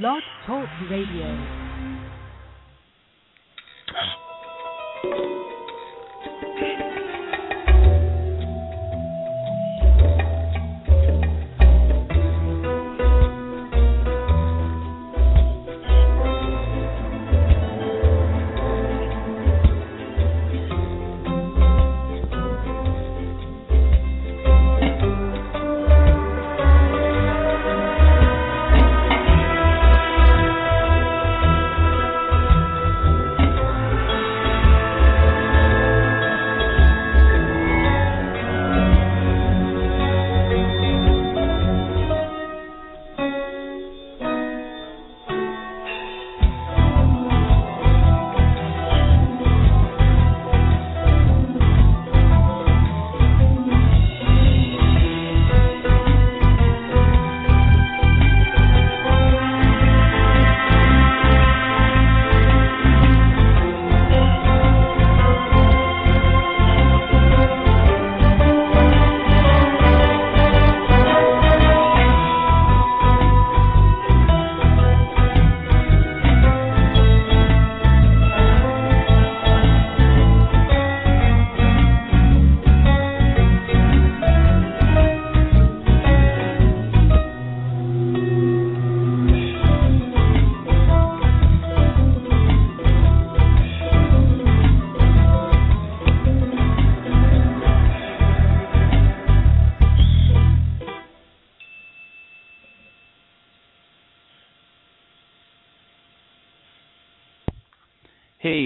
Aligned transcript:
Blog 0.00 0.22
Talk 0.46 0.70
Radio. 0.88 1.61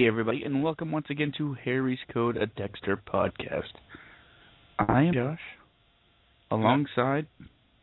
Hey, 0.07 0.11
everybody, 0.11 0.43
and 0.43 0.63
welcome 0.63 0.93
once 0.93 1.07
again 1.09 1.33
to 1.37 1.57
Harry's 1.65 1.99
Code, 2.13 2.37
a 2.37 2.45
Dexter 2.45 2.95
podcast. 2.95 3.73
I 4.79 5.01
am 5.01 5.13
Josh, 5.13 5.41
alongside. 6.49 7.27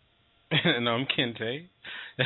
and 0.50 0.88
I'm 0.88 1.04
Kente. 1.04 1.66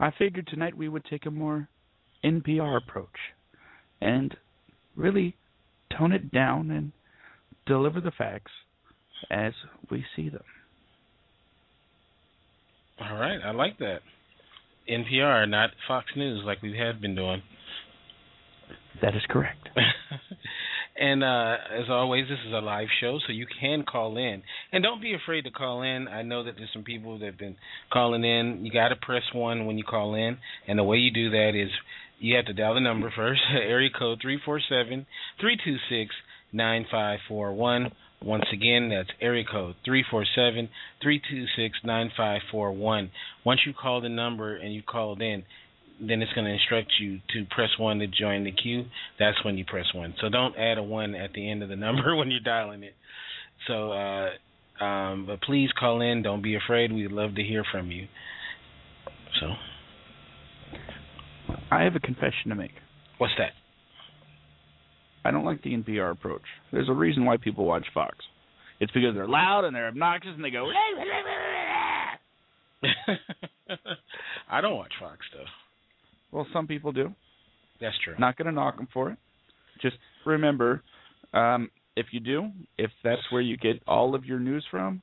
I 0.00 0.10
figured 0.18 0.48
tonight 0.48 0.76
we 0.76 0.88
would 0.88 1.04
take 1.04 1.26
a 1.26 1.30
more 1.30 1.68
NPR 2.24 2.76
approach 2.76 3.06
and 4.00 4.36
really 4.96 5.36
tone 5.96 6.10
it 6.10 6.32
down 6.32 6.72
and 6.72 6.90
deliver 7.66 8.00
the 8.00 8.10
facts 8.10 8.50
as 9.30 9.52
we 9.88 10.04
see 10.16 10.28
them. 10.28 10.42
All 13.00 13.14
right, 13.14 13.38
I 13.44 13.52
like 13.52 13.78
that. 13.78 14.00
NPR, 14.90 15.48
not 15.48 15.70
Fox 15.86 16.06
News, 16.16 16.42
like 16.44 16.62
we 16.62 16.76
have 16.76 17.00
been 17.00 17.14
doing. 17.14 17.42
That 19.02 19.14
is 19.14 19.22
correct. 19.28 19.68
and 20.98 21.24
uh, 21.24 21.56
as 21.72 21.88
always, 21.88 22.28
this 22.28 22.38
is 22.46 22.52
a 22.52 22.60
live 22.60 22.88
show, 23.00 23.18
so 23.26 23.32
you 23.32 23.46
can 23.60 23.84
call 23.84 24.16
in. 24.16 24.42
And 24.72 24.82
don't 24.82 25.00
be 25.00 25.14
afraid 25.14 25.42
to 25.42 25.50
call 25.50 25.82
in. 25.82 26.06
I 26.08 26.22
know 26.22 26.44
that 26.44 26.54
there's 26.56 26.70
some 26.72 26.84
people 26.84 27.18
that 27.18 27.26
have 27.26 27.38
been 27.38 27.56
calling 27.92 28.24
in. 28.24 28.64
You 28.64 28.70
got 28.72 28.88
to 28.88 28.96
press 28.96 29.22
one 29.32 29.66
when 29.66 29.78
you 29.78 29.84
call 29.84 30.14
in, 30.14 30.38
and 30.68 30.78
the 30.78 30.84
way 30.84 30.98
you 30.98 31.10
do 31.12 31.30
that 31.30 31.52
is 31.54 31.70
you 32.18 32.36
have 32.36 32.44
to 32.46 32.52
dial 32.52 32.74
the 32.74 32.80
number 32.80 33.10
first, 33.14 33.40
area 33.54 33.88
code 33.96 34.18
three 34.20 34.38
four 34.44 34.60
seven 34.68 35.06
three 35.40 35.58
two 35.64 35.76
six 35.88 36.14
nine 36.52 36.86
five 36.90 37.18
four 37.26 37.52
one. 37.52 37.92
Once 38.22 38.44
again, 38.52 38.90
that's 38.90 39.08
area 39.22 39.44
code 39.50 39.74
three 39.82 40.04
four 40.10 40.26
seven 40.34 40.68
three 41.02 41.22
two 41.30 41.46
six 41.56 41.78
nine 41.82 42.10
five 42.14 42.42
four 42.50 42.70
one. 42.72 43.10
Once 43.44 43.60
you 43.66 43.72
call 43.72 44.02
the 44.02 44.10
number 44.10 44.54
and 44.54 44.74
you 44.74 44.82
called 44.82 45.22
in, 45.22 45.42
then 46.00 46.22
it's 46.22 46.32
going 46.32 46.46
to 46.46 46.52
instruct 46.52 46.92
you 47.00 47.18
to 47.34 47.44
press 47.54 47.68
one 47.78 47.98
to 47.98 48.06
join 48.06 48.44
the 48.44 48.52
queue. 48.52 48.86
That's 49.18 49.42
when 49.44 49.58
you 49.58 49.64
press 49.64 49.86
one. 49.94 50.14
So 50.20 50.28
don't 50.28 50.56
add 50.56 50.78
a 50.78 50.82
one 50.82 51.14
at 51.14 51.32
the 51.32 51.50
end 51.50 51.62
of 51.62 51.68
the 51.68 51.76
number 51.76 52.16
when 52.18 52.30
you're 52.30 52.40
dialing 52.40 52.82
it. 52.82 52.94
So, 53.66 53.92
uh, 53.92 54.30
um, 54.82 55.26
but 55.26 55.42
please 55.42 55.68
call 55.78 56.00
in. 56.00 56.22
Don't 56.22 56.42
be 56.42 56.56
afraid. 56.56 56.92
We'd 56.92 57.12
love 57.12 57.34
to 57.34 57.42
hear 57.42 57.64
from 57.70 57.90
you. 57.90 58.08
So, 59.40 59.46
I 61.70 61.82
have 61.82 61.94
a 61.94 62.00
confession 62.00 62.48
to 62.48 62.54
make. 62.54 62.72
what's 63.18 63.34
that? 63.38 63.52
I 65.24 65.30
don't 65.30 65.44
like 65.44 65.62
the 65.62 65.76
NPR 65.76 66.12
approach. 66.12 66.42
There's 66.72 66.88
a 66.88 66.94
reason 66.94 67.26
why 67.26 67.36
people 67.36 67.66
watch 67.66 67.86
Fox. 67.92 68.16
It's 68.80 68.90
because 68.92 69.14
they're 69.14 69.28
loud 69.28 69.64
and 69.66 69.76
they're 69.76 69.88
obnoxious 69.88 70.32
and 70.34 70.42
they 70.42 70.50
go. 70.50 70.70
I 74.50 74.60
don't 74.62 74.76
watch 74.76 74.92
Fox 74.98 75.18
though. 75.34 75.44
Well, 76.32 76.46
some 76.52 76.66
people 76.66 76.92
do. 76.92 77.12
That's 77.80 77.96
true. 78.04 78.14
Not 78.18 78.36
going 78.36 78.46
to 78.46 78.52
knock 78.52 78.76
them 78.76 78.88
for 78.92 79.10
it. 79.10 79.18
Just 79.80 79.96
remember, 80.26 80.82
um, 81.32 81.70
if 81.96 82.06
you 82.12 82.20
do, 82.20 82.50
if 82.78 82.90
that's 83.02 83.22
where 83.30 83.40
you 83.40 83.56
get 83.56 83.82
all 83.86 84.14
of 84.14 84.24
your 84.24 84.38
news 84.38 84.64
from. 84.70 85.02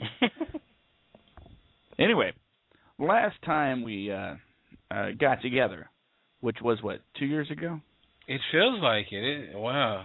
anyway, 1.98 2.32
last 2.98 3.36
time 3.44 3.84
we 3.84 4.10
uh, 4.10 4.34
uh, 4.90 5.06
got 5.18 5.40
together, 5.42 5.88
which 6.40 6.58
was 6.62 6.78
what 6.82 7.00
two 7.18 7.26
years 7.26 7.50
ago. 7.50 7.80
It 8.26 8.40
feels 8.50 8.80
like 8.82 9.06
it. 9.12 9.50
it. 9.50 9.56
Wow. 9.56 10.04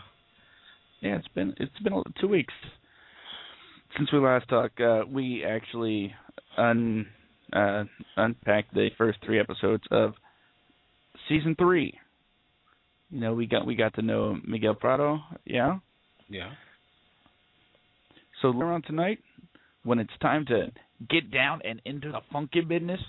Yeah, 1.01 1.15
it's 1.15 1.27
been 1.29 1.55
it's 1.57 1.79
been 1.79 2.03
two 2.19 2.27
weeks 2.27 2.53
since 3.97 4.11
we 4.11 4.19
last 4.19 4.47
talked. 4.49 4.79
Uh, 4.79 5.03
we 5.09 5.43
actually 5.45 6.13
un 6.57 7.07
uh, 7.53 7.83
unpacked 8.17 8.73
the 8.73 8.89
first 8.97 9.19
three 9.25 9.39
episodes 9.39 9.83
of 9.91 10.13
season 11.27 11.55
three. 11.57 11.97
You 13.09 13.19
know, 13.19 13.33
we 13.33 13.47
got 13.47 13.65
we 13.65 13.75
got 13.75 13.95
to 13.95 14.01
know 14.01 14.37
Miguel 14.45 14.75
Prado. 14.75 15.19
Yeah. 15.45 15.79
Yeah. 16.27 16.51
So 18.41 18.49
later 18.49 18.71
on 18.71 18.83
tonight, 18.83 19.19
when 19.83 19.99
it's 19.99 20.11
time 20.21 20.45
to 20.47 20.71
get 21.09 21.31
down 21.31 21.61
and 21.65 21.81
into 21.85 22.11
the 22.11 22.21
funky 22.31 22.61
business, 22.61 22.99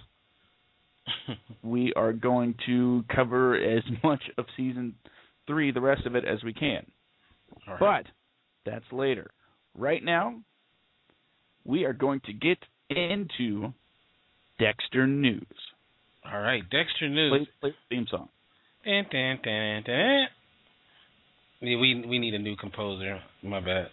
we 1.63 1.93
are 1.95 2.13
going 2.13 2.55
to 2.67 3.05
cover 3.15 3.57
as 3.57 3.83
much 4.03 4.23
of 4.39 4.47
season 4.57 4.95
three, 5.47 5.71
the 5.71 5.81
rest 5.81 6.07
of 6.07 6.15
it, 6.15 6.25
as 6.25 6.43
we 6.43 6.53
can. 6.53 6.85
All 7.69 7.75
right. 7.75 8.05
But 8.65 8.71
that's 8.71 8.93
later. 8.93 9.31
Right 9.77 10.03
now, 10.03 10.41
we 11.65 11.85
are 11.85 11.93
going 11.93 12.21
to 12.27 12.33
get 12.33 12.59
into 12.89 13.73
Dexter 14.61 15.07
News. 15.07 15.47
All 16.31 16.41
right, 16.41 16.63
Dexter 16.71 17.09
News. 17.09 17.49
Play, 17.61 17.71
play 17.71 17.71
the 17.71 17.97
theme 17.97 18.07
song. 18.11 18.29
Dun, 18.85 19.07
dun, 19.11 19.39
dun, 19.43 19.83
dun. 19.87 20.27
We 21.63 21.77
we 21.77 22.19
need 22.19 22.35
a 22.35 22.39
new 22.39 22.57
composer. 22.57 23.21
My 23.43 23.61
bad. 23.61 23.89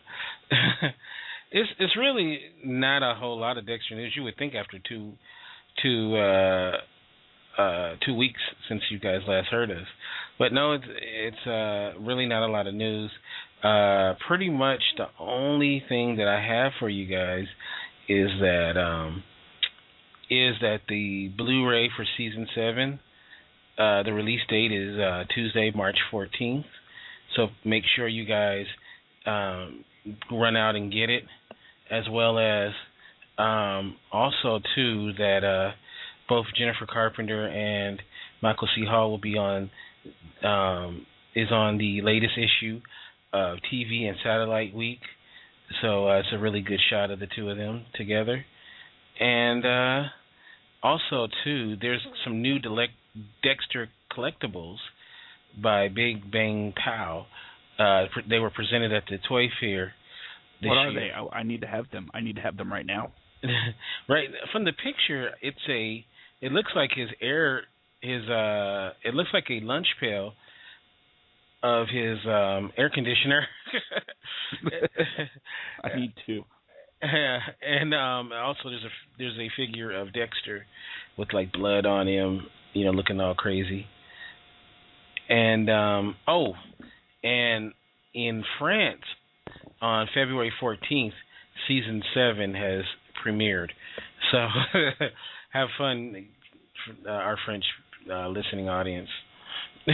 it's 1.52 1.70
it's 1.80 1.98
really 1.98 2.40
not 2.64 3.04
a 3.04 3.16
whole 3.16 3.40
lot 3.40 3.58
of 3.58 3.66
Dexter 3.66 3.96
news. 3.96 4.14
You 4.16 4.24
would 4.24 4.38
think 4.38 4.56
after 4.56 4.78
two 4.88 5.14
two 5.82 6.16
uh 6.16 6.72
uh 7.62 7.96
two 8.06 8.16
weeks 8.16 8.40
since 8.70 8.82
you 8.90 9.00
guys 9.00 9.20
last 9.28 9.48
heard 9.48 9.72
us. 9.72 9.88
But 10.40 10.54
no, 10.54 10.74
it's 10.74 10.86
it's 10.88 11.48
uh 11.48 12.00
really 12.00 12.26
not 12.26 12.48
a 12.48 12.52
lot 12.52 12.68
of 12.68 12.74
news. 12.74 13.12
Uh 13.64 14.14
pretty 14.28 14.50
much 14.50 14.82
the 14.98 15.08
only 15.20 15.84
thing 15.90 16.18
that 16.18 16.28
I 16.28 16.42
have 16.42 16.74
for 16.80 16.88
you 16.88 17.06
guys 17.06 17.46
is 18.08 18.30
that 18.40 18.78
um 18.78 19.24
is 20.30 20.56
that 20.62 20.82
the 20.90 21.32
Blu-ray 21.38 21.90
for 21.96 22.06
season 22.18 22.48
7 22.54 23.00
uh 23.78 24.02
the 24.04 24.12
release 24.12 24.42
date 24.50 24.72
is 24.72 24.98
uh 25.00 25.24
Tuesday, 25.34 25.72
March 25.76 25.98
14th. 26.12 26.66
So 27.36 27.48
make 27.64 27.84
sure 27.96 28.08
you 28.08 28.26
guys 28.26 28.66
um, 29.26 29.84
run 30.32 30.56
out 30.56 30.76
and 30.76 30.92
get 30.92 31.10
it, 31.10 31.24
as 31.92 32.04
well 32.10 32.40
as 32.40 32.72
um, 33.38 33.96
also 34.12 34.60
too 34.76 35.14
that 35.18 35.44
uh, 35.44 35.76
both 36.30 36.46
Jennifer 36.58 36.88
Carpenter 36.92 37.48
and 37.48 38.02
Michael 38.42 38.68
C. 38.76 38.86
Hall 38.86 39.12
will 39.12 39.18
be 39.20 39.38
on 39.38 39.70
um, 40.44 41.06
is 41.36 41.52
on 41.52 41.78
the 41.78 42.02
latest 42.02 42.34
issue 42.38 42.82
of 43.34 43.58
TV 43.72 44.08
and 44.08 44.18
Satellite 44.24 44.74
Week. 44.74 45.00
So 45.82 46.08
uh, 46.08 46.20
it's 46.20 46.30
a 46.34 46.40
really 46.40 46.62
good 46.62 46.80
shot 46.90 47.12
of 47.12 47.20
the 47.20 47.28
two 47.36 47.50
of 47.50 47.58
them 47.58 47.86
together. 47.96 48.44
And 49.20 49.66
uh, 49.66 50.10
also 50.88 51.28
too, 51.44 51.76
there's 51.82 52.06
some 52.24 52.42
new 52.42 52.60
Dexter 53.44 53.90
collectibles 54.16 54.78
by 55.62 55.88
Bif 55.90 56.18
Bang 56.32 56.74
Pow. 56.84 57.26
Uh, 57.78 58.06
they 58.30 58.40
were 58.40 58.50
presented 58.50 58.94
at 58.94 59.04
the 59.10 59.18
Toy 59.28 59.48
Fair. 59.60 59.94
what 60.64 60.78
are 60.78 60.92
year. 60.92 61.00
they? 61.00 61.12
I, 61.12 61.40
I 61.40 61.44
need 61.44 61.62
to 61.62 61.68
have 61.68 61.86
them. 61.92 62.10
I 62.14 62.22
need 62.22 62.36
to 62.38 62.42
have 62.42 62.58
them 62.58 62.72
right 62.72 62.86
now. 62.86 63.12
right 64.10 64.30
from 64.52 64.66
the 64.66 64.72
picture, 64.72 65.30
it's 65.42 65.58
a. 65.70 66.06
It 66.42 66.52
looks 66.52 66.72
like 66.76 66.92
his 66.96 67.10
air. 67.22 67.62
His 68.02 68.28
uh. 68.30 68.94
It 69.04 69.14
looks 69.14 69.30
like 69.34 69.46
a 69.50 69.60
lunch 69.64 69.88
pail 70.00 70.34
of 71.64 71.88
his 71.88 72.18
um 72.26 72.72
air 72.78 72.90
conditioner. 72.94 73.46
I 75.84 75.98
need 75.98 76.14
two. 76.26 76.44
and 77.02 77.94
um 77.94 78.32
also 78.34 78.70
there's 78.70 78.84
a 78.84 78.90
there's 79.18 79.38
a 79.38 79.50
figure 79.56 79.92
of 79.92 80.14
Dexter 80.14 80.66
with 81.18 81.32
like 81.34 81.52
blood 81.52 81.86
on 81.86 82.08
him, 82.08 82.42
you 82.74 82.86
know, 82.86 82.92
looking 82.92 83.22
all 83.22 83.36
crazy. 83.36 83.86
And 85.30 85.70
um 85.70 86.16
oh, 86.28 86.54
and 87.24 87.74
in 88.14 88.44
France 88.60 89.02
on 89.82 90.08
February 90.14 90.52
14th, 90.62 91.12
season 91.68 92.02
7 92.14 92.54
has 92.56 92.84
premiered. 93.24 93.70
So 94.32 94.48
have 95.52 95.68
fun 95.78 96.28
uh, 97.06 97.12
our 97.12 97.38
French 97.46 97.66
uh, 98.12 98.30
listening 98.30 98.70
audience. 98.70 99.10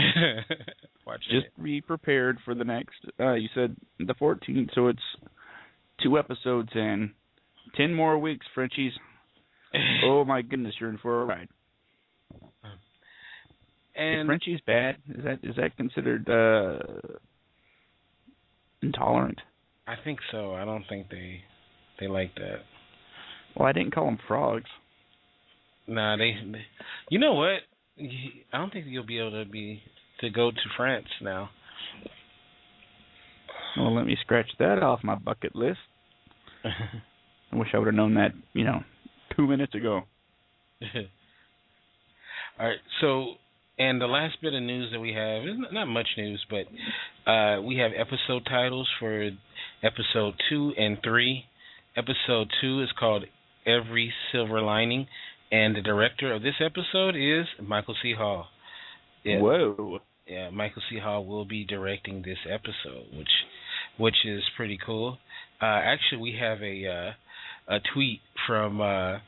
Just 1.29 1.47
it. 1.47 1.63
be 1.63 1.81
prepared 1.81 2.37
for 2.45 2.55
the 2.55 2.63
next. 2.63 2.95
Uh, 3.19 3.33
you 3.33 3.49
said 3.53 3.75
the 3.99 4.13
14th, 4.15 4.69
so 4.73 4.87
it's 4.87 4.99
two 6.01 6.17
episodes 6.17 6.69
in. 6.75 7.11
Ten 7.75 7.93
more 7.93 8.17
weeks, 8.17 8.45
Frenchies. 8.53 8.93
oh 10.05 10.23
my 10.25 10.41
goodness, 10.41 10.75
you're 10.79 10.89
in 10.89 10.97
for 10.97 11.21
a 11.21 11.25
ride. 11.25 11.49
And 13.95 14.21
is 14.21 14.25
Frenchies 14.27 14.59
bad? 14.65 14.97
Is 15.09 15.23
that 15.23 15.39
is 15.43 15.55
that 15.55 15.77
considered 15.77 16.27
uh, 16.29 17.17
intolerant? 18.81 19.39
I 19.87 19.95
think 20.03 20.19
so. 20.31 20.53
I 20.53 20.65
don't 20.65 20.85
think 20.89 21.09
they 21.09 21.41
they 21.99 22.07
like 22.07 22.33
that. 22.35 22.59
Well, 23.55 23.67
I 23.67 23.71
didn't 23.71 23.93
call 23.93 24.05
them 24.05 24.19
frogs. 24.27 24.69
Nah, 25.87 26.17
they, 26.17 26.33
they. 26.51 26.65
You 27.09 27.19
know 27.19 27.33
what? 27.33 27.59
I 27.99 28.57
don't 28.57 28.71
think 28.73 28.85
you'll 28.87 29.05
be 29.05 29.19
able 29.19 29.43
to 29.43 29.49
be 29.49 29.81
to 30.21 30.29
go 30.29 30.49
to 30.49 30.57
France 30.75 31.07
now. 31.21 31.49
Well, 33.77 33.95
let 33.95 34.05
me 34.05 34.17
scratch 34.21 34.49
that 34.59 34.83
off 34.83 35.03
my 35.03 35.15
bucket 35.15 35.55
list. 35.55 35.79
I 36.63 37.55
wish 37.55 37.69
I 37.73 37.77
would 37.77 37.87
have 37.87 37.95
known 37.95 38.15
that, 38.15 38.31
you 38.53 38.63
know, 38.63 38.83
two 39.35 39.47
minutes 39.47 39.75
ago. 39.75 40.01
All 42.59 42.67
right, 42.67 42.77
so 43.01 43.33
and 43.77 43.99
the 43.99 44.05
last 44.05 44.37
bit 44.41 44.53
of 44.53 44.61
news 44.61 44.91
that 44.91 44.99
we 44.99 45.13
have 45.13 45.43
is 45.43 45.55
not 45.71 45.85
much 45.85 46.07
news, 46.17 46.45
but 46.49 47.31
uh, 47.31 47.61
we 47.61 47.77
have 47.77 47.91
episode 47.97 48.45
titles 48.45 48.87
for 48.99 49.31
episode 49.81 50.35
two 50.49 50.73
and 50.77 50.97
three. 51.03 51.45
Episode 51.97 52.51
two 52.61 52.81
is 52.81 52.89
called 52.99 53.25
Every 53.65 54.13
Silver 54.31 54.61
Lining, 54.61 55.07
and 55.51 55.75
the 55.75 55.81
director 55.81 56.33
of 56.33 56.43
this 56.43 56.55
episode 56.59 57.15
is 57.15 57.45
Michael 57.61 57.95
C. 58.01 58.13
Hall. 58.15 58.47
Yeah. 59.23 59.39
Whoa. 59.39 59.99
Yeah, 60.27 60.51
Michael 60.51 60.81
C. 60.89 60.99
Hall 60.99 61.25
will 61.25 61.45
be 61.45 61.65
directing 61.65 62.21
this 62.21 62.37
episode, 62.49 63.05
which 63.17 63.27
which 63.97 64.25
is 64.25 64.41
pretty 64.55 64.77
cool. 64.83 65.17
Uh, 65.61 65.65
actually, 65.65 66.21
we 66.21 66.37
have 66.39 66.61
a 66.61 66.87
uh, 66.87 67.75
a 67.75 67.79
tweet 67.93 68.19
from 68.47 68.81
uh, 68.81 69.19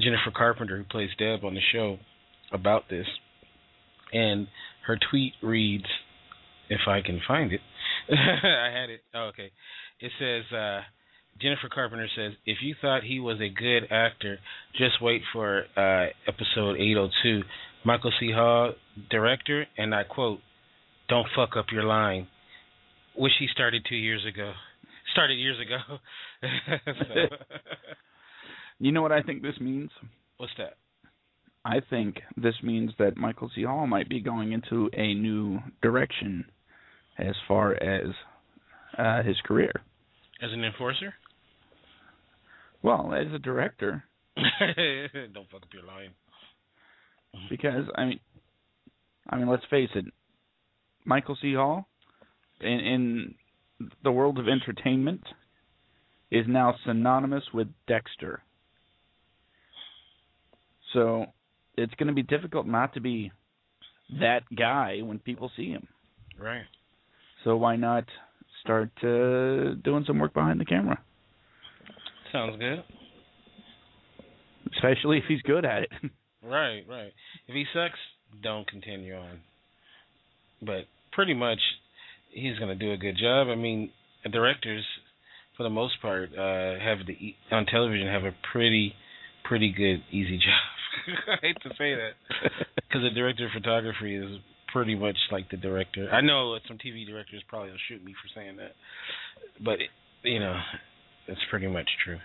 Jennifer 0.00 0.30
Carpenter, 0.34 0.78
who 0.78 0.84
plays 0.84 1.10
Deb 1.18 1.44
on 1.44 1.54
the 1.54 1.60
show, 1.72 1.98
about 2.52 2.88
this, 2.88 3.06
and 4.12 4.48
her 4.86 4.98
tweet 5.10 5.32
reads, 5.42 5.86
if 6.68 6.80
I 6.88 7.00
can 7.02 7.20
find 7.26 7.52
it, 7.52 7.60
I 8.10 8.70
had 8.72 8.90
it. 8.90 9.00
Oh, 9.14 9.30
okay, 9.32 9.50
it 10.00 10.12
says. 10.18 10.56
Uh, 10.56 10.80
Jennifer 11.40 11.68
Carpenter 11.68 12.06
says, 12.14 12.32
if 12.46 12.58
you 12.62 12.76
thought 12.80 13.02
he 13.02 13.18
was 13.18 13.40
a 13.40 13.48
good 13.48 13.90
actor, 13.90 14.38
just 14.78 15.02
wait 15.02 15.22
for 15.32 15.64
uh, 15.76 16.06
episode 16.28 16.76
802. 16.76 17.42
Michael 17.84 18.12
C. 18.20 18.30
Hall, 18.32 18.74
director, 19.10 19.66
and 19.76 19.92
I 19.92 20.04
quote, 20.04 20.38
don't 21.08 21.26
fuck 21.34 21.56
up 21.56 21.66
your 21.72 21.82
line 21.82 22.28
wish 23.16 23.32
he 23.38 23.46
started 23.52 23.84
two 23.88 23.96
years 23.96 24.24
ago. 24.26 24.52
Started 25.12 25.34
years 25.34 25.56
ago. 25.60 25.98
you 28.78 28.92
know 28.92 29.02
what 29.02 29.12
I 29.12 29.22
think 29.22 29.42
this 29.42 29.58
means? 29.60 29.90
What's 30.38 30.52
that? 30.58 30.76
I 31.64 31.80
think 31.88 32.16
this 32.36 32.54
means 32.62 32.90
that 32.98 33.16
Michael 33.16 33.50
C. 33.54 33.62
Hall 33.64 33.86
might 33.86 34.08
be 34.08 34.20
going 34.20 34.52
into 34.52 34.90
a 34.92 35.14
new 35.14 35.60
direction 35.82 36.44
as 37.18 37.34
far 37.48 37.72
as 37.74 38.08
uh, 38.98 39.22
his 39.22 39.36
career. 39.44 39.72
As 40.42 40.50
an 40.52 40.64
enforcer? 40.64 41.14
Well, 42.82 43.14
as 43.14 43.32
a 43.32 43.38
director. 43.38 44.04
Don't 44.36 45.48
fuck 45.50 45.62
up 45.62 45.72
your 45.72 45.84
line. 45.84 46.10
Because 47.48 47.86
I 47.96 48.04
mean, 48.04 48.20
I 49.28 49.36
mean, 49.36 49.48
let's 49.48 49.64
face 49.70 49.88
it. 49.94 50.04
Michael 51.04 51.36
C. 51.40 51.54
Hall 51.54 51.86
in, 52.60 52.68
in 52.68 53.34
the 54.02 54.12
world 54.12 54.38
of 54.38 54.46
entertainment 54.48 55.22
is 56.30 56.46
now 56.48 56.74
synonymous 56.86 57.44
with 57.52 57.68
Dexter. 57.86 58.42
So 60.92 61.26
it's 61.76 61.94
going 61.94 62.08
to 62.08 62.14
be 62.14 62.22
difficult 62.22 62.66
not 62.66 62.94
to 62.94 63.00
be 63.00 63.32
that 64.20 64.42
guy 64.56 64.98
when 65.02 65.18
people 65.18 65.50
see 65.56 65.70
him. 65.70 65.88
Right. 66.38 66.64
So 67.44 67.56
why 67.56 67.76
not 67.76 68.04
start 68.62 68.90
uh, 69.02 69.74
doing 69.82 70.04
some 70.06 70.18
work 70.18 70.34
behind 70.34 70.60
the 70.60 70.64
camera? 70.64 70.98
Sounds 72.32 72.58
good. 72.58 72.82
Especially 74.74 75.18
if 75.18 75.24
he's 75.28 75.42
good 75.42 75.64
at 75.64 75.82
it. 75.82 75.90
right, 76.42 76.82
right. 76.88 77.12
If 77.46 77.54
he 77.54 77.64
sucks, 77.72 77.98
don't 78.42 78.66
continue 78.66 79.14
on. 79.14 79.40
But 80.62 80.86
pretty 81.12 81.34
much 81.34 81.60
he's 82.34 82.58
going 82.58 82.76
to 82.76 82.84
do 82.84 82.92
a 82.92 82.96
good 82.96 83.16
job. 83.16 83.48
I 83.48 83.54
mean, 83.54 83.90
directors, 84.30 84.84
for 85.56 85.62
the 85.62 85.70
most 85.70 85.94
part, 86.02 86.30
uh, 86.32 86.78
have 86.82 86.98
the 87.06 87.34
on 87.52 87.66
television 87.66 88.08
have 88.08 88.24
a 88.24 88.34
pretty, 88.52 88.94
pretty 89.44 89.72
good 89.72 90.02
easy 90.10 90.36
job. 90.38 91.24
I 91.28 91.46
hate 91.46 91.56
to 91.62 91.70
say 91.70 91.94
that 91.94 92.12
because 92.76 93.02
the 93.02 93.10
director 93.14 93.46
of 93.46 93.52
photography 93.52 94.16
is 94.16 94.38
pretty 94.72 94.94
much 94.94 95.16
like 95.30 95.48
the 95.50 95.56
director. 95.56 96.08
I 96.10 96.20
know 96.20 96.56
some 96.66 96.78
TV 96.78 97.06
directors 97.06 97.42
probably 97.48 97.70
will 97.70 97.78
shoot 97.88 98.04
me 98.04 98.12
for 98.12 98.40
saying 98.40 98.56
that, 98.56 98.72
but 99.64 99.74
it, 99.74 99.90
you 100.22 100.40
know, 100.40 100.58
it's 101.28 101.40
pretty 101.50 101.68
much 101.68 101.88
true. 102.04 102.18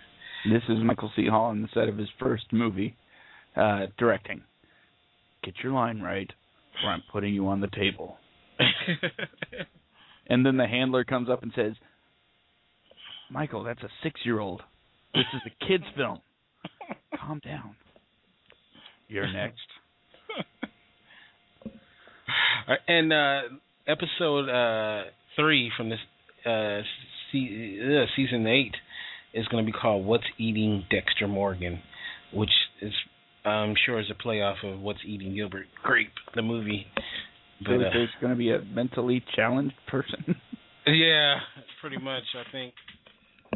This 0.52 0.64
is 0.70 0.78
Michael 0.84 1.12
C. 1.16 1.28
Hall 1.28 1.46
on 1.46 1.62
the 1.62 1.68
set 1.74 1.90
of 1.90 1.98
his 1.98 2.08
first 2.20 2.46
movie, 2.52 2.96
uh, 3.56 3.88
directing. 3.98 4.42
Get 5.44 5.56
your 5.64 5.74
line 5.74 6.02
right, 6.02 6.30
or 6.84 6.92
I'm 6.92 7.04
putting 7.12 7.34
you 7.34 7.48
on 7.48 7.62
the 7.62 7.68
table. 7.68 8.18
and 10.30 10.46
then 10.46 10.58
the 10.58 10.68
handler 10.68 11.04
comes 11.04 11.30
up 11.30 11.44
and 11.44 11.52
says, 11.56 11.74
"Michael, 13.30 13.64
that's 13.64 13.82
a 13.84 13.90
six-year-old. 14.04 14.62
This 15.14 15.26
is 15.34 15.42
a 15.46 15.66
kids' 15.66 15.84
film. 15.96 16.20
Calm 17.20 17.42
down. 17.44 17.76
You're 19.08 19.32
next." 19.32 19.60
and 22.88 23.12
uh, 23.12 23.42
episode 23.88 24.50
uh, 24.50 25.10
three 25.36 25.72
from 25.76 25.90
this 25.90 26.00
uh, 26.46 26.82
se- 27.32 27.80
uh, 27.82 28.06
season 28.16 28.46
eight 28.48 28.76
is 29.34 29.48
going 29.48 29.66
to 29.66 29.72
be 29.72 29.78
called 29.78 30.06
"What's 30.06 30.26
Eating 30.38 30.86
Dexter 30.90 31.28
Morgan," 31.28 31.80
which 32.34 32.52
is 32.82 32.94
I'm 33.46 33.74
sure 33.86 34.00
is 34.00 34.08
a 34.12 34.22
play 34.22 34.42
off 34.42 34.58
of 34.64 34.80
"What's 34.80 35.00
Eating 35.06 35.36
Gilbert 35.36 35.68
Grape," 35.84 36.14
the 36.36 36.42
movie. 36.42 36.86
But, 37.64 37.74
uh, 37.74 37.90
there's 37.94 38.10
going 38.22 38.32
to 38.32 38.38
be 38.38 38.52
a 38.52 38.62
mentally 38.62 39.24
challenged 39.36 39.76
person. 39.88 40.36
yeah, 40.88 41.36
pretty 41.82 41.98
much. 41.98 42.24
I 42.36 42.50
think. 42.52 42.74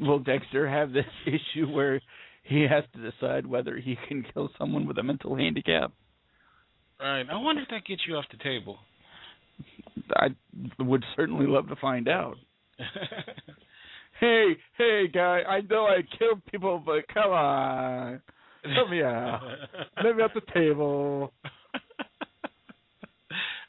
Will 0.02 0.20
Dexter 0.20 0.68
have 0.68 0.92
this 0.92 1.06
issue 1.26 1.68
where 1.72 2.02
he 2.44 2.64
has 2.64 2.84
to 2.96 3.12
decide 3.12 3.46
whether 3.46 3.78
he 3.78 3.98
can 4.08 4.26
kill 4.34 4.50
someone 4.58 4.86
with 4.86 4.98
a 4.98 5.04
mental 5.04 5.36
handicap? 5.36 5.92
Right. 7.00 7.26
I 7.30 7.38
wonder 7.38 7.62
if 7.62 7.70
that 7.70 7.86
gets 7.86 8.02
you 8.08 8.16
off 8.16 8.26
the 8.32 8.44
table. 8.44 8.78
I 10.16 10.28
would 10.80 11.04
certainly 11.16 11.46
love 11.46 11.68
to 11.70 11.76
find 11.78 12.08
out. 12.08 12.36
hey, 14.20 14.58
hey, 14.78 15.08
guy, 15.14 15.42
I 15.48 15.62
know 15.62 15.86
I 15.86 16.02
killed 16.18 16.42
people, 16.52 16.82
but 16.84 17.08
come 17.14 17.32
on, 17.32 18.22
help 18.76 18.90
me 18.90 19.04
out. 19.04 19.42
Let 20.04 20.16
me 20.16 20.24
at 20.24 20.34
the 20.34 20.42
table. 20.54 21.32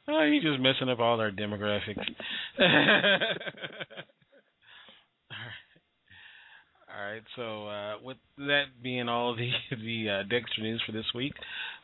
Oh, 0.08 0.30
he's 0.30 0.42
just 0.42 0.60
messing 0.60 0.88
up 0.88 1.00
all 1.00 1.20
our 1.20 1.30
demographics. 1.30 2.04
All 6.96 7.04
right. 7.04 7.22
So 7.34 7.66
uh, 7.66 7.94
with 8.04 8.18
that 8.38 8.64
being 8.82 9.08
all 9.08 9.34
the 9.34 9.50
the 9.70 10.10
uh, 10.10 10.22
Dexter 10.28 10.62
news 10.62 10.80
for 10.86 10.92
this 10.92 11.06
week, 11.14 11.32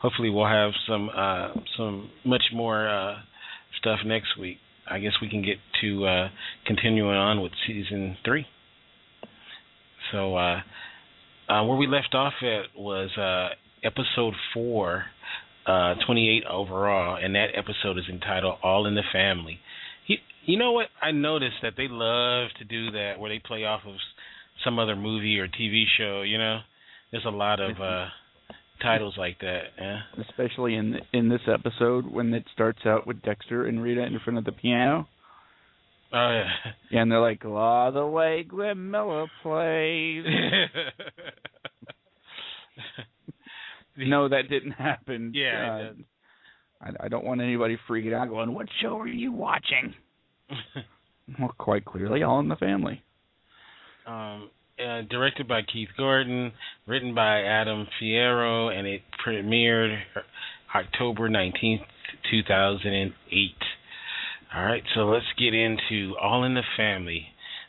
hopefully 0.01 0.31
we'll 0.31 0.47
have 0.47 0.71
some 0.87 1.11
uh, 1.15 1.49
some 1.77 2.11
much 2.25 2.45
more 2.55 2.89
uh, 2.89 3.17
stuff 3.81 3.99
next 4.07 4.39
week. 4.39 4.59
I 4.89 5.01
guess 5.01 5.13
we 5.21 5.29
can 5.29 5.43
get 5.43 5.57
to 5.81 6.07
uh, 6.07 6.29
continuing 6.67 7.17
on 7.17 7.41
with 7.41 7.51
season 7.67 8.19
three. 8.25 8.47
So 10.13 10.37
uh, 10.37 10.61
where 11.49 11.77
we 11.77 11.89
left 11.89 12.15
off 12.15 12.35
at 12.43 12.79
was 12.81 13.11
episode 13.83 14.35
four, 14.55 15.05
uh, 15.71 15.95
28 16.05 16.45
overall, 16.51 17.19
and 17.23 17.35
that 17.35 17.49
episode 17.55 17.99
is 17.99 18.05
entitled 18.11 18.59
"All 18.63 18.87
in 18.87 18.95
the 18.95 19.03
Family." 19.13 19.61
He, 20.07 20.17
you 20.45 20.59
know 20.59 20.73
what? 20.73 20.87
I 21.01 21.13
noticed 21.13 21.57
that 21.63 21.75
they 21.77 21.87
love 21.89 22.49
to 22.59 22.65
do 22.65 22.91
that, 22.93 23.19
where 23.19 23.31
they 23.31 23.39
play 23.39 23.65
off 23.65 23.83
of 23.87 23.95
some 24.65 24.79
other 24.79 24.97
movie 24.97 25.39
or 25.39 25.47
TV 25.47 25.85
show. 25.97 26.23
You 26.23 26.39
know, 26.39 26.61
there's 27.13 27.25
a 27.25 27.31
lot 27.31 27.61
of 27.61 27.81
uh, 27.81 28.07
titles 28.83 29.15
like 29.17 29.39
that. 29.41 29.63
Yeah. 29.79 30.01
Especially 30.29 30.75
in 30.75 30.99
in 31.13 31.29
this 31.29 31.43
episode 31.47 32.11
when 32.11 32.35
it 32.35 32.45
starts 32.53 32.81
out 32.85 33.07
with 33.07 33.23
Dexter 33.23 33.67
and 33.67 33.83
Rita 33.83 34.03
in 34.05 34.19
front 34.25 34.39
of 34.39 34.45
the 34.45 34.53
piano. 34.53 35.09
Oh 36.13 36.31
yeah. 36.31 36.73
Yeah, 36.91 37.03
and 37.03 37.13
they're 37.13 37.21
like, 37.21 37.45
"All 37.45 37.93
the 37.93 38.07
way 38.07 38.43
Glenn 38.43 38.91
Miller 38.91 39.27
plays." 39.43 40.25
no, 43.97 44.29
that 44.29 44.49
didn't 44.49 44.73
happen. 44.73 45.33
Yeah. 45.35 45.91
Uh, 45.91 45.93
I, 46.81 47.05
I 47.05 47.09
don't 47.09 47.25
want 47.25 47.41
anybody 47.41 47.79
freaking 47.89 48.15
out, 48.15 48.29
going, 48.29 48.53
"What 48.55 48.67
show 48.81 48.99
are 48.99 49.09
you 49.09 49.33
watching?" 49.33 49.95
well, 51.39 51.55
quite 51.59 51.85
clearly, 51.85 52.23
All 52.23 52.41
in 52.41 52.49
the 52.49 52.57
Family. 52.57 53.03
Um, 54.07 54.51
uh, 54.79 55.03
directed 55.11 55.47
by 55.47 55.61
Keith 55.63 55.91
Gordon, 55.97 56.53
written 56.87 57.15
by 57.15 57.43
Adam 57.43 57.87
Fierro, 58.01 58.73
and 58.77 58.87
it 58.87 59.03
premiered 59.25 59.99
October 60.75 61.29
19th, 61.29 61.85
2008. 62.31 63.51
All 64.55 64.65
right, 64.65 64.83
so 64.95 65.01
let's 65.03 65.27
get 65.39 65.55
into 65.55 66.17
All 66.21 66.45
in 66.45 66.55
the 66.55 66.63
Family. 66.77 67.27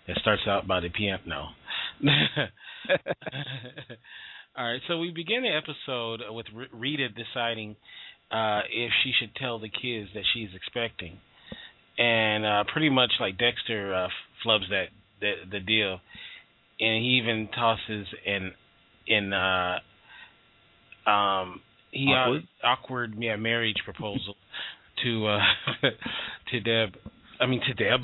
That 0.08 0.18
starts 0.20 0.44
out 0.48 0.68
by 0.68 0.80
the 0.80 0.90
piano. 0.90 1.50
All 4.58 4.70
right, 4.70 4.82
so 4.90 4.98
we 4.98 5.12
begin 5.12 5.44
the 5.44 5.50
episode 5.50 6.20
with 6.30 6.46
Rita 6.74 7.08
deciding 7.08 7.78
uh, 8.30 8.60
if 8.70 8.92
she 9.02 9.14
should 9.18 9.34
tell 9.36 9.60
the 9.60 9.70
kids 9.70 10.10
that 10.14 10.24
she's 10.34 10.50
expecting, 10.54 11.18
and 11.98 12.46
uh, 12.46 12.64
pretty 12.70 12.90
much 12.90 13.12
like 13.22 13.38
Dexter 13.38 13.96
uh, 13.96 14.08
flubs 14.46 14.70
that 14.70 14.88
the, 15.22 15.34
the 15.50 15.62
deal, 15.62 16.00
and 16.82 17.02
he 17.02 17.22
even 17.24 17.48
tosses 17.56 18.08
an 18.28 18.52
in 19.08 19.32
uh, 19.32 19.80
um 21.10 21.62
he 21.92 22.08
uh, 22.10 22.18
awkward, 22.18 22.44
uh, 22.62 22.68
awkward 22.68 23.16
yeah 23.20 23.38
marriage 23.38 23.78
proposal 23.86 24.36
to 25.02 25.28
uh 25.28 25.40
to 26.52 26.60
Deb. 26.60 26.98
I 27.40 27.46
mean 27.46 27.62
to 27.68 27.74
Deb. 27.74 28.02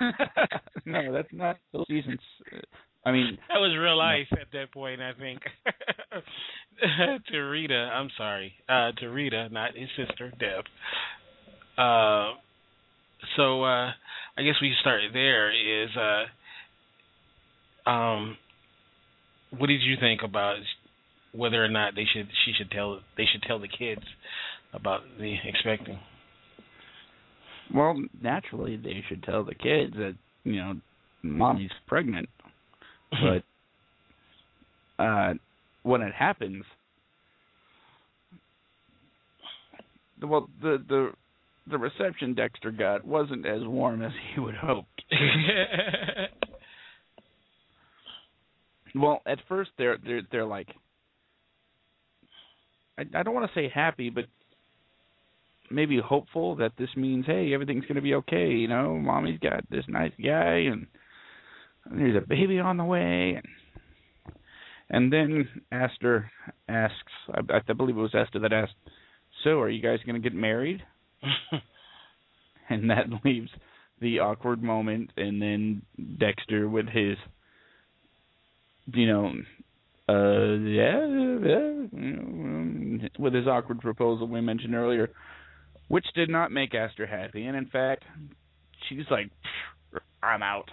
no, 0.84 1.12
that's 1.12 1.32
not 1.32 1.58
the 1.72 1.84
seasons. 1.88 2.18
I 3.04 3.12
mean 3.12 3.38
that 3.48 3.58
was 3.58 3.76
real 3.78 3.96
life 3.98 4.26
no. 4.32 4.40
at 4.40 4.48
that 4.52 4.72
point. 4.72 5.00
I 5.00 5.12
think 5.18 5.40
to 7.30 7.38
Rita. 7.38 7.74
I'm 7.74 8.10
sorry, 8.16 8.52
uh, 8.68 8.92
to 9.00 9.08
Rita, 9.08 9.48
not 9.50 9.76
his 9.76 9.88
sister 9.96 10.32
Deb. 10.38 10.64
Uh, 11.76 12.34
so 13.36 13.64
uh, 13.64 13.90
I 14.36 14.42
guess 14.42 14.54
we 14.60 14.72
start 14.80 15.02
there. 15.12 15.84
Is 15.84 15.90
uh, 15.96 17.90
um, 17.90 18.36
what 19.58 19.66
did 19.66 19.82
you 19.82 19.96
think 20.00 20.20
about 20.24 20.56
whether 21.32 21.64
or 21.64 21.68
not 21.68 21.94
they 21.94 22.06
should 22.12 22.28
she 22.44 22.52
should 22.56 22.70
tell 22.70 23.00
they 23.16 23.24
should 23.30 23.42
tell 23.42 23.58
the 23.58 23.68
kids 23.68 24.02
about 24.72 25.02
the 25.18 25.34
expecting? 25.44 25.98
Well, 27.74 27.96
naturally 28.22 28.76
they 28.76 29.02
should 29.08 29.22
tell 29.22 29.44
the 29.44 29.54
kids 29.54 29.94
that 29.96 30.14
you 30.44 30.56
know 30.56 30.74
mommy's 31.22 31.70
pregnant, 31.86 32.28
but 33.22 35.02
uh, 35.02 35.34
when 35.82 36.02
it 36.02 36.14
happens, 36.14 36.64
well 40.22 40.48
the 40.62 40.82
the 40.88 41.12
the 41.70 41.78
reception 41.78 42.34
Dexter 42.34 42.70
got 42.70 43.04
wasn't 43.04 43.46
as 43.46 43.62
warm 43.64 44.02
as 44.02 44.12
he 44.34 44.40
would 44.40 44.56
hoped. 44.56 45.02
Well, 48.94 49.22
at 49.26 49.38
first 49.48 49.70
they're 49.76 49.98
they're 50.04 50.22
they're 50.30 50.44
like 50.44 50.68
I, 52.96 53.02
I 53.14 53.22
don't 53.22 53.34
want 53.34 53.50
to 53.50 53.58
say 53.58 53.68
happy, 53.68 54.08
but 54.08 54.26
maybe 55.70 55.98
hopeful 55.98 56.56
that 56.56 56.72
this 56.78 56.90
means 56.96 57.26
hey 57.26 57.52
everything's 57.52 57.84
going 57.86 57.96
to 57.96 58.02
be 58.02 58.14
okay. 58.14 58.50
You 58.50 58.68
know, 58.68 58.96
mommy's 58.96 59.40
got 59.40 59.68
this 59.68 59.84
nice 59.88 60.12
guy 60.22 60.66
and 60.70 60.86
there's 61.90 62.16
a 62.16 62.26
baby 62.26 62.58
on 62.58 62.76
the 62.76 62.84
way 62.84 63.34
and 63.36 63.48
and 64.90 65.12
then 65.12 65.48
Astor 65.72 66.30
asks 66.68 66.94
I, 67.32 67.60
I 67.68 67.72
believe 67.72 67.96
it 67.96 68.00
was 68.00 68.14
Esther 68.14 68.38
that 68.40 68.52
asked, 68.52 68.74
so 69.42 69.60
are 69.60 69.70
you 69.70 69.82
guys 69.82 69.98
going 70.04 70.20
to 70.20 70.28
get 70.28 70.36
married? 70.36 70.82
and 72.68 72.90
that 72.90 73.06
leaves 73.24 73.50
the 74.00 74.18
awkward 74.18 74.62
moment 74.62 75.10
and 75.16 75.40
then 75.40 75.82
Dexter 76.18 76.68
with 76.68 76.86
his 76.86 77.16
you 78.92 79.06
know, 79.06 79.32
uh, 80.08 80.54
yeah, 80.68 81.06
yeah, 81.42 81.88
with 83.18 83.32
his 83.32 83.46
awkward 83.46 83.80
proposal 83.80 84.28
we 84.28 84.40
mentioned 84.40 84.74
earlier, 84.74 85.10
which 85.88 86.04
did 86.14 86.28
not 86.28 86.52
make 86.52 86.74
Astor 86.74 87.06
happy, 87.06 87.46
and 87.46 87.56
in 87.56 87.66
fact, 87.66 88.04
she's 88.88 89.06
like, 89.10 89.30
I'm 90.22 90.42
out. 90.42 90.68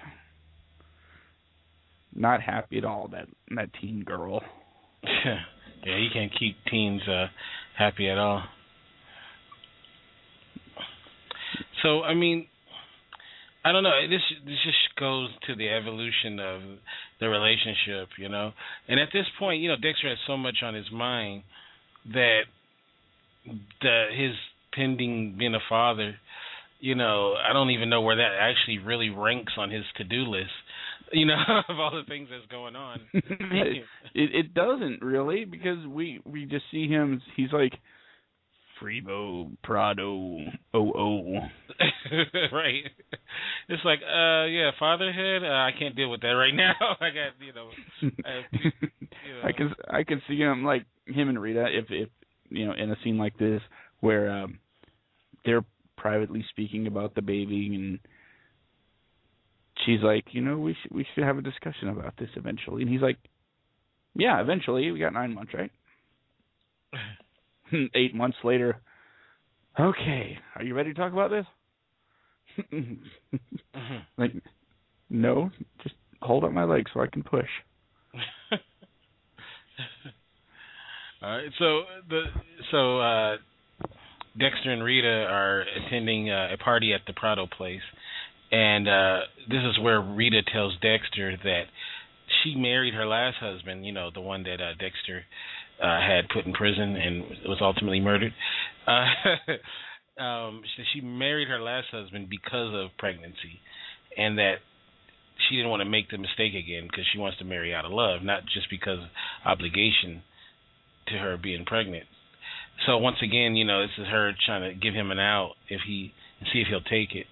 Not 2.13 2.41
happy 2.41 2.77
at 2.77 2.85
all. 2.85 3.09
That 3.11 3.27
that 3.55 3.69
teen 3.79 4.03
girl. 4.03 4.41
yeah, 5.03 5.97
you 5.97 6.09
can't 6.13 6.31
keep 6.37 6.57
teens 6.69 7.01
uh, 7.07 7.27
happy 7.77 8.09
at 8.09 8.17
all. 8.17 8.43
So 11.83 12.03
I 12.03 12.13
mean, 12.13 12.47
I 13.63 13.71
don't 13.71 13.83
know. 13.83 13.91
This 14.09 14.21
this 14.45 14.57
just 14.63 14.99
goes 14.99 15.29
to 15.47 15.55
the 15.55 15.69
evolution 15.69 16.39
of 16.39 16.61
the 17.19 17.29
relationship, 17.29 18.09
you 18.17 18.29
know. 18.29 18.51
And 18.87 18.99
at 18.99 19.09
this 19.13 19.25
point, 19.39 19.61
you 19.61 19.69
know, 19.69 19.75
Dexter 19.75 20.09
has 20.09 20.17
so 20.27 20.35
much 20.35 20.57
on 20.63 20.73
his 20.73 20.91
mind 20.91 21.43
that 22.13 22.41
the 23.81 24.05
his 24.15 24.33
pending 24.73 25.35
being 25.37 25.55
a 25.55 25.59
father, 25.69 26.15
you 26.79 26.95
know, 26.95 27.35
I 27.35 27.53
don't 27.53 27.69
even 27.69 27.89
know 27.89 28.01
where 28.01 28.15
that 28.15 28.31
actually 28.39 28.79
really 28.79 29.09
ranks 29.09 29.53
on 29.57 29.69
his 29.69 29.83
to 29.97 30.03
do 30.03 30.23
list. 30.23 30.49
You 31.13 31.25
know, 31.25 31.35
of 31.69 31.79
all 31.79 31.91
the 31.91 32.07
things 32.07 32.29
that's 32.31 32.49
going 32.51 32.75
on. 32.75 33.01
it, 33.13 33.83
it 34.13 34.53
doesn't 34.53 35.01
really 35.01 35.45
because 35.45 35.85
we 35.87 36.21
we 36.25 36.45
just 36.45 36.65
see 36.71 36.87
him. 36.87 37.21
He's 37.35 37.51
like 37.51 37.73
Freebo 38.81 39.51
Prado 39.63 40.37
oh 40.73 40.91
oh. 40.93 41.23
right. 42.51 42.83
It's 43.69 43.85
like, 43.85 43.99
uh, 43.99 44.45
yeah, 44.45 44.71
fatherhood. 44.79 45.43
Uh, 45.43 45.47
I 45.47 45.71
can't 45.77 45.95
deal 45.95 46.09
with 46.09 46.21
that 46.21 46.29
right 46.29 46.53
now. 46.53 46.73
I 46.99 47.09
got, 47.09 47.45
you 47.45 47.53
know, 47.53 47.69
I, 48.25 48.41
you 48.51 49.33
know. 49.33 49.41
I 49.43 49.51
can 49.51 49.75
I 49.89 50.03
can 50.03 50.21
see 50.27 50.37
him 50.37 50.63
like 50.63 50.85
him 51.05 51.29
and 51.29 51.41
Rita 51.41 51.65
if 51.71 51.85
if 51.89 52.09
you 52.49 52.65
know 52.65 52.73
in 52.73 52.91
a 52.91 52.95
scene 53.03 53.17
like 53.17 53.37
this 53.37 53.61
where 53.99 54.29
um 54.29 54.59
they're 55.45 55.63
privately 55.97 56.43
speaking 56.49 56.87
about 56.87 57.15
the 57.15 57.21
baby 57.21 57.71
and 57.75 57.99
she's 59.85 60.01
like, 60.01 60.25
you 60.31 60.41
know, 60.41 60.57
we 60.57 60.75
should 60.81 60.91
we 60.91 61.05
should 61.13 61.23
have 61.23 61.37
a 61.37 61.41
discussion 61.41 61.89
about 61.89 62.15
this 62.17 62.29
eventually, 62.35 62.81
and 62.81 62.91
he's 62.91 63.01
like, 63.01 63.17
yeah, 64.15 64.41
eventually. 64.41 64.91
We 64.91 64.99
got 64.99 65.13
nine 65.13 65.33
months, 65.33 65.53
right? 65.53 65.71
eight 67.95 68.13
months 68.13 68.37
later, 68.43 68.81
okay, 69.79 70.37
are 70.55 70.63
you 70.63 70.75
ready 70.75 70.93
to 70.93 70.99
talk 70.99 71.13
about 71.13 71.31
this? 71.31 71.45
mm-hmm. 72.73 73.37
Like, 74.17 74.33
no, 75.09 75.49
just 75.83 75.95
hold 76.21 76.43
up 76.43 76.51
my 76.51 76.65
leg 76.65 76.85
so 76.93 76.99
I 77.01 77.07
can 77.07 77.23
push. 77.23 77.47
All 81.23 81.37
right, 81.37 81.49
so 81.57 81.81
the 82.09 82.23
so 82.71 82.99
uh, 82.99 83.37
Dexter 84.37 84.71
and 84.71 84.83
Rita 84.83 85.07
are 85.07 85.61
attending 85.61 86.29
uh, 86.29 86.49
a 86.53 86.57
party 86.57 86.93
at 86.93 87.01
the 87.07 87.13
Prado 87.13 87.47
place, 87.47 87.81
And 88.51 88.87
uh 88.87 89.19
this 89.49 89.63
is 89.69 89.79
where 89.81 90.01
Rita 90.01 90.41
tells 90.51 90.73
Dexter 90.81 91.37
that 91.43 91.63
she 92.43 92.55
married 92.55 92.93
her 92.93 93.05
last 93.05 93.37
husband, 93.39 93.85
you 93.85 93.91
know, 93.91 94.09
the 94.13 94.21
one 94.21 94.43
that 94.43 94.61
uh 94.61 94.73
Dexter 94.79 95.23
uh 95.81 95.99
had 95.99 96.29
put 96.33 96.45
in 96.45 96.53
prison 96.53 96.95
and 96.95 97.23
was 97.45 97.59
ultimately 97.61 97.99
murdered. 97.99 98.33
Uh 98.87 100.21
um 100.21 100.61
she, 100.93 101.01
married 101.01 101.47
her 101.47 101.61
last 101.61 101.87
husband 101.91 102.29
because 102.29 102.73
of 102.73 102.89
pregnancy 102.97 103.59
and 104.17 104.37
that 104.37 104.55
she 105.49 105.55
didn't 105.55 105.71
want 105.71 105.81
to 105.81 105.89
make 105.89 106.09
the 106.09 106.17
mistake 106.17 106.53
again 106.53 106.87
because 106.89 107.05
she 107.11 107.17
wants 107.17 107.37
to 107.39 107.45
marry 107.45 107.73
out 107.73 107.85
of 107.85 107.91
love, 107.91 108.21
not 108.21 108.43
just 108.53 108.69
because 108.69 108.99
obligation 109.45 110.21
to 111.07 111.17
her 111.17 111.37
being 111.37 111.65
pregnant. 111.65 112.05
So 112.85 112.97
once 112.97 113.17
again, 113.23 113.55
you 113.55 113.65
know, 113.65 113.81
this 113.81 113.91
is 113.97 114.07
her 114.07 114.31
trying 114.45 114.69
to 114.69 114.79
give 114.79 114.93
him 114.93 115.11
an 115.11 115.19
out 115.19 115.53
if 115.69 115.81
he 115.87 116.13
see 116.51 116.59
if 116.59 116.67
he'll 116.67 116.81
take 116.81 117.15
it. 117.15 117.27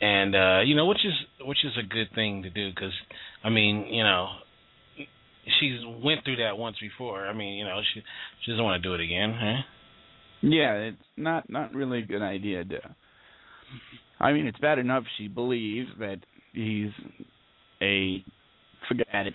And 0.00 0.34
uh, 0.34 0.60
you 0.64 0.76
know, 0.76 0.86
which 0.86 1.04
is 1.04 1.12
which 1.46 1.64
is 1.64 1.72
a 1.78 1.82
good 1.82 2.08
thing 2.14 2.42
to 2.42 2.50
do 2.50 2.70
because 2.70 2.92
I 3.42 3.50
mean, 3.50 3.86
you 3.90 4.04
know, 4.04 4.28
she's 5.60 5.80
went 6.02 6.24
through 6.24 6.36
that 6.36 6.56
once 6.56 6.76
before. 6.80 7.26
I 7.26 7.32
mean, 7.32 7.58
you 7.58 7.64
know, 7.64 7.80
she 7.94 8.02
she 8.44 8.52
doesn't 8.52 8.64
want 8.64 8.82
to 8.82 8.88
do 8.88 8.94
it 8.94 9.00
again, 9.00 9.34
huh? 9.38 9.62
Yeah, 10.42 10.74
it's 10.74 10.96
not 11.16 11.50
not 11.50 11.74
really 11.74 12.00
a 12.00 12.06
good 12.06 12.22
idea 12.22 12.64
to. 12.64 12.78
I 14.20 14.32
mean, 14.32 14.46
it's 14.46 14.58
bad 14.58 14.78
enough 14.78 15.04
she 15.16 15.28
believes 15.28 15.88
that 15.98 16.18
he's 16.52 16.90
a 17.82 18.24
forget 18.88 19.06
it, 19.12 19.34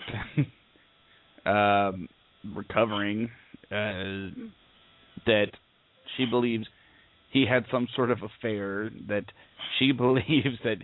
um, 1.46 2.08
recovering. 2.54 3.30
Uh, 3.70 4.30
that 5.26 5.46
she 6.16 6.26
believes 6.26 6.66
he 7.34 7.44
had 7.44 7.66
some 7.70 7.86
sort 7.94 8.10
of 8.10 8.20
affair. 8.22 8.90
That 9.08 9.24
she 9.78 9.92
believes 10.04 10.58
that 10.64 10.78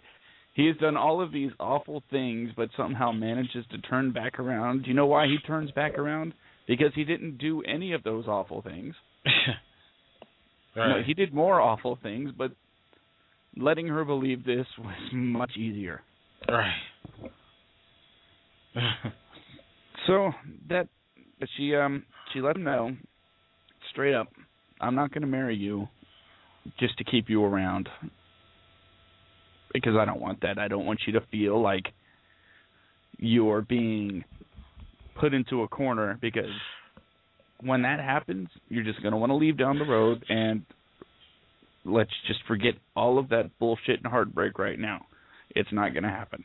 he 0.52 0.66
has 0.66 0.76
done 0.76 0.98
all 0.98 1.22
of 1.22 1.32
these 1.32 1.52
awful 1.58 2.02
things, 2.10 2.50
but 2.54 2.68
somehow 2.76 3.12
manages 3.12 3.64
to 3.70 3.78
turn 3.78 4.12
back 4.12 4.38
around. 4.38 4.82
Do 4.82 4.88
you 4.88 4.94
know 4.94 5.06
why 5.06 5.26
he 5.26 5.38
turns 5.46 5.70
back 5.70 5.96
around? 5.96 6.34
Because 6.68 6.92
he 6.94 7.04
didn't 7.04 7.38
do 7.38 7.62
any 7.62 7.94
of 7.94 8.02
those 8.02 8.26
awful 8.26 8.60
things. 8.60 8.94
right. 10.76 10.88
No, 10.88 11.02
he 11.04 11.14
did 11.14 11.32
more 11.32 11.60
awful 11.60 11.98
things, 12.02 12.30
but 12.36 12.52
letting 13.56 13.86
her 13.86 14.04
believe 14.04 14.44
this 14.44 14.66
was 14.78 15.10
much 15.12 15.56
easier. 15.56 16.02
Right. 16.46 16.74
So 20.06 20.32
that 20.68 20.88
but 21.38 21.48
she 21.56 21.74
um 21.74 22.04
she 22.32 22.40
let 22.40 22.56
him 22.56 22.64
know 22.64 22.96
straight 23.90 24.14
up, 24.14 24.28
I'm 24.80 24.94
not 24.94 25.12
going 25.12 25.22
to 25.22 25.28
marry 25.28 25.56
you 25.56 25.88
just 26.78 26.96
to 26.98 27.04
keep 27.04 27.28
you 27.28 27.44
around 27.44 27.88
because 29.72 29.94
I 29.98 30.04
don't 30.04 30.20
want 30.20 30.40
that. 30.42 30.58
I 30.58 30.68
don't 30.68 30.86
want 30.86 31.00
you 31.06 31.14
to 31.14 31.20
feel 31.30 31.60
like 31.60 31.84
you're 33.18 33.62
being 33.62 34.24
put 35.18 35.34
into 35.34 35.62
a 35.62 35.68
corner 35.68 36.18
because 36.20 36.50
when 37.60 37.82
that 37.82 38.00
happens, 38.00 38.48
you're 38.68 38.84
just 38.84 39.02
going 39.02 39.12
to 39.12 39.18
want 39.18 39.30
to 39.30 39.36
leave 39.36 39.58
down 39.58 39.78
the 39.78 39.84
road 39.84 40.24
and 40.28 40.64
let's 41.84 42.10
just 42.26 42.40
forget 42.46 42.74
all 42.96 43.18
of 43.18 43.28
that 43.30 43.50
bullshit 43.58 43.98
and 44.02 44.06
heartbreak 44.06 44.58
right 44.58 44.78
now. 44.78 45.06
It's 45.50 45.72
not 45.72 45.92
going 45.92 46.04
to 46.04 46.08
happen. 46.08 46.44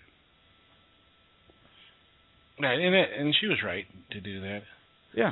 right, 2.61 2.79
and 2.79 2.95
and 2.95 3.35
she 3.39 3.47
was 3.47 3.57
right 3.63 3.85
to 4.11 4.21
do 4.21 4.41
that. 4.41 4.61
Yeah. 5.13 5.31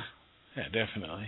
Yeah, 0.56 0.64
definitely. 0.64 1.26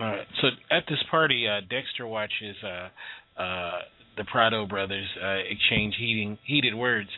Right. 0.00 0.26
So 0.40 0.48
at 0.70 0.84
this 0.88 0.98
party, 1.10 1.46
uh, 1.46 1.60
Dexter 1.68 2.06
watches 2.06 2.56
uh, 2.64 3.40
uh, 3.40 3.78
the 4.16 4.24
Prado 4.24 4.66
brothers 4.66 5.06
uh, 5.22 5.36
exchange 5.46 5.94
heating, 5.98 6.38
heated 6.46 6.74
words, 6.74 7.10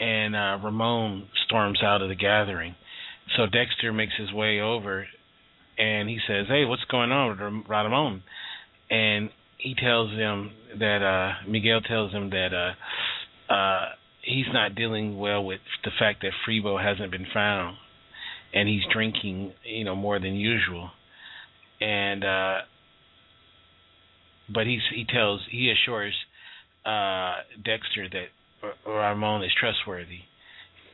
and 0.00 0.34
uh, 0.34 0.58
Ramon 0.64 1.28
storms 1.46 1.80
out 1.82 2.00
of 2.00 2.08
the 2.08 2.14
gathering. 2.14 2.76
So 3.36 3.44
Dexter 3.44 3.92
makes 3.92 4.14
his 4.18 4.32
way 4.32 4.58
over, 4.60 5.06
and 5.76 6.08
he 6.08 6.18
says, 6.26 6.46
"Hey, 6.48 6.64
what's 6.64 6.84
going 6.84 7.12
on 7.12 7.28
with 7.28 7.40
Ram- 7.40 7.64
Ramon?" 7.68 8.22
And 8.90 9.28
he 9.58 9.74
tells 9.74 10.10
him 10.12 10.50
that 10.78 11.02
uh, 11.02 11.46
Miguel 11.46 11.82
tells 11.82 12.10
him 12.12 12.30
that 12.30 12.74
he's 14.22 14.46
not 14.50 14.74
dealing 14.74 15.18
well 15.18 15.44
with 15.44 15.60
the 15.84 15.90
fact 15.98 16.22
that 16.22 16.32
Freebo 16.48 16.82
hasn't 16.82 17.10
been 17.10 17.26
found, 17.34 17.76
and 18.54 18.66
he's 18.66 18.82
drinking, 18.90 19.52
you 19.62 19.84
know, 19.84 19.94
more 19.94 20.18
than 20.18 20.34
usual 20.34 20.90
and 21.80 22.24
uh 22.24 22.58
but 24.52 24.66
he's 24.66 24.80
he 24.94 25.04
tells 25.04 25.40
he 25.50 25.72
assures 25.72 26.14
uh 26.84 27.42
Dexter 27.64 28.08
that 28.10 28.70
Ramon 28.86 29.42
is 29.44 29.50
trustworthy 29.58 30.20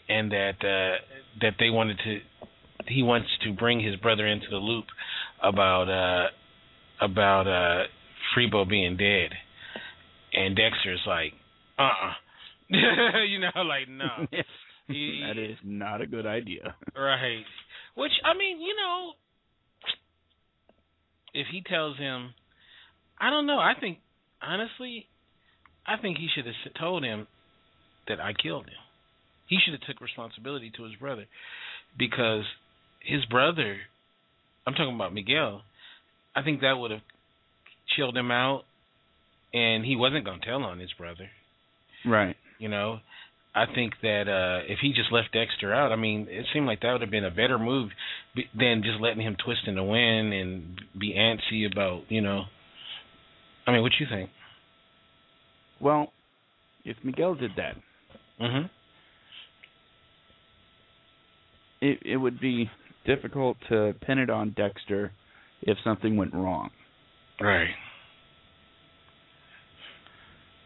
and 0.09 0.31
that 0.33 0.57
uh 0.63 1.03
that 1.41 1.55
they 1.59 1.71
wanted 1.71 1.99
to 2.05 2.21
he 2.89 3.03
wants 3.03 3.29
to 3.45 3.53
bring 3.53 3.81
his 3.81 3.97
brother 3.97 4.27
into 4.27 4.47
the 4.51 4.57
loop 4.57 4.87
about 5.43 5.89
uh 5.89 7.05
about 7.05 7.47
uh 7.47 7.87
Freebo 8.35 8.69
being 8.69 8.97
dead 8.97 9.31
and 10.33 10.57
Dexter's 10.57 11.01
like 11.07 11.33
uh-uh 11.79 12.13
you 13.29 13.41
know 13.41 13.63
like 13.63 13.89
no 13.89 14.27
that 14.91 15.39
is 15.39 15.57
not 15.65 16.01
a 16.01 16.07
good 16.07 16.27
idea. 16.27 16.75
Right. 16.97 17.45
Which 17.95 18.13
I 18.25 18.37
mean, 18.37 18.61
you 18.61 18.75
know, 18.77 19.13
if 21.35 21.47
he 21.51 21.63
tells 21.63 21.97
him, 21.99 22.35
I 23.19 23.31
don't 23.31 23.47
know. 23.47 23.59
I 23.59 23.73
think 23.79 23.99
honestly, 24.43 25.07
I 25.87 25.97
think 26.01 26.19
he 26.19 26.29
should 26.35 26.47
have 26.47 26.55
told 26.79 27.05
him 27.05 27.27
that 28.09 28.21
I 28.21 28.33
killed 28.33 28.67
him. 28.67 28.81
He 29.47 29.59
should 29.63 29.75
have 29.75 29.83
took 29.83 30.01
responsibility 30.01 30.71
to 30.77 30.85
his 30.85 30.95
brother 30.95 31.27
because 31.99 32.45
his 33.03 33.25
brother. 33.27 33.79
I'm 34.67 34.75
talking 34.75 34.95
about 34.95 35.15
Miguel. 35.15 35.63
I 36.37 36.43
think 36.43 36.61
that 36.61 36.75
would 36.75 36.91
have 36.91 37.01
chilled 37.97 38.17
him 38.17 38.31
out, 38.31 38.63
and 39.53 39.85
he 39.85 39.97
wasn't 39.97 40.25
going 40.25 40.41
to 40.41 40.47
tell 40.47 40.63
on 40.63 40.79
his 40.79 40.93
brother. 40.93 41.29
Right. 42.07 42.37
You 42.59 42.69
know, 42.69 43.01
I 43.55 43.67
think 43.75 43.95
that 44.03 44.29
uh 44.29 44.65
if 44.71 44.79
he 44.81 44.93
just 44.93 45.11
left 45.13 45.33
Dexter 45.33 45.75
out, 45.75 45.93
I 45.93 45.97
mean, 45.97 46.27
it 46.31 46.47
seemed 46.53 46.67
like 46.67 46.81
that 46.81 46.93
would 46.93 47.01
have 47.01 47.11
been 47.11 47.25
a 47.25 47.31
better 47.31 47.59
move 47.59 47.91
than 48.57 48.83
just 48.85 49.01
letting 49.01 49.23
him 49.23 49.37
twist 49.45 49.63
in 49.67 49.75
the 49.75 49.83
wind 49.83 50.33
and 50.33 50.81
be 50.99 51.15
antsy 51.15 51.71
about, 51.71 52.03
you 52.09 52.21
know. 52.21 52.45
I 53.67 53.73
mean, 53.73 53.83
what 53.83 53.93
you 53.99 54.07
think? 54.09 54.31
Well, 55.81 56.13
if 56.85 56.97
Miguel 57.03 57.35
did 57.35 57.53
that, 57.57 57.77
Mhm. 58.41 58.71
it 61.81 61.99
it 62.03 62.17
would 62.17 62.39
be 62.41 62.71
difficult 63.05 63.57
to 63.69 63.95
pin 64.01 64.19
it 64.19 64.31
on 64.31 64.51
Dexter 64.51 65.13
if 65.63 65.79
something 65.81 66.17
went 66.17 66.35
wrong. 66.35 66.71
Right. 67.41 67.75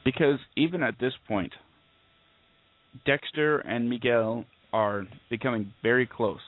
Because 0.04 0.38
even 0.56 0.82
at 0.82 0.98
this 0.98 1.14
point, 1.26 1.52
Dexter 3.04 3.58
and 3.60 3.88
Miguel 3.88 4.44
are 4.72 5.06
becoming 5.30 5.72
very 5.82 6.06
close. 6.06 6.40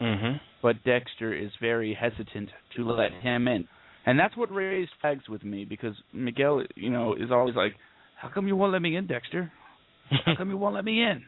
Mhm. 0.00 0.40
but 0.62 0.82
Dexter 0.84 1.32
is 1.32 1.50
very 1.60 1.92
hesitant 1.94 2.48
to 2.76 2.84
let 2.84 3.12
him 3.12 3.46
in. 3.48 3.68
And 4.06 4.18
that's 4.18 4.36
what 4.36 4.52
raised 4.52 4.90
flags 5.00 5.28
with 5.28 5.44
me 5.44 5.64
because 5.64 5.94
Miguel, 6.12 6.64
you 6.74 6.90
know, 6.90 7.14
is 7.14 7.30
always 7.30 7.54
like, 7.54 7.76
"How 8.16 8.28
come 8.28 8.48
you 8.48 8.56
won't 8.56 8.72
let 8.72 8.82
me 8.82 8.96
in, 8.96 9.06
Dexter? 9.06 9.52
How 10.24 10.34
come 10.34 10.50
you 10.50 10.56
won't 10.56 10.74
let 10.74 10.84
me 10.84 11.02
in?" 11.02 11.24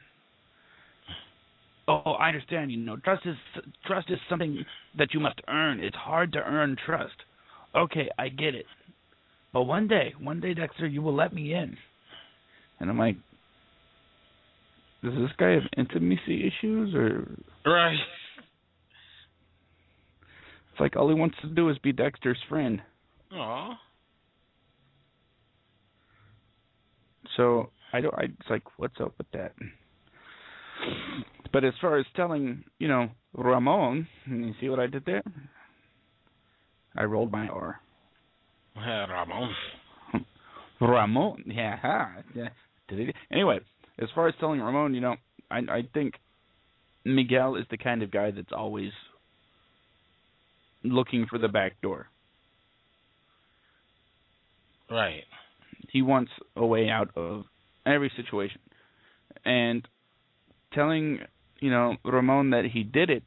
Oh, 1.86 2.12
I 2.12 2.28
understand. 2.28 2.72
You 2.72 2.78
know, 2.78 2.96
trust 2.96 3.26
is 3.26 3.36
trust 3.84 4.10
is 4.10 4.18
something 4.28 4.64
that 4.96 5.12
you 5.12 5.20
must 5.20 5.40
earn. 5.48 5.80
It's 5.80 5.96
hard 5.96 6.32
to 6.32 6.42
earn 6.42 6.76
trust. 6.76 7.24
Okay, 7.74 8.08
I 8.18 8.28
get 8.28 8.54
it. 8.54 8.66
But 9.52 9.64
one 9.64 9.86
day, 9.86 10.14
one 10.18 10.40
day, 10.40 10.54
Dexter, 10.54 10.86
you 10.86 11.02
will 11.02 11.14
let 11.14 11.32
me 11.32 11.54
in. 11.54 11.76
And 12.80 12.90
I'm 12.90 12.98
like, 12.98 13.16
does 15.04 15.14
this 15.14 15.30
guy 15.38 15.50
have 15.50 15.62
intimacy 15.76 16.46
issues, 16.46 16.94
or 16.94 17.28
right. 17.66 17.96
it's 20.72 20.80
like 20.80 20.96
all 20.96 21.08
he 21.08 21.14
wants 21.14 21.36
to 21.42 21.48
do 21.48 21.68
is 21.68 21.78
be 21.78 21.92
Dexter's 21.92 22.38
friend? 22.48 22.80
Aw. 23.32 23.78
So 27.36 27.70
I 27.92 28.00
don't. 28.00 28.14
I, 28.14 28.24
it's 28.24 28.50
like, 28.50 28.62
what's 28.78 29.00
up 29.00 29.12
with 29.18 29.30
that? 29.32 29.52
But 31.52 31.64
as 31.64 31.74
far 31.80 31.98
as 31.98 32.06
telling, 32.16 32.64
you 32.78 32.88
know, 32.88 33.08
Ramon, 33.34 34.08
you 34.26 34.54
see 34.60 34.68
what 34.68 34.80
I 34.80 34.86
did 34.86 35.04
there? 35.04 35.22
I 36.96 37.04
rolled 37.04 37.30
my 37.30 37.46
R. 37.46 37.80
Ramon. 38.76 39.54
Ramon, 40.80 41.44
yeah, 41.46 41.76
ha, 41.76 42.16
yeah. 42.34 42.48
Anyway, 43.32 43.60
as 43.98 44.08
far 44.14 44.28
as 44.28 44.34
telling 44.40 44.60
Ramon, 44.60 44.94
you 44.94 45.00
know, 45.00 45.16
I 45.50 45.58
I 45.58 45.82
think 45.92 46.14
Miguel 47.04 47.56
is 47.56 47.64
the 47.70 47.76
kind 47.76 48.02
of 48.02 48.10
guy 48.10 48.30
that's 48.30 48.52
always 48.52 48.92
looking 50.82 51.26
for 51.28 51.38
the 51.38 51.48
back 51.48 51.80
door. 51.80 52.08
Right. 54.90 55.24
He 55.90 56.02
wants 56.02 56.30
a 56.56 56.64
way 56.64 56.88
out 56.88 57.10
of 57.16 57.44
every 57.86 58.12
situation, 58.16 58.60
and 59.44 59.86
telling 60.72 61.20
you 61.60 61.70
know 61.70 61.96
Ramon 62.04 62.50
that 62.50 62.64
he 62.64 62.82
did 62.82 63.10
it 63.10 63.22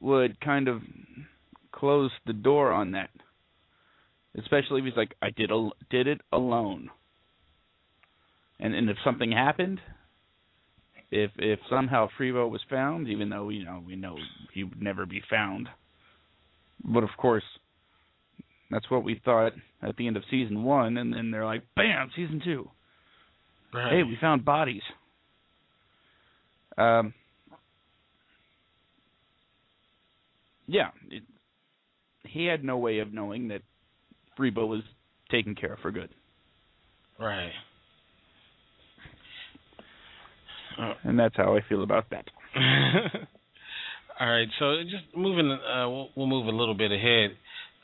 would 0.00 0.40
kind 0.40 0.68
of 0.68 0.82
close 1.70 2.10
the 2.26 2.32
door 2.32 2.72
on 2.72 2.92
that. 2.92 3.10
Especially 4.38 4.80
if 4.80 4.86
he's 4.86 4.96
like, 4.96 5.14
I 5.20 5.30
did 5.30 5.50
al- 5.50 5.74
did 5.90 6.06
it 6.06 6.20
alone. 6.32 6.90
And 8.62 8.74
and 8.76 8.88
if 8.88 8.96
something 9.04 9.32
happened, 9.32 9.80
if 11.10 11.32
if 11.36 11.58
somehow 11.68 12.08
Freebo 12.18 12.48
was 12.48 12.60
found, 12.70 13.08
even 13.08 13.28
though 13.28 13.48
you 13.48 13.64
know 13.64 13.82
we 13.84 13.96
know 13.96 14.16
he 14.54 14.62
would 14.62 14.80
never 14.80 15.04
be 15.04 15.20
found, 15.28 15.68
but 16.84 17.02
of 17.02 17.10
course, 17.18 17.42
that's 18.70 18.88
what 18.88 19.02
we 19.02 19.20
thought 19.24 19.52
at 19.82 19.96
the 19.96 20.06
end 20.06 20.16
of 20.16 20.22
season 20.30 20.62
one, 20.62 20.96
and 20.96 21.12
then 21.12 21.32
they're 21.32 21.44
like, 21.44 21.64
bam, 21.74 22.10
season 22.14 22.40
two. 22.44 22.70
Right. 23.74 23.92
Hey, 23.94 24.02
we 24.04 24.16
found 24.20 24.44
bodies. 24.44 24.82
Um. 26.78 27.12
Yeah, 30.68 30.90
it, 31.10 31.24
he 32.22 32.46
had 32.46 32.62
no 32.62 32.78
way 32.78 33.00
of 33.00 33.12
knowing 33.12 33.48
that 33.48 33.62
Freebo 34.38 34.68
was 34.68 34.82
taken 35.30 35.56
care 35.56 35.74
of 35.74 35.80
for 35.80 35.90
good, 35.90 36.10
Right. 37.18 37.50
Oh. 40.82 40.92
and 41.04 41.18
that's 41.18 41.36
how 41.36 41.56
I 41.56 41.60
feel 41.68 41.82
about 41.84 42.10
that. 42.10 42.24
All 44.20 44.28
right, 44.28 44.48
so 44.58 44.82
just 44.82 45.16
moving, 45.16 45.50
uh, 45.50 45.88
we'll, 45.88 46.08
we'll 46.16 46.26
move 46.26 46.46
a 46.46 46.50
little 46.56 46.74
bit 46.74 46.90
ahead. 46.92 47.36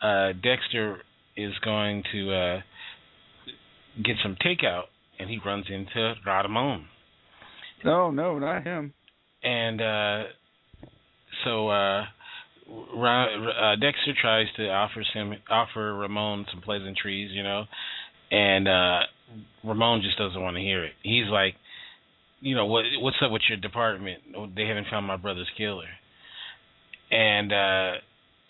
Uh, 0.03 0.33
Dexter 0.33 0.99
is 1.37 1.53
going 1.65 2.03
to 2.13 2.33
uh, 2.33 2.61
get 4.05 4.17
some 4.23 4.37
takeout, 4.45 4.85
and 5.19 5.31
he 5.31 5.39
runs 5.45 5.67
into 5.69 6.15
Radamon. 6.27 6.85
No, 7.85 8.11
no, 8.11 8.39
not 8.39 8.65
him. 8.65 8.93
And 9.43 9.81
uh, 9.81 10.23
so 11.45 11.69
uh, 11.69 12.05
Ra- 12.97 13.73
uh, 13.73 13.77
Dexter 13.77 14.15
tries 14.21 14.47
to 14.57 14.69
offer 14.69 15.03
him 15.15 15.35
offer 15.49 15.95
Ramon 15.95 16.47
some 16.53 16.61
pleasantries, 16.61 17.31
you 17.33 17.43
know, 17.43 17.65
and 18.31 18.69
uh, 18.69 19.01
Ramon 19.65 20.03
just 20.03 20.19
doesn't 20.19 20.41
want 20.41 20.57
to 20.57 20.63
hear 20.63 20.85
it. 20.85 20.93
He's 21.03 21.27
like, 21.31 21.55
you 22.41 22.55
know, 22.55 22.67
what 22.67 22.85
what's 23.01 23.17
up 23.25 23.31
with 23.33 23.43
your 23.49 23.59
department? 23.59 24.21
They 24.57 24.67
haven't 24.67 24.87
found 24.91 25.07
my 25.07 25.17
brother's 25.17 25.51
killer, 25.57 25.89
and 27.11 27.53
uh, 27.53 27.93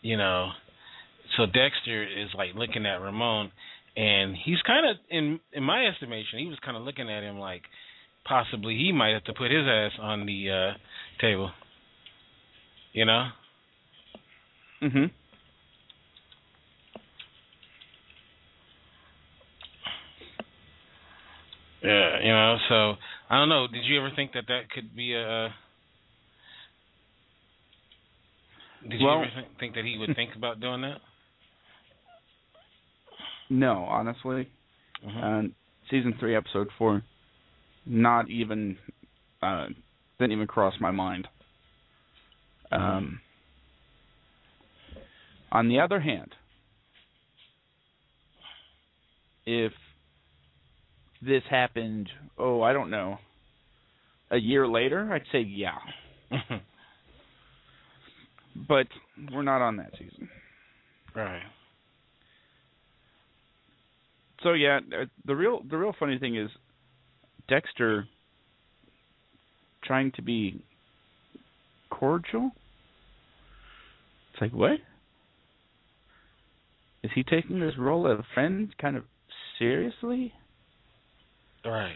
you 0.03 0.17
know, 0.17 0.51
so 1.37 1.47
Dexter 1.47 2.03
is 2.05 2.29
like 2.37 2.51
looking 2.55 2.87
at 2.87 3.01
Ramon, 3.01 3.51
and 3.97 4.37
he's 4.45 4.61
kind 4.67 4.89
of 4.89 4.97
in 5.11 5.41
in 5.53 5.63
my 5.63 5.87
estimation, 5.87 6.39
he 6.39 6.47
was 6.47 6.59
kind 6.65 6.77
of 6.77 6.83
looking 6.83 7.11
at 7.11 7.23
him 7.23 7.39
like 7.39 7.63
possibly 8.25 8.77
he 8.77 8.93
might 8.93 9.13
have 9.15 9.25
to 9.25 9.33
put 9.33 9.51
his 9.51 9.65
ass 9.67 9.93
on 10.01 10.27
the 10.27 10.51
uh 10.51 10.79
table. 11.21 11.51
You 12.93 13.05
know? 13.05 13.29
Mhm. 14.83 15.11
Yeah, 21.83 22.19
you 22.23 22.33
know, 22.33 22.57
so 22.69 22.95
I 23.31 23.37
don't 23.37 23.49
know. 23.49 23.67
Did 23.67 23.85
you 23.85 23.99
ever 23.99 24.11
think 24.15 24.33
that 24.33 24.45
that 24.49 24.71
could 24.71 24.95
be 24.97 25.15
a 25.15 25.49
Did 28.89 29.01
you 29.01 29.11
ever 29.11 29.27
think, 29.35 29.49
think 29.59 29.75
that 29.75 29.85
he 29.85 29.99
would 29.99 30.15
think 30.17 30.35
about 30.37 30.61
doing 30.61 30.83
that? 30.83 31.01
No, 33.51 33.85
honestly, 33.85 34.49
Mhm. 35.05 35.23
uh, 35.23 35.49
season 35.91 36.15
three, 36.15 36.35
episode 36.35 36.71
four, 36.73 37.03
not 37.87 38.29
even 38.29 38.79
uh, 39.43 39.69
didn't 40.19 40.33
even 40.33 40.47
cross 40.47 40.75
my 40.81 40.91
mind. 40.91 41.29
Um, 42.73 43.21
on 45.53 45.69
the 45.69 45.81
other 45.81 46.01
hand, 46.01 46.35
if 49.47 49.73
this 51.21 51.43
happened, 51.51 52.09
oh, 52.39 52.63
I 52.63 52.73
don't 52.73 52.91
know, 52.91 53.19
a 54.31 54.37
year 54.37 54.67
later, 54.67 55.13
I'd 55.13 55.23
say 55.33 55.41
yeah. 55.41 55.79
But 58.67 58.87
we're 59.33 59.43
not 59.43 59.63
on 59.63 59.77
that 59.77 59.93
season. 59.93 60.29
right. 61.15 61.43
So 64.43 64.53
yeah, 64.53 64.79
uh, 64.93 65.05
the 65.27 65.35
real 65.35 65.63
the 65.69 65.77
real 65.77 65.95
funny 65.99 66.19
thing 66.19 66.37
is 66.37 66.49
Dexter 67.49 68.07
trying 69.85 70.13
to 70.13 70.23
be 70.23 70.63
cordial. 71.91 72.51
It's 74.33 74.43
like 74.43 74.53
what? 74.53 74.79
Is 77.03 77.11
he 77.15 77.23
taking 77.23 77.61
this 77.61 77.75
role 77.79 78.11
of 78.11 78.25
friend 78.35 78.73
kind 78.81 78.97
of 78.97 79.05
seriously? 79.59 80.33
Right. 81.65 81.95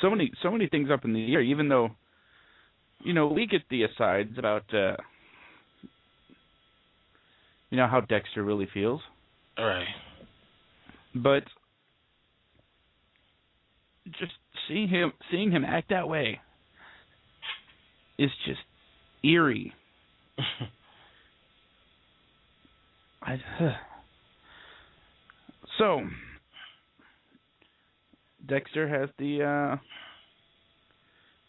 So 0.00 0.10
many 0.10 0.32
so 0.42 0.50
many 0.50 0.68
things 0.68 0.88
up 0.90 1.04
in 1.04 1.12
the 1.12 1.32
air. 1.32 1.40
Even 1.40 1.68
though, 1.68 1.90
you 3.04 3.12
know, 3.12 3.28
we 3.28 3.46
get 3.46 3.62
the 3.70 3.84
asides 3.84 4.36
about, 4.38 4.64
uh, 4.74 4.96
you 7.70 7.76
know, 7.76 7.86
how 7.86 8.00
Dexter 8.00 8.42
really 8.42 8.68
feels. 8.72 9.00
Right. 9.58 9.86
but 11.14 11.44
just 14.18 14.32
seeing 14.68 14.88
him 14.88 15.12
seeing 15.30 15.50
him 15.50 15.64
act 15.64 15.90
that 15.90 16.08
way 16.08 16.40
is 18.18 18.30
just 18.46 18.60
eerie. 19.24 19.72
I, 23.22 23.38
so 25.78 26.02
Dexter 28.46 28.88
has 28.88 29.08
the 29.18 29.42
uh 29.42 29.76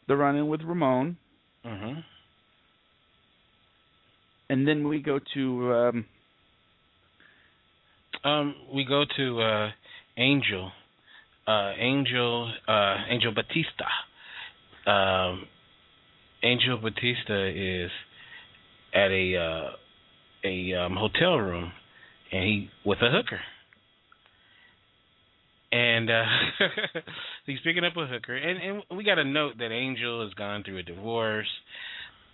the 0.08 0.16
run 0.16 0.36
in 0.36 0.48
with 0.48 0.62
Ramon 0.62 1.18
mhm. 1.66 2.04
and 4.50 4.68
then 4.68 4.88
we 4.88 5.00
go 5.02 5.20
to 5.34 5.74
um 5.74 6.06
Um, 8.24 8.56
we 8.74 8.86
go 8.86 9.04
to 9.18 9.42
uh, 9.42 9.70
Angel, 10.18 10.72
uh, 11.46 11.74
Angel, 11.78 12.54
uh, 12.68 12.96
Angel 13.10 13.34
Batista. 13.34 13.90
Um, 14.90 15.46
Angel 16.42 16.78
Batista 16.78 17.48
is 17.54 17.92
at 18.94 19.12
a 19.12 19.36
uh, 19.36 19.70
a 20.46 20.74
um, 20.74 20.96
hotel 20.96 21.38
room, 21.38 21.72
and 22.32 22.44
he 22.44 22.70
with 22.86 23.00
a 23.02 23.10
hooker. 23.12 23.42
And 25.76 26.10
uh, 26.12 26.24
he's 27.48 27.58
picking 27.64 27.84
up 27.84 27.98
a 27.98 28.06
hooker, 28.06 28.36
and, 28.36 28.62
and 28.62 28.98
we 28.98 29.04
got 29.04 29.16
to 29.16 29.24
note 29.24 29.54
that 29.58 29.72
Angel 29.72 30.24
has 30.24 30.34
gone 30.36 30.64
through 30.64 30.78
a 30.78 30.84
divorce. 30.84 31.48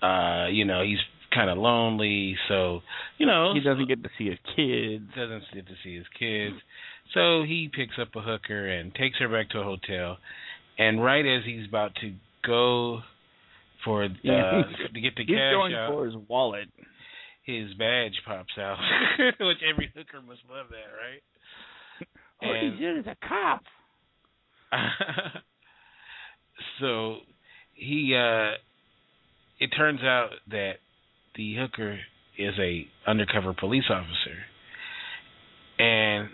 Uh, 0.02 0.48
you 0.52 0.66
know, 0.66 0.84
he's 0.84 0.98
kind 1.34 1.50
of 1.50 1.58
lonely, 1.58 2.36
so 2.50 2.82
you 3.18 3.26
know 3.26 3.54
he 3.54 3.62
doesn't 3.62 3.88
get 3.88 4.04
to 4.04 4.10
see 4.18 4.26
his 4.30 4.40
kids. 4.56 5.06
doesn't 5.16 5.44
get 5.54 5.68
to 5.68 5.74
see 5.84 5.96
his 5.96 6.06
kids. 6.20 6.56
So 7.14 7.44
he 7.44 7.70
picks 7.74 7.94
up 8.02 8.10
a 8.16 8.22
hooker 8.22 8.68
and 8.68 8.94
takes 8.94 9.18
her 9.20 9.30
back 9.30 9.50
to 9.52 9.60
a 9.60 9.64
hotel. 9.64 10.18
And 10.78 11.04
right 11.04 11.26
as 11.26 11.44
he's 11.46 11.68
about 11.68 11.96
to 12.02 12.14
go 12.46 13.00
for 13.86 14.04
uh, 14.04 14.08
Yeah. 14.24 14.64
to 14.94 15.00
get 15.02 15.16
the 15.16 15.24
He's 15.26 15.36
cash 15.36 15.54
going 15.54 15.74
out, 15.74 15.92
for 15.92 16.06
his 16.06 16.16
wallet. 16.28 16.68
his 17.46 17.74
badge 17.76 18.14
pops 18.26 18.54
out, 18.58 18.78
which 19.40 19.58
every 19.70 19.92
hooker 19.96 20.22
must 20.22 20.42
love 20.50 20.68
that, 20.70 20.92
right? 20.96 21.22
What 22.40 22.58
he 22.60 22.68
And- 22.68 22.80
did 22.80 22.98
is 23.00 23.06
a 23.08 23.16
cop. 23.28 23.64
so 26.80 27.18
he 27.74 28.14
uh 28.16 28.52
it 29.60 29.68
turns 29.76 30.02
out 30.02 30.30
that 30.52 30.74
the 31.36 31.56
hooker 31.56 32.00
is 32.38 32.54
a 32.60 32.88
undercover 33.08 33.54
police 33.54 33.86
officer 33.90 34.38
and 35.80 36.30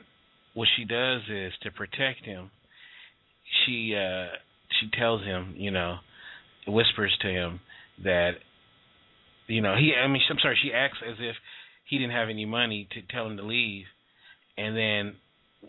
what 0.54 0.68
she 0.76 0.84
does 0.86 1.22
is 1.30 1.54
to 1.63 1.72
protect 1.72 2.26
him 2.26 2.52
she 3.65 3.96
uh 3.96 4.28
she 4.80 4.89
tells 4.98 5.24
him 5.24 5.54
you 5.58 5.72
know 5.72 5.98
whispers 6.68 7.15
to 7.22 7.28
him 7.30 7.60
that 8.04 8.32
you 9.48 9.62
know 9.62 9.76
he 9.78 9.94
i 9.96 10.08
mean 10.08 10.22
i'm 10.30 10.38
sorry 10.41 10.58
she 10.62 10.74
acts 10.74 10.98
as 11.08 11.15
if 11.20 11.36
he 11.86 11.98
didn't 11.98 12.12
have 12.13 12.30
any 12.30 12.46
money 12.46 12.88
to 12.91 13.02
tell 13.13 13.28
him 13.28 13.38
to 13.38 13.44
leave 13.44 13.86
and 14.58 14.76
then 14.76 15.15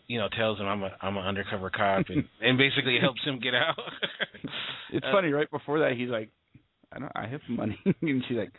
you 0.06 0.18
know 0.18 0.28
tells 0.36 0.58
him 0.58 0.66
i'm 0.66 0.82
a 0.82 0.90
i'm 1.02 1.16
an 1.16 1.24
undercover 1.24 1.70
cop 1.70 2.06
and 2.08 2.24
and 2.42 2.58
basically 2.58 2.98
helps 3.00 3.22
him 3.24 3.38
get 3.40 3.54
out 3.54 3.76
It's 4.92 5.04
Uh, 5.04 5.12
funny. 5.12 5.32
Right 5.32 5.50
before 5.50 5.80
that, 5.80 5.92
he's 5.96 6.08
like, 6.08 6.30
"I 6.92 7.00
don't. 7.00 7.12
I 7.16 7.26
have 7.26 7.40
money," 7.48 7.76
and 8.02 8.22
she's 8.28 8.36
like, 8.36 8.52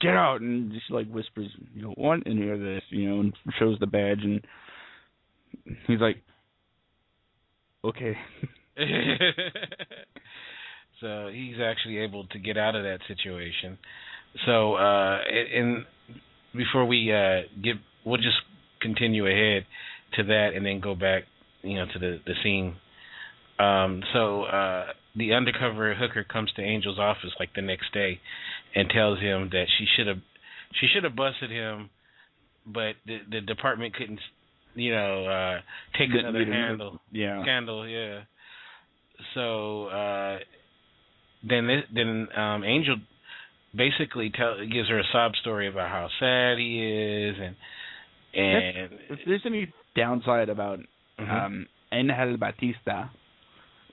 "Get 0.00 0.14
out!" 0.14 0.40
And 0.40 0.72
she 0.72 0.94
like 0.94 1.08
whispers, 1.08 1.50
"You 1.74 1.82
don't 1.82 1.98
want 1.98 2.22
any 2.26 2.48
of 2.48 2.60
this," 2.60 2.82
you 2.90 3.08
know, 3.08 3.20
and 3.20 3.34
shows 3.58 3.76
the 3.80 3.86
badge, 3.88 4.20
and 4.22 4.40
he's 5.88 6.00
like, 6.00 6.22
okay. 7.84 8.16
so 11.00 11.28
he's 11.32 11.56
actually 11.62 11.98
able 11.98 12.26
to 12.28 12.38
get 12.38 12.56
out 12.56 12.74
of 12.74 12.84
that 12.84 12.98
situation. 13.08 13.78
So, 14.46 14.74
uh, 14.74 15.18
and 15.54 15.84
before 16.54 16.84
we 16.86 17.12
uh, 17.12 17.42
get, 17.62 17.74
we'll 18.04 18.16
just 18.18 18.38
continue 18.80 19.26
ahead 19.26 19.66
to 20.16 20.24
that 20.24 20.50
and 20.54 20.64
then 20.64 20.80
go 20.80 20.94
back, 20.94 21.24
you 21.62 21.74
know, 21.74 21.86
to 21.92 21.98
the 21.98 22.20
the 22.26 22.34
scene. 22.42 22.76
Um, 23.58 24.02
so 24.12 24.42
uh, 24.42 24.86
the 25.16 25.32
undercover 25.32 25.94
hooker 25.94 26.24
comes 26.24 26.52
to 26.56 26.62
Angel's 26.62 26.98
office 26.98 27.30
like 27.38 27.54
the 27.54 27.62
next 27.62 27.92
day 27.92 28.20
and 28.74 28.90
tells 28.90 29.18
him 29.20 29.48
that 29.52 29.64
she 29.78 29.86
should 29.96 30.06
have 30.06 30.18
she 30.80 30.86
should 30.92 31.04
have 31.04 31.16
busted 31.16 31.50
him, 31.50 31.90
but 32.66 32.96
the 33.06 33.18
the 33.30 33.40
department 33.40 33.94
couldn't, 33.94 34.20
you 34.74 34.92
know, 34.92 35.26
uh, 35.26 35.60
take 35.98 36.10
Didn't 36.10 36.26
another 36.26 36.44
handle 36.44 37.00
Yeah. 37.12 37.42
yeah. 37.86 38.20
So 39.34 39.86
uh 39.86 40.38
then 41.48 41.66
this, 41.66 41.82
then 41.94 42.28
um 42.36 42.64
Angel 42.64 42.96
basically 43.74 44.30
tell 44.30 44.56
gives 44.66 44.88
her 44.88 44.98
a 44.98 45.04
sob 45.12 45.32
story 45.40 45.68
about 45.68 45.88
how 45.88 46.08
sad 46.20 46.58
he 46.58 46.82
is 46.82 47.36
and 47.38 47.56
and 48.34 48.92
If 49.10 49.18
there's 49.26 49.42
any 49.46 49.72
downside 49.96 50.48
about 50.48 50.80
Mhm. 51.18 51.30
um 51.30 51.66
Angel 51.92 52.36
Batista, 52.36 53.08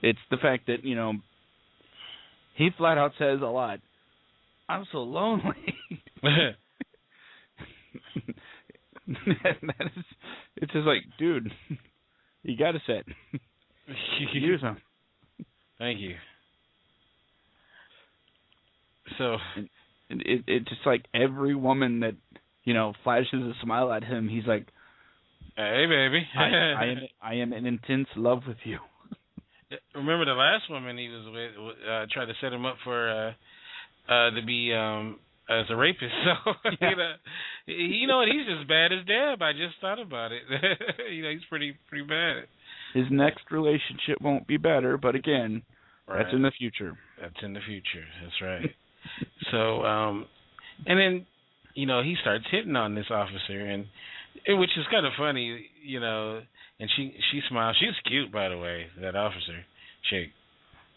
it's 0.02 0.18
the 0.30 0.36
fact 0.36 0.66
that, 0.66 0.84
you 0.84 0.94
know, 0.94 1.14
he 2.54 2.70
flat 2.76 2.98
out 2.98 3.12
says 3.18 3.40
a 3.40 3.46
lot, 3.46 3.80
I'm 4.68 4.84
so 4.92 4.98
lonely. 5.02 5.74
that 9.06 9.86
is, 9.96 10.04
it's 10.56 10.72
just 10.72 10.86
like, 10.86 11.02
dude, 11.18 11.50
you 12.42 12.56
got 12.56 12.72
to 12.72 12.80
set. 12.86 13.04
Use 14.32 14.60
them. 14.62 14.78
Thank 15.78 16.00
you. 16.00 16.14
So 19.18 19.36
And 20.10 20.22
it, 20.22 20.44
it's 20.46 20.68
just 20.68 20.86
like 20.86 21.04
every 21.14 21.54
woman 21.54 22.00
that, 22.00 22.14
you 22.64 22.74
know, 22.74 22.94
flashes 23.04 23.42
a 23.42 23.52
smile 23.62 23.92
at 23.92 24.04
him, 24.04 24.28
he's 24.28 24.46
like, 24.46 24.66
hey 25.56 25.86
baby. 25.88 26.26
I, 26.38 26.44
I 26.44 26.84
am 26.86 26.98
I 27.22 27.34
am 27.34 27.52
in 27.52 27.66
intense 27.66 28.08
love 28.16 28.42
with 28.46 28.58
you. 28.64 28.78
Remember 29.94 30.24
the 30.24 30.32
last 30.32 30.64
woman 30.70 30.96
he 30.98 31.08
was 31.08 31.26
with 31.32 31.76
uh 31.88 32.06
tried 32.12 32.26
to 32.26 32.34
set 32.40 32.52
him 32.52 32.64
up 32.66 32.76
for 32.84 33.08
uh 33.10 33.32
uh 34.12 34.30
to 34.30 34.42
be 34.46 34.72
um 34.74 35.18
as 35.48 35.66
a 35.70 35.76
rapist. 35.76 36.12
So 36.44 36.52
Yeah. 36.80 36.90
you 36.90 36.96
know 36.96 37.12
you 37.66 38.06
know 38.06 38.16
what, 38.18 38.28
he's 38.28 38.46
just 38.46 38.68
bad 38.68 38.92
as 38.92 39.06
Deb. 39.06 39.40
I 39.42 39.52
just 39.52 39.76
thought 39.80 40.00
about 40.00 40.32
it. 40.32 40.42
you 41.10 41.22
know, 41.22 41.30
he's 41.30 41.44
pretty 41.48 41.74
pretty 41.88 42.06
bad. 42.06 42.44
His 42.94 43.06
next 43.10 43.50
relationship 43.50 44.20
won't 44.20 44.46
be 44.46 44.56
better, 44.56 44.96
but 44.98 45.14
again, 45.14 45.62
Right. 46.06 46.22
that's 46.22 46.34
in 46.34 46.42
the 46.42 46.50
future. 46.58 46.96
That's 47.20 47.34
in 47.42 47.54
the 47.54 47.60
future. 47.66 48.04
That's 48.22 48.40
right. 48.42 48.70
so, 49.50 49.82
um, 49.86 50.26
and 50.86 50.98
then, 51.00 51.26
you 51.74 51.86
know, 51.86 52.02
he 52.02 52.14
starts 52.20 52.44
hitting 52.50 52.76
on 52.76 52.94
this 52.94 53.06
officer, 53.10 53.58
and 53.58 53.86
which 54.48 54.70
is 54.76 54.84
kind 54.90 55.06
of 55.06 55.12
funny, 55.18 55.66
you 55.82 56.00
know. 56.00 56.40
And 56.80 56.90
she 56.96 57.14
she 57.30 57.40
smiles. 57.48 57.76
She's 57.78 57.94
cute, 58.06 58.32
by 58.32 58.48
the 58.48 58.58
way. 58.58 58.86
That 59.00 59.16
officer 59.16 59.64
chick. 60.10 60.28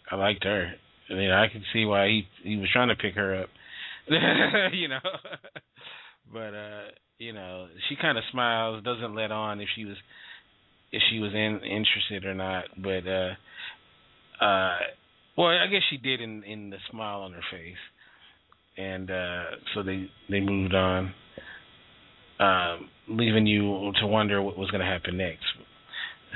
I 0.09 0.15
liked 0.15 0.43
her. 0.43 0.73
I 1.09 1.13
mean, 1.13 1.31
I 1.31 1.47
can 1.47 1.63
see 1.73 1.85
why 1.85 2.07
he 2.07 2.27
he 2.43 2.57
was 2.57 2.69
trying 2.71 2.89
to 2.89 2.95
pick 2.95 3.15
her 3.15 3.43
up. 3.43 3.49
you 4.73 4.87
know. 4.87 4.99
but 6.33 6.53
uh, 6.53 6.83
you 7.17 7.33
know, 7.33 7.67
she 7.89 7.95
kind 7.95 8.17
of 8.17 8.23
smiles, 8.31 8.83
doesn't 8.83 9.15
let 9.15 9.31
on 9.31 9.61
if 9.61 9.67
she 9.75 9.85
was 9.85 9.97
if 10.91 11.01
she 11.11 11.19
was 11.19 11.31
in 11.33 11.59
interested 11.63 12.25
or 12.25 12.33
not. 12.33 12.65
But 12.77 13.07
uh 13.07 14.43
uh 14.43 14.77
well, 15.37 15.49
I 15.49 15.67
guess 15.67 15.81
she 15.89 15.97
did 15.97 16.21
in 16.21 16.43
in 16.43 16.69
the 16.69 16.77
smile 16.89 17.21
on 17.21 17.33
her 17.33 17.43
face, 17.51 17.75
and 18.77 19.09
uh, 19.11 19.43
so 19.73 19.83
they 19.83 20.09
they 20.29 20.39
moved 20.39 20.73
on, 20.73 21.13
um, 22.39 22.89
leaving 23.09 23.47
you 23.47 23.91
to 23.99 24.07
wonder 24.07 24.41
what 24.41 24.57
was 24.57 24.69
going 24.71 24.81
to 24.81 24.87
happen 24.87 25.17
next. 25.17 25.45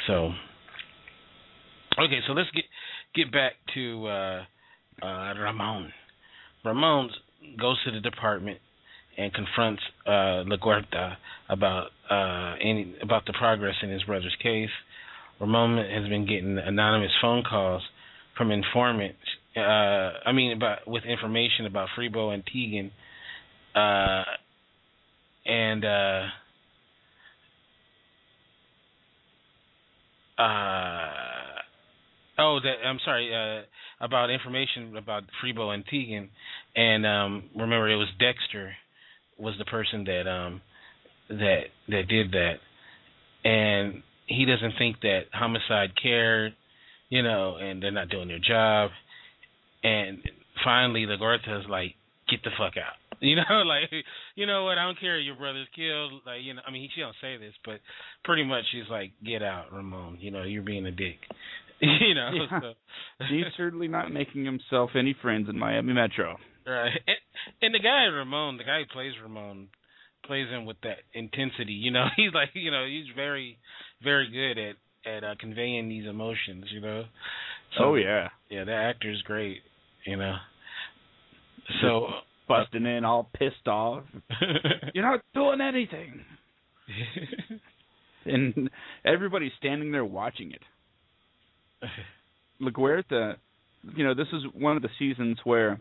So, 0.07 0.31
okay, 1.99 2.19
so 2.27 2.33
let's 2.33 2.49
get 2.51 2.65
get 3.13 3.31
back 3.31 3.53
to 3.73 4.07
uh, 4.07 4.43
uh, 5.03 5.33
Ramon. 5.39 5.91
Ramon 6.63 7.09
goes 7.59 7.77
to 7.85 7.91
the 7.91 7.99
department 7.99 8.59
and 9.17 9.33
confronts 9.33 9.81
uh, 10.05 10.43
LaGuerta 10.47 11.15
about 11.49 11.87
uh, 12.09 12.55
any 12.61 12.95
about 13.01 13.25
the 13.25 13.33
progress 13.33 13.75
in 13.83 13.89
his 13.89 14.03
brother's 14.03 14.35
case. 14.41 14.69
Ramon 15.39 15.77
has 15.77 16.07
been 16.07 16.25
getting 16.25 16.57
anonymous 16.57 17.11
phone 17.21 17.43
calls 17.43 17.81
from 18.37 18.51
informants. 18.51 19.17
Uh, 19.55 19.59
I 20.25 20.31
mean, 20.33 20.53
about 20.53 20.87
with 20.87 21.03
information 21.03 21.65
about 21.65 21.89
Freebo 21.97 22.33
and 22.33 22.43
Tegan, 22.45 22.91
uh, 23.75 24.23
and 25.45 25.85
uh, 25.85 26.23
uh, 30.37 31.09
oh, 32.39 32.59
that 32.63 32.75
I'm 32.85 32.99
sorry, 33.03 33.31
uh, 33.33 33.63
about 34.03 34.29
information 34.29 34.95
about 34.97 35.23
Freebo 35.43 35.73
and 35.73 35.83
Tegan, 35.85 36.29
and 36.75 37.05
um, 37.05 37.49
remember 37.55 37.89
it 37.89 37.95
was 37.95 38.09
Dexter 38.19 38.73
was 39.39 39.55
the 39.57 39.65
person 39.65 40.03
that 40.05 40.29
um 40.29 40.61
that 41.29 41.63
that 41.89 42.07
did 42.07 42.31
that, 42.31 42.55
and 43.43 44.03
he 44.27 44.45
doesn't 44.45 44.73
think 44.77 45.01
that 45.01 45.23
homicide 45.33 45.91
cared 46.01 46.53
you 47.11 47.21
know, 47.21 47.57
and 47.57 47.83
they're 47.83 47.91
not 47.91 48.09
doing 48.09 48.29
their 48.29 48.39
job. 48.39 48.89
And 49.83 50.19
finally, 50.63 51.05
LaGuerta's 51.05 51.65
like, 51.69 51.93
get 52.29 52.41
the 52.43 52.49
fuck 52.57 52.73
out. 52.77 52.95
You 53.29 53.35
know, 53.35 53.61
like, 53.67 53.91
you 54.33 54.47
know 54.47 54.63
what? 54.65 54.79
I 54.79 54.83
don't 54.85 54.99
care. 54.99 55.19
Your 55.19 55.35
brother's 55.35 55.67
killed. 55.75 56.23
Like, 56.25 56.41
you 56.41 56.55
know, 56.55 56.61
I 56.67 56.71
mean, 56.71 56.89
she 56.95 57.01
don't 57.01 57.15
say 57.21 57.37
this, 57.37 57.53
but 57.63 57.79
pretty 58.23 58.43
much 58.43 58.63
she's 58.71 58.89
like, 58.89 59.11
get 59.23 59.43
out, 59.43 59.71
Ramon. 59.71 60.17
You 60.19 60.31
know, 60.31 60.41
you're 60.41 60.63
being 60.63 60.87
a 60.87 60.91
dick. 60.91 61.19
you 61.81 62.15
know, 62.15 62.31
Yeah. 62.33 62.59
so, 62.59 62.73
He's 63.29 63.45
certainly 63.57 63.87
not 63.87 64.11
making 64.11 64.43
himself 64.45 64.91
any 64.95 65.15
friends 65.21 65.49
in 65.49 65.59
Miami 65.59 65.93
Metro. 65.93 66.37
right. 66.65 66.91
And, 67.07 67.17
and 67.61 67.75
the 67.75 67.79
guy 67.79 68.05
Ramon, 68.05 68.57
the 68.57 68.63
guy 68.63 68.79
who 68.79 68.85
plays 68.91 69.13
Ramon, 69.21 69.67
plays 70.25 70.49
him 70.49 70.65
with 70.65 70.77
that 70.81 70.97
intensity. 71.13 71.73
You 71.73 71.91
know, 71.91 72.05
he's 72.15 72.33
like, 72.33 72.49
you 72.55 72.71
know, 72.71 72.85
he's 72.87 73.05
very, 73.15 73.59
very 74.03 74.29
good 74.31 74.59
at 74.61 74.75
at 75.03 75.23
uh, 75.23 75.35
conveying 75.39 75.89
these 75.89 76.07
emotions. 76.07 76.65
You 76.71 76.81
know. 76.81 77.03
So, 77.77 77.83
oh 77.85 77.95
yeah, 77.95 78.29
Yeah, 78.49 78.63
that 78.63 78.73
actor's 78.95 79.21
great, 79.23 79.61
you 80.05 80.17
know. 80.17 80.35
So 81.81 82.07
busting 82.47 82.85
in 82.85 83.05
all 83.05 83.29
pissed 83.37 83.67
off. 83.67 84.03
You're 84.93 85.09
not 85.09 85.21
doing 85.33 85.61
anything, 85.61 86.21
and 88.25 88.69
everybody's 89.05 89.51
standing 89.57 89.91
there 89.91 90.05
watching 90.05 90.51
it. 90.51 90.61
LaGuerta, 92.61 93.35
you 93.95 94.03
know, 94.03 94.13
this 94.13 94.27
is 94.33 94.43
one 94.53 94.75
of 94.75 94.83
the 94.83 94.89
seasons 94.99 95.37
where 95.43 95.79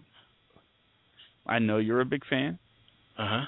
I 1.46 1.58
know 1.58 1.78
you're 1.78 2.00
a 2.00 2.06
big 2.06 2.22
fan. 2.28 2.58
uh-huh. 3.18 3.44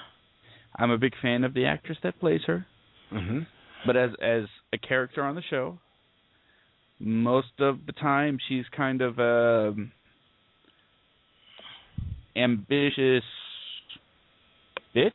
I'm 0.75 0.91
a 0.91 0.97
big 0.97 1.13
fan 1.21 1.43
of 1.43 1.53
the 1.53 1.65
actress 1.65 1.97
that 2.03 2.19
plays 2.19 2.41
her. 2.47 2.65
Mm-hmm. 3.11 3.39
but 3.85 3.95
as 3.95 4.09
as 4.23 4.43
a 4.73 4.77
character 4.79 5.21
on 5.23 5.35
the 5.35 5.43
show, 5.47 5.77
most 6.99 7.59
of 7.59 7.85
the 7.85 7.91
time 7.91 8.39
she's 8.49 8.65
kind 8.75 9.01
of 9.01 9.19
um 9.19 9.91
ambitious 12.35 13.23
bitch. 14.95 15.11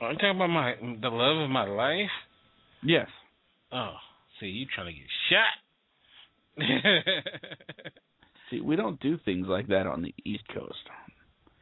Are 0.00 0.12
you 0.12 0.18
talking 0.18 0.36
about 0.36 0.50
my 0.50 0.74
the 0.80 1.08
love 1.08 1.42
of 1.42 1.50
my 1.50 1.64
life? 1.64 2.10
Yes. 2.82 3.08
Oh, 3.72 3.94
see, 4.40 4.46
you 4.46 4.66
trying 4.74 4.86
to 4.86 4.92
get 4.92 5.08
shot. 5.30 5.58
See, 8.50 8.60
we 8.60 8.76
don't 8.76 8.98
do 9.00 9.18
things 9.24 9.46
like 9.46 9.68
that 9.68 9.86
on 9.86 10.02
the 10.02 10.14
East 10.24 10.44
Coast. 10.54 10.78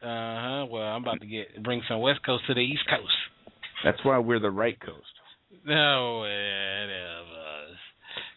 uh 0.03 0.07
huh. 0.07 0.67
Well, 0.71 0.83
I'm 0.83 1.03
about 1.03 1.21
to 1.21 1.27
get 1.27 1.63
bring 1.63 1.83
some 1.89 2.01
West 2.01 2.21
Coast 2.25 2.45
to 2.47 2.55
the 2.55 2.61
East 2.61 2.85
Coast. 2.89 3.13
That's 3.85 3.99
why 4.05 4.19
we're 4.19 4.41
the 4.41 4.51
right 4.51 4.79
coast. 4.81 5.05
No, 5.67 6.25
it 6.25 6.89
was. 7.31 7.77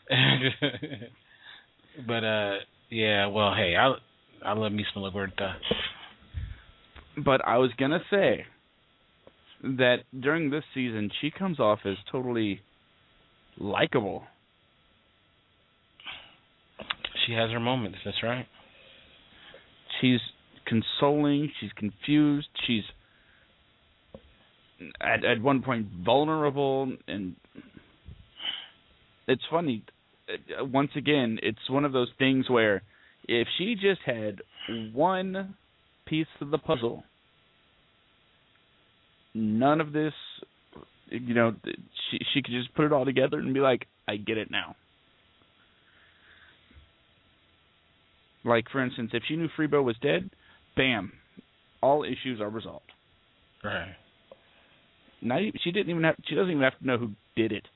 but 2.08 2.24
uh, 2.24 2.56
yeah. 2.89 3.28
Well, 3.28 3.54
hey, 3.56 3.76
I 3.76 3.94
I 4.45 4.54
love 4.54 4.71
me 4.71 4.86
some. 4.93 5.04
But 7.23 7.41
I 7.45 7.58
was 7.58 7.71
gonna 7.78 7.99
say 8.10 8.45
that 9.63 9.97
during 10.17 10.49
this 10.49 10.63
season 10.73 11.10
she 11.19 11.32
comes 11.32 11.60
off 11.60 11.80
as 11.86 11.95
totally 12.12 12.62
likable. 13.58 14.23
She 17.25 17.34
has 17.34 17.52
her 17.52 17.60
moments. 17.60 17.97
That's 18.06 18.23
right. 18.23 18.47
She's 19.99 20.19
consoling, 20.65 21.52
she's 21.60 21.71
confused, 21.73 22.47
she's 22.65 22.84
at 25.02 25.25
at 25.25 25.41
one 25.41 25.62
point 25.62 25.88
vulnerable 26.06 26.93
and 27.08 27.36
it's 29.28 29.43
funny. 29.52 29.84
uh, 30.30 30.65
Once 30.65 30.91
again, 30.95 31.38
it's 31.43 31.69
one 31.69 31.86
of 31.86 31.91
those 31.91 32.10
things 32.17 32.49
where 32.49 32.82
if 33.30 33.48
she 33.60 33.76
just 33.76 34.02
had 34.04 34.42
one 34.92 35.56
piece 36.08 36.26
of 36.42 36.50
the 36.50 36.58
puzzle, 36.58 37.04
none 39.36 39.80
of 39.80 39.94
this, 39.94 40.13
you 41.10 41.36
know, 41.36 41.54
she 41.63 42.18
she 42.34 42.42
could 42.42 42.52
just 42.52 42.74
put 42.74 42.86
it 42.86 42.92
all 42.92 43.06
together 43.06 43.38
and 43.38 43.54
be 43.54 43.60
like, 43.60 43.86
I 44.08 44.18
get 44.18 44.39
it 44.39 44.50
now. 44.50 44.76
Like 48.44 48.65
for 48.72 48.84
instance, 48.84 49.12
if 49.13 49.22
she 49.28 49.36
knew 49.36 49.48
Freebo 49.56 49.84
was 49.84 49.96
dead, 50.02 50.32
bam, 50.76 51.12
all 51.84 52.04
issues 52.04 52.42
are 52.42 52.50
resolved. 52.50 52.92
Right. 53.63 53.96
Not 55.22 55.42
even, 55.42 55.60
she 55.63 55.72
didn't 55.72 55.92
even 55.92 56.04
have 56.04 56.15
she 56.26 56.34
doesn't 56.34 56.50
even 56.50 56.63
have 56.63 56.80
to 56.80 56.88
know 56.88 56.98
who 56.98 57.12
did 57.36 57.52
it. 57.52 57.68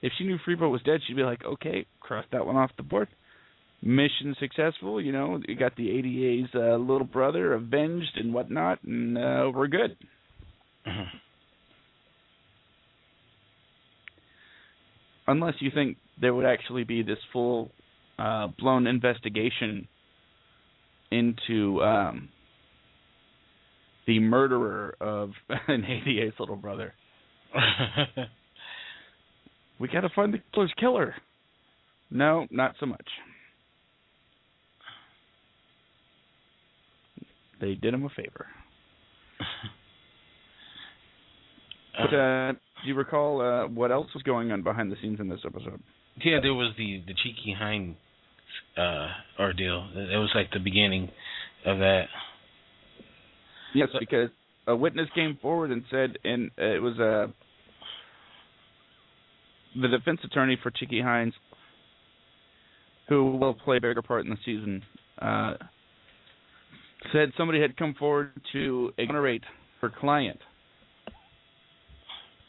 If 0.00 0.14
she 0.16 0.24
knew 0.24 0.38
Freebo 0.38 0.70
was 0.70 0.80
dead, 0.84 1.00
she'd 1.06 1.16
be 1.16 1.22
like, 1.22 1.44
okay, 1.44 1.84
cross 2.00 2.24
that 2.32 2.46
one 2.46 2.56
off 2.56 2.70
the 2.78 2.82
board. 2.82 3.08
Mission 3.82 4.34
successful. 4.38 5.00
You 5.00 5.12
know, 5.12 5.40
you 5.48 5.56
got 5.56 5.74
the 5.76 5.90
ADA's 5.90 6.50
uh, 6.54 6.76
little 6.76 7.06
brother 7.06 7.54
avenged 7.54 8.16
and 8.16 8.34
whatnot, 8.34 8.82
and 8.84 9.16
uh, 9.16 9.50
we're 9.54 9.68
good. 9.68 9.96
Mhm. 10.86 11.06
Unless 15.26 15.54
you 15.60 15.70
think 15.72 15.96
there 16.20 16.34
would 16.34 16.44
actually 16.44 16.84
be 16.84 17.02
this 17.02 17.18
full 17.32 17.70
uh, 18.18 18.48
blown 18.58 18.86
investigation 18.86 19.86
into 21.10 21.82
um, 21.82 22.28
the 24.06 24.18
murderer 24.18 24.94
of 25.00 25.30
an 25.68 25.84
ADA's 25.84 26.34
little 26.38 26.56
brother. 26.56 26.92
We 29.80 29.88
got 29.88 30.02
to 30.02 30.10
find 30.14 30.32
the 30.34 30.40
killer's 30.52 30.72
killer. 30.78 31.14
No, 32.10 32.46
not 32.50 32.74
so 32.78 32.84
much. 32.86 33.06
They 37.60 37.74
did 37.74 37.94
him 37.94 38.04
a 38.04 38.08
favor. 38.08 38.46
But 41.98 42.14
uh, 42.14 42.52
do 42.52 42.88
you 42.88 42.94
recall 42.94 43.40
uh, 43.40 43.68
what 43.68 43.90
else 43.90 44.08
was 44.14 44.22
going 44.22 44.52
on 44.52 44.62
behind 44.62 44.90
the 44.90 44.96
scenes 45.02 45.20
in 45.20 45.28
this 45.28 45.40
episode? 45.44 45.80
yeah, 46.24 46.38
there 46.42 46.54
was 46.54 46.72
the 46.76 47.02
the 47.06 47.14
cheeky 47.14 47.54
hind 47.58 47.96
uh 48.76 49.08
ordeal. 49.38 49.88
It 49.94 50.18
was 50.18 50.30
like 50.34 50.50
the 50.52 50.58
beginning 50.58 51.08
of 51.66 51.78
that. 51.78 52.04
Yes, 53.74 53.88
because 53.98 54.30
a 54.66 54.74
witness 54.74 55.08
came 55.14 55.38
forward 55.40 55.70
and 55.70 55.84
said, 55.90 56.18
and 56.24 56.50
it 56.58 56.82
was 56.82 56.98
uh, 56.98 57.28
the 59.80 59.88
defense 59.88 60.20
attorney 60.24 60.58
for 60.60 60.70
Cheeky 60.70 61.00
Hines, 61.00 61.34
who 63.08 63.36
will 63.36 63.54
play 63.54 63.76
a 63.76 63.80
bigger 63.80 64.02
part 64.02 64.24
in 64.24 64.30
the 64.30 64.36
season, 64.44 64.82
uh, 65.20 65.54
said 67.12 67.32
somebody 67.36 67.60
had 67.60 67.76
come 67.76 67.94
forward 67.98 68.32
to 68.52 68.92
exonerate 68.98 69.42
her 69.80 69.90
client, 69.90 70.38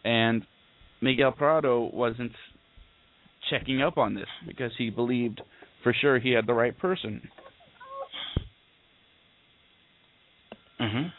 and 0.04 0.46
Miguel 1.02 1.32
Prado 1.32 1.90
wasn't 1.94 2.32
checking 3.50 3.82
up 3.82 3.98
on 3.98 4.14
this 4.14 4.28
because 4.48 4.72
he 4.78 4.90
believed 4.90 5.42
for 5.84 5.94
sure 5.94 6.20
he 6.20 6.32
had 6.32 6.46
the 6.46 6.54
right 6.54 6.78
person. 6.78 7.30
Mhm. 10.80 11.14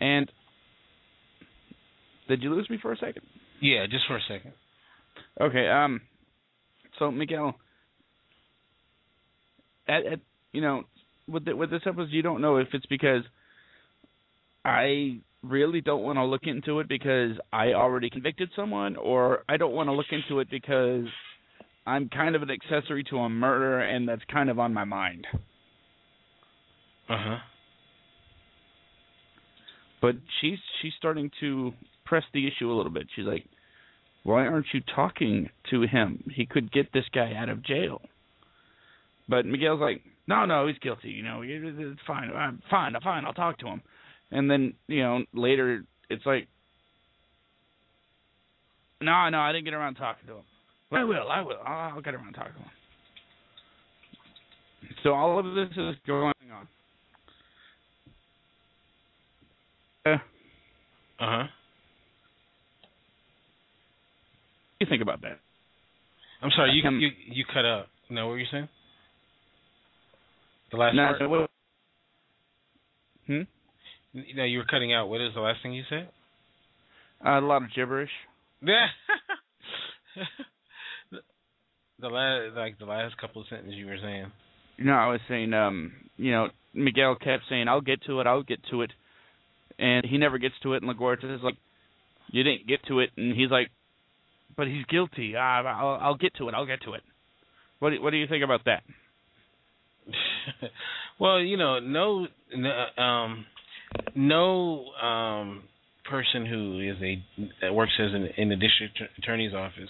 And 0.00 0.30
did 2.28 2.42
you 2.42 2.54
lose 2.54 2.68
me 2.68 2.76
for 2.78 2.92
a 2.92 2.96
second? 2.96 3.22
Yeah, 3.60 3.86
just 3.86 4.06
for 4.06 4.16
a 4.16 4.22
second. 4.22 4.52
Okay. 5.40 5.68
Um. 5.68 6.00
So 6.98 7.10
Miguel, 7.10 7.56
at, 9.88 10.06
at 10.06 10.20
you 10.52 10.60
know, 10.60 10.84
with 11.28 11.44
the, 11.44 11.56
with 11.56 11.70
this 11.70 11.82
episode, 11.86 12.10
you 12.10 12.22
don't 12.22 12.40
know 12.40 12.56
if 12.58 12.68
it's 12.72 12.86
because 12.86 13.22
I 14.64 15.18
really 15.42 15.80
don't 15.80 16.02
want 16.02 16.16
to 16.16 16.24
look 16.24 16.42
into 16.44 16.80
it 16.80 16.88
because 16.88 17.32
I 17.52 17.72
already 17.72 18.10
convicted 18.10 18.50
someone, 18.54 18.96
or 18.96 19.44
I 19.48 19.56
don't 19.56 19.74
want 19.74 19.88
to 19.88 19.92
look 19.92 20.06
into 20.10 20.40
it 20.40 20.48
because 20.50 21.06
I'm 21.86 22.08
kind 22.08 22.34
of 22.34 22.42
an 22.42 22.50
accessory 22.50 23.04
to 23.10 23.18
a 23.18 23.28
murder, 23.28 23.80
and 23.80 24.08
that's 24.08 24.22
kind 24.32 24.48
of 24.48 24.58
on 24.58 24.72
my 24.72 24.84
mind. 24.84 25.26
Uh 27.08 27.16
huh. 27.18 27.36
But 30.00 30.16
she's 30.40 30.58
she's 30.80 30.92
starting 30.98 31.30
to 31.40 31.72
press 32.04 32.24
the 32.32 32.46
issue 32.46 32.70
a 32.70 32.74
little 32.74 32.92
bit. 32.92 33.06
She's 33.14 33.26
like, 33.26 33.46
"Why 34.24 34.46
aren't 34.46 34.66
you 34.74 34.80
talking 34.94 35.50
to 35.70 35.82
him? 35.82 36.24
He 36.34 36.46
could 36.46 36.72
get 36.72 36.92
this 36.92 37.04
guy 37.14 37.32
out 37.34 37.48
of 37.48 37.62
jail." 37.62 38.02
But 39.28 39.46
Miguel's 39.46 39.80
like, 39.80 40.02
"No, 40.26 40.44
no, 40.44 40.66
he's 40.66 40.78
guilty. 40.78 41.10
You 41.10 41.22
know, 41.22 41.42
it's 41.44 42.00
fine. 42.06 42.30
I'm 42.30 42.60
fine. 42.68 42.96
I'm 42.96 43.02
fine. 43.02 43.24
I'll 43.24 43.32
talk 43.32 43.58
to 43.58 43.68
him." 43.68 43.82
And 44.30 44.50
then 44.50 44.74
you 44.88 45.02
know 45.02 45.24
later 45.32 45.84
it's 46.10 46.26
like, 46.26 46.48
"No, 49.00 49.28
no, 49.28 49.40
I 49.40 49.52
didn't 49.52 49.64
get 49.66 49.74
around 49.74 49.94
talking 49.94 50.26
to 50.26 50.34
him." 50.34 50.44
I 50.92 51.04
will. 51.04 51.28
I 51.30 51.40
will. 51.40 51.58
I'll, 51.64 51.94
I'll 51.94 52.00
get 52.00 52.14
around 52.14 52.32
talking 52.32 52.54
to 52.54 52.58
him. 52.58 52.70
So 55.02 55.12
all 55.12 55.38
of 55.38 55.54
this 55.54 55.68
is 55.76 55.96
going 56.06 56.32
on. 56.52 56.68
Uh, 60.06 60.10
Uh 60.10 60.18
huh. 61.18 61.44
what 61.44 61.48
do 64.62 64.63
you 64.80 64.86
think 64.88 65.02
about 65.02 65.22
that? 65.22 65.38
I'm 66.42 66.50
sorry, 66.50 66.72
you 66.72 66.86
Um, 66.86 67.00
you 67.00 67.10
you 67.26 67.44
cut 67.46 67.64
out. 67.64 67.88
No, 68.10 68.26
what 68.26 68.32
were 68.32 68.38
you 68.38 68.46
saying? 68.50 68.68
The 70.70 70.76
last 70.76 70.94
No, 70.94 71.06
part. 71.06 71.18
so 71.18 71.28
what- 71.28 71.50
Hmm? 73.26 73.42
No, 74.34 74.44
you 74.44 74.58
were 74.58 74.64
cutting 74.66 74.92
out. 74.92 75.08
What 75.08 75.20
is 75.20 75.32
the 75.34 75.40
last 75.40 75.62
thing 75.62 75.72
you 75.72 75.84
said? 75.88 76.10
Uh, 77.24 77.38
a 77.38 77.40
lot 77.40 77.62
of 77.62 77.72
gibberish. 77.72 78.10
Yeah. 78.60 78.86
the, 81.10 81.20
the 81.98 82.08
last, 82.08 82.54
like 82.54 82.78
the 82.78 82.84
last 82.84 83.16
couple 83.16 83.42
of 83.42 83.48
sentences 83.48 83.74
you 83.76 83.86
were 83.86 83.98
saying. 84.00 84.30
No, 84.78 84.92
I 84.92 85.08
was 85.08 85.20
saying, 85.28 85.54
um, 85.54 85.92
you 86.16 86.30
know, 86.32 86.50
Miguel 86.74 87.14
kept 87.16 87.44
saying, 87.48 87.68
"I'll 87.68 87.80
get 87.80 88.02
to 88.04 88.20
it, 88.20 88.26
I'll 88.26 88.42
get 88.42 88.60
to 88.70 88.82
it," 88.82 88.92
and 89.78 90.04
he 90.04 90.18
never 90.18 90.38
gets 90.38 90.54
to 90.62 90.74
it. 90.74 90.82
And 90.82 90.90
LaGuerta 90.94 91.32
is 91.34 91.42
like, 91.42 91.56
"You 92.28 92.42
didn't 92.42 92.66
get 92.66 92.84
to 92.88 93.00
it," 93.00 93.10
and 93.16 93.34
he's 93.34 93.50
like, 93.50 93.70
"But 94.56 94.68
he's 94.68 94.84
guilty. 94.86 95.34
Ah, 95.36 95.62
I'll, 95.62 95.98
I'll 96.00 96.16
get 96.16 96.34
to 96.36 96.48
it. 96.48 96.54
I'll 96.54 96.66
get 96.66 96.82
to 96.82 96.94
it." 96.94 97.02
What 97.78 97.90
do, 97.90 98.02
what 98.02 98.10
do 98.10 98.16
you 98.16 98.26
think 98.26 98.44
about 98.44 98.64
that? 98.64 98.82
well, 101.20 101.40
you 101.40 101.56
know, 101.56 101.80
no, 101.80 102.26
no, 102.56 103.02
um, 103.02 103.46
no 104.14 104.86
um, 105.02 105.62
person 106.08 106.46
who 106.46 106.80
is 106.80 106.96
a 107.02 107.22
that 107.60 107.74
works 107.74 107.92
as 107.98 108.12
an 108.12 108.28
in 108.36 108.48
the 108.48 108.56
district 108.56 109.00
attorney's 109.18 109.54
office 109.54 109.88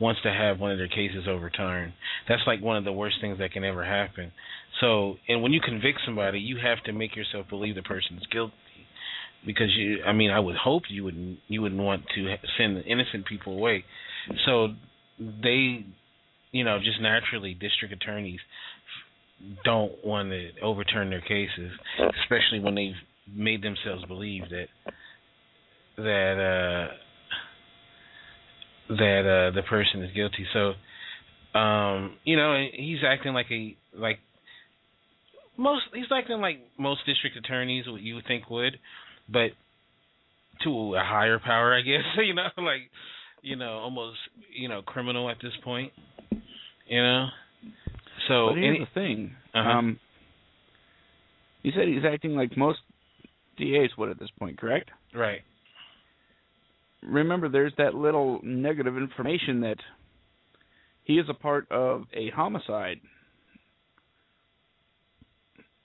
wants 0.00 0.20
to 0.22 0.30
have 0.30 0.60
one 0.60 0.70
of 0.70 0.78
their 0.78 0.88
cases 0.88 1.26
overturned. 1.28 1.92
That's 2.28 2.42
like 2.46 2.60
one 2.60 2.76
of 2.76 2.84
the 2.84 2.92
worst 2.92 3.16
things 3.20 3.38
that 3.38 3.52
can 3.52 3.64
ever 3.64 3.84
happen. 3.84 4.32
So, 4.80 5.16
and 5.28 5.42
when 5.42 5.52
you 5.52 5.60
convict 5.60 6.00
somebody, 6.04 6.40
you 6.40 6.58
have 6.62 6.82
to 6.84 6.92
make 6.92 7.16
yourself 7.16 7.46
believe 7.48 7.74
the 7.74 7.82
person 7.82 8.16
is 8.16 8.26
guilty. 8.30 8.54
Because 9.46 9.68
you, 9.76 10.02
I 10.04 10.12
mean, 10.12 10.30
I 10.30 10.40
would 10.40 10.56
hope 10.56 10.84
you 10.88 11.04
wouldn't, 11.04 11.38
you 11.48 11.60
wouldn't 11.62 11.80
want 11.80 12.04
to 12.14 12.36
send 12.56 12.82
innocent 12.86 13.26
people 13.26 13.54
away. 13.56 13.84
So, 14.46 14.68
they, 15.18 15.84
you 16.52 16.64
know, 16.64 16.78
just 16.78 17.00
naturally, 17.00 17.54
district 17.54 17.92
attorneys 17.92 18.40
don't 19.64 19.92
want 20.04 20.30
to 20.30 20.50
overturn 20.62 21.10
their 21.10 21.20
cases, 21.20 21.72
especially 22.22 22.60
when 22.60 22.74
they've 22.74 22.94
made 23.32 23.62
themselves 23.62 24.04
believe 24.06 24.42
that 24.50 24.66
that 25.96 26.90
uh 26.90 26.94
that 28.88 29.20
uh 29.20 29.54
the 29.54 29.62
person 29.68 30.02
is 30.02 30.12
guilty. 30.14 30.46
So 30.52 30.72
um 31.58 32.16
you 32.24 32.36
know, 32.36 32.66
he's 32.72 32.98
acting 33.06 33.32
like 33.32 33.46
a 33.50 33.76
like 33.96 34.18
most 35.56 35.82
he's 35.94 36.04
acting 36.16 36.40
like 36.40 36.58
most 36.78 37.00
district 37.06 37.36
attorneys 37.36 37.86
what 37.86 38.02
you 38.02 38.16
would 38.16 38.26
think 38.26 38.50
would, 38.50 38.78
but 39.28 39.50
to 40.62 40.94
a 40.94 41.00
higher 41.04 41.38
power, 41.38 41.74
I 41.74 41.80
guess, 41.82 42.04
you 42.24 42.34
know, 42.34 42.48
like 42.56 42.90
you 43.42 43.56
know, 43.56 43.74
almost, 43.78 44.16
you 44.56 44.68
know, 44.68 44.80
criminal 44.82 45.28
at 45.28 45.36
this 45.42 45.52
point. 45.62 45.92
You 46.88 47.02
know? 47.02 47.26
So 48.26 48.48
but 48.48 48.56
here's 48.56 48.76
any- 48.76 48.84
the 48.84 48.90
thing. 48.94 49.32
Uh-huh. 49.54 49.68
Um, 49.70 50.00
you 51.62 51.72
said 51.76 51.88
he's 51.88 52.04
acting 52.10 52.34
like 52.34 52.56
most 52.56 52.78
DAs 53.58 53.90
would 53.96 54.10
at 54.10 54.18
this 54.18 54.30
point, 54.38 54.58
correct? 54.58 54.90
right. 55.14 55.40
remember 57.02 57.48
there's 57.48 57.72
that 57.78 57.94
little 57.94 58.40
negative 58.42 58.96
information 58.96 59.60
that 59.60 59.76
he 61.04 61.14
is 61.14 61.26
a 61.28 61.34
part 61.34 61.70
of 61.70 62.04
a 62.14 62.30
homicide. 62.30 62.98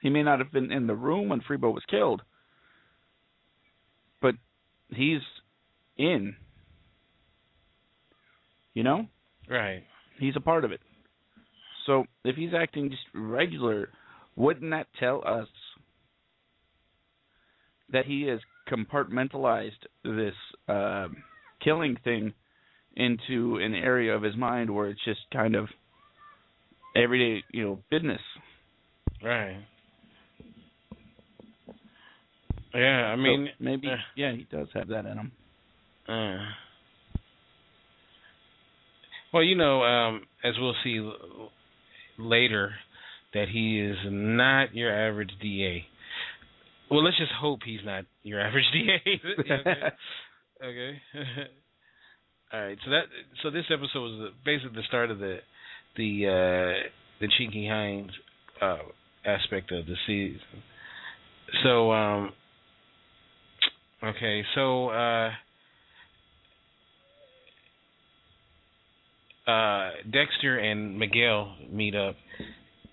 He 0.02 0.10
may 0.10 0.24
not 0.24 0.40
have 0.40 0.52
been 0.52 0.72
in 0.72 0.88
the 0.88 0.96
room 0.96 1.30
when 1.30 1.42
Freebo 1.42 1.74
was 1.74 1.84
killed, 1.90 2.22
he's 4.90 5.22
in. 5.98 6.36
You 8.74 8.84
know? 8.84 9.08
Right. 9.50 9.84
He's 10.20 10.36
a 10.36 10.42
part 10.42 10.66
of 10.66 10.72
it. 10.72 10.80
So 11.86 12.06
if 12.24 12.36
he's 12.36 12.52
acting 12.56 12.90
just 12.90 13.02
regular, 13.14 13.90
wouldn't 14.36 14.72
that 14.72 14.88
tell 15.00 15.24
us 15.26 15.48
that 17.92 18.06
he 18.06 18.24
has 18.24 18.40
compartmentalized 18.72 19.72
this 20.04 20.36
uh, 20.68 21.08
killing 21.64 21.98
thing 22.04 22.34
into 22.96 23.58
an 23.58 23.74
area 23.74 24.16
of 24.16 24.22
his 24.22 24.36
mind 24.36 24.70
where 24.70 24.90
it's 24.90 25.04
just 25.04 25.22
kind 25.32 25.56
of 25.56 25.68
everyday, 26.96 27.44
you 27.52 27.64
know, 27.64 27.80
business. 27.90 28.22
Right. 29.24 29.58
Yeah, 32.74 33.06
I 33.06 33.16
mean, 33.16 33.50
so 33.58 33.64
maybe 33.64 33.88
uh, 33.88 33.96
yeah, 34.16 34.32
he 34.34 34.48
does 34.52 34.68
have 34.74 34.88
that 34.90 35.06
in 35.06 35.18
him. 35.18 35.32
Uh, 36.08 36.38
well, 39.34 39.44
you 39.44 39.56
know, 39.56 39.84
um, 39.84 40.22
as 40.44 40.54
we'll 40.60 40.76
see 40.84 40.98
l- 40.98 41.52
later, 42.18 42.72
that 43.34 43.48
he 43.52 43.80
is 43.80 43.98
not 44.06 44.74
your 44.76 44.92
average 44.92 45.32
DA. 45.42 45.86
Well, 46.90 47.04
let's 47.04 47.18
just 47.18 47.32
hope 47.40 47.60
he's 47.66 47.82
not 47.86 48.06
your 48.24 48.42
average 48.46 48.66
DA. 48.74 49.22
okay. 49.40 49.74
okay. 50.64 50.98
All 52.54 52.62
right. 52.62 52.78
So 52.84 52.92
that 52.92 53.04
so 53.44 53.52
this 53.52 53.66
episode 53.70 54.00
was 54.02 54.20
the, 54.20 54.30
basically 54.44 54.76
the 54.76 54.88
start 54.88 55.12
of 55.12 55.20
the 55.20 55.38
the 55.98 56.26
uh, 56.28 56.90
the 57.20 57.28
Cheeky 57.38 57.68
Hines 57.68 58.12
uh, 58.62 58.78
aspect 59.26 59.72
of 59.72 59.86
the 59.86 59.96
season. 60.08 60.64
So 61.64 61.92
um, 61.92 62.32
okay. 64.04 64.44
So 64.56 64.90
uh, 64.90 65.30
uh, 69.48 69.90
Dexter 70.12 70.58
and 70.58 70.98
Miguel 71.00 71.56
meet 71.72 71.96
up, 71.96 72.16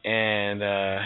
and 0.05 0.63
uh, 0.63 0.99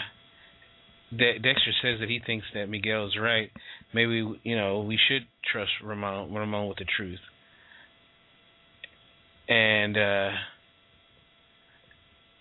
De- 1.11 1.39
Dexter 1.39 1.71
says 1.81 1.99
that 1.99 2.09
he 2.09 2.19
thinks 2.25 2.45
that 2.53 2.67
Miguel 2.67 3.07
is 3.07 3.17
right. 3.19 3.51
Maybe 3.93 4.23
you 4.43 4.55
know 4.55 4.81
we 4.81 4.97
should 5.07 5.23
trust 5.51 5.71
Ramon 5.83 6.33
Ramon 6.33 6.67
with 6.67 6.77
the 6.77 6.85
truth. 6.97 7.19
And 9.49 9.97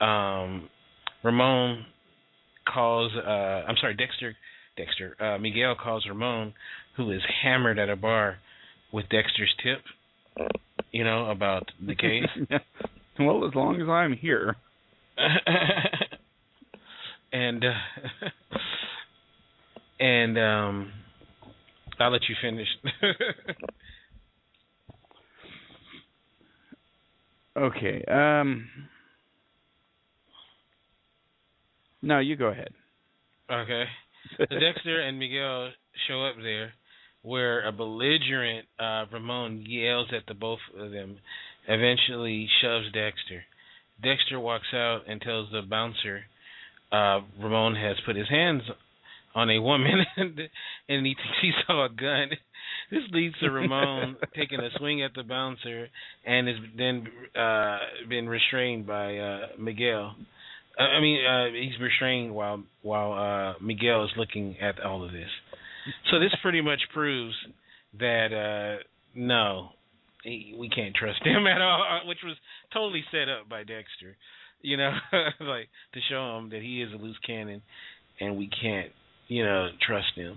uh, 0.00 0.04
um, 0.04 0.68
Ramon 1.24 1.86
calls. 2.72 3.12
Uh, 3.16 3.30
I'm 3.66 3.76
sorry, 3.80 3.94
Dexter. 3.94 4.36
Dexter. 4.80 5.16
Uh, 5.20 5.38
Miguel 5.38 5.74
calls 5.82 6.06
Ramon, 6.08 6.54
who 6.96 7.10
is 7.10 7.20
hammered 7.42 7.78
at 7.78 7.88
a 7.88 7.96
bar, 7.96 8.38
with 8.92 9.08
Dexter's 9.08 9.54
tip. 9.62 9.80
You 10.92 11.04
know 11.04 11.30
about 11.30 11.70
the 11.84 11.94
case. 11.94 12.24
well, 13.18 13.46
as 13.46 13.54
long 13.54 13.80
as 13.80 13.88
I'm 13.88 14.14
here. 14.14 14.56
and 17.32 17.64
uh, 17.64 18.28
and 20.04 20.38
um, 20.38 20.92
I'll 21.98 22.10
let 22.10 22.22
you 22.28 22.36
finish. 22.40 22.68
okay. 27.56 28.04
Um. 28.06 28.68
No, 32.02 32.18
you 32.18 32.36
go 32.36 32.46
ahead. 32.46 32.72
Okay. 33.50 33.84
So 34.36 34.44
Dexter 34.50 35.00
and 35.00 35.18
Miguel 35.18 35.70
show 36.08 36.24
up 36.24 36.36
there, 36.42 36.72
where 37.22 37.66
a 37.66 37.72
belligerent 37.72 38.66
uh, 38.78 39.04
Ramon 39.12 39.64
yells 39.66 40.08
at 40.16 40.26
the 40.26 40.34
both 40.34 40.60
of 40.78 40.90
them, 40.90 41.18
eventually 41.68 42.48
shoves 42.62 42.86
Dexter. 42.92 43.44
Dexter 44.02 44.40
walks 44.40 44.72
out 44.74 45.02
and 45.08 45.20
tells 45.20 45.50
the 45.52 45.62
bouncer 45.62 46.22
uh, 46.92 47.20
Ramon 47.40 47.76
has 47.76 47.96
put 48.06 48.16
his 48.16 48.28
hands 48.28 48.62
on 49.34 49.50
a 49.50 49.60
woman 49.60 50.04
and, 50.16 50.38
and 50.88 51.06
he 51.06 51.14
thinks 51.14 51.38
he 51.42 51.52
saw 51.66 51.86
a 51.86 51.88
gun. 51.88 52.28
This 52.90 53.02
leads 53.12 53.38
to 53.38 53.50
Ramon 53.50 54.16
taking 54.36 54.58
a 54.58 54.68
swing 54.76 55.02
at 55.02 55.12
the 55.14 55.22
bouncer 55.22 55.86
and 56.26 56.48
is 56.48 56.56
then 56.76 57.06
uh, 57.40 57.78
been 58.08 58.28
restrained 58.28 58.84
by 58.84 59.16
uh, 59.16 59.38
Miguel. 59.60 60.16
I 60.78 61.00
mean, 61.00 61.24
uh, 61.24 61.46
he's 61.52 61.80
restrained 61.80 62.34
while 62.34 62.62
while 62.82 63.12
uh, 63.12 63.54
Miguel 63.62 64.04
is 64.04 64.10
looking 64.16 64.56
at 64.60 64.80
all 64.80 65.04
of 65.04 65.12
this. 65.12 65.28
So 66.10 66.18
this 66.18 66.34
pretty 66.42 66.60
much 66.60 66.80
proves 66.92 67.34
that 67.98 68.32
uh, 68.32 68.82
no, 69.14 69.70
he, 70.22 70.54
we 70.58 70.68
can't 70.68 70.94
trust 70.94 71.20
him 71.24 71.46
at 71.54 71.60
all, 71.60 71.82
uh, 71.82 72.06
which 72.06 72.18
was 72.24 72.36
totally 72.72 73.04
set 73.10 73.28
up 73.28 73.48
by 73.48 73.60
Dexter. 73.60 74.16
You 74.62 74.76
know, 74.76 74.92
like 75.40 75.68
to 75.94 76.00
show 76.08 76.38
him 76.38 76.50
that 76.50 76.60
he 76.62 76.82
is 76.82 76.92
a 76.92 76.96
loose 76.96 77.18
cannon, 77.26 77.62
and 78.20 78.36
we 78.36 78.48
can't, 78.48 78.90
you 79.28 79.44
know, 79.44 79.68
trust 79.86 80.14
him. 80.14 80.36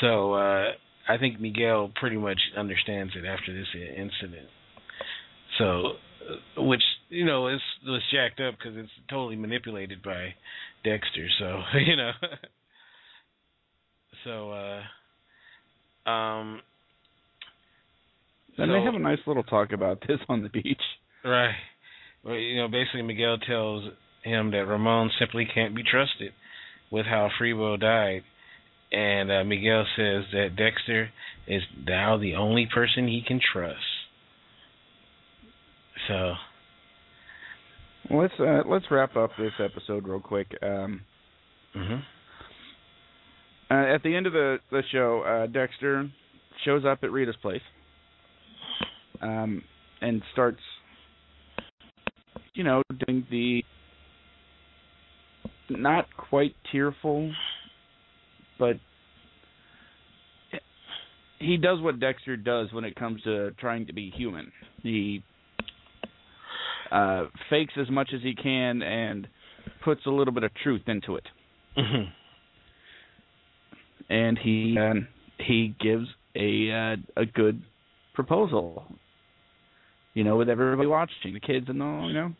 So 0.00 0.34
uh, 0.34 0.70
I 1.08 1.18
think 1.18 1.40
Miguel 1.40 1.92
pretty 1.98 2.16
much 2.16 2.38
understands 2.56 3.12
it 3.16 3.26
after 3.26 3.52
this 3.52 3.66
incident. 3.74 4.48
So, 5.58 5.92
uh, 6.56 6.62
which 6.62 6.82
you 7.08 7.24
know 7.24 7.48
it's 7.48 7.62
was 7.84 8.02
jacked 8.12 8.40
up 8.40 8.54
because 8.58 8.76
it's 8.76 8.90
totally 9.08 9.36
manipulated 9.36 10.02
by 10.02 10.34
Dexter. 10.84 11.26
So 11.38 11.62
you 11.78 11.96
know, 11.96 12.10
so 14.24 14.50
uh, 14.50 16.10
um. 16.10 16.60
And 18.58 18.70
so, 18.70 18.72
they 18.72 18.82
have 18.82 18.94
a 18.94 18.98
nice 18.98 19.18
little 19.26 19.42
talk 19.42 19.72
about 19.72 20.00
this 20.08 20.18
on 20.30 20.42
the 20.42 20.48
beach. 20.48 20.80
Right. 21.22 21.54
Well, 22.24 22.36
you 22.36 22.56
know, 22.56 22.68
basically 22.68 23.02
Miguel 23.02 23.36
tells 23.38 23.84
him 24.24 24.50
that 24.52 24.66
Ramon 24.66 25.10
simply 25.18 25.46
can't 25.52 25.76
be 25.76 25.82
trusted 25.82 26.32
with 26.90 27.06
how 27.06 27.28
Freebo 27.38 27.78
died. 27.78 28.22
And 28.92 29.30
uh, 29.30 29.44
Miguel 29.44 29.84
says 29.96 30.24
that 30.32 30.56
Dexter 30.56 31.10
is 31.46 31.62
now 31.86 32.16
the 32.16 32.34
only 32.34 32.68
person 32.72 33.08
he 33.08 33.22
can 33.26 33.40
trust. 33.52 33.76
So 36.08 36.34
let's 38.10 38.34
uh, 38.38 38.62
let's 38.66 38.84
wrap 38.90 39.16
up 39.16 39.30
this 39.38 39.52
episode 39.58 40.06
real 40.06 40.20
quick. 40.20 40.48
Um, 40.62 41.02
mhm. 41.74 42.02
uh, 43.70 43.94
at 43.94 44.02
the 44.02 44.14
end 44.14 44.26
of 44.26 44.32
the 44.32 44.58
the 44.70 44.82
show, 44.92 45.22
uh, 45.22 45.46
Dexter 45.46 46.08
shows 46.64 46.84
up 46.84 47.00
at 47.02 47.10
Rita's 47.10 47.36
place 47.42 47.62
um, 49.20 49.62
and 50.00 50.22
starts, 50.32 50.60
you 52.54 52.64
know, 52.64 52.82
doing 53.06 53.26
the 53.30 53.62
not 55.68 56.06
quite 56.16 56.54
tearful, 56.70 57.32
but 58.58 58.76
he 61.38 61.56
does 61.56 61.80
what 61.80 62.00
Dexter 62.00 62.36
does 62.36 62.72
when 62.72 62.84
it 62.84 62.94
comes 62.96 63.22
to 63.22 63.50
trying 63.52 63.86
to 63.86 63.92
be 63.92 64.10
human. 64.10 64.50
He 64.82 65.22
uh, 66.90 67.24
fakes 67.50 67.74
as 67.80 67.90
much 67.90 68.10
as 68.14 68.22
he 68.22 68.34
can 68.34 68.82
and 68.82 69.26
puts 69.84 70.06
a 70.06 70.10
little 70.10 70.32
bit 70.32 70.44
of 70.44 70.52
truth 70.62 70.82
into 70.86 71.16
it. 71.16 71.24
Mhm. 71.76 72.12
And 74.08 74.38
he 74.38 74.76
uh, 74.78 74.94
he 75.38 75.74
gives 75.80 76.06
a 76.34 76.70
uh, 76.70 77.20
a 77.20 77.26
good 77.26 77.62
proposal. 78.14 78.84
You 80.14 80.24
know, 80.24 80.36
with 80.36 80.48
everybody 80.48 80.86
watching, 80.88 81.34
the 81.34 81.40
kids 81.40 81.66
and 81.68 81.82
all, 81.82 82.08
you 82.08 82.14
know. 82.14 82.32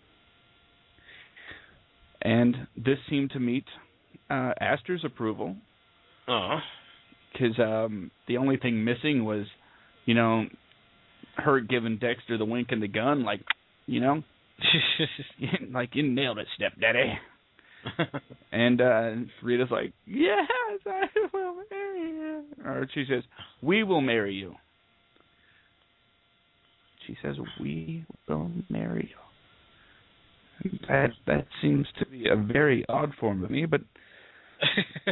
And 2.23 2.57
this 2.77 2.99
seemed 3.11 3.31
to 3.33 3.41
meet 3.41 3.65
uh, 4.31 4.53
Astor's 4.61 5.05
approval 5.05 5.57
Oh. 6.29 6.59
because 7.33 7.59
um, 7.59 8.11
the 8.27 8.39
only 8.39 8.57
thing 8.57 8.83
missing 8.83 9.25
was, 9.25 9.47
you 10.07 10.15
know, 10.15 10.47
her 11.37 11.61
giving 11.61 11.99
Dexter 11.99 12.39
the 12.39 12.45
wink 12.47 12.69
and 12.71 12.83
the 12.83 12.89
gun, 12.89 13.23
like, 13.25 13.43
you 13.87 14.01
know, 14.01 14.23
like 15.73 15.91
you 15.95 16.03
nailed 16.03 16.39
it, 16.39 16.47
stepdaddy. 16.57 17.19
And 18.53 18.81
uh 18.81 19.11
Rita's 19.43 19.71
like, 19.71 19.93
Yes, 20.07 20.49
I 20.87 21.07
will 21.33 21.57
marry 21.71 22.11
you. 22.11 22.45
Or 22.65 22.89
she 22.93 23.05
says, 23.09 23.23
We 23.63 23.85
will 23.85 24.01
marry 24.01 24.35
you. 24.35 24.55
She 27.07 27.17
says, 27.23 27.37
We 27.61 28.05
will 28.29 28.51
marry 28.69 29.11
you. 29.11 30.71
That 30.89 31.11
that 31.27 31.47
seems 31.61 31.87
to 31.99 32.07
be 32.07 32.29
a 32.29 32.37
very 32.37 32.85
odd 32.89 33.13
form 33.21 33.45
of 33.45 33.51
me, 33.51 33.67
but 33.67 33.83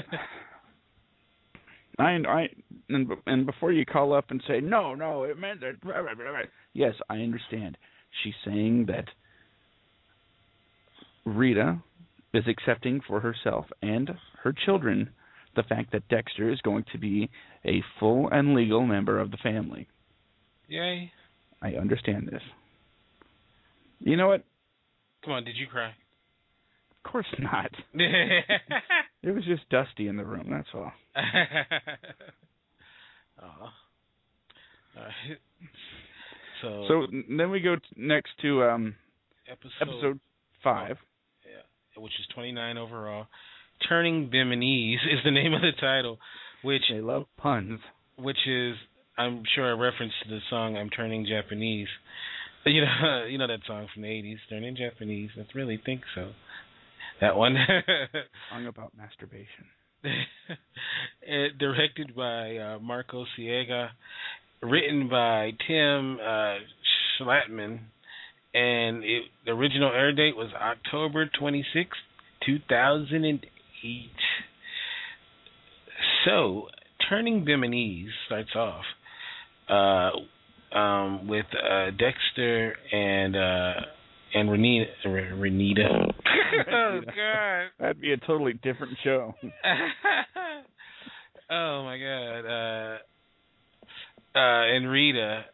I 1.98 2.16
I 2.26 2.48
and 2.88 3.12
and 3.26 3.46
before 3.46 3.72
you 3.72 3.84
call 3.84 4.14
up 4.14 4.30
and 4.30 4.42
say 4.48 4.60
no, 4.60 4.94
no, 4.94 5.24
it 5.24 5.38
meant 5.38 5.60
that. 5.60 5.80
blah, 5.80 6.02
blah, 6.02 6.14
blah, 6.14 6.30
blah." 6.30 6.40
Yes, 6.72 6.94
I 7.08 7.18
understand. 7.18 7.76
She's 8.22 8.34
saying 8.44 8.86
that 8.86 9.04
Rita 11.24 11.78
is 12.32 12.44
accepting 12.48 13.00
for 13.06 13.20
herself 13.20 13.66
and 13.82 14.10
her 14.42 14.52
children 14.64 15.10
the 15.56 15.62
fact 15.62 15.92
that 15.92 16.08
Dexter 16.08 16.50
is 16.52 16.60
going 16.62 16.84
to 16.92 16.98
be 16.98 17.30
a 17.64 17.82
full 18.00 18.28
and 18.30 18.54
legal 18.54 18.84
member 18.84 19.20
of 19.20 19.30
the 19.30 19.36
family. 19.38 19.86
Yay. 20.68 21.12
I 21.62 21.74
understand 21.74 22.28
this. 22.30 22.42
You 24.00 24.16
know 24.16 24.28
what? 24.28 24.42
Come 25.24 25.32
on, 25.34 25.44
did 25.44 25.56
you 25.56 25.66
cry? 25.66 25.88
Of 25.90 27.10
course 27.10 27.26
not. 27.38 27.70
It 29.22 29.30
was 29.34 29.44
just 29.46 29.66
dusty 29.70 30.06
in 30.08 30.18
the 30.18 30.24
room, 30.24 30.48
that's 30.50 30.68
all. 30.74 30.92
oh. 33.42 33.68
Alright. 34.96 35.38
So, 36.60 36.84
So 36.88 37.06
then 37.34 37.50
we 37.50 37.60
go 37.60 37.76
t- 37.76 37.82
next 37.96 38.32
to 38.42 38.64
um 38.64 38.94
episode, 39.50 39.70
episode 39.80 40.20
5. 40.62 40.88
yeah, 40.90 40.94
which 41.96 42.12
is 42.20 42.26
29 42.34 42.76
overall. 42.78 43.26
Turning 43.88 44.30
Biminese 44.30 44.94
is 45.12 45.20
the 45.24 45.30
name 45.30 45.52
of 45.54 45.60
the 45.62 45.72
title, 45.80 46.18
which 46.62 46.82
They 46.90 47.00
love 47.00 47.24
puns. 47.36 47.80
which 48.16 48.38
is 48.46 48.74
I'm 49.16 49.42
sure 49.54 49.70
a 49.70 49.76
reference 49.76 50.12
to 50.24 50.28
the 50.28 50.40
song 50.50 50.76
"I'm 50.76 50.90
Turning 50.90 51.26
Japanese." 51.26 51.88
You 52.66 52.80
know, 52.80 53.24
you 53.30 53.38
know 53.38 53.46
that 53.46 53.60
song 53.66 53.86
from 53.92 54.02
the 54.02 54.08
'80s, 54.08 54.38
"Turning 54.48 54.76
Japanese." 54.76 55.30
That's 55.36 55.54
really 55.54 55.80
think 55.84 56.02
so. 56.14 56.32
That 57.20 57.36
one. 57.36 57.54
Song 58.50 58.66
about 58.66 58.92
masturbation. 58.96 59.66
Directed 61.58 62.14
by 62.14 62.56
uh, 62.56 62.78
Marco 62.80 63.24
Siega, 63.38 63.88
written 64.62 65.08
by 65.08 65.52
Tim 65.66 66.18
uh, 66.20 66.56
Schlattman, 67.20 67.78
and 68.54 69.02
it, 69.04 69.24
the 69.44 69.52
original 69.52 69.90
air 69.92 70.12
date 70.12 70.36
was 70.36 70.50
October 70.54 71.28
26, 71.38 71.90
2008. 72.46 74.10
So, 76.24 76.68
Turning 77.08 77.44
Biminese 77.44 78.06
starts 78.26 78.54
off 78.56 78.84
uh, 79.68 80.10
um, 80.76 81.28
with 81.28 81.46
uh, 81.52 81.90
Dexter 81.90 82.74
and 82.92 83.36
uh, 83.36 83.80
and 84.34 84.48
Renita. 84.48 84.86
Renita. 85.06 86.12
oh 86.72 87.00
God. 87.04 87.70
That'd 87.78 88.00
be 88.00 88.12
a 88.12 88.16
totally 88.16 88.54
different 88.54 88.96
show. 89.02 89.34
oh 91.50 91.84
my 91.84 91.98
god. 91.98 92.46
Uh 92.46 92.98
uh 94.36 94.64
and 94.74 94.90
Rita 94.90 95.44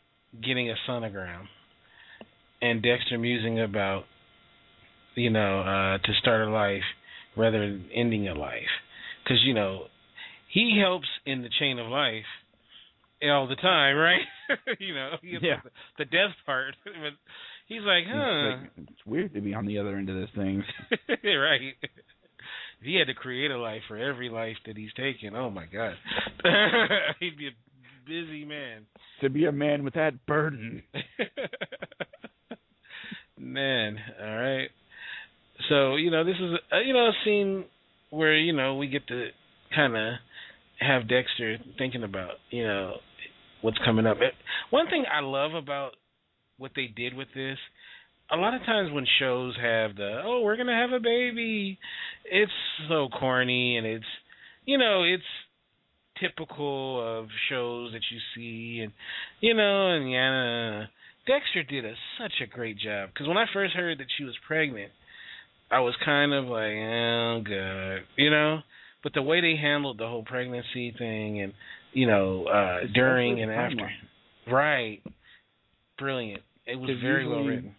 getting 0.43 0.71
a 0.71 0.75
sonogram 0.89 1.47
and 2.63 2.83
Dexter 2.83 3.19
musing 3.19 3.61
about 3.61 4.05
you 5.15 5.31
know, 5.31 5.61
uh 5.61 5.99
to 5.99 6.13
start 6.21 6.47
a 6.49 6.51
life 6.51 6.83
rather 7.37 7.59
than 7.61 7.89
ending 7.95 8.29
a 8.29 8.35
life 8.35 8.73
cuz 9.27 9.39
you 9.45 9.55
know, 9.55 9.87
he 10.49 10.79
helps 10.81 11.09
in 11.27 11.43
the 11.43 11.49
chain 11.59 11.79
of 11.79 11.87
life 11.87 12.25
all 13.23 13.47
the 13.47 13.57
time, 13.57 13.97
right? 13.97 14.23
you 14.79 14.95
know, 14.95 15.17
Yeah. 15.23 15.61
the, 15.63 15.71
the 15.99 16.05
death 16.07 16.35
part, 16.47 16.75
but 16.85 17.13
he's 17.67 17.83
like, 17.83 18.05
huh. 18.09 18.17
It's, 18.65 18.77
like, 18.79 18.89
it's 18.91 19.07
weird 19.07 19.35
to 19.35 19.41
be 19.43 19.53
on 19.55 19.67
the 19.67 19.79
other 19.79 19.97
end 19.97 20.09
of 20.09 20.17
this 20.17 20.31
thing. 20.35 20.65
right. 21.25 21.61
If 21.83 22.87
he 22.87 22.95
had 22.97 23.09
to 23.09 23.15
create 23.15 23.51
a 23.51 23.59
life 23.59 23.83
for 23.89 23.99
every 23.99 24.31
life 24.31 24.57
that 24.67 24.77
he's 24.77 24.93
taken, 24.95 25.37
oh 25.37 25.51
my 25.51 25.67
god, 25.67 25.97
he'd 27.21 27.37
be 27.37 27.49
a 27.49 28.09
busy 28.09 28.47
man. 28.47 28.87
to 29.21 29.29
be 29.29 29.45
a 29.45 29.53
man 29.53 29.85
with 29.85 29.95
that 29.95 30.25
burden. 30.27 30.83
Man, 33.41 33.97
all 34.21 34.37
right. 34.37 34.69
So 35.69 35.97
you 35.97 36.11
know, 36.11 36.25
this 36.25 36.37
is 36.37 36.53
a, 36.73 36.87
you 36.87 36.93
know 36.93 37.07
a 37.07 37.13
scene 37.25 37.65
where 38.11 38.37
you 38.37 38.53
know 38.53 38.77
we 38.77 38.89
get 38.89 39.07
to 39.09 39.29
kind 39.75 39.97
of 39.97 40.15
have 40.81 41.09
Dexter 41.09 41.59
thinking 41.79 42.03
about 42.03 42.33
you 42.51 42.67
know 42.67 42.95
what's 43.63 43.79
coming 43.85 44.07
up. 44.07 44.19
One 44.71 44.87
thing 44.89 45.05
I 45.11 45.21
love 45.21 45.55
about 45.55 45.93
what 46.59 46.73
they 46.77 46.87
did 46.87 47.15
with 47.15 47.29
this, 47.35 47.59
a 48.31 48.37
lot 48.37 48.55
of 48.55 48.63
times 48.63 48.93
when 48.93 49.07
shows 49.19 49.57
have 49.61 49.97
the 49.97 50.23
oh 50.25 50.41
we're 50.43 50.57
gonna 50.57 50.77
have 50.77 50.93
a 50.93 51.01
baby, 51.01 51.79
it's 52.25 52.53
so 52.89 53.09
corny 53.09 53.77
and 53.77 53.87
it's 53.87 54.05
you 54.65 54.79
know 54.79 55.03
it's 55.03 55.23
typical 56.21 57.21
of 57.21 57.29
shows 57.49 57.93
that 57.93 58.03
you 58.11 58.19
see 58.35 58.81
and 58.83 58.93
you 59.41 59.55
know 59.55 59.89
and 59.89 60.11
yeah. 60.11 60.85
Dexter 61.27 61.63
did 61.63 61.85
a 61.85 61.95
such 62.21 62.33
a 62.43 62.47
great 62.47 62.79
job 62.79 63.11
because 63.13 63.29
when 63.29 63.37
I 63.37 63.47
first 63.53 63.75
heard 63.75 63.99
that 63.99 64.07
she 64.17 64.25
was 64.25 64.35
pregnant, 64.47 64.91
I 65.71 65.81
was 65.81 65.95
kind 66.05 66.33
of 66.33 66.47
like, 66.47 66.73
oh 66.73 67.43
god, 67.47 68.07
you 68.17 68.31
know. 68.31 68.61
But 69.03 69.15
the 69.15 69.23
way 69.23 69.41
they 69.41 69.57
handled 69.61 69.99
the 69.99 70.07
whole 70.07 70.25
pregnancy 70.25 70.95
thing 70.99 71.41
and 71.41 71.53
you 71.93 72.07
know 72.07 72.47
uh 72.47 72.87
during 72.95 73.43
and 73.43 73.51
after, 73.51 73.77
timeline. 73.77 74.53
right, 74.53 75.03
brilliant. 75.99 76.43
It 76.67 76.77
was 76.77 76.91
very 77.03 77.27
well 77.27 77.45
written. 77.45 77.75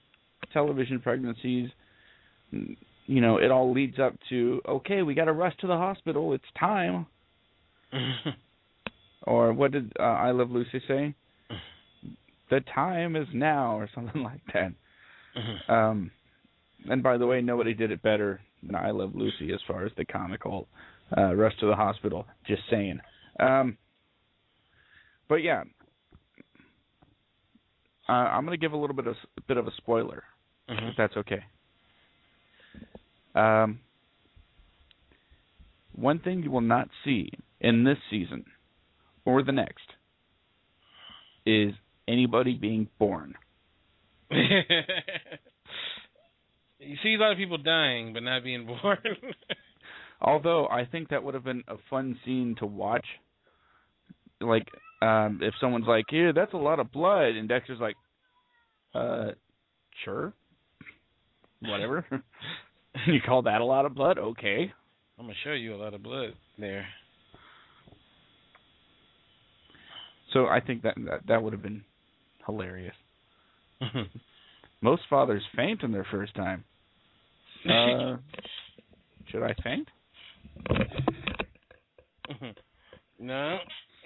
Television 0.53 0.99
pregnancies, 0.99 1.69
you 2.51 3.21
know, 3.21 3.37
it 3.37 3.51
all 3.51 3.71
leads 3.71 3.99
up 3.99 4.15
to 4.29 4.61
okay, 4.67 5.01
we 5.01 5.13
got 5.13 5.25
to 5.25 5.33
rush 5.33 5.55
to 5.61 5.67
the 5.67 5.77
hospital. 5.77 6.33
It's 6.33 6.43
time. 6.59 7.05
Or 9.23 9.53
what 9.53 9.71
did 9.71 9.93
uh, 9.99 10.03
I 10.03 10.31
Love 10.31 10.51
Lucy 10.51 10.81
say? 10.87 11.13
The 12.51 12.59
time 12.75 13.15
is 13.15 13.27
now, 13.33 13.77
or 13.79 13.89
something 13.95 14.21
like 14.23 14.41
that. 14.53 15.73
Um, 15.73 16.11
and 16.89 17.01
by 17.01 17.17
the 17.17 17.25
way, 17.25 17.41
nobody 17.41 17.73
did 17.73 17.89
it 17.91 18.01
better 18.03 18.41
than 18.61 18.75
I 18.75 18.91
Love 18.91 19.15
Lucy 19.15 19.51
as 19.53 19.59
far 19.67 19.85
as 19.85 19.91
the 19.97 20.05
comical 20.05 20.67
uh, 21.17 21.33
rush 21.33 21.57
to 21.61 21.65
the 21.65 21.75
hospital. 21.75 22.27
Just 22.45 22.61
saying. 22.69 22.99
Um, 23.39 23.77
but 25.29 25.35
yeah, 25.37 25.63
uh, 28.09 28.11
I'm 28.11 28.45
going 28.45 28.57
to 28.59 28.61
give 28.63 28.73
a 28.73 28.77
little 28.77 28.95
bit 28.95 29.07
of 29.07 29.15
a 29.37 29.41
bit 29.41 29.57
of 29.57 29.67
a 29.67 29.71
spoiler, 29.77 30.23
Mhm. 30.69 30.89
if 30.91 30.97
that's 30.97 31.15
okay. 31.17 31.43
Um, 33.33 33.79
one 35.95 36.19
thing 36.19 36.43
you 36.43 36.51
will 36.51 36.61
not 36.61 36.89
see 37.05 37.29
in 37.61 37.83
this 37.85 37.97
season 38.09 38.43
or 39.23 39.41
the 39.43 39.51
next 39.53 39.93
is 41.45 41.73
anybody 42.07 42.55
being 42.55 42.87
born. 42.99 43.35
you 44.31 44.37
see 47.03 47.15
a 47.15 47.17
lot 47.17 47.31
of 47.31 47.37
people 47.37 47.57
dying 47.57 48.13
but 48.13 48.23
not 48.23 48.43
being 48.43 48.65
born. 48.65 48.97
Although 50.21 50.67
I 50.67 50.85
think 50.85 51.09
that 51.09 51.23
would 51.23 51.33
have 51.33 51.43
been 51.43 51.63
a 51.67 51.75
fun 51.89 52.17
scene 52.23 52.55
to 52.59 52.65
watch. 52.65 53.05
Like, 54.39 54.67
um, 55.01 55.39
if 55.41 55.53
someone's 55.59 55.87
like, 55.87 56.05
"Yeah, 56.11 56.31
that's 56.33 56.53
a 56.53 56.57
lot 56.57 56.79
of 56.79 56.91
blood," 56.91 57.35
and 57.35 57.49
Dexter's 57.49 57.79
like, 57.79 57.95
"Uh, 58.93 59.31
sure, 60.05 60.33
whatever." 61.59 62.05
you 63.07 63.19
call 63.25 63.43
that 63.43 63.61
a 63.61 63.65
lot 63.65 63.85
of 63.85 63.95
blood? 63.95 64.17
Okay. 64.17 64.71
I'm 65.17 65.25
gonna 65.25 65.37
show 65.43 65.53
you 65.53 65.75
a 65.75 65.77
lot 65.77 65.93
of 65.93 66.03
blood 66.03 66.33
there. 66.57 66.87
So 70.33 70.47
I 70.47 70.59
think 70.59 70.83
that 70.83 70.95
that, 71.05 71.27
that 71.27 71.43
would 71.43 71.53
have 71.53 71.61
been 71.61 71.83
hilarious. 72.45 72.95
Most 74.81 75.03
fathers 75.09 75.43
faint 75.55 75.83
in 75.83 75.91
their 75.91 76.05
first 76.11 76.35
time. 76.35 76.63
Uh, 77.63 78.17
should 79.27 79.43
I 79.43 79.53
faint? 79.63 79.87
no, 83.19 83.57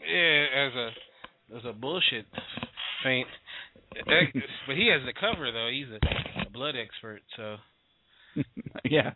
yeah, 0.06 0.46
as 0.58 0.74
a 0.76 0.90
as 1.56 1.66
a 1.66 1.72
bullshit 1.72 2.26
faint. 3.02 3.28
But 4.68 4.76
he 4.76 4.92
has 4.92 5.02
the 5.06 5.14
cover 5.18 5.54
though. 5.54 5.70
He's 5.72 5.88
a, 5.88 6.46
a 6.46 6.50
blood 6.50 6.76
expert, 6.76 7.22
so. 7.38 7.56
yeah, 8.84 9.12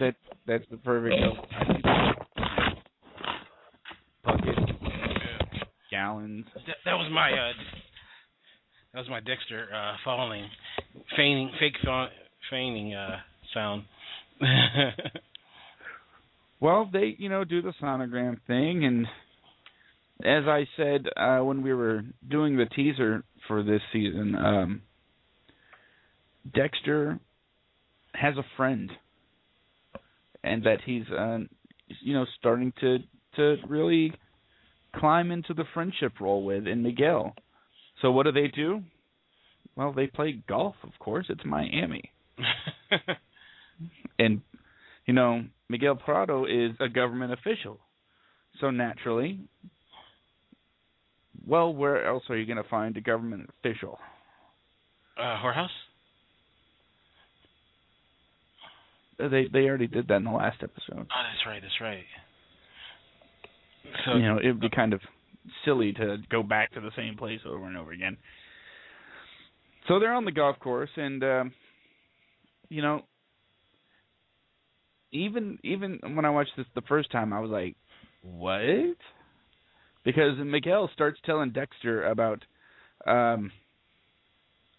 that 0.00 0.16
that's 0.48 0.64
the 0.68 0.78
perfect 0.78 1.14
bucket, 4.24 4.56
gallons. 5.92 6.44
That, 6.66 6.76
that 6.84 6.94
was 6.94 7.08
my 7.12 7.30
uh, 7.30 7.52
that 8.96 9.02
was 9.02 9.10
my 9.10 9.20
Dexter 9.20 9.68
uh, 9.74 9.96
falling, 10.02 10.48
feigning, 11.18 11.50
fake 11.60 11.74
fa- 11.84 12.08
feigning 12.50 12.94
uh, 12.94 13.18
sound. 13.52 13.84
Well, 16.58 16.88
they 16.90 17.14
you 17.18 17.28
know 17.28 17.44
do 17.44 17.60
the 17.60 17.74
sonogram 17.82 18.38
thing, 18.46 18.86
and 18.86 19.06
as 20.24 20.48
I 20.48 20.66
said 20.76 21.06
uh, 21.16 21.40
when 21.40 21.62
we 21.62 21.74
were 21.74 22.02
doing 22.28 22.56
the 22.56 22.64
teaser 22.64 23.24
for 23.46 23.62
this 23.62 23.82
season, 23.92 24.34
um, 24.34 24.82
Dexter 26.54 27.18
has 28.14 28.38
a 28.38 28.44
friend, 28.56 28.90
and 30.42 30.64
that 30.64 30.78
he's 30.86 31.04
uh, 31.10 31.40
you 32.00 32.14
know 32.14 32.24
starting 32.38 32.72
to 32.80 32.98
to 33.36 33.56
really 33.68 34.14
climb 34.94 35.30
into 35.30 35.52
the 35.52 35.64
friendship 35.74 36.14
role 36.20 36.42
with 36.42 36.66
in 36.66 36.82
Miguel. 36.82 37.34
So 38.02 38.10
what 38.10 38.24
do 38.24 38.32
they 38.32 38.48
do? 38.48 38.82
Well, 39.76 39.92
they 39.92 40.06
play 40.06 40.42
golf, 40.48 40.74
of 40.82 40.90
course. 40.98 41.26
It's 41.28 41.44
Miami. 41.44 42.10
and 44.18 44.40
you 45.06 45.14
know 45.14 45.44
Miguel 45.68 45.96
Prado 45.96 46.44
is 46.44 46.72
a 46.80 46.88
government 46.88 47.32
official, 47.32 47.78
So 48.60 48.70
naturally, 48.70 49.40
well, 51.46 51.72
where 51.72 52.06
else 52.06 52.24
are 52.28 52.36
you 52.36 52.46
going 52.46 52.62
to 52.62 52.68
find 52.68 52.96
a 52.96 53.00
government 53.00 53.48
official? 53.60 53.98
Uh, 55.18 55.36
whorehouse. 55.42 55.68
Uh, 59.18 59.28
They 59.28 59.46
they 59.52 59.60
already 59.60 59.86
did 59.86 60.08
that 60.08 60.16
in 60.16 60.24
the 60.24 60.30
last 60.30 60.62
episode. 60.62 61.06
Oh, 61.10 61.22
that's 61.32 61.46
right. 61.46 61.62
That's 61.62 61.80
right. 61.80 62.04
So 64.04 64.16
you 64.16 64.22
know, 64.22 64.38
it 64.38 64.48
would 64.48 64.60
be 64.60 64.68
kind 64.70 64.92
of 64.92 65.00
silly 65.64 65.92
to 65.94 66.18
go 66.30 66.42
back 66.42 66.72
to 66.72 66.80
the 66.80 66.90
same 66.96 67.16
place 67.16 67.40
over 67.46 67.66
and 67.66 67.76
over 67.76 67.92
again. 67.92 68.16
So 69.88 69.98
they're 69.98 70.14
on 70.14 70.24
the 70.24 70.32
golf 70.32 70.58
course, 70.58 70.90
and 70.96 71.22
um, 71.22 71.54
you 72.68 72.82
know, 72.82 73.02
even 75.12 75.58
even 75.62 76.00
when 76.14 76.24
I 76.24 76.30
watched 76.30 76.52
this 76.56 76.66
the 76.74 76.82
first 76.82 77.10
time, 77.12 77.32
I 77.32 77.40
was 77.40 77.50
like, 77.50 77.76
"What?" 78.22 78.96
Because 80.04 80.38
Miguel 80.38 80.90
starts 80.92 81.18
telling 81.24 81.50
Dexter 81.50 82.04
about 82.04 82.44
um, 83.06 83.50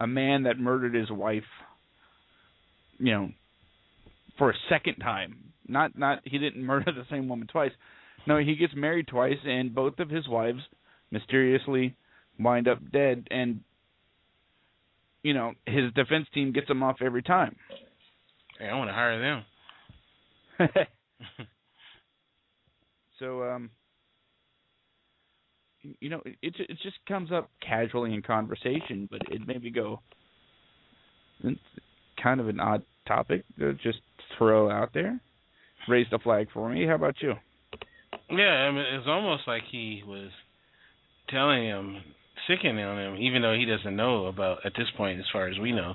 a 0.00 0.06
man 0.06 0.44
that 0.44 0.58
murdered 0.58 0.94
his 0.94 1.10
wife. 1.10 1.42
You 2.98 3.12
know, 3.12 3.28
for 4.38 4.50
a 4.50 4.54
second 4.68 4.96
time. 4.96 5.52
Not 5.66 5.98
not 5.98 6.20
he 6.24 6.38
didn't 6.38 6.64
murder 6.64 6.92
the 6.92 7.04
same 7.10 7.28
woman 7.28 7.46
twice. 7.46 7.72
No, 8.26 8.38
he 8.38 8.56
gets 8.56 8.74
married 8.74 9.08
twice, 9.08 9.38
and 9.44 9.74
both 9.74 9.98
of 9.98 10.10
his 10.10 10.28
wives 10.28 10.60
mysteriously 11.10 11.96
wind 12.38 12.68
up 12.68 12.78
dead, 12.92 13.26
and 13.30 13.60
you 15.22 15.34
know 15.34 15.52
his 15.66 15.92
defense 15.94 16.26
team 16.34 16.52
gets 16.52 16.68
him 16.68 16.82
off 16.82 16.96
every 17.00 17.22
time. 17.22 17.56
hey, 18.58 18.68
I 18.68 18.74
want 18.76 18.90
to 18.90 18.94
hire 18.94 19.20
them. 19.20 19.44
so 23.18 23.42
um, 23.42 23.70
you 26.00 26.10
know, 26.10 26.22
it 26.24 26.54
it 26.58 26.78
just 26.82 26.96
comes 27.06 27.30
up 27.32 27.50
casually 27.66 28.14
in 28.14 28.22
conversation, 28.22 29.08
but 29.10 29.22
it 29.30 29.46
made 29.46 29.62
me 29.62 29.70
go. 29.70 30.00
It's 31.44 31.60
kind 32.22 32.40
of 32.40 32.48
an 32.48 32.60
odd 32.60 32.82
topic 33.06 33.44
to 33.58 33.74
just 33.74 33.98
throw 34.36 34.70
out 34.70 34.90
there. 34.92 35.20
Raised 35.88 36.12
a 36.12 36.18
flag 36.18 36.48
for 36.52 36.68
me. 36.68 36.86
How 36.86 36.96
about 36.96 37.16
you? 37.20 37.34
Yeah, 38.30 38.44
I 38.44 38.70
mean, 38.70 38.84
it's 38.92 39.06
almost 39.06 39.42
like 39.46 39.62
he 39.70 40.02
was 40.06 40.30
telling 41.30 41.64
him, 41.64 41.96
sickening 42.46 42.84
on 42.84 42.98
him, 42.98 43.22
even 43.22 43.42
though 43.42 43.54
he 43.54 43.64
doesn't 43.64 43.96
know 43.96 44.26
about 44.26 44.64
at 44.64 44.72
this 44.76 44.86
point, 44.96 45.18
as 45.18 45.26
far 45.32 45.48
as 45.48 45.58
we 45.58 45.72
know, 45.72 45.94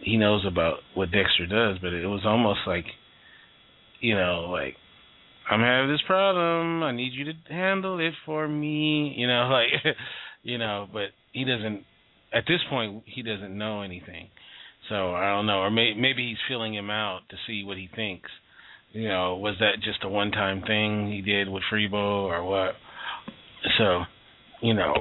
he 0.00 0.16
knows 0.16 0.44
about 0.46 0.78
what 0.94 1.10
Dexter 1.10 1.46
does. 1.46 1.78
But 1.80 1.92
it 1.92 2.06
was 2.06 2.22
almost 2.24 2.60
like, 2.66 2.84
you 4.00 4.14
know, 4.14 4.48
like 4.50 4.74
I'm 5.50 5.60
having 5.60 5.90
this 5.90 6.02
problem. 6.06 6.82
I 6.82 6.92
need 6.92 7.12
you 7.12 7.24
to 7.26 7.32
handle 7.48 7.98
it 7.98 8.14
for 8.24 8.46
me. 8.46 9.14
You 9.16 9.26
know, 9.26 9.48
like, 9.52 9.96
you 10.42 10.58
know, 10.58 10.88
but 10.92 11.10
he 11.32 11.44
doesn't. 11.44 11.84
At 12.32 12.44
this 12.46 12.60
point, 12.70 13.02
he 13.06 13.22
doesn't 13.22 13.56
know 13.56 13.82
anything. 13.82 14.28
So 14.88 15.12
I 15.14 15.34
don't 15.34 15.46
know, 15.46 15.58
or 15.58 15.70
may, 15.70 15.94
maybe 15.94 16.28
he's 16.28 16.38
feeling 16.48 16.74
him 16.74 16.90
out 16.90 17.20
to 17.30 17.36
see 17.46 17.64
what 17.64 17.76
he 17.76 17.88
thinks. 17.94 18.30
You 18.92 19.08
know, 19.08 19.36
was 19.36 19.54
that 19.60 19.80
just 19.84 20.02
a 20.02 20.08
one-time 20.08 20.62
thing 20.62 21.10
he 21.10 21.22
did 21.22 21.48
with 21.48 21.62
Freebo 21.72 22.24
or 22.24 22.42
what? 22.44 22.74
So, 23.78 24.02
you 24.62 24.74
know, 24.74 24.94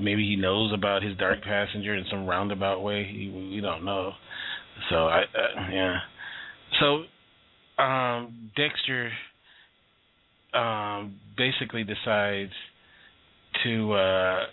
maybe 0.00 0.26
he 0.26 0.36
knows 0.36 0.72
about 0.74 1.02
his 1.02 1.16
dark 1.16 1.42
passenger 1.42 1.94
in 1.94 2.04
some 2.10 2.26
roundabout 2.26 2.82
way. 2.82 3.04
We 3.04 3.60
don't 3.60 3.84
know. 3.84 4.12
So 4.90 5.06
I, 5.06 5.22
uh, 5.22 5.70
yeah. 5.72 5.96
So, 6.80 7.82
um, 7.82 8.50
Dexter, 8.56 9.10
um, 10.54 11.16
basically 11.36 11.84
decides 11.84 12.52
to. 13.64 13.92
uh 13.92 14.46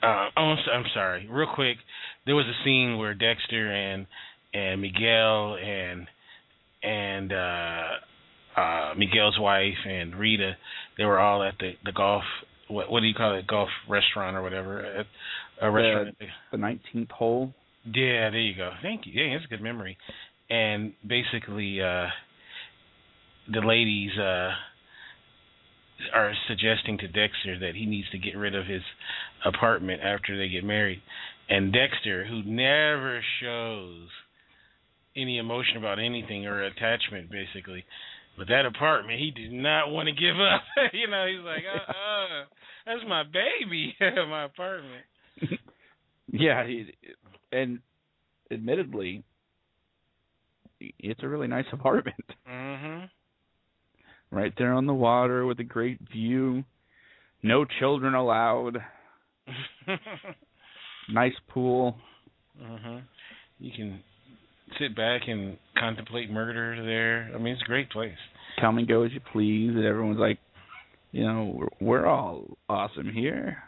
uh, 0.00 0.28
oh, 0.36 0.54
I'm 0.72 0.84
sorry. 0.94 1.26
Real 1.28 1.48
quick, 1.52 1.76
there 2.24 2.36
was 2.36 2.46
a 2.46 2.64
scene 2.64 2.98
where 2.98 3.14
Dexter 3.14 3.72
and 3.72 4.06
and 4.54 4.80
Miguel 4.80 5.56
and 5.56 6.06
and 6.82 7.32
uh 7.32 7.82
uh 8.56 8.94
Miguel's 8.96 9.38
wife 9.38 9.78
and 9.86 10.14
Rita, 10.14 10.56
they 10.96 11.04
were 11.04 11.18
all 11.18 11.42
at 11.42 11.54
the 11.58 11.72
the 11.84 11.92
golf. 11.92 12.24
What 12.68 12.90
what 12.90 13.00
do 13.00 13.06
you 13.06 13.14
call 13.14 13.34
it? 13.36 13.46
Golf 13.46 13.68
restaurant 13.88 14.36
or 14.36 14.42
whatever. 14.42 14.84
At 14.84 15.06
a 15.60 15.70
restaurant. 15.70 16.16
The 16.52 16.58
nineteenth 16.58 17.10
hole. 17.10 17.54
Yeah, 17.84 18.30
there 18.30 18.40
you 18.40 18.56
go. 18.56 18.70
Thank 18.82 19.06
you. 19.06 19.12
Yeah, 19.14 19.34
that's 19.34 19.46
a 19.46 19.48
good 19.48 19.62
memory. 19.62 19.96
And 20.50 20.92
basically, 21.06 21.80
uh 21.80 22.06
the 23.50 23.60
ladies 23.60 24.10
uh 24.18 24.50
are 26.14 26.32
suggesting 26.46 26.98
to 26.98 27.08
Dexter 27.08 27.58
that 27.60 27.74
he 27.74 27.86
needs 27.86 28.08
to 28.10 28.18
get 28.18 28.36
rid 28.36 28.54
of 28.54 28.66
his 28.66 28.82
apartment 29.44 30.00
after 30.02 30.36
they 30.38 30.48
get 30.48 30.64
married. 30.64 31.02
And 31.48 31.72
Dexter, 31.72 32.26
who 32.26 32.42
never 32.44 33.20
shows 33.40 34.08
any 35.18 35.38
emotion 35.38 35.76
about 35.76 35.98
anything 35.98 36.46
or 36.46 36.62
attachment 36.62 37.30
basically, 37.30 37.84
but 38.36 38.48
that 38.48 38.66
apartment 38.66 39.18
he 39.18 39.30
did 39.30 39.52
not 39.52 39.90
want 39.90 40.08
to 40.08 40.12
give 40.12 40.36
up. 40.36 40.62
you 40.92 41.08
know, 41.08 41.26
he's 41.26 41.44
like, 41.44 41.64
uh, 41.66 41.90
uh 41.90 42.44
that's 42.86 43.04
my 43.08 43.22
baby, 43.24 43.94
my 44.00 44.44
apartment. 44.44 45.04
Yeah, 46.30 46.66
he, 46.66 46.92
and 47.52 47.78
admittedly, 48.50 49.24
it's 50.78 51.22
a 51.22 51.28
really 51.28 51.46
nice 51.46 51.64
apartment. 51.72 52.22
Mhm. 52.46 53.08
Right 54.30 54.52
there 54.58 54.74
on 54.74 54.84
the 54.86 54.92
water 54.92 55.46
with 55.46 55.58
a 55.60 55.64
great 55.64 55.98
view. 56.12 56.64
No 57.42 57.64
children 57.64 58.14
allowed. 58.14 58.76
Nice 61.10 61.32
pool. 61.48 61.96
Mhm. 62.60 63.02
You 63.58 63.72
can 63.74 64.04
sit 64.78 64.96
back 64.96 65.22
and 65.26 65.56
contemplate 65.78 66.30
murder 66.30 66.84
there. 66.84 67.34
I 67.34 67.38
mean, 67.38 67.54
it's 67.54 67.62
a 67.62 67.66
great 67.66 67.90
place. 67.90 68.16
Come 68.60 68.78
and 68.78 68.88
go 68.88 69.02
as 69.02 69.12
you 69.12 69.20
please. 69.32 69.70
And 69.74 69.84
everyone's 69.84 70.18
like, 70.18 70.38
you 71.12 71.24
know, 71.24 71.52
we're, 71.54 71.68
we're 71.80 72.06
all 72.06 72.58
awesome 72.68 73.12
here. 73.12 73.58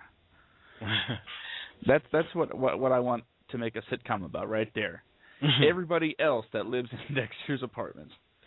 That's 1.87 2.05
that's 2.13 2.29
what 2.35 2.55
what 2.57 2.79
what 2.79 2.93
I 2.93 3.01
want 3.01 3.25
to 3.51 3.59
make 3.59 3.75
a 3.77 3.83
sitcom 3.91 4.25
about 4.25 4.51
right 4.51 4.71
there. 4.75 5.03
Everybody 5.69 6.15
else 6.19 6.45
that 6.53 6.67
lives 6.67 6.91
in 6.93 7.15
Dexter's 7.15 7.63
apartment. 7.63 8.11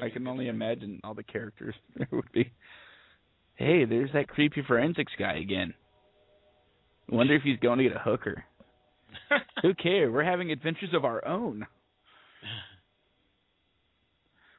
I 0.00 0.08
can 0.10 0.26
only 0.26 0.48
imagine 0.48 1.00
all 1.04 1.14
the 1.14 1.22
characters 1.22 1.74
there 1.96 2.08
would 2.12 2.30
be. 2.32 2.52
Hey, 3.54 3.84
there's 3.84 4.12
that 4.12 4.28
creepy 4.28 4.62
forensics 4.66 5.12
guy 5.18 5.38
again. 5.38 5.74
Wonder 7.08 7.34
if 7.34 7.42
he's 7.42 7.58
going 7.58 7.78
to 7.78 7.84
get 7.84 7.96
a 7.96 8.00
hooker. 8.00 8.44
Who 9.62 9.74
cares? 9.74 10.12
We're 10.12 10.24
having 10.24 10.50
adventures 10.50 10.90
of 10.94 11.04
our 11.04 11.26
own. 11.26 11.66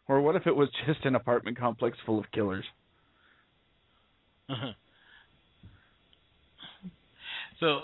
Or 0.07 0.21
what 0.21 0.35
if 0.35 0.45
it 0.47 0.55
was 0.55 0.69
just 0.85 1.05
an 1.05 1.15
apartment 1.15 1.57
complex 1.57 1.97
full 2.05 2.19
of 2.19 2.25
killers? 2.33 2.65
so, 7.59 7.79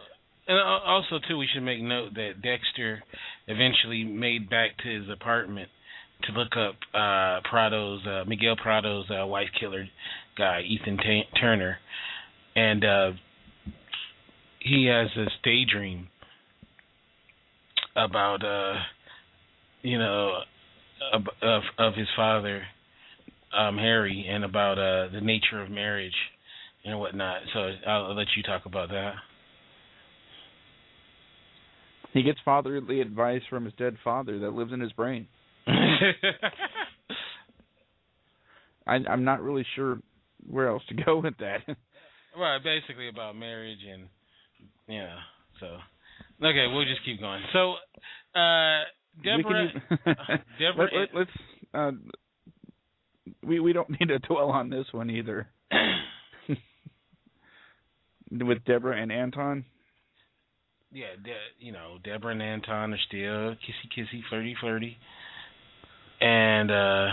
and 0.48 0.60
also 0.60 1.20
too, 1.28 1.38
we 1.38 1.48
should 1.54 1.64
make 1.64 1.82
note 1.82 2.14
that 2.16 2.42
Dexter 2.42 3.02
eventually 3.48 4.04
made 4.04 4.50
back 4.50 4.78
to 4.84 4.90
his 4.90 5.10
apartment 5.10 5.70
to 6.24 6.34
look 6.34 6.58
up 6.58 6.76
uh 6.94 7.40
Prado's 7.50 8.06
uh 8.06 8.26
Miguel 8.28 8.58
Prado's 8.58 9.10
uh, 9.10 9.26
wife 9.26 9.48
killer 9.58 9.88
guy, 10.38 10.62
Ethan 10.68 10.98
Ta 10.98 11.22
Turner, 11.40 11.78
and 12.58 12.84
uh 12.84 13.12
he 14.60 14.86
has 14.88 15.08
this 15.16 15.32
daydream 15.44 16.10
about 17.96 18.44
uh 18.44 18.80
you 19.82 19.98
know 19.98 20.40
of 21.14 21.24
of, 21.42 21.62
of 21.78 21.94
his 21.96 22.08
father 22.16 22.64
um 23.58 23.78
Harry 23.78 24.28
and 24.30 24.44
about 24.44 24.78
uh 24.78 25.12
the 25.12 25.22
nature 25.22 25.62
of 25.62 25.70
marriage 25.70 26.14
and 26.86 27.00
whatnot. 27.00 27.42
So 27.54 27.60
I'll, 27.88 28.06
I'll 28.06 28.16
let 28.16 28.28
you 28.36 28.44
talk 28.44 28.66
about 28.66 28.90
that. 28.90 29.14
He 32.14 32.24
gets 32.24 32.40
fatherly 32.44 33.02
advice 33.02 33.42
from 33.50 33.66
his 33.66 33.74
dead 33.76 33.98
father 34.04 34.40
that 34.40 34.54
lives 34.54 34.74
in 34.74 34.80
his 34.80 34.92
brain. 34.94 35.28
I, 35.68 35.76
I'm 38.88 39.24
not 39.24 39.42
really 39.42 39.66
sure 39.76 40.00
where 40.50 40.70
else 40.70 40.82
to 40.90 40.96
go 40.96 41.20
with 41.20 41.38
that. 41.38 41.60
right, 42.38 42.60
basically 42.64 43.10
about 43.10 43.36
marriage 43.36 43.80
and 43.92 44.08
yeah. 44.88 45.16
So 45.60 45.78
Okay, 46.42 46.68
we'll 46.72 46.86
just 46.86 47.04
keep 47.04 47.20
going. 47.20 47.42
So, 47.52 47.74
uh, 48.40 48.84
Deborah, 49.24 49.68
Deborah, 50.60 50.90
let, 51.14 51.22
us 51.22 51.28
let, 51.74 51.80
uh, 51.82 51.92
we 53.46 53.60
we 53.60 53.74
don't 53.74 53.90
need 54.00 54.08
to 54.08 54.20
dwell 54.20 54.50
on 54.50 54.70
this 54.70 54.86
one 54.92 55.10
either. 55.10 55.48
With 58.32 58.64
Deborah 58.64 59.02
and 59.02 59.12
Anton. 59.12 59.66
Yeah, 60.92 61.08
De- 61.24 61.34
you 61.66 61.72
know, 61.72 61.98
Deborah 62.04 62.32
and 62.32 62.42
Anton 62.42 62.94
are 62.94 63.00
still 63.08 63.20
kissy 63.20 63.90
kissy, 63.98 64.22
flirty 64.30 64.56
flirty, 64.60 64.98
and 66.22 66.72
uh, 66.72 67.08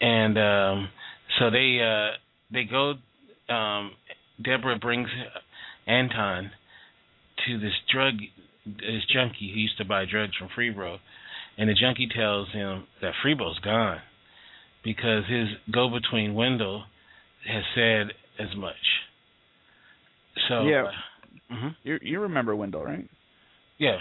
and 0.00 0.38
um, 0.38 0.88
so 1.38 1.50
they 1.50 1.78
uh, 1.80 2.16
they 2.52 2.64
go. 2.64 2.94
Um, 3.52 3.92
Deborah 4.42 4.78
brings 4.78 5.08
Anton 5.86 6.50
to 7.46 7.58
this 7.58 7.72
drug 7.92 8.14
this 8.64 9.04
junkie 9.12 9.50
who 9.52 9.58
used 9.60 9.76
to 9.78 9.84
buy 9.84 10.04
drugs 10.04 10.36
from 10.36 10.48
Freebo, 10.56 10.98
and 11.58 11.68
the 11.68 11.74
junkie 11.74 12.08
tells 12.14 12.48
him 12.52 12.84
that 13.00 13.12
Freebo's 13.24 13.58
gone 13.58 13.98
because 14.84 15.24
his 15.28 15.48
go-between 15.72 16.34
Wendell 16.34 16.84
has 17.46 17.64
said 17.74 18.12
as 18.38 18.54
much. 18.56 18.74
So 20.48 20.66
Yeah. 20.66 20.84
uh, 20.84 21.54
mhm. 21.54 21.76
You 21.82 21.98
you 22.02 22.20
remember 22.20 22.54
Wendell, 22.54 22.84
right? 22.84 23.08
yeah, 23.78 23.98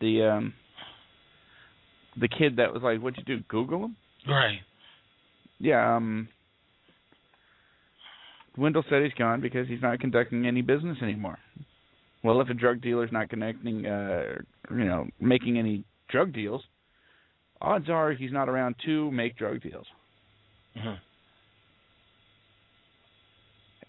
The 0.00 0.22
um 0.24 0.54
the 2.16 2.28
kid 2.28 2.56
that 2.56 2.72
was 2.72 2.82
like, 2.82 3.00
"What'd 3.00 3.18
you 3.18 3.36
do? 3.36 3.42
Google 3.48 3.84
him?" 3.84 3.96
right. 4.26 4.60
Yeah. 5.58 5.96
Um. 5.96 6.28
Wendell 8.56 8.84
said 8.88 9.02
he's 9.02 9.12
gone 9.14 9.40
because 9.40 9.66
he's 9.68 9.82
not 9.82 10.00
conducting 10.00 10.46
any 10.46 10.62
business 10.62 10.98
anymore. 11.02 11.38
Well, 12.22 12.40
if 12.40 12.48
a 12.48 12.54
drug 12.54 12.80
dealer's 12.80 13.10
not 13.12 13.28
connecting, 13.28 13.86
uh, 13.86 14.36
you 14.70 14.84
know, 14.84 15.06
making 15.20 15.58
any 15.58 15.84
drug 16.08 16.32
deals, 16.32 16.62
odds 17.60 17.90
are 17.90 18.12
he's 18.12 18.32
not 18.32 18.48
around 18.48 18.76
to 18.86 19.10
make 19.10 19.36
drug 19.36 19.60
deals. 19.60 19.86
Mhm. 20.76 20.98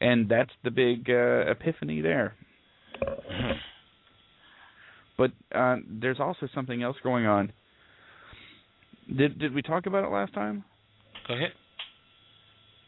And 0.02 0.28
that's 0.28 0.52
the 0.64 0.72
big 0.72 1.10
uh, 1.10 1.50
epiphany 1.50 2.02
there. 2.02 2.36
Mhm. 3.02 3.60
But 5.18 5.32
uh, 5.54 5.78
there's 5.88 6.20
also 6.20 6.48
something 6.54 6.84
else 6.84 6.98
going 7.04 7.26
on. 7.26 7.54
Did 9.16 9.40
did 9.40 9.54
we 9.54 9.62
talk 9.62 9.86
about 9.86 10.04
it 10.04 10.12
last 10.12 10.34
time? 10.34 10.66
Go 11.28 11.36
ahead. 11.36 11.54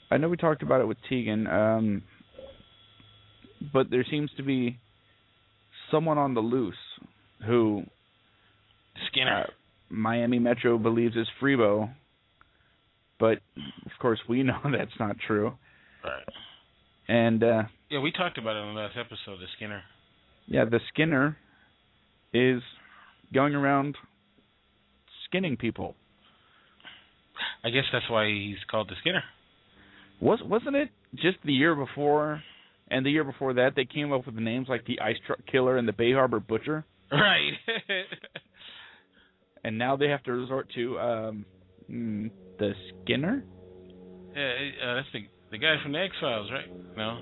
I 0.10 0.18
know 0.18 0.30
we 0.30 0.38
talked 0.38 0.64
about 0.64 0.82
it 0.82 0.88
with 0.88 0.97
Tegan, 1.10 1.47
um, 1.47 2.03
but 3.74 3.89
there 3.89 4.05
seems 4.10 4.30
to 4.38 4.43
be 4.43 4.78
someone 5.91 6.18
on 6.18 6.34
the 6.34 6.39
loose 6.39 6.76
who 7.45 7.84
Skinner. 9.12 9.45
uh, 9.47 9.51
Miami 9.89 10.39
Metro 10.39 10.78
believes 10.78 11.16
is 11.16 11.28
Freebo, 11.41 11.89
but 13.20 13.39
of 13.86 13.91
course 13.99 14.20
we 14.30 14.43
know 14.43 14.60
that's 14.64 14.97
not 14.99 15.18
true. 15.26 15.53
right. 16.03 16.24
And 17.10 17.43
uh, 17.43 17.64
Yeah, 17.89 17.99
we 17.99 18.12
talked 18.12 18.38
about 18.38 18.55
it 18.55 18.60
on 18.60 18.76
the 18.76 18.82
last 18.82 18.97
episode 18.97 19.39
The 19.39 19.47
Skinner. 19.55 19.82
yeah, 20.47 20.66
the 20.66 20.80
Skinner 20.93 21.38
is 22.34 22.62
going 23.34 23.55
around 23.55 23.95
skinning 25.26 25.58
people. 25.58 25.95
I 27.64 27.70
guess 27.70 27.84
that's 27.91 28.10
why 28.10 28.28
he's 28.30 28.58
called 28.70 28.89
the 28.89 28.95
Skinner. 29.01 29.24
Was 30.20 30.39
wasn't 30.43 30.76
it 30.76 30.89
just 31.15 31.38
the 31.45 31.53
year 31.53 31.76
before 31.76 32.41
and 32.89 33.05
the 33.05 33.09
year 33.11 33.24
before 33.24 33.53
that 33.55 33.74
they 33.76 33.86
came 33.86 34.11
up 34.11 34.26
with 34.26 34.36
the 34.36 34.41
names 34.41 34.68
like 34.70 34.86
the 34.86 34.99
Ice 35.01 35.18
Truck 35.26 35.39
Killer 35.51 35.78
and 35.78 35.88
the 35.88 35.93
Bay 35.93 36.13
Harbor 36.13 36.39
Butcher, 36.39 36.86
Right. 37.11 37.51
and 39.63 39.78
now 39.78 39.95
they 39.95 40.07
have 40.09 40.24
to 40.24 40.32
resort 40.32 40.68
to 40.76 40.99
um, 40.99 41.45
mm, 41.89 42.32
the 42.59 42.74
Skinner. 43.03 43.43
yeah, 44.36 44.51
uh, 44.89 44.95
that's 44.95 45.07
the 45.13 45.20
the 45.51 45.57
guy 45.57 45.76
from 45.84 45.93
the 45.93 45.99
X 45.99 46.13
Files, 46.20 46.49
right? 46.51 46.70
No. 46.97 47.22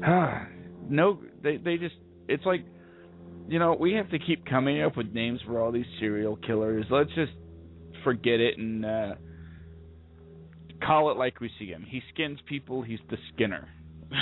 no, 0.88 1.20
they 1.42 1.56
they 1.56 1.76
just 1.76 1.94
it's 2.28 2.44
like 2.44 2.64
you 3.48 3.58
know 3.58 3.76
we 3.78 3.92
have 3.92 4.10
to 4.10 4.18
keep 4.18 4.44
coming 4.46 4.82
up 4.82 4.96
with 4.96 5.12
names 5.12 5.40
for 5.46 5.60
all 5.60 5.70
these 5.72 5.86
serial 6.00 6.36
killers. 6.36 6.84
Let's 6.90 7.10
just 7.14 7.32
forget 8.04 8.40
it 8.40 8.58
and 8.58 8.84
uh, 8.84 9.14
call 10.84 11.10
it 11.10 11.16
like 11.16 11.40
we 11.40 11.50
see 11.58 11.66
him. 11.66 11.84
He 11.88 12.02
skins 12.12 12.38
people. 12.46 12.82
He's 12.82 12.98
the 13.10 13.16
Skinner. 13.34 13.68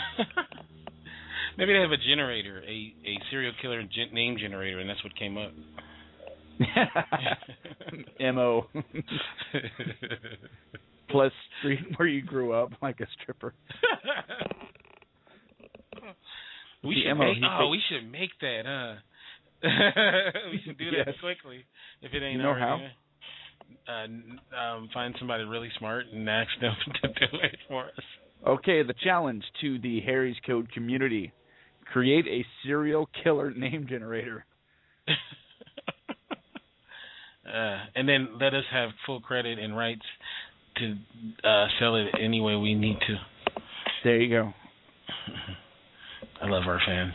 Maybe 1.59 1.72
they 1.72 1.80
have 1.80 1.92
a 1.92 1.96
generator, 1.96 2.62
a 2.66 2.94
a 3.07 3.18
serial 3.30 3.52
killer 3.62 3.82
gen- 3.82 4.12
name 4.12 4.36
generator, 4.38 4.78
and 4.80 4.90
that's 4.90 5.02
what 5.04 5.14
came 5.16 5.38
up. 5.38 5.52
Mo 8.20 8.66
plus 11.11 11.32
street 11.59 11.80
where 11.96 12.09
you 12.09 12.22
grew 12.22 12.52
up 12.52 12.72
like 12.82 13.00
a 13.00 13.07
stripper. 13.22 13.54
we 16.82 16.94
The 16.94 17.02
should 17.09 17.14
MO, 17.14 17.24
make, 17.34 17.42
oh, 17.44 17.59
takes- 17.59 17.70
we 17.70 17.82
should 17.88 18.11
make 18.11 18.30
that, 18.40 18.62
huh? 18.66 18.94
we 20.50 20.61
should 20.64 20.78
do 20.78 20.90
that 20.92 21.07
Yes. 21.07 21.16
quickly 21.20 21.64
if 22.02 22.12
it 22.12 22.22
ain't 22.22 22.36
You 22.36 22.42
know 22.42 22.48
already. 22.50 22.88
Uh, 23.88 24.06
um, 24.56 24.88
find 24.92 25.14
somebody 25.18 25.44
really 25.44 25.70
smart 25.78 26.06
and 26.12 26.28
ask 26.28 26.50
them 26.60 26.74
to 27.02 27.08
do 27.08 27.38
it 27.42 27.56
for 27.68 27.84
us. 27.84 28.04
Okay, 28.46 28.82
the 28.82 28.94
challenge 29.02 29.44
to 29.60 29.78
the 29.80 30.00
Harry's 30.00 30.36
Code 30.46 30.70
community: 30.72 31.32
create 31.92 32.26
a 32.26 32.44
serial 32.64 33.08
killer 33.22 33.52
name 33.52 33.86
generator. 33.88 34.44
uh, 37.48 37.78
and 37.94 38.08
then 38.08 38.28
let 38.40 38.54
us 38.54 38.64
have 38.72 38.90
full 39.04 39.20
credit 39.20 39.58
and 39.58 39.76
rights 39.76 40.02
to 40.76 40.94
uh, 41.48 41.66
sell 41.80 41.96
it 41.96 42.08
any 42.20 42.40
way 42.40 42.56
we 42.56 42.74
need 42.74 42.98
to. 43.06 43.16
There 44.04 44.20
you 44.20 44.28
go. 44.30 44.52
I 46.42 46.48
love 46.48 46.64
our 46.66 46.80
fans. 46.86 47.14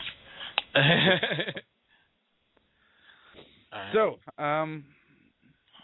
Right. 3.72 3.92
So, 3.94 4.42
um, 4.42 4.84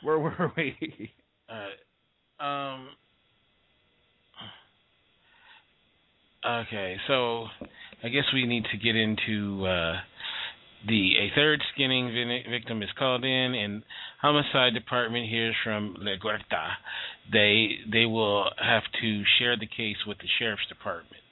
where 0.03 0.19
were 0.19 0.53
we? 0.57 1.11
Uh, 1.49 2.45
um. 2.45 2.89
Okay, 6.47 6.97
so 7.07 7.47
I 8.05 8.09
guess 8.11 8.25
we 8.35 8.45
need 8.45 8.65
to 8.71 8.77
get 8.77 8.95
into 8.95 9.65
uh, 9.65 9.95
the 10.87 11.13
a 11.19 11.35
third 11.35 11.61
skinning 11.73 12.13
victim 12.51 12.83
is 12.83 12.89
called 12.99 13.25
in, 13.25 13.55
and 13.55 13.83
homicide 14.21 14.75
department 14.75 15.29
hears 15.29 15.55
from 15.65 15.97
La 16.01 16.13
Guerta. 16.23 16.73
They 17.33 17.79
they 17.91 18.05
will 18.05 18.51
have 18.63 18.85
to 19.01 19.23
share 19.39 19.57
the 19.57 19.67
case 19.67 19.97
with 20.07 20.19
the 20.19 20.29
sheriff's 20.39 20.67
department. 20.69 21.23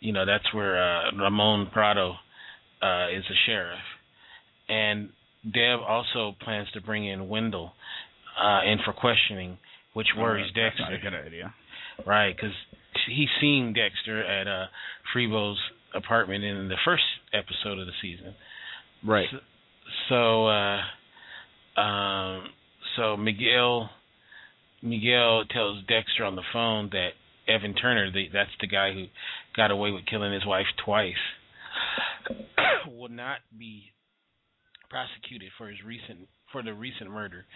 You 0.00 0.12
know 0.12 0.26
that's 0.26 0.52
where 0.52 0.82
uh, 0.82 1.12
Ramon 1.16 1.68
Prado 1.72 2.14
uh, 2.82 3.08
is 3.16 3.24
a 3.30 3.38
sheriff, 3.46 3.78
and 4.68 5.10
Deb 5.44 5.80
also 5.86 6.34
plans 6.42 6.68
to 6.74 6.80
bring 6.80 7.06
in 7.06 7.28
Wendell 7.28 7.72
uh, 8.42 8.60
in 8.64 8.78
for 8.84 8.92
questioning, 8.92 9.58
which 9.94 10.08
worries 10.16 10.50
Uh, 10.54 10.60
That's 10.60 10.76
Dexter. 10.78 10.82
not 10.82 10.92
a 10.94 10.98
good 11.10 11.26
idea. 11.26 11.54
Right, 12.06 12.34
because 12.34 12.54
he's 13.06 13.28
seen 13.40 13.74
Dexter 13.74 14.24
at 14.24 14.46
uh, 14.48 14.66
Freebo's 15.14 15.58
apartment 15.94 16.42
in 16.44 16.68
the 16.68 16.76
first 16.84 17.02
episode 17.34 17.78
of 17.78 17.86
the 17.86 17.92
season. 18.00 18.34
Right. 19.04 19.28
So, 19.30 19.38
so, 20.08 20.46
uh, 20.46 21.80
um, 21.80 22.44
so 22.96 23.16
Miguel 23.16 23.90
Miguel 24.82 25.44
tells 25.50 25.82
Dexter 25.86 26.24
on 26.24 26.34
the 26.34 26.42
phone 26.52 26.90
that 26.92 27.10
Evan 27.46 27.74
Turner, 27.74 28.10
the, 28.10 28.28
that's 28.32 28.50
the 28.60 28.66
guy 28.66 28.92
who 28.92 29.06
got 29.56 29.70
away 29.70 29.90
with 29.90 30.06
killing 30.06 30.32
his 30.32 30.44
wife 30.46 30.66
twice, 30.84 31.14
will 32.88 33.08
not 33.08 33.38
be 33.58 33.91
prosecuted 34.92 35.48
for 35.56 35.72
his 35.72 35.80
recent 35.80 36.28
for 36.52 36.62
the 36.62 36.74
recent 36.74 37.10
murder, 37.10 37.46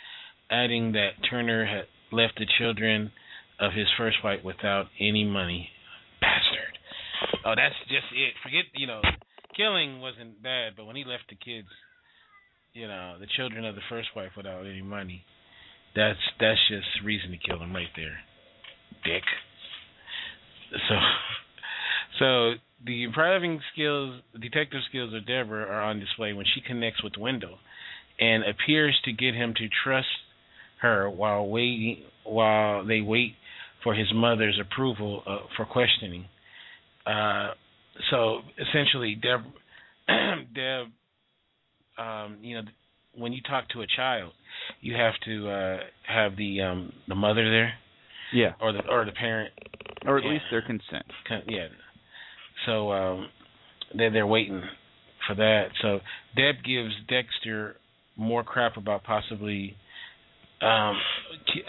adding 0.50 0.92
that 0.92 1.20
Turner 1.28 1.66
had 1.66 1.84
left 2.10 2.40
the 2.40 2.46
children 2.58 3.12
of 3.60 3.72
his 3.76 3.86
first 3.98 4.16
wife 4.24 4.40
without 4.42 4.86
any 4.98 5.24
money. 5.24 5.68
Bastard. 6.20 6.80
Oh, 7.44 7.52
that's 7.54 7.76
just 7.88 8.08
it. 8.16 8.32
Forget, 8.42 8.64
you 8.74 8.86
know, 8.86 9.02
killing 9.54 10.00
wasn't 10.00 10.42
bad, 10.42 10.72
but 10.76 10.86
when 10.86 10.96
he 10.96 11.04
left 11.04 11.28
the 11.28 11.36
kids, 11.36 11.68
you 12.72 12.88
know, 12.88 13.16
the 13.20 13.28
children 13.36 13.66
of 13.66 13.74
the 13.74 13.84
first 13.88 14.08
wife 14.16 14.32
without 14.36 14.64
any 14.64 14.82
money, 14.82 15.22
that's 15.94 16.18
that's 16.40 16.60
just 16.68 16.88
reason 17.04 17.30
to 17.30 17.38
kill 17.38 17.60
him 17.60 17.74
right 17.74 17.92
there, 17.96 18.16
dick. 19.04 19.24
So, 20.88 20.96
so 22.18 22.52
the 22.86 23.04
improving 23.04 23.60
skills, 23.72 24.20
detective 24.40 24.80
skills 24.88 25.12
of 25.14 25.26
Deborah 25.26 25.66
are 25.66 25.82
on 25.82 25.98
display 26.00 26.32
when 26.32 26.46
she 26.54 26.60
connects 26.60 27.02
with 27.02 27.14
Wendell, 27.18 27.58
and 28.20 28.44
appears 28.44 28.98
to 29.04 29.12
get 29.12 29.34
him 29.34 29.54
to 29.56 29.68
trust 29.84 30.06
her 30.80 31.08
while 31.10 31.46
waiting 31.46 32.02
while 32.24 32.84
they 32.84 33.00
wait 33.00 33.32
for 33.82 33.94
his 33.94 34.08
mother's 34.14 34.58
approval 34.60 35.22
uh, 35.26 35.38
for 35.56 35.64
questioning. 35.64 36.24
Uh, 37.06 37.50
so 38.10 38.40
essentially, 38.58 39.14
Deb, 39.14 39.40
Deb, 40.54 40.86
um, 41.98 42.38
you 42.42 42.56
know, 42.56 42.62
when 43.16 43.32
you 43.32 43.40
talk 43.48 43.68
to 43.70 43.80
a 43.82 43.86
child, 43.96 44.32
you 44.80 44.94
have 44.94 45.14
to 45.24 45.48
uh, 45.48 45.76
have 46.06 46.36
the 46.36 46.60
um, 46.62 46.92
the 47.08 47.14
mother 47.14 47.48
there 47.48 47.72
Yeah. 48.32 48.52
or 48.60 48.72
the 48.72 48.80
or 48.88 49.04
the 49.04 49.12
parent. 49.12 49.52
Or 50.04 50.18
at 50.18 50.24
Yeah. 50.24 50.30
least 50.32 50.44
their 50.50 50.62
consent. 50.62 51.04
Con- 51.26 51.42
Yeah. 51.48 51.68
So 52.66 52.92
um, 52.92 53.28
they're 53.94 54.10
they're 54.10 54.26
waiting 54.26 54.62
for 55.26 55.34
that. 55.36 55.68
So 55.82 56.00
Deb 56.36 56.56
gives 56.64 56.92
Dexter 57.08 57.76
more 58.16 58.44
crap 58.44 58.76
about 58.76 59.04
possibly 59.04 59.76
um, 60.62 60.96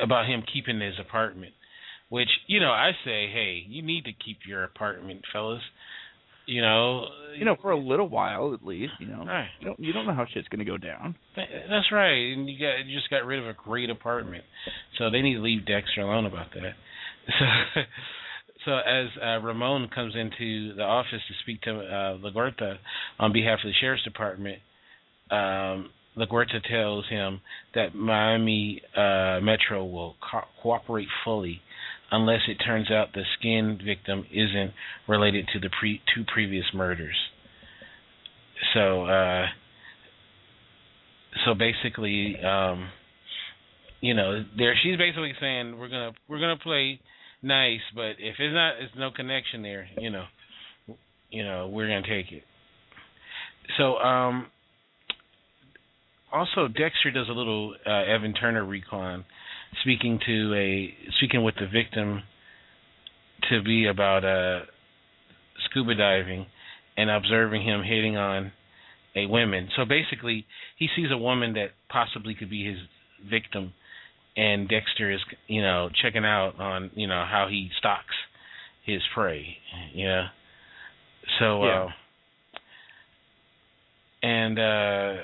about 0.01 0.25
him 0.25 0.43
keeping 0.51 0.79
his 0.79 0.95
apartment. 0.99 1.53
Which 2.09 2.29
you 2.47 2.59
know, 2.59 2.71
I 2.71 2.91
say, 3.03 3.29
hey, 3.31 3.63
you 3.67 3.81
need 3.81 4.05
to 4.05 4.11
keep 4.13 4.39
your 4.47 4.63
apartment, 4.63 5.21
fellas. 5.31 5.61
You 6.45 6.61
know, 6.61 7.07
you 7.37 7.43
know, 7.43 7.57
for 7.61 7.71
a 7.71 7.77
little 7.77 8.07
while 8.07 8.53
at 8.53 8.65
least. 8.65 8.93
You 9.01 9.07
know, 9.07 9.25
right. 9.25 9.49
you 9.59 9.67
don't 9.67 9.79
you 9.79 9.91
don't 9.91 10.05
know 10.05 10.13
how 10.13 10.25
shit's 10.33 10.47
gonna 10.47 10.63
go 10.63 10.77
down. 10.77 11.15
That's 11.35 11.91
right, 11.91 12.31
and 12.31 12.49
you 12.49 12.57
got 12.57 12.85
you 12.85 12.97
just 12.97 13.09
got 13.09 13.25
rid 13.25 13.39
of 13.39 13.47
a 13.47 13.53
great 13.53 13.89
apartment, 13.89 14.45
so 14.97 15.09
they 15.09 15.21
need 15.21 15.33
to 15.33 15.41
leave 15.41 15.65
Dexter 15.65 16.01
alone 16.01 16.25
about 16.25 16.47
that. 16.53 16.73
So, 17.27 17.81
so 18.67 18.73
as 18.73 19.07
uh, 19.23 19.39
Ramon 19.39 19.89
comes 19.95 20.13
into 20.13 20.75
the 20.75 20.83
office 20.83 21.21
to 21.25 21.33
speak 21.41 21.61
to 21.61 21.71
uh, 21.71 22.73
on 23.17 23.31
behalf 23.31 23.59
of 23.63 23.69
the 23.69 23.73
sheriff's 23.79 24.03
department, 24.03 24.59
um, 25.31 25.89
tells 26.69 27.07
him 27.07 27.39
that 27.75 27.95
Miami 27.95 28.81
uh, 28.93 29.39
Metro 29.41 29.85
will 29.85 30.15
co- 30.19 30.47
cooperate 30.61 31.07
fully 31.23 31.61
unless 32.11 32.41
it 32.49 32.55
turns 32.55 32.91
out 32.91 33.13
the 33.13 33.23
skin 33.39 33.79
victim 33.85 34.25
isn't 34.33 34.73
related 35.07 35.47
to 35.53 35.59
the 35.59 35.69
pre- 35.79 36.01
two 36.13 36.25
previous 36.33 36.65
murders. 36.73 37.15
So, 38.73 39.05
uh, 39.05 39.45
so 41.45 41.53
basically, 41.53 42.35
um, 42.43 42.89
you 44.01 44.13
know, 44.13 44.43
there 44.57 44.73
she's 44.83 44.97
basically 44.97 45.33
saying 45.39 45.77
we're 45.79 45.89
gonna 45.89 46.11
we're 46.27 46.39
gonna 46.39 46.57
play 46.57 46.99
nice, 47.47 47.81
but 47.95 48.19
if 48.19 48.35
it's 48.39 48.53
not, 48.53 48.75
it's 48.79 48.93
no 48.97 49.11
connection 49.11 49.61
there. 49.61 49.87
You 49.97 50.09
know, 50.09 50.25
you 51.29 51.43
know, 51.43 51.69
we're 51.69 51.87
gonna 51.87 52.01
take 52.01 52.31
it. 52.31 52.43
So, 53.77 53.97
um, 53.97 54.47
also 56.31 56.67
Dexter 56.67 57.11
does 57.11 57.27
a 57.29 57.33
little 57.33 57.75
uh, 57.85 58.03
Evan 58.03 58.33
Turner 58.33 58.65
recon, 58.65 59.25
speaking 59.81 60.19
to 60.25 60.53
a 60.53 60.93
speaking 61.17 61.43
with 61.43 61.55
the 61.55 61.67
victim 61.67 62.23
to 63.49 63.61
be 63.63 63.87
about 63.87 64.25
uh, 64.25 64.65
scuba 65.69 65.95
diving 65.95 66.45
and 66.97 67.09
observing 67.09 67.63
him 67.63 67.83
hitting 67.83 68.17
on 68.17 68.51
a 69.15 69.25
woman. 69.25 69.69
So 69.75 69.85
basically, 69.85 70.45
he 70.77 70.87
sees 70.95 71.07
a 71.11 71.17
woman 71.17 71.53
that 71.53 71.69
possibly 71.89 72.35
could 72.35 72.49
be 72.49 72.65
his 72.65 72.77
victim 73.29 73.73
and 74.37 74.69
Dexter 74.69 75.11
is 75.11 75.19
you 75.47 75.61
know 75.61 75.89
checking 76.01 76.23
out 76.23 76.59
on 76.59 76.91
you 76.93 77.07
know 77.07 77.25
how 77.29 77.47
he 77.49 77.69
stalks 77.79 78.15
his 78.85 79.01
prey. 79.13 79.57
Yeah. 79.93 80.27
So 81.39 81.65
yeah. 81.65 81.83
uh 81.83 81.89
and 84.23 84.59
uh 84.59 85.23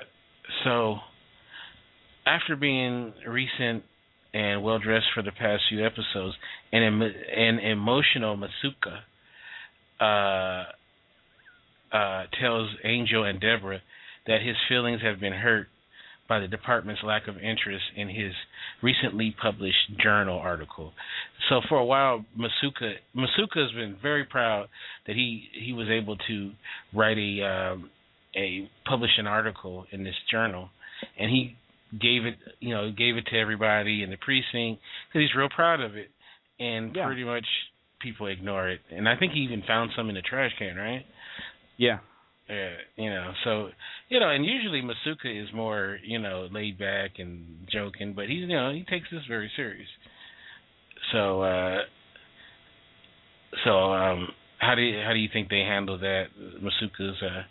so 0.66 0.96
after 2.26 2.56
being 2.56 3.14
recent 3.28 3.84
and 4.34 4.64
well 4.64 4.80
dressed 4.80 5.06
for 5.14 5.22
the 5.22 5.32
past 5.32 5.64
few 5.70 5.86
episodes 5.86 6.36
and 6.72 7.04
an 7.04 7.60
emotional 7.60 8.36
Masuka 8.36 9.00
uh 10.02 10.66
uh 11.96 12.24
tells 12.42 12.70
Angel 12.84 13.24
and 13.24 13.40
Deborah 13.40 13.82
that 14.26 14.42
his 14.42 14.56
feelings 14.68 15.02
have 15.02 15.20
been 15.20 15.34
hurt 15.34 15.68
by 16.28 16.40
the 16.40 16.48
department's 16.48 17.02
lack 17.04 17.28
of 17.28 17.36
interest 17.38 17.84
in 17.96 18.08
his 18.08 18.34
recently 18.82 19.36
published 19.42 19.98
journal 20.02 20.40
article. 20.40 20.94
So 21.50 21.62
for 21.68 21.78
a 21.78 21.86
while, 21.86 22.26
Masuka 22.38 22.94
Masuka 23.16 23.62
has 23.62 23.72
been 23.72 23.98
very 24.02 24.24
proud 24.24 24.68
that 25.08 25.16
he 25.16 25.44
he 25.54 25.74
was 25.74 25.88
able 25.90 26.18
to 26.28 26.52
write 26.94 27.18
a 27.18 27.44
um, 27.44 27.90
a 28.36 28.70
publish 28.88 29.12
an 29.18 29.28
article 29.28 29.86
in 29.92 30.04
this 30.04 30.16
journal, 30.32 30.70
and 31.20 31.30
he 31.30 31.56
gave 31.92 32.26
it 32.26 32.36
you 32.60 32.74
know 32.74 32.92
gave 32.92 33.18
it 33.18 33.26
to 33.28 33.38
everybody 33.38 34.04
in 34.04 34.10
the 34.10 34.18
precinct 34.18 34.82
because 35.10 35.28
he's 35.28 35.36
real 35.36 35.50
proud 35.50 35.82
of 35.82 35.96
it, 35.96 36.10
and 36.60 36.96
yeah. 36.96 37.06
pretty 37.06 37.24
much 37.24 37.46
people 38.02 38.28
ignore 38.28 38.70
it. 38.70 38.82
And 38.92 39.08
I 39.08 39.18
think 39.18 39.34
he 39.34 39.40
even 39.40 39.64
found 39.68 39.92
some 39.96 40.10
in 40.10 40.16
the 40.16 40.22
trash 40.22 40.52
can, 40.58 40.76
right? 40.76 41.06
Yeah. 41.78 42.00
Yeah, 42.50 42.72
you 42.98 43.10
know, 43.10 43.32
so 43.46 43.70
you 44.10 44.20
know, 44.20 44.30
and 44.30 44.46
usually 44.46 44.82
Masuka 44.82 45.44
is 45.44 45.50
more, 45.54 45.98
you 46.04 46.20
know, 46.20 46.48
laid 46.52 46.78
back 46.78 47.12
and 47.18 47.46
joking, 47.72 48.14
but 48.14 48.26
he's 48.28 48.42
you 48.42 48.48
know, 48.48 48.72
he 48.74 48.84
takes 48.84 49.08
this 49.12 49.22
very 49.28 49.50
serious. 49.56 49.88
So 51.12 51.42
uh 51.42 51.78
so 53.64 53.94
um 53.94 54.28
how 54.58 54.76
do 54.76 54.82
you 54.82 55.02
how 55.06 55.14
do 55.14 55.20
you 55.20 55.30
think 55.32 55.50
they 55.50 55.60
handle 55.60 55.98
that 56.00 56.26
Masuka's 56.62 57.22
uh 57.22 57.44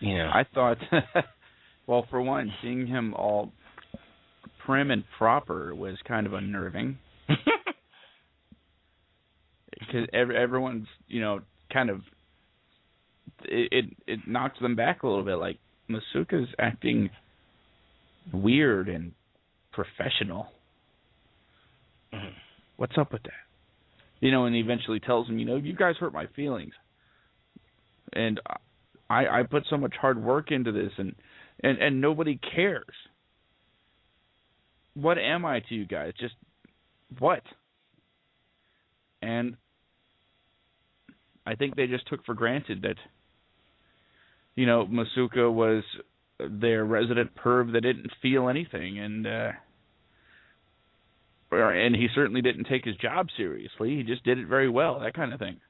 you 0.00 0.18
know 0.18 0.28
I 0.32 0.44
thought 0.54 0.78
well 1.86 2.06
for 2.10 2.20
one, 2.20 2.52
seeing 2.62 2.86
him 2.86 3.14
all 3.14 3.52
prim 4.64 4.90
and 4.90 5.04
proper 5.18 5.74
was 5.74 5.96
kind 6.06 6.26
of 6.26 6.32
unnerving. 6.32 6.98
Because 9.78 10.08
every, 10.12 10.36
everyone's, 10.36 10.86
you 11.06 11.20
know, 11.20 11.40
kind 11.72 11.90
of 11.90 12.00
it, 13.44 13.68
it 13.72 13.84
it 14.06 14.20
knocks 14.26 14.58
them 14.60 14.76
back 14.76 15.02
a 15.02 15.06
little 15.06 15.24
bit. 15.24 15.36
Like 15.36 15.58
Masuka's 15.88 16.48
acting 16.58 17.10
weird 18.32 18.88
and 18.88 19.12
professional. 19.72 20.48
Mm-hmm. 22.12 22.36
What's 22.76 22.98
up 22.98 23.12
with 23.12 23.22
that? 23.24 23.32
You 24.20 24.30
know, 24.30 24.46
and 24.46 24.54
he 24.54 24.60
eventually 24.60 25.00
tells 25.00 25.28
him, 25.28 25.38
you 25.38 25.44
know, 25.44 25.56
you 25.56 25.74
guys 25.74 25.96
hurt 25.98 26.12
my 26.12 26.26
feelings, 26.34 26.72
and 28.12 28.40
I 29.08 29.26
I 29.26 29.42
put 29.42 29.64
so 29.68 29.76
much 29.76 29.94
hard 30.00 30.22
work 30.22 30.50
into 30.50 30.72
this, 30.72 30.92
and 30.98 31.14
and 31.62 31.78
and 31.78 32.00
nobody 32.00 32.38
cares. 32.54 32.84
What 34.94 35.18
am 35.18 35.44
I 35.44 35.60
to 35.60 35.74
you 35.74 35.86
guys? 35.86 36.12
Just 36.18 36.34
what? 37.18 37.42
And 39.20 39.56
I 41.46 41.54
think 41.54 41.76
they 41.76 41.86
just 41.86 42.06
took 42.08 42.24
for 42.24 42.34
granted 42.34 42.82
that 42.82 42.96
you 44.56 44.66
know, 44.66 44.86
Masuka 44.86 45.52
was 45.52 45.84
their 46.38 46.84
resident 46.84 47.36
perv 47.36 47.72
that 47.72 47.82
didn't 47.82 48.10
feel 48.20 48.48
anything, 48.48 48.98
and 48.98 49.26
uh, 49.26 49.52
and 51.52 51.94
he 51.94 52.08
certainly 52.14 52.42
didn't 52.42 52.64
take 52.64 52.84
his 52.84 52.96
job 52.96 53.28
seriously. 53.36 53.96
He 53.96 54.02
just 54.02 54.24
did 54.24 54.38
it 54.38 54.48
very 54.48 54.68
well, 54.68 55.00
that 55.00 55.14
kind 55.14 55.32
of 55.32 55.38
thing. 55.38 55.60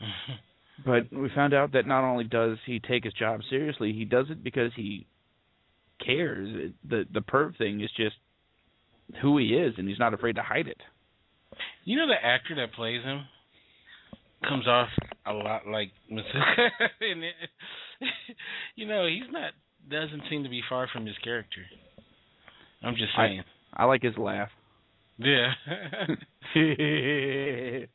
but 0.86 1.12
we 1.12 1.28
found 1.34 1.52
out 1.52 1.72
that 1.72 1.86
not 1.86 2.08
only 2.08 2.24
does 2.24 2.58
he 2.64 2.80
take 2.80 3.04
his 3.04 3.12
job 3.12 3.40
seriously, 3.50 3.92
he 3.92 4.04
does 4.04 4.26
it 4.30 4.42
because 4.42 4.72
he 4.74 5.06
cares. 6.04 6.72
The 6.88 7.04
the 7.12 7.20
perv 7.20 7.58
thing 7.58 7.80
is 7.80 7.90
just 7.96 8.16
who 9.20 9.36
he 9.38 9.46
is, 9.48 9.74
and 9.78 9.88
he's 9.88 9.98
not 9.98 10.14
afraid 10.14 10.36
to 10.36 10.42
hide 10.42 10.68
it. 10.68 10.80
You 11.84 11.96
know 11.96 12.06
the 12.06 12.24
actor 12.24 12.54
that 12.56 12.72
plays 12.72 13.02
him 13.02 13.24
comes 14.48 14.66
off 14.66 14.88
a 15.26 15.32
lot 15.32 15.66
like 15.66 15.90
Masuka, 16.10 16.68
and 17.00 17.24
it, 17.24 17.34
you 18.76 18.86
know 18.86 19.06
he's 19.06 19.30
not 19.30 19.52
doesn't 19.90 20.22
seem 20.30 20.42
to 20.44 20.48
be 20.48 20.62
far 20.68 20.88
from 20.92 21.06
his 21.06 21.16
character. 21.22 21.62
I'm 22.82 22.94
just 22.94 23.12
saying. 23.16 23.42
I, 23.74 23.82
I 23.82 23.86
like 23.86 24.02
his 24.02 24.16
laugh. 24.16 24.48
Yeah. 25.18 25.52
that 26.54 27.86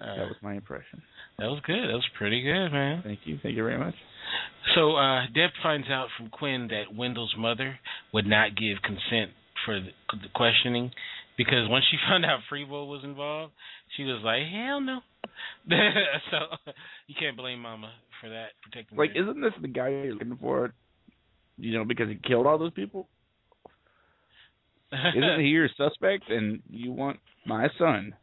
was 0.00 0.36
my 0.42 0.54
impression. 0.54 1.02
That 1.38 1.46
was 1.46 1.60
good. 1.66 1.88
That 1.88 1.94
was 1.94 2.06
pretty 2.18 2.42
good, 2.42 2.70
man. 2.70 3.02
Thank 3.02 3.20
you. 3.24 3.38
Thank 3.42 3.56
you 3.56 3.64
very 3.64 3.78
much. 3.78 3.94
So 4.74 4.96
uh 4.96 5.22
Deb 5.34 5.50
finds 5.62 5.88
out 5.88 6.08
from 6.16 6.28
Quinn 6.28 6.68
that 6.68 6.94
Wendell's 6.94 7.34
mother 7.38 7.78
would 8.12 8.26
not 8.26 8.56
give 8.56 8.82
consent 8.82 9.32
for 9.64 9.80
the, 9.80 9.90
the 10.12 10.28
questioning 10.34 10.90
because 11.38 11.68
once 11.70 11.86
she 11.90 11.96
found 12.08 12.26
out 12.26 12.40
Freebo 12.52 12.86
was 12.86 13.00
involved, 13.04 13.54
she 13.96 14.04
was 14.04 14.20
like, 14.22 14.42
"Hell 14.52 14.82
no." 14.82 15.00
so 16.30 16.38
you 17.06 17.14
can't 17.18 17.36
blame 17.36 17.60
Mama 17.60 17.90
for 18.20 18.28
that 18.28 18.48
protecting. 18.62 18.98
Like, 18.98 19.14
her. 19.14 19.22
isn't 19.22 19.40
this 19.40 19.52
the 19.62 19.68
guy 19.68 19.88
you're 19.88 20.12
looking 20.12 20.36
for? 20.38 20.74
You 21.56 21.78
know, 21.78 21.84
because 21.84 22.08
he 22.08 22.16
killed 22.16 22.46
all 22.46 22.58
those 22.58 22.72
people. 22.72 23.08
isn't 24.92 25.40
he 25.40 25.46
your 25.46 25.68
suspect? 25.76 26.30
And 26.30 26.62
you 26.68 26.92
want 26.92 27.18
my 27.46 27.68
son 27.78 28.14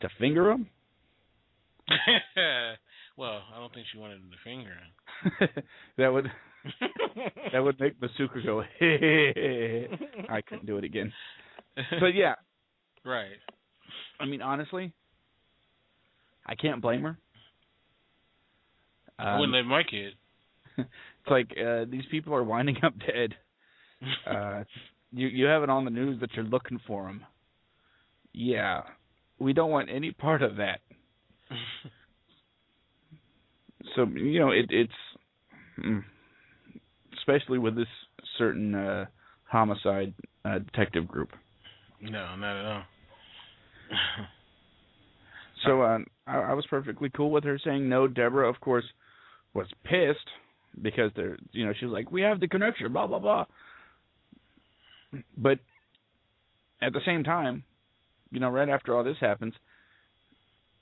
to 0.00 0.08
finger 0.18 0.50
him? 0.50 0.68
well, 3.16 3.42
I 3.54 3.58
don't 3.58 3.72
think 3.72 3.86
she 3.92 3.98
wanted 3.98 4.16
him 4.16 4.30
to 4.30 4.36
finger 4.42 4.70
him. 4.70 5.64
that 5.98 6.12
would 6.12 6.30
that 7.52 7.60
would 7.62 7.78
make 7.78 8.00
Masuka 8.00 8.44
go. 8.44 8.62
I 10.30 10.40
couldn't 10.40 10.66
do 10.66 10.78
it 10.78 10.84
again. 10.84 11.12
But 12.00 12.14
yeah, 12.14 12.34
right. 13.04 13.38
I 14.20 14.26
mean, 14.26 14.42
honestly, 14.42 14.92
I 16.46 16.54
can't 16.54 16.80
blame 16.80 17.02
her. 17.02 17.18
I 19.18 19.38
wouldn't 19.38 19.56
let 19.56 19.64
my 19.64 19.82
kid. 19.82 20.14
It's 21.26 21.30
like 21.30 21.52
uh 21.58 21.86
these 21.90 22.04
people 22.10 22.34
are 22.34 22.44
winding 22.44 22.76
up 22.82 22.94
dead. 22.98 23.34
Uh 24.26 24.64
you 25.12 25.28
you 25.28 25.46
have 25.46 25.62
it 25.62 25.70
on 25.70 25.84
the 25.84 25.90
news 25.90 26.20
that 26.20 26.30
you're 26.34 26.44
looking 26.44 26.80
for 26.86 27.04
them. 27.06 27.22
Yeah, 28.32 28.82
we 29.38 29.52
don't 29.52 29.70
want 29.70 29.88
any 29.90 30.10
part 30.10 30.42
of 30.42 30.56
that. 30.56 30.80
so 33.94 34.04
you 34.04 34.40
know 34.40 34.50
it 34.50 34.66
it's 34.70 34.92
mm, 35.82 36.02
it's 36.74 37.18
especially 37.18 37.58
with 37.58 37.76
this 37.76 37.86
certain 38.38 38.74
uh, 38.74 39.06
homicide 39.44 40.12
uh, 40.44 40.58
detective 40.58 41.06
group. 41.06 41.30
No, 42.10 42.36
not 42.36 42.56
at 42.56 42.64
all. 42.64 42.82
So 45.64 45.82
uh, 45.82 45.98
I, 46.26 46.36
I 46.36 46.54
was 46.54 46.66
perfectly 46.68 47.10
cool 47.16 47.30
with 47.30 47.44
her 47.44 47.58
saying 47.64 47.88
no. 47.88 48.06
Deborah, 48.06 48.48
of 48.48 48.60
course, 48.60 48.84
was 49.54 49.66
pissed 49.84 50.28
because 50.80 51.10
they're 51.16 51.38
you 51.52 51.64
know 51.64 51.72
she 51.78 51.86
was 51.86 51.92
like 51.92 52.10
we 52.10 52.22
have 52.22 52.40
the 52.40 52.48
connection, 52.48 52.92
blah 52.92 53.06
blah 53.06 53.18
blah. 53.18 53.44
But 55.36 55.58
at 56.82 56.92
the 56.92 57.00
same 57.06 57.24
time, 57.24 57.64
you 58.30 58.40
know, 58.40 58.50
right 58.50 58.68
after 58.68 58.96
all 58.96 59.04
this 59.04 59.16
happens, 59.20 59.54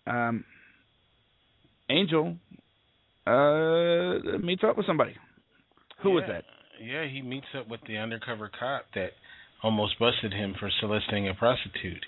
um, 0.07 0.45
Angel 1.91 2.37
uh 3.27 4.39
meets 4.39 4.65
up 4.65 4.77
with 4.77 4.87
somebody. 4.87 5.15
Who 6.03 6.11
was 6.11 6.25
that? 6.27 6.45
Yeah, 6.83 7.07
he 7.07 7.23
meets 7.23 7.47
up 7.57 7.69
with 7.69 7.81
the 7.87 7.99
undercover 7.99 8.51
cop 8.59 8.87
that 8.97 9.11
almost 9.63 9.99
busted 9.99 10.33
him 10.33 10.55
for 10.59 10.71
soliciting 10.81 11.29
a 11.29 11.35
prostitute, 11.35 12.05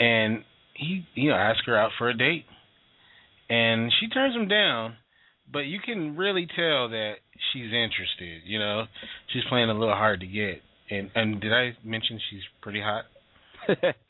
and 0.00 0.44
he, 0.74 1.06
you 1.14 1.30
know, 1.30 1.36
asks 1.36 1.66
her 1.66 1.76
out 1.76 1.90
for 1.98 2.08
a 2.08 2.16
date, 2.16 2.44
and 3.48 3.92
she 4.00 4.08
turns 4.08 4.34
him 4.34 4.48
down, 4.48 4.96
but 5.52 5.60
you 5.60 5.78
can 5.84 6.16
really 6.16 6.46
tell 6.46 6.88
that 6.88 7.14
she's 7.52 7.66
interested. 7.66 8.42
You 8.46 8.58
know, 8.58 8.84
she's 9.32 9.44
playing 9.48 9.70
a 9.70 9.74
little 9.74 9.94
hard 9.94 10.20
to 10.20 10.26
get. 10.26 10.62
And 10.90 11.10
and 11.14 11.40
did 11.40 11.52
I 11.52 11.76
mention 11.84 12.18
she's 12.30 12.42
pretty 12.60 12.80
hot? 12.80 13.04
Right. 13.68 13.94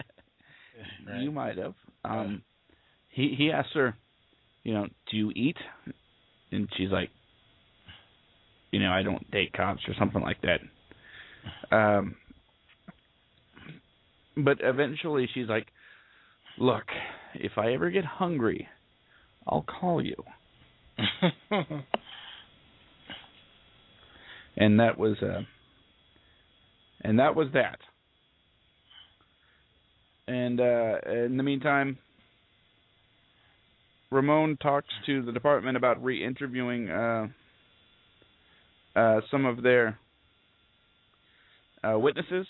You 1.21 1.31
might 1.31 1.59
have. 1.59 1.75
Um, 2.05 2.43
he 3.11 3.35
he 3.37 3.53
asked 3.53 3.75
her, 3.75 3.95
you 4.65 4.75
know, 4.75 4.87
do 5.11 5.17
you 5.17 5.31
eat? 5.31 5.57
And 6.51 6.69
she's 6.77 6.91
like, 6.91 7.11
you 8.71 8.81
know, 8.81 8.91
I 8.91 9.03
don't 9.03 9.31
date 9.31 9.53
cops 9.53 9.83
or 9.87 9.95
something 9.99 10.23
like 10.23 10.39
that. 10.43 11.77
Um, 11.77 12.17
but 14.37 14.59
eventually 14.63 15.29
she's 15.33 15.49
like, 15.49 15.67
look, 16.59 16.85
if 17.35 17.53
I 17.57 17.73
ever 17.73 17.91
get 17.91 18.05
hungry, 18.05 18.69
I'll 19.47 19.63
call 19.63 20.03
you. 20.05 20.17
And 24.57 24.81
that 24.81 24.99
was 24.99 25.17
uh, 25.23 25.41
and 27.03 27.19
that 27.19 27.35
was 27.35 27.49
that. 27.55 27.79
And 30.29 30.61
uh, 30.61 30.99
in 31.11 31.37
the 31.37 31.43
meantime, 31.43 31.99
Ramon 34.11 34.57
talks 34.63 34.89
to 35.07 35.23
the 35.23 35.33
department 35.33 35.77
about 35.77 36.03
re-interviewing 36.03 36.91
uh, 36.91 37.27
uh, 38.95 39.21
some 39.31 39.47
of 39.47 39.63
their 39.63 39.99
uh, 41.83 41.99
witnesses, 41.99 42.47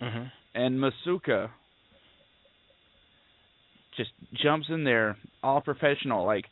mhm. 0.00 0.30
And 0.54 0.78
Masuka 0.78 1.50
just 3.96 4.10
jumps 4.42 4.66
in 4.70 4.84
there, 4.84 5.16
all 5.42 5.60
professional, 5.60 6.24
like 6.24 6.44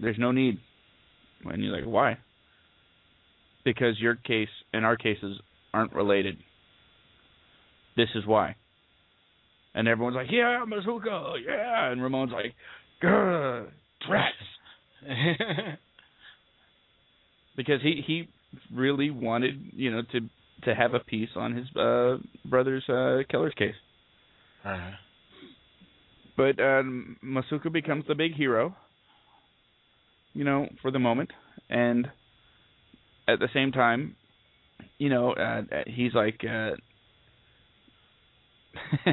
there's 0.00 0.18
no 0.18 0.32
need. 0.32 0.58
And 1.44 1.62
you're 1.62 1.74
like, 1.74 1.84
why? 1.84 2.18
Because 3.64 3.98
your 3.98 4.16
case 4.16 4.48
and 4.72 4.84
our 4.84 4.96
cases 4.96 5.40
aren't 5.72 5.92
related. 5.92 6.36
This 7.96 8.08
is 8.14 8.26
why. 8.26 8.56
And 9.74 9.86
everyone's 9.86 10.16
like, 10.16 10.30
yeah, 10.30 10.64
Masuka, 10.66 11.34
yeah. 11.46 11.90
And 11.90 12.02
Ramon's 12.02 12.32
like, 12.32 12.54
grr, 13.02 13.68
rats. 14.08 14.34
Because 17.56 17.82
he, 17.82 18.04
he 18.06 18.28
really 18.72 19.10
wanted, 19.10 19.72
you 19.72 19.90
know, 19.90 20.02
to 20.12 20.20
to 20.64 20.74
have 20.74 20.94
a 20.94 21.00
piece 21.00 21.30
on 21.36 21.54
his 21.54 21.66
uh, 21.76 22.16
brother's 22.44 22.88
uh, 22.88 23.18
killer's 23.30 23.54
case. 23.54 23.74
Alright. 24.64 24.94
But 26.36 26.60
um, 26.62 27.16
Masuka 27.24 27.72
becomes 27.72 28.04
the 28.06 28.14
big 28.14 28.34
hero, 28.34 28.74
you 30.34 30.44
know, 30.44 30.68
for 30.82 30.90
the 30.90 30.98
moment, 31.00 31.32
and 31.68 32.06
at 33.26 33.40
the 33.40 33.48
same 33.52 33.72
time, 33.72 34.16
you 34.98 35.08
know, 35.08 35.32
uh, 35.32 35.62
he's 35.86 36.14
like, 36.14 36.40
uh, 36.44 36.70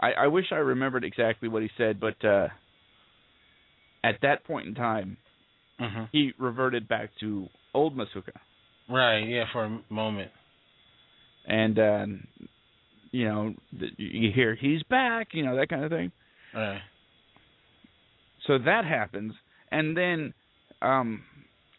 I, 0.00 0.12
I 0.12 0.26
wish 0.28 0.46
I 0.52 0.56
remembered 0.56 1.04
exactly 1.04 1.48
what 1.48 1.62
he 1.62 1.70
said, 1.76 2.00
but 2.00 2.24
uh, 2.24 2.48
at 4.04 4.16
that 4.22 4.44
point 4.44 4.66
in 4.68 4.74
time, 4.74 5.16
Mhm. 5.80 6.08
he 6.12 6.32
reverted 6.38 6.86
back 6.88 7.10
to 7.20 7.48
old 7.74 7.96
Masuka, 7.96 8.32
Right. 8.88 9.26
Yeah. 9.26 9.44
For 9.52 9.64
a 9.64 9.80
moment. 9.88 10.30
And 11.46 11.78
um, 11.78 12.26
you 13.10 13.28
know, 13.28 13.54
you 13.96 14.30
hear 14.34 14.54
he's 14.54 14.82
back, 14.84 15.28
you 15.32 15.44
know, 15.44 15.56
that 15.56 15.68
kind 15.68 15.84
of 15.84 15.90
thing. 15.90 16.12
Right. 16.54 16.80
So 18.46 18.58
that 18.58 18.84
happens, 18.84 19.32
and 19.70 19.96
then 19.96 20.34
um, 20.82 21.22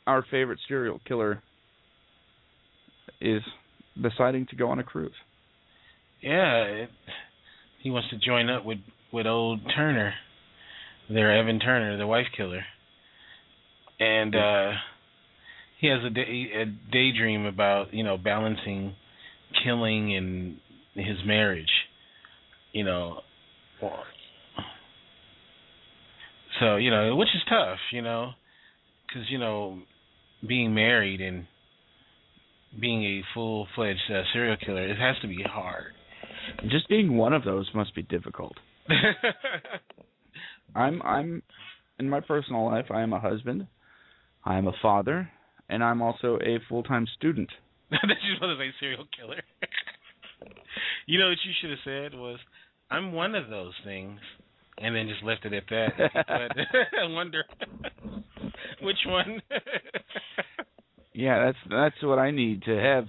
our 0.08 0.24
favorite 0.30 0.60
serial 0.68 1.00
killer 1.08 1.42
is 3.20 3.42
deciding 4.02 4.48
to 4.48 4.56
go 4.56 4.70
on 4.70 4.80
a 4.80 4.84
cruise. 4.84 5.12
Yeah. 6.22 6.64
It, 6.64 6.90
he 7.82 7.90
wants 7.90 8.10
to 8.10 8.18
join 8.18 8.50
up 8.50 8.64
with 8.66 8.78
with 9.12 9.26
old 9.26 9.60
Turner, 9.76 10.14
their 11.10 11.36
Evan 11.38 11.60
Turner, 11.60 11.98
the 11.98 12.08
wife 12.08 12.28
killer, 12.36 12.64
and 14.00 14.36
uh 14.36 14.72
he 15.80 15.88
has 15.88 16.00
a, 16.06 16.12
day, 16.12 16.48
a 16.56 16.66
daydream 16.92 17.46
about 17.46 17.92
you 17.94 18.04
know 18.04 18.18
balancing 18.18 18.94
killing 19.64 20.16
and 20.16 20.58
his 20.96 21.18
marriage, 21.26 21.72
you 22.72 22.84
know. 22.84 23.22
So 26.60 26.76
you 26.76 26.92
know, 26.92 27.16
which 27.16 27.30
is 27.36 27.42
tough, 27.50 27.80
you 27.92 28.02
know, 28.02 28.32
because 29.08 29.30
you 29.30 29.40
know, 29.40 29.80
being 30.48 30.74
married 30.74 31.22
and 31.22 31.48
being 32.80 33.04
a 33.04 33.22
full 33.34 33.68
fledged 33.76 34.00
uh, 34.10 34.22
serial 34.34 34.58
killer, 34.64 34.88
it 34.88 34.98
has 34.98 35.16
to 35.22 35.28
be 35.28 35.44
hard. 35.44 35.94
Just 36.70 36.88
being 36.90 37.18
one 37.18 37.34
of 37.34 37.44
those 37.44 37.70
must 37.74 37.94
be 37.96 38.04
difficult. 38.04 38.54
I'm 40.76 41.02
I'm 41.02 41.44
in 42.00 42.10
my 42.10 42.20
personal 42.20 42.66
life, 42.66 42.86
I 42.90 43.02
am 43.02 43.14
a 43.14 43.20
husband, 43.20 43.68
I 44.44 44.58
am 44.58 44.68
a 44.68 44.74
father, 44.82 45.30
and 45.70 45.84
I'm 45.84 46.02
also 46.02 46.38
a 46.42 46.60
full-time 46.68 47.06
student. 47.18 47.50
That 47.92 48.18
you 48.24 48.36
supposed 48.36 48.58
to 48.60 48.64
say 48.64 48.72
serial 48.80 49.06
killer. 49.18 49.42
you 51.06 51.20
know 51.20 51.30
what 51.30 51.38
you 51.46 51.52
should 51.60 51.70
have 51.72 51.80
said 51.84 52.14
was, 52.18 52.40
"I'm 52.90 53.12
one 53.14 53.36
of 53.36 53.50
those 53.50 53.74
things," 53.84 54.20
and 54.78 54.96
then 54.96 55.08
just 55.08 55.24
left 55.24 55.46
it 55.46 55.54
at 55.54 55.64
that. 55.70 55.92
but 56.14 56.52
I 57.00 57.08
wonder 57.12 57.44
which 58.82 58.98
one. 59.06 59.42
Yeah, 61.14 61.46
that's 61.46 61.58
that's 61.70 62.04
what 62.04 62.20
I 62.20 62.32
need 62.32 62.64
to 62.64 62.76
have 62.78 63.06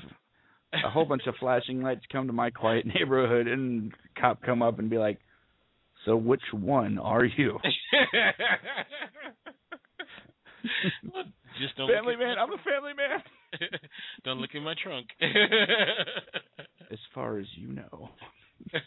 a 0.84 0.90
whole 0.90 1.04
bunch 1.04 1.22
of 1.26 1.34
flashing 1.38 1.82
lights 1.82 2.02
come 2.10 2.26
to 2.26 2.32
my 2.32 2.50
quiet 2.50 2.86
neighborhood 2.86 3.46
and 3.46 3.92
cop 4.20 4.42
come 4.42 4.62
up 4.62 4.78
and 4.78 4.90
be 4.90 4.98
like, 4.98 5.18
"So 6.04 6.16
which 6.16 6.42
one 6.52 6.98
are 6.98 7.24
you?" 7.24 7.58
Well, 11.12 11.24
just 11.60 11.76
don't 11.76 11.90
family 11.90 12.16
man, 12.16 12.38
I'm 12.38 12.52
a 12.52 12.58
family 12.58 12.94
man. 12.96 13.20
don't 14.24 14.38
look 14.38 14.50
in 14.54 14.62
my 14.62 14.74
trunk. 14.82 15.06
As 16.90 16.98
far 17.14 17.38
as 17.38 17.46
you 17.56 17.68
know. 17.68 18.10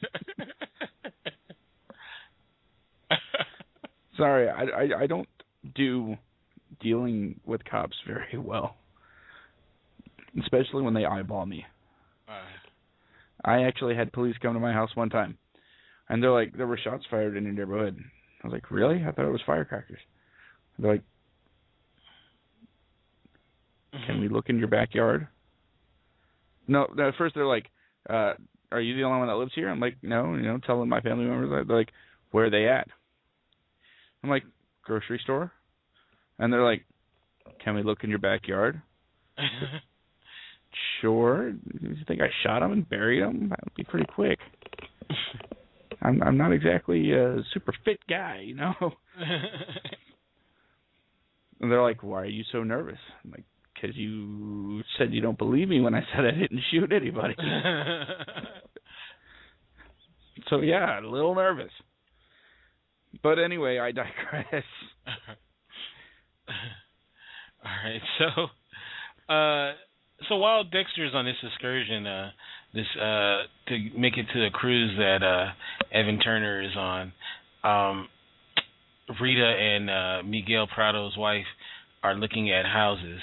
Sorry, 4.17 4.49
I, 4.49 4.63
I 4.63 5.01
I 5.01 5.07
don't 5.07 5.27
do 5.75 6.15
dealing 6.79 7.39
with 7.45 7.65
cops 7.65 7.95
very 8.07 8.37
well, 8.37 8.75
especially 10.41 10.83
when 10.83 10.93
they 10.93 11.05
eyeball 11.05 11.45
me. 11.45 11.65
Uh, 12.27 12.41
I 13.43 13.63
actually 13.63 13.95
had 13.95 14.13
police 14.13 14.35
come 14.41 14.53
to 14.53 14.59
my 14.59 14.71
house 14.71 14.95
one 14.95 15.09
time, 15.09 15.37
and 16.09 16.23
they're 16.23 16.31
like, 16.31 16.55
there 16.55 16.67
were 16.67 16.79
shots 16.81 17.03
fired 17.09 17.35
in 17.35 17.43
your 17.43 17.53
neighborhood. 17.53 17.97
I 18.43 18.47
was 18.47 18.53
like, 18.53 18.71
really? 18.71 19.03
I 19.05 19.11
thought 19.11 19.25
it 19.25 19.31
was 19.31 19.41
firecrackers. 19.45 19.99
They're 20.79 20.93
like, 20.93 21.03
can 24.05 24.19
we 24.19 24.27
look 24.27 24.49
in 24.49 24.57
your 24.59 24.67
backyard? 24.67 25.27
No, 26.67 26.87
no. 26.95 27.09
At 27.09 27.15
first 27.17 27.35
they're 27.35 27.45
like, 27.45 27.65
uh, 28.09 28.33
are 28.71 28.81
you 28.81 28.95
the 28.95 29.03
only 29.03 29.19
one 29.19 29.27
that 29.27 29.35
lives 29.35 29.51
here? 29.55 29.69
I'm 29.69 29.79
like, 29.79 29.97
no. 30.01 30.35
You 30.35 30.43
know, 30.43 30.59
telling 30.65 30.89
my 30.89 31.01
family 31.01 31.25
members. 31.25 31.49
that. 31.49 31.67
They're 31.67 31.77
like, 31.77 31.91
where 32.31 32.45
are 32.45 32.49
they 32.49 32.67
at? 32.67 32.87
I'm 34.23 34.29
like, 34.29 34.43
grocery 34.83 35.19
store. 35.23 35.51
And 36.39 36.51
they're 36.51 36.63
like, 36.65 36.83
can 37.63 37.75
we 37.75 37.83
look 37.83 38.03
in 38.03 38.09
your 38.09 38.19
backyard? 38.19 38.81
Sure. 40.99 41.49
You 41.49 41.95
think 42.07 42.21
I 42.21 42.27
shot 42.43 42.61
him 42.61 42.71
and 42.71 42.89
buried 42.89 43.21
him? 43.21 43.49
That 43.49 43.59
would 43.63 43.75
be 43.75 43.83
pretty 43.83 44.07
quick. 44.13 44.39
I'm 46.01 46.21
I'm 46.21 46.37
not 46.37 46.51
exactly 46.51 47.11
a 47.13 47.37
super 47.53 47.73
fit 47.85 47.99
guy, 48.09 48.43
you 48.45 48.55
know. 48.55 48.73
And 51.61 51.71
they're 51.71 51.81
like, 51.81 52.03
"Why 52.03 52.23
are 52.23 52.25
you 52.25 52.43
so 52.51 52.63
nervous?" 52.63 52.99
I'm 53.23 53.31
like, 53.31 53.45
because 53.75 53.95
you 53.95 54.81
said 54.97 55.13
you 55.13 55.21
don't 55.21 55.37
believe 55.37 55.69
me 55.69 55.81
when 55.81 55.93
I 55.93 56.01
said 56.15 56.25
I 56.25 56.31
didn't 56.31 56.61
shoot 56.71 56.91
anybody. 56.91 57.35
so 60.49 60.61
yeah, 60.61 60.99
a 60.99 61.01
little 61.01 61.35
nervous. 61.35 61.69
But 63.21 63.37
anyway, 63.39 63.77
I 63.79 63.91
digress. 63.91 64.63
All 67.65 67.71
right, 67.83 68.01
so 68.19 68.27
uh, 69.33 69.73
so 70.29 70.37
while 70.37 70.63
Dexter's 70.63 71.13
on 71.13 71.25
this 71.25 71.35
excursion, 71.43 72.07
uh, 72.07 72.31
this 72.73 72.85
uh, 72.95 73.43
to 73.67 73.89
make 73.97 74.17
it 74.17 74.27
to 74.33 74.39
the 74.39 74.49
cruise 74.53 74.95
that 74.97 75.21
uh, 75.23 75.51
Evan 75.97 76.19
Turner 76.19 76.61
is 76.61 76.75
on, 76.77 77.11
um, 77.63 78.07
Rita 79.19 79.45
and 79.45 79.89
uh, 79.89 80.23
Miguel 80.23 80.67
Prado's 80.67 81.17
wife 81.17 81.45
are 82.03 82.15
looking 82.15 82.51
at 82.51 82.65
houses, 82.65 83.19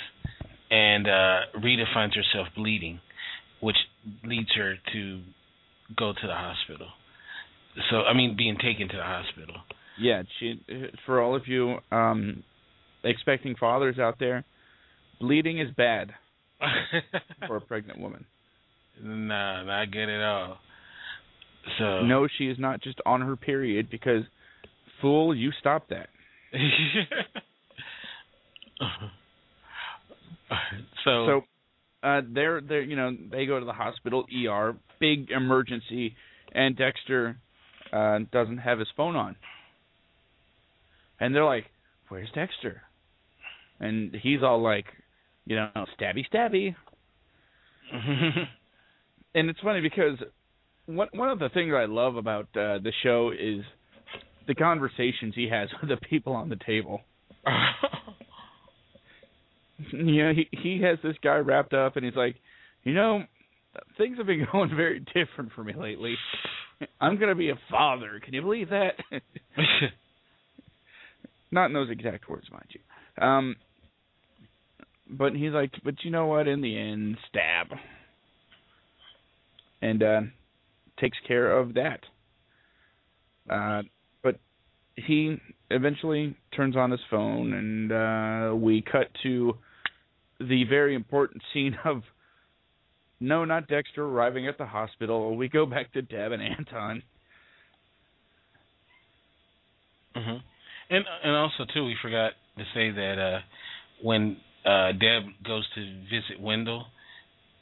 and 0.72 1.06
uh, 1.06 1.38
Rita 1.62 1.84
finds 1.92 2.16
herself 2.16 2.48
bleeding, 2.56 2.98
which 3.60 3.76
leads 4.24 4.48
her 4.56 4.74
to 4.92 5.20
go 5.96 6.12
to 6.12 6.26
the 6.26 6.34
hospital. 6.34 6.88
So 7.90 7.98
I 7.98 8.14
mean, 8.14 8.34
being 8.36 8.56
taken 8.56 8.88
to 8.88 8.96
the 8.96 9.02
hospital. 9.02 9.56
Yeah, 10.00 10.22
she. 10.40 10.60
For 11.04 11.20
all 11.20 11.36
of 11.36 11.46
you 11.46 11.76
um, 11.92 12.42
expecting 13.04 13.54
fathers 13.54 13.98
out 13.98 14.18
there, 14.18 14.44
bleeding 15.20 15.60
is 15.60 15.68
bad 15.76 16.12
for 17.46 17.56
a 17.56 17.60
pregnant 17.60 18.00
woman. 18.00 18.24
Nah, 19.02 19.64
not 19.64 19.90
good 19.90 20.08
at 20.08 20.22
all. 20.22 20.58
So 21.78 22.02
No, 22.02 22.26
she 22.38 22.48
is 22.48 22.58
not 22.58 22.82
just 22.82 22.98
on 23.06 23.20
her 23.20 23.36
period 23.36 23.88
because, 23.90 24.24
fool, 25.00 25.34
you 25.34 25.50
stop 25.60 25.88
that. 25.90 26.08
so 31.04 31.26
So, 31.26 31.42
uh, 32.02 32.20
they're 32.32 32.60
they're 32.60 32.82
you 32.82 32.96
know 32.96 33.16
they 33.30 33.46
go 33.46 33.58
to 33.58 33.66
the 33.66 33.72
hospital 33.72 34.24
ER, 34.46 34.76
big 35.00 35.30
emergency, 35.30 36.14
and 36.52 36.76
Dexter 36.76 37.36
uh, 37.92 38.20
doesn't 38.32 38.58
have 38.58 38.78
his 38.78 38.88
phone 38.96 39.16
on, 39.16 39.36
and 41.20 41.34
they're 41.34 41.44
like, 41.44 41.66
"Where's 42.08 42.28
Dexter?" 42.34 42.82
And 43.80 44.14
he's 44.22 44.42
all 44.42 44.62
like, 44.62 44.86
you 45.44 45.56
know, 45.56 45.68
stabby 46.00 46.24
stabby. 46.32 46.74
and 49.34 49.50
it's 49.50 49.60
funny 49.60 49.80
because 49.80 50.18
one 50.86 51.08
one 51.12 51.30
of 51.30 51.38
the 51.38 51.48
things 51.50 51.72
I 51.76 51.86
love 51.86 52.16
about 52.16 52.44
uh, 52.54 52.78
the 52.78 52.92
show 53.02 53.30
is 53.30 53.64
the 54.46 54.54
conversations 54.54 55.34
he 55.34 55.48
has 55.48 55.68
with 55.80 55.90
the 55.90 56.06
people 56.08 56.32
on 56.32 56.48
the 56.48 56.58
table. 56.66 57.00
you 59.92 60.24
know, 60.24 60.32
he 60.32 60.48
he 60.50 60.82
has 60.82 60.98
this 61.02 61.16
guy 61.22 61.36
wrapped 61.36 61.74
up, 61.74 61.96
and 61.96 62.04
he's 62.04 62.16
like, 62.16 62.36
you 62.84 62.94
know, 62.94 63.22
things 63.98 64.18
have 64.18 64.26
been 64.26 64.46
going 64.52 64.70
very 64.74 65.00
different 65.00 65.52
for 65.54 65.64
me 65.64 65.74
lately. 65.76 66.16
I'm 67.00 67.18
gonna 67.18 67.34
be 67.34 67.50
a 67.50 67.58
father. 67.70 68.20
Can 68.24 68.34
you 68.34 68.42
believe 68.42 68.70
that? 68.70 68.94
Not 71.50 71.66
in 71.66 71.72
those 71.74 71.90
exact 71.90 72.28
words, 72.28 72.46
mind 72.50 72.66
you. 72.70 73.24
Um, 73.24 73.56
but 75.08 75.34
he's 75.34 75.52
like, 75.52 75.70
but 75.84 75.94
you 76.02 76.10
know 76.10 76.26
what? 76.26 76.48
In 76.48 76.62
the 76.62 76.76
end, 76.76 77.18
stab, 77.28 77.66
and 79.82 80.02
uh, 80.02 80.20
takes 80.98 81.18
care 81.26 81.58
of 81.58 81.74
that. 81.74 82.00
Uh, 83.50 83.82
but 84.22 84.36
he 84.96 85.36
eventually 85.74 86.36
turns 86.54 86.76
on 86.76 86.90
his 86.90 87.00
phone, 87.10 87.52
and 87.52 87.92
uh, 87.92 88.54
we 88.54 88.82
cut 88.82 89.08
to 89.22 89.54
the 90.38 90.64
very 90.64 90.94
important 90.94 91.42
scene 91.52 91.76
of 91.84 92.02
no, 93.20 93.44
not 93.44 93.68
Dexter 93.68 94.04
arriving 94.04 94.48
at 94.48 94.58
the 94.58 94.66
hospital. 94.66 95.36
We 95.36 95.48
go 95.48 95.64
back 95.64 95.92
to 95.92 96.02
Deb 96.02 96.32
and 96.32 96.42
Anton. 96.42 97.02
Mm-hmm. 100.16 100.36
And 100.90 101.04
and 101.24 101.36
also 101.36 101.64
too, 101.72 101.84
we 101.84 101.96
forgot 102.02 102.32
to 102.58 102.64
say 102.74 102.90
that 102.90 103.18
uh, 103.18 103.38
when 104.02 104.36
uh, 104.66 104.92
Deb 104.92 105.22
goes 105.46 105.66
to 105.74 106.00
visit 106.04 106.40
Wendell 106.40 106.86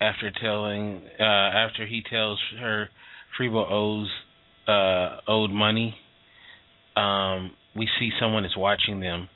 after 0.00 0.32
telling 0.42 1.02
uh, 1.20 1.22
after 1.22 1.86
he 1.86 2.02
tells 2.08 2.38
her 2.58 2.88
Freebo 3.38 3.70
owes 3.70 4.08
uh, 4.66 5.20
owed 5.28 5.50
money, 5.50 5.94
um, 6.96 7.52
we 7.76 7.88
see 7.98 8.10
someone 8.20 8.44
is 8.44 8.56
watching 8.56 9.00
them 9.00 9.28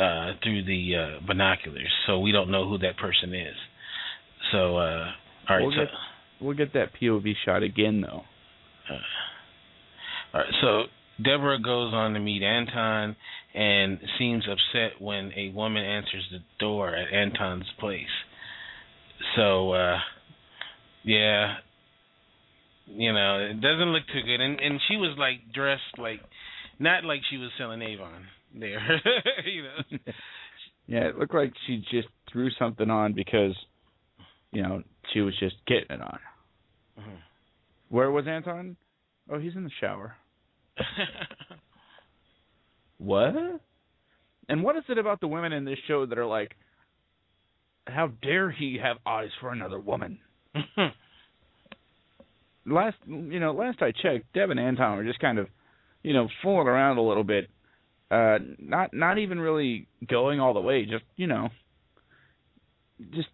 uh, 0.00 0.32
through 0.42 0.64
the 0.64 0.94
uh, 0.96 1.26
binoculars, 1.26 1.90
so 2.06 2.18
we 2.20 2.32
don't 2.32 2.50
know 2.50 2.68
who 2.68 2.78
that 2.78 2.96
person 2.96 3.34
is. 3.34 3.54
So, 4.52 4.76
uh, 4.76 5.10
all 5.48 5.56
right, 5.56 5.62
We'll 5.62 5.70
so. 5.72 5.76
get- 5.84 5.90
We'll 6.38 6.54
get 6.56 6.74
that 6.74 6.90
POV 7.00 7.32
shot 7.46 7.62
again 7.62 8.02
though. 8.02 8.22
Uh, 8.90 8.98
all 10.34 10.40
right, 10.42 10.52
so 10.60 10.82
Deborah 11.24 11.58
goes 11.62 11.94
on 11.94 12.12
to 12.12 12.20
meet 12.20 12.42
Anton 12.42 13.16
and 13.54 13.98
seems 14.18 14.44
upset 14.46 15.00
when 15.00 15.32
a 15.34 15.48
woman 15.54 15.82
answers 15.82 16.28
the 16.30 16.40
door 16.60 16.94
at 16.94 17.10
Anton's 17.10 17.64
place. 17.80 18.04
So, 19.34 19.72
uh, 19.72 19.96
yeah, 21.04 21.54
you 22.86 23.14
know, 23.14 23.38
it 23.50 23.60
doesn't 23.62 23.88
look 23.92 24.02
too 24.12 24.20
good. 24.22 24.40
And 24.42 24.60
and 24.60 24.78
she 24.88 24.96
was 24.98 25.16
like 25.18 25.54
dressed 25.54 25.96
like, 25.96 26.20
not 26.78 27.04
like 27.04 27.20
she 27.30 27.36
was 27.36 27.50
selling 27.58 27.82
Avon 27.82 28.26
there, 28.54 28.80
you 29.46 29.62
know. 29.62 29.98
yeah, 30.86 31.08
it 31.08 31.18
looked 31.18 31.34
like 31.34 31.52
she 31.66 31.78
just 31.90 32.08
threw 32.32 32.50
something 32.58 32.90
on 32.90 33.12
because, 33.12 33.54
you 34.52 34.62
know, 34.62 34.82
she 35.12 35.20
was 35.20 35.34
just 35.38 35.56
getting 35.66 35.90
it 35.90 36.00
on. 36.00 36.18
Mhm. 36.98 37.18
Where 37.88 38.10
was 38.10 38.26
Anton? 38.26 38.76
Oh, 39.30 39.38
he's 39.38 39.54
in 39.54 39.64
the 39.64 39.70
shower. 39.80 40.14
What? 42.98 43.34
And 44.48 44.62
what 44.62 44.76
is 44.76 44.84
it 44.88 44.98
about 44.98 45.20
the 45.20 45.28
women 45.28 45.52
in 45.52 45.64
this 45.64 45.78
show 45.86 46.06
that 46.06 46.18
are 46.18 46.26
like, 46.26 46.52
how 47.86 48.08
dare 48.22 48.50
he 48.50 48.78
have 48.82 48.96
eyes 49.04 49.28
for 49.40 49.52
another 49.52 49.78
woman? 49.78 50.18
Last, 52.64 52.96
you 53.06 53.38
know, 53.38 53.52
last 53.52 53.82
I 53.82 53.92
checked, 53.92 54.32
Deb 54.32 54.50
and 54.50 54.58
Anton 54.58 54.96
were 54.96 55.04
just 55.04 55.20
kind 55.20 55.38
of, 55.38 55.46
you 56.06 56.12
know, 56.12 56.28
fooling 56.40 56.68
around 56.68 56.98
a 56.98 57.02
little 57.02 57.24
bit. 57.24 57.50
Uh, 58.12 58.38
not, 58.60 58.94
not 58.94 59.18
even 59.18 59.40
really 59.40 59.88
going 60.08 60.38
all 60.38 60.54
the 60.54 60.60
way. 60.60 60.84
Just, 60.84 61.02
you 61.16 61.26
know, 61.26 61.48
just 63.10 63.26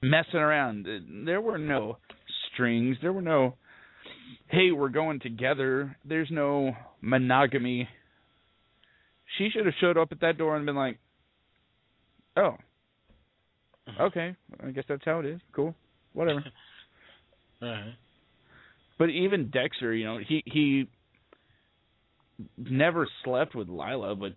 messing 0.00 0.38
around. 0.38 0.86
There 1.26 1.40
were 1.40 1.58
no 1.58 1.98
strings. 2.52 2.96
There 3.02 3.12
were 3.12 3.22
no, 3.22 3.56
hey, 4.46 4.70
we're 4.70 4.88
going 4.88 5.18
together. 5.18 5.96
There's 6.04 6.28
no 6.30 6.76
monogamy. 7.00 7.88
She 9.36 9.48
should 9.52 9.66
have 9.66 9.74
showed 9.80 9.98
up 9.98 10.12
at 10.12 10.20
that 10.20 10.38
door 10.38 10.54
and 10.54 10.64
been 10.64 10.76
like, 10.76 11.00
oh, 12.36 12.54
okay, 14.00 14.36
I 14.64 14.70
guess 14.70 14.84
that's 14.88 15.04
how 15.04 15.18
it 15.18 15.26
is. 15.26 15.40
Cool, 15.52 15.74
whatever. 16.12 16.44
But 18.98 19.08
even 19.08 19.50
Dexter, 19.50 19.94
you 19.94 20.04
know, 20.04 20.18
he 20.18 20.44
he 20.46 20.88
never 22.56 23.08
slept 23.24 23.54
with 23.54 23.68
Lila, 23.68 24.14
but 24.14 24.32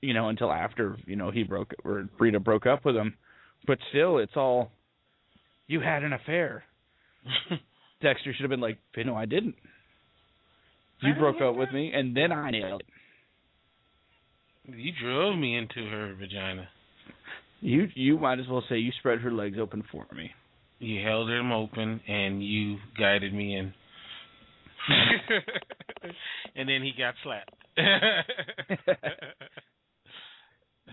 you 0.00 0.12
know, 0.14 0.28
until 0.28 0.52
after 0.52 0.96
you 1.06 1.16
know 1.16 1.30
he 1.30 1.42
broke 1.42 1.72
or 1.84 2.08
Rita 2.18 2.40
broke 2.40 2.66
up 2.66 2.84
with 2.84 2.96
him. 2.96 3.14
But 3.66 3.78
still, 3.90 4.18
it's 4.18 4.36
all 4.36 4.70
you 5.66 5.80
had 5.80 6.02
an 6.02 6.12
affair. 6.12 6.64
Dexter 8.02 8.34
should 8.34 8.42
have 8.42 8.50
been 8.50 8.60
like, 8.60 8.78
no, 8.96 9.14
I 9.14 9.24
didn't. 9.24 9.54
You 11.00 11.14
broke 11.14 11.40
up 11.40 11.56
with 11.56 11.70
me, 11.72 11.92
and 11.92 12.16
then 12.16 12.32
I 12.32 12.50
nailed 12.50 12.82
it. 12.82 12.86
You 14.74 14.92
drove 15.02 15.38
me 15.38 15.56
into 15.56 15.88
her 15.90 16.14
vagina. 16.18 16.68
You 17.60 17.88
you 17.94 18.18
might 18.18 18.40
as 18.40 18.48
well 18.48 18.62
say 18.68 18.76
you 18.76 18.92
spread 18.98 19.20
her 19.20 19.32
legs 19.32 19.56
open 19.60 19.84
for 19.90 20.06
me. 20.14 20.30
You 20.78 21.02
held 21.02 21.28
them 21.28 21.52
open 21.52 22.00
and 22.06 22.42
you 22.44 22.78
guided 22.98 23.32
me 23.32 23.56
in. 23.56 23.72
and 26.56 26.68
then 26.68 26.82
he 26.82 26.92
got 26.96 27.14
slapped. 27.22 27.54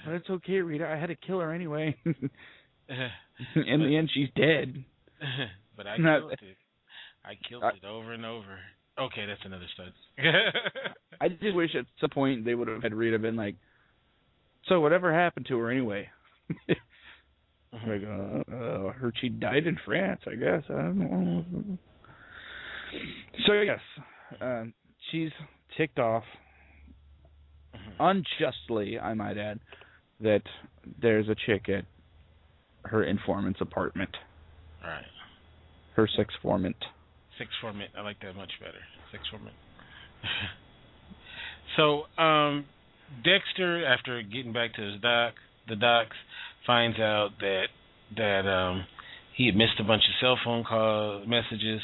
But 0.06 0.14
it's 0.16 0.30
okay, 0.30 0.54
Rita. 0.62 0.88
I 0.88 0.96
had 0.98 1.08
to 1.08 1.16
kill 1.16 1.40
her 1.42 1.54
anyway. 1.54 1.96
In 2.06 2.20
the 3.82 3.96
end, 3.98 4.10
she's 4.14 4.30
dead. 4.36 4.84
but 5.78 5.86
I 5.86 5.98
No. 5.98 6.20
killed 6.20 6.32
it. 6.34 6.58
I 7.24 7.36
killed 7.48 7.64
I- 7.64 7.70
it 7.76 7.86
over 7.86 8.14
and 8.14 8.26
over. 8.26 8.58
Okay, 9.00 9.26
that's 9.26 9.42
another 9.46 9.66
stud. 9.74 9.94
I 11.22 11.28
just 11.30 11.56
wish 11.56 11.76
at 11.76 11.86
some 12.00 12.10
point 12.10 12.46
they 12.46 12.56
would 12.56 12.68
have 12.68 12.82
had 12.84 12.94
Rita 12.94 13.20
been 13.20 13.36
like, 13.36 13.56
"So 14.68 14.80
whatever 14.82 15.14
happened 15.14 15.46
to 15.48 15.58
her 15.60 15.72
anyway?" 15.72 16.10
like, 16.68 18.04
uh, 18.04 18.44
uh, 18.52 18.88
I 18.90 18.92
heard 18.94 19.16
she 19.22 19.30
died 19.30 19.66
in 19.68 19.78
France. 19.86 20.22
I 20.28 20.36
guess 20.36 20.64
I 20.70 20.74
don't 20.74 20.98
know. 20.98 21.78
So 23.46 23.54
yes, 23.54 23.80
uh, 24.42 24.64
she's 25.12 25.32
ticked 25.78 26.00
off 26.00 26.24
unjustly, 28.00 29.00
I 29.00 29.14
might 29.14 29.38
add, 29.38 29.60
that 30.22 30.42
there's 31.02 31.28
a 31.30 31.36
chick 31.46 31.70
at 31.70 31.86
her 32.86 33.06
informant's 33.06 33.62
apartment. 33.62 34.10
All 34.84 34.90
right. 34.90 35.06
Her 35.96 36.10
sex 36.16 36.34
formant. 36.44 36.76
Six 37.38 37.50
formant. 37.64 37.90
I 37.98 38.02
like 38.02 38.20
that 38.22 38.36
much 38.36 38.52
better. 38.60 38.80
Six 39.12 39.24
formant. 39.34 39.54
so, 41.78 42.22
um, 42.22 42.66
Dexter, 43.24 43.86
after 43.86 44.22
getting 44.22 44.54
back 44.54 44.74
to 44.76 44.82
his 44.82 45.02
doc, 45.02 45.34
the 45.68 45.76
docs, 45.76 46.16
finds 46.66 47.00
out 47.00 47.30
that 47.40 47.66
that 48.16 48.48
um 48.48 48.86
he 49.36 49.46
had 49.48 49.56
missed 49.56 49.80
a 49.80 49.84
bunch 49.84 50.04
of 50.04 50.14
cell 50.20 50.38
phone 50.44 50.64
call 50.64 51.24
messages. 51.26 51.82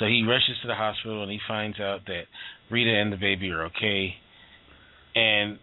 So 0.00 0.06
he 0.06 0.24
rushes 0.26 0.56
to 0.62 0.66
the 0.66 0.74
hospital 0.74 1.22
and 1.22 1.30
he 1.30 1.38
finds 1.46 1.78
out 1.78 2.00
that 2.06 2.22
Rita 2.70 2.90
and 2.90 3.12
the 3.12 3.18
baby 3.18 3.50
are 3.50 3.66
okay. 3.66 4.14
And 5.14 5.58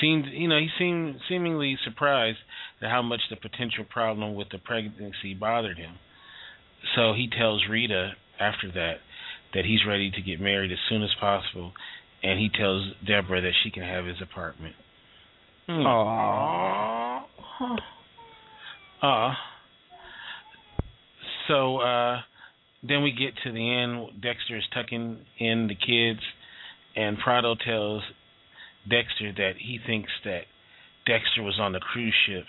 seemed, 0.00 0.26
you 0.32 0.48
know, 0.48 0.58
he 0.58 0.68
seemed 0.78 1.16
seemingly 1.28 1.78
surprised 1.84 2.38
at 2.82 2.90
how 2.90 3.02
much 3.02 3.20
the 3.30 3.36
potential 3.36 3.84
problem 3.88 4.34
with 4.34 4.48
the 4.50 4.58
pregnancy 4.58 5.34
bothered 5.38 5.78
him. 5.78 5.94
So 6.96 7.14
he 7.14 7.28
tells 7.30 7.62
Rita 7.70 8.12
after 8.40 8.70
that 8.72 8.96
that 9.54 9.64
he's 9.64 9.80
ready 9.86 10.10
to 10.10 10.20
get 10.20 10.40
married 10.40 10.72
as 10.72 10.78
soon 10.88 11.02
as 11.02 11.10
possible, 11.20 11.72
and 12.22 12.40
he 12.40 12.48
tells 12.48 12.92
Deborah 13.06 13.42
that 13.42 13.52
she 13.62 13.70
can 13.70 13.84
have 13.84 14.06
his 14.06 14.16
apartment. 14.20 14.74
Hmm. 15.66 15.86
Aww. 15.86 17.22
Aww. 19.02 19.34
So 21.48 21.76
uh, 21.78 22.20
then 22.82 23.02
we 23.02 23.12
get 23.12 23.34
to 23.44 23.52
the 23.52 23.74
end. 23.74 24.20
Dexter 24.20 24.56
is 24.56 24.64
tucking 24.74 25.18
in 25.38 25.68
the 25.68 25.74
kids, 25.74 26.20
and 26.96 27.18
Prado 27.18 27.54
tells 27.54 28.02
Dexter 28.88 29.32
that 29.36 29.52
he 29.58 29.78
thinks 29.86 30.10
that 30.24 30.42
Dexter 31.06 31.42
was 31.42 31.58
on 31.60 31.72
the 31.72 31.80
cruise 31.80 32.14
ship 32.26 32.44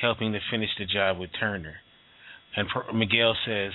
helping 0.00 0.32
to 0.32 0.38
finish 0.50 0.70
the 0.78 0.86
job 0.86 1.18
with 1.18 1.30
Turner. 1.38 1.76
And 2.56 2.68
Miguel 2.94 3.36
says 3.46 3.72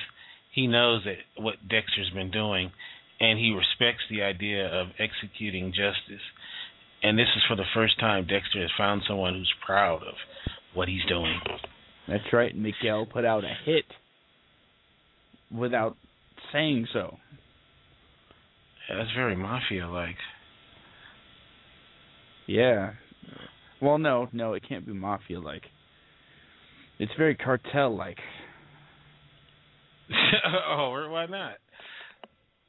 he 0.52 0.68
knows 0.68 1.04
that 1.06 1.18
what 1.42 1.56
Dexter's 1.70 2.10
been 2.14 2.32
doing, 2.32 2.72
and 3.20 3.38
he 3.38 3.52
respects 3.52 4.04
the 4.10 4.24
idea 4.24 4.68
of 4.68 4.88
executing 5.00 5.70
justice. 5.70 6.24
And 7.04 7.18
this 7.20 7.28
is 7.36 7.44
for 7.48 7.56
the 7.56 7.66
first 7.74 8.00
time 8.00 8.26
Dexter 8.26 8.62
has 8.62 8.72
found 8.78 9.04
someone 9.08 9.34
who's 9.34 9.54
proud 9.66 10.02
of 10.04 10.16
what 10.74 10.88
he's 10.88 11.06
doing. 11.08 11.40
That's 12.08 12.34
right. 12.34 12.56
Miguel 12.56 13.06
put 13.06 13.26
out 13.26 13.44
a 13.44 13.54
hit 13.66 13.86
without 15.54 15.96
saying 16.52 16.88
so. 16.94 17.18
Yeah, 18.90 18.98
that's 18.98 19.12
very 19.16 19.36
mafia 19.36 19.88
like. 19.88 20.16
Yeah. 22.48 22.94
Well, 23.82 23.98
no, 23.98 24.28
no, 24.34 24.54
it 24.54 24.64
can't 24.68 24.86
be 24.86 24.94
mafia 24.94 25.40
like. 25.40 25.64
It's 27.00 27.12
very 27.18 27.36
cartel 27.36 27.96
like. 27.96 28.18
oh, 30.68 31.08
why 31.10 31.26
not? 31.26 31.56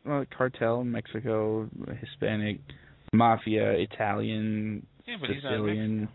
Well, 0.05 0.25
cartel, 0.37 0.85
Mexico, 0.85 1.69
Hispanic, 2.01 2.61
mafia, 3.13 3.73
Italian, 3.73 4.87
yeah, 5.07 5.17
Sicilian, 5.21 6.09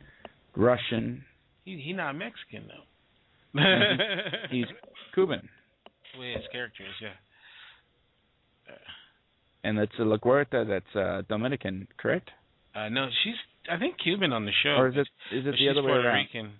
Russian. 0.55 1.23
He 1.65 1.81
he 1.83 1.93
not 1.93 2.13
Mexican 2.13 2.67
though. 2.67 3.59
he's 4.51 4.65
Cuban. 5.13 5.49
Well, 6.19 6.27
his 6.27 6.43
character 6.51 6.83
is, 6.83 6.95
yeah. 7.01 7.15
And 9.63 9.77
that's 9.77 9.91
uh, 9.99 10.03
LaGuerta. 10.03 10.67
That's 10.67 10.95
uh, 10.95 11.23
Dominican, 11.29 11.87
correct? 11.97 12.29
Uh, 12.75 12.89
no, 12.89 13.07
she's 13.23 13.35
I 13.71 13.77
think 13.77 13.95
Cuban 14.03 14.33
on 14.33 14.45
the 14.45 14.51
show. 14.63 14.71
Or 14.71 14.89
is 14.89 14.95
it 14.95 15.07
is 15.35 15.45
it 15.45 15.55
the 15.57 15.69
other 15.69 15.81
way 15.81 15.93
Puerto 15.93 16.07
around? 16.07 16.27
Rican. 16.33 16.51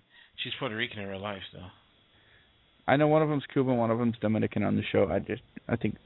She's 0.42 0.52
Puerto 0.58 0.76
Rican 0.76 1.00
in 1.00 1.08
real 1.08 1.20
life, 1.20 1.42
though. 1.52 1.66
I 2.88 2.96
know 2.96 3.08
one 3.08 3.22
of 3.22 3.28
them's 3.28 3.44
Cuban, 3.52 3.76
one 3.76 3.90
of 3.90 3.98
them's 3.98 4.16
Dominican 4.20 4.62
on 4.64 4.76
the 4.76 4.82
show. 4.90 5.08
I 5.10 5.18
just 5.18 5.42
I 5.68 5.76
think 5.76 5.96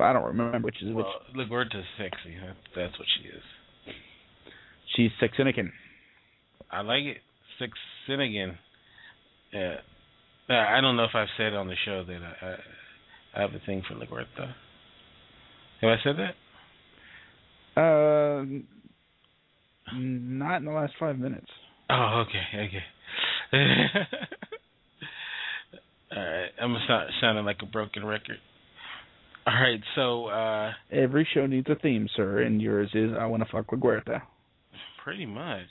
I 0.00 0.12
don't 0.12 0.24
remember 0.24 0.58
which 0.60 0.82
is 0.82 0.94
which. 0.94 1.04
Well, 1.04 1.46
LaGuerta's 1.46 1.84
sexy. 1.98 2.36
That, 2.40 2.56
that's 2.76 2.98
what 2.98 3.08
she 3.18 3.28
is. 3.28 3.42
She's 4.96 5.10
Sexinican. 5.22 5.70
I 6.70 6.80
like 6.82 7.04
it. 7.04 7.18
Six 7.58 7.72
Finnegan. 8.06 8.58
Yeah. 9.52 9.76
Uh, 10.48 10.54
I 10.54 10.80
don't 10.80 10.96
know 10.96 11.04
if 11.04 11.14
I've 11.14 11.28
said 11.36 11.54
on 11.54 11.68
the 11.68 11.76
show 11.84 12.04
that 12.04 12.20
I, 12.42 12.56
I, 13.34 13.40
have 13.40 13.54
a 13.54 13.60
thing 13.64 13.82
for 13.88 13.94
LaGuerta. 13.94 14.54
Have 15.80 15.90
I 15.90 15.96
said 16.02 16.16
that? 16.16 16.34
Uh, 17.80 18.44
not 19.94 20.56
in 20.58 20.64
the 20.64 20.72
last 20.72 20.92
five 20.98 21.18
minutes. 21.18 21.50
Oh, 21.88 22.24
okay, 22.26 22.68
okay. 22.68 22.84
All 26.12 26.22
right, 26.22 26.50
I'm 26.60 26.76
start 26.84 27.08
sounding 27.20 27.44
like 27.44 27.58
a 27.62 27.66
broken 27.66 28.04
record. 28.04 28.38
All 29.46 29.54
right, 29.54 29.80
so 29.94 30.26
uh 30.26 30.72
every 30.92 31.26
show 31.32 31.46
needs 31.46 31.68
a 31.70 31.74
theme, 31.76 32.08
sir, 32.16 32.42
and 32.42 32.60
yours 32.60 32.90
is 32.94 33.12
"I 33.18 33.26
Want 33.26 33.42
to 33.42 33.48
Fuck 33.50 33.72
with 33.72 33.80
Guerta." 33.80 34.22
Pretty 35.02 35.26
much. 35.26 35.70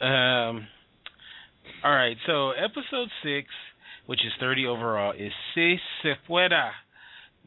Um. 0.00 0.66
All 1.84 1.92
right, 1.92 2.16
so 2.26 2.50
episode 2.52 3.08
six, 3.22 3.48
which 4.06 4.20
is 4.24 4.32
thirty 4.40 4.66
overall, 4.66 5.12
is 5.12 5.32
Si 5.54 5.76
se 6.02 6.12
pueda. 6.28 6.70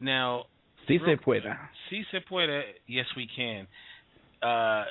Now, 0.00 0.44
Si 0.86 0.98
se 0.98 1.16
pueda. 1.16 1.56
Si 1.90 2.04
se 2.10 2.18
pueda. 2.30 2.62
Yes, 2.86 3.06
we 3.16 3.28
can. 3.34 3.66
Uh, 4.42 4.84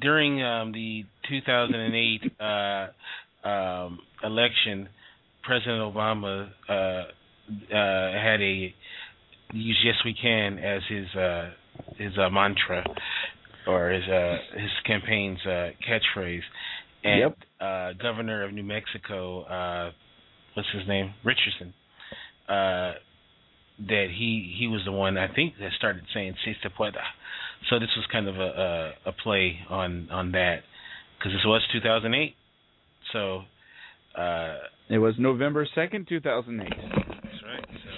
during 0.00 0.42
um, 0.42 0.72
the 0.72 1.04
2008 1.28 2.32
uh, 2.40 3.48
um, 3.48 3.98
election, 4.22 4.88
President 5.42 5.80
Obama 5.94 6.48
uh, 6.68 6.72
uh, 6.72 7.04
had 7.70 8.40
a 8.40 8.74
use 9.52 9.78
"Yes, 9.84 9.96
we 10.04 10.14
can" 10.20 10.58
as 10.58 10.82
his 10.88 11.06
uh, 11.14 11.50
his 11.96 12.12
uh, 12.18 12.28
mantra 12.30 12.84
or 13.66 13.90
his 13.90 14.04
uh, 14.08 14.36
his 14.54 14.70
campaign's 14.86 15.38
uh, 15.46 15.70
catchphrase. 15.88 16.40
And 17.04 17.20
Yep. 17.20 17.38
uh, 17.60 17.92
Governor 18.02 18.44
of 18.44 18.52
New 18.52 18.64
Mexico, 18.64 19.42
uh, 19.42 19.92
what's 20.58 20.68
his 20.74 20.88
name, 20.88 21.14
Richardson, 21.24 21.72
uh, 22.48 22.94
that 23.86 24.08
he 24.10 24.54
he 24.58 24.66
was 24.66 24.82
the 24.84 24.90
one 24.92 25.16
I 25.16 25.28
think 25.32 25.54
that 25.60 25.70
started 25.78 26.02
saying 26.12 26.34
"Si 26.44 26.54
se 26.62 26.68
pueda." 26.76 26.98
So 27.70 27.78
this 27.78 27.90
was 27.96 28.06
kind 28.10 28.26
of 28.28 28.36
a 28.36 28.92
a, 29.06 29.10
a 29.10 29.12
play 29.12 29.58
on 29.70 30.08
on 30.10 30.32
that 30.32 30.62
because 31.18 31.32
this 31.32 31.44
was 31.46 31.62
2008. 31.72 32.34
So 33.12 33.42
uh, 34.20 34.56
It 34.90 34.98
was 34.98 35.14
November 35.18 35.66
second, 35.74 36.06
two 36.08 36.20
thousand 36.20 36.60
eight. 36.60 36.74
that's 36.76 37.42
right. 37.46 37.66
So 37.70 37.90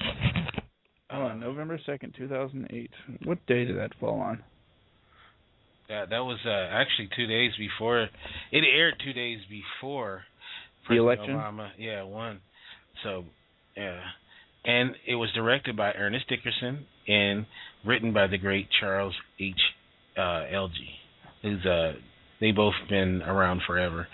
Oh, 1.12 1.22
on 1.22 1.40
November 1.40 1.80
second, 1.86 2.14
two 2.16 2.28
thousand 2.28 2.68
eight. 2.70 2.90
What 3.24 3.38
day 3.46 3.64
did 3.64 3.76
that 3.78 3.92
fall 3.98 4.20
on? 4.20 4.42
that 5.88 6.10
that 6.10 6.20
was 6.20 6.38
uh, 6.46 6.50
actually 6.70 7.08
two 7.16 7.26
days 7.26 7.52
before 7.58 8.02
it 8.52 8.64
aired. 8.76 8.94
Two 9.04 9.12
days 9.12 9.38
before 9.48 10.22
The 10.88 10.96
President 10.96 11.06
election? 11.06 11.34
Obama, 11.36 11.68
yeah, 11.78 12.02
won. 12.04 12.40
So 13.02 13.24
yeah, 13.76 14.00
and 14.64 14.94
it 15.06 15.14
was 15.14 15.30
directed 15.32 15.76
by 15.76 15.92
Ernest 15.92 16.28
Dickerson 16.28 16.86
and 17.08 17.46
written 17.86 18.12
by 18.12 18.26
the 18.26 18.38
great 18.38 18.68
Charles 18.80 19.14
H. 19.38 19.54
Uh, 20.16 20.44
Elgie. 20.52 20.96
Who's 21.42 21.64
uh, 21.64 21.92
they 22.40 22.52
both 22.52 22.74
been 22.88 23.22
around 23.22 23.62
forever 23.66 24.06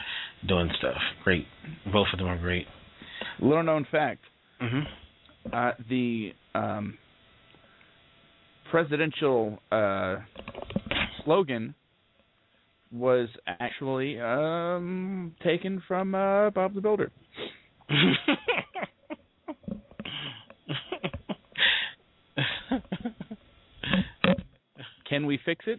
doing 0.47 0.71
stuff. 0.79 0.99
Great, 1.25 1.47
both 1.93 2.07
of 2.13 2.19
them 2.19 2.29
are 2.29 2.39
great. 2.39 2.67
Little 3.41 3.65
known 3.65 3.87
fact: 3.91 4.21
hmm 4.61 4.81
uh, 5.53 5.73
the 5.89 6.33
um, 6.55 6.99
presidential 8.71 9.59
uh, 9.71 10.17
slogan 11.25 11.75
was 12.93 13.29
actually 13.47 14.19
um, 14.21 15.35
taken 15.45 15.83
from 15.87 16.15
uh, 16.15 16.51
Bob 16.51 16.75
the 16.75 16.81
Builder. 16.81 17.11
Can 25.09 25.27
we 25.27 25.39
fix 25.45 25.65
it? 25.67 25.79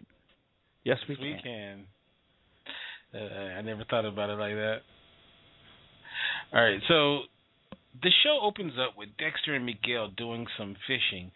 Yes, 0.83 0.97
we 1.09 1.17
we 1.19 1.33
can. 1.43 1.85
can. 3.13 3.21
Uh, 3.21 3.57
I 3.57 3.61
never 3.61 3.83
thought 3.89 4.05
about 4.05 4.29
it 4.29 4.39
like 4.39 4.53
that. 4.53 4.77
All 6.53 6.63
right, 6.63 6.79
so 6.87 7.23
the 8.01 8.09
show 8.23 8.39
opens 8.41 8.73
up 8.79 8.97
with 8.97 9.09
Dexter 9.17 9.53
and 9.55 9.65
Miguel 9.65 10.09
doing 10.15 10.47
some 10.57 10.75
fishing 10.87 11.31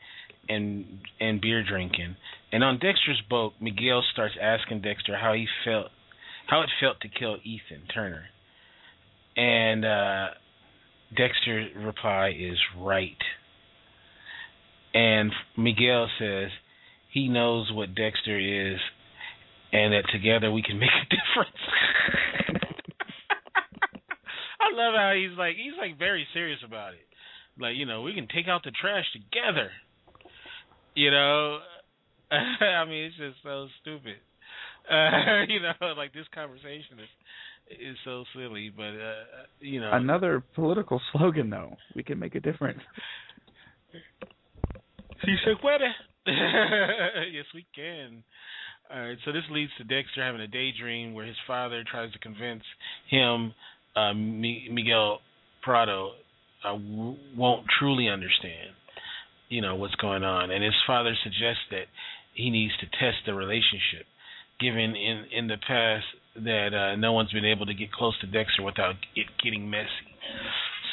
and 0.47 0.85
and 1.19 1.41
beer 1.41 1.63
drinking. 1.67 2.15
And 2.51 2.63
on 2.63 2.79
Dexter's 2.79 3.21
boat, 3.29 3.53
Miguel 3.59 4.03
starts 4.13 4.35
asking 4.41 4.81
Dexter 4.81 5.17
how 5.17 5.33
he 5.33 5.47
felt, 5.65 5.87
how 6.47 6.61
it 6.61 6.69
felt 6.79 7.01
to 7.01 7.09
kill 7.09 7.37
Ethan 7.43 7.87
Turner. 7.93 8.23
And 9.35 9.85
uh, 9.85 10.27
Dexter's 11.15 11.71
reply 11.75 12.33
is 12.37 12.57
right. 12.77 13.17
And 14.93 15.31
Miguel 15.57 16.09
says 16.19 16.49
he 17.11 17.27
knows 17.27 17.71
what 17.71 17.95
Dexter 17.95 18.39
is 18.39 18.79
and 19.71 19.93
that 19.93 20.03
together 20.11 20.51
we 20.51 20.61
can 20.61 20.79
make 20.79 20.89
a 20.89 21.05
difference. 21.09 21.57
I 24.59 24.75
love 24.75 24.93
how 24.95 25.13
he's 25.15 25.37
like 25.37 25.55
he's 25.55 25.73
like 25.79 25.97
very 25.97 26.27
serious 26.33 26.59
about 26.65 26.93
it. 26.93 27.07
Like 27.59 27.75
you 27.75 27.85
know, 27.85 28.01
we 28.01 28.13
can 28.13 28.27
take 28.27 28.47
out 28.47 28.63
the 28.63 28.71
trash 28.71 29.05
together. 29.13 29.71
You 30.95 31.11
know, 31.11 31.59
I 32.31 32.85
mean, 32.85 33.05
it's 33.05 33.17
just 33.17 33.37
so 33.43 33.67
stupid. 33.81 34.15
Uh, 34.89 35.43
you 35.49 35.59
know, 35.59 35.93
like 35.95 36.13
this 36.13 36.27
conversation 36.33 36.99
is 36.99 37.11
is 37.79 37.97
so 38.03 38.23
silly, 38.35 38.71
but 38.75 38.83
uh, 38.83 39.23
you 39.59 39.79
know, 39.79 39.91
Another 39.93 40.43
political 40.55 41.01
slogan, 41.11 41.49
though. 41.49 41.75
We 41.95 42.03
can 42.03 42.19
make 42.19 42.35
a 42.35 42.39
difference. 42.39 42.79
Si 45.23 45.35
se 45.45 45.51
puede. 45.61 45.81
yes, 46.25 47.45
we 47.53 47.65
can. 47.75 48.23
All 48.93 48.99
right, 48.99 49.17
so 49.23 49.31
this 49.31 49.43
leads 49.51 49.71
to 49.77 49.83
Dexter 49.83 50.23
having 50.23 50.41
a 50.41 50.47
daydream 50.47 51.13
where 51.13 51.25
his 51.25 51.37
father 51.47 51.83
tries 51.89 52.11
to 52.11 52.19
convince 52.19 52.63
him 53.09 53.53
uh, 53.95 54.13
Mi- 54.13 54.67
Miguel 54.71 55.19
Prado 55.61 56.11
uh, 56.65 56.73
w- 56.73 57.15
won't 57.37 57.65
truly 57.79 58.09
understand, 58.09 58.71
you 59.49 59.61
know, 59.61 59.75
what's 59.75 59.95
going 59.95 60.23
on, 60.23 60.51
and 60.51 60.63
his 60.63 60.73
father 60.85 61.15
suggests 61.23 61.63
that 61.71 61.85
he 62.33 62.49
needs 62.49 62.73
to 62.79 62.85
test 62.87 63.17
the 63.25 63.33
relationship, 63.33 64.05
given 64.59 64.95
in 64.95 65.25
in 65.31 65.47
the 65.47 65.57
past 65.67 66.05
that 66.35 66.73
uh, 66.73 66.95
no 66.95 67.13
one's 67.13 67.31
been 67.31 67.45
able 67.45 67.65
to 67.65 67.73
get 67.73 67.91
close 67.91 68.17
to 68.21 68.27
Dexter 68.27 68.63
without 68.63 68.95
it 69.15 69.27
getting 69.43 69.69
messy. 69.69 69.87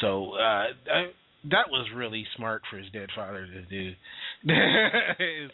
So 0.01 0.33
uh, 0.35 0.67
I, 0.93 1.07
that 1.51 1.71
was 1.71 1.89
really 1.95 2.25
smart 2.37 2.63
for 2.71 2.79
his 2.79 2.91
dead 2.93 3.09
father 3.15 3.47
to 3.47 3.63
do. 3.63 3.93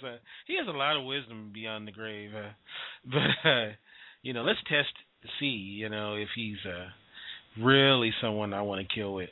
Uh, 0.05 0.17
he 0.47 0.57
has 0.59 0.67
a 0.69 0.77
lot 0.77 0.97
of 0.97 1.05
wisdom 1.05 1.51
beyond 1.55 1.89
the 1.89 1.93
grave, 1.93 2.31
uh, 2.35 2.51
but 3.05 3.49
uh, 3.49 3.69
you 4.23 4.33
know, 4.33 4.43
let's 4.43 4.59
test 4.69 4.89
to 5.23 5.29
see, 5.41 5.47
you 5.47 5.89
know, 5.89 6.15
if 6.15 6.29
he's 6.35 6.57
uh, 6.67 7.63
really 7.63 8.13
someone 8.21 8.53
I 8.53 8.63
want 8.63 8.87
to 8.87 8.95
kill 8.95 9.15
with. 9.15 9.31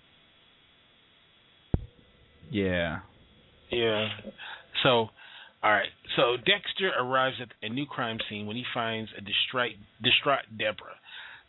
Yeah. 2.50 3.00
Yeah. 3.70 4.08
So, 4.82 5.08
all 5.62 5.70
right. 5.72 5.88
So 6.16 6.36
Dexter 6.36 6.90
arrives 6.98 7.36
at 7.40 7.48
a 7.62 7.72
new 7.72 7.86
crime 7.86 8.18
scene 8.28 8.46
when 8.46 8.56
he 8.56 8.64
finds 8.74 9.10
a 9.16 9.20
distraught, 9.20 9.72
distraught 10.02 10.44
Deborah. 10.58 10.98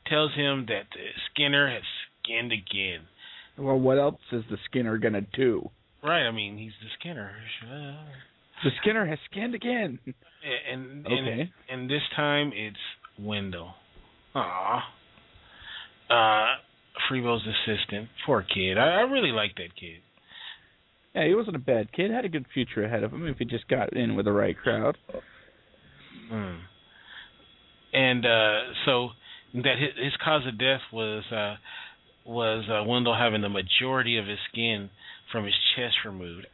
Tells 0.08 0.34
him 0.36 0.66
that 0.68 0.84
the 0.94 1.06
Skinner 1.32 1.70
has 1.70 1.84
skinned 2.22 2.52
again. 2.52 3.08
Well, 3.58 3.80
what 3.80 3.98
else 3.98 4.20
is 4.32 4.44
the 4.50 4.58
Skinner 4.66 4.98
gonna 4.98 5.22
do? 5.22 5.70
Right. 6.04 6.28
I 6.28 6.32
mean, 6.32 6.58
he's 6.58 6.74
the 6.82 6.90
Skinner. 7.00 7.32
The 8.64 8.70
Skinner 8.82 9.06
has 9.06 9.20
skinned 9.32 9.56
again. 9.56 10.00
And 10.06 11.06
and, 11.06 11.08
Okay. 11.08 11.52
and 11.70 11.90
this 11.90 12.02
time 12.16 12.52
it's 12.54 12.78
Wendell. 13.20 13.74
Aw. 14.36 14.84
Uh, 16.10 16.56
Freebo's 17.10 17.42
assistant. 17.48 18.10
Poor 18.26 18.44
kid. 18.44 18.78
I, 18.78 19.00
I 19.00 19.02
really 19.02 19.32
like 19.32 19.56
that 19.56 19.76
kid. 19.80 20.02
Yeah, 21.16 21.28
he 21.28 21.36
wasn't 21.36 21.56
a 21.56 21.60
bad 21.60 21.92
kid. 21.94 22.10
Had 22.12 22.26
a 22.26 22.30
good 22.30 22.46
future 22.54 22.84
ahead 22.84 23.04
of 23.04 23.12
him 23.14 23.28
if 23.28 23.38
he 23.38 23.46
just 23.46 23.68
got 23.68 23.94
in 23.94 24.16
with 24.16 24.26
the 24.26 24.32
right 24.32 24.58
crowd. 24.58 24.98
Mm. 26.32 26.60
And 27.94 28.26
uh, 28.26 28.60
so 28.86 29.10
that 29.54 29.76
his, 29.80 30.04
his 30.04 30.14
cause 30.24 30.42
of 30.48 30.58
death 30.58 30.82
was 30.92 31.24
uh, 31.32 31.56
was 32.26 32.66
uh, 32.70 32.84
Wendell 32.88 33.16
having 33.16 33.42
the 33.42 33.50
majority 33.50 34.18
of 34.18 34.26
his 34.26 34.40
skin 34.52 34.90
from 35.32 35.46
his 35.46 35.54
chest 35.76 35.96
removed. 36.06 36.48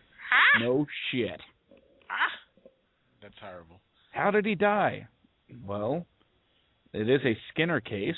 No 0.59 0.85
shit. 1.11 1.39
That's 3.21 3.35
horrible. 3.41 3.79
How 4.11 4.31
did 4.31 4.45
he 4.45 4.55
die? 4.55 5.07
Well, 5.65 6.05
it 6.93 7.09
is 7.09 7.21
a 7.25 7.37
Skinner 7.53 7.79
case. 7.79 8.15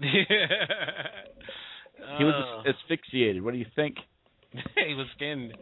He 2.18 2.24
was 2.24 2.34
Oh. 2.34 2.62
asphyxiated. 2.68 3.42
What 3.42 3.52
do 3.52 3.58
you 3.58 3.66
think? 3.76 3.96
he 4.86 4.94
was 4.94 5.06
skinned. 5.16 5.52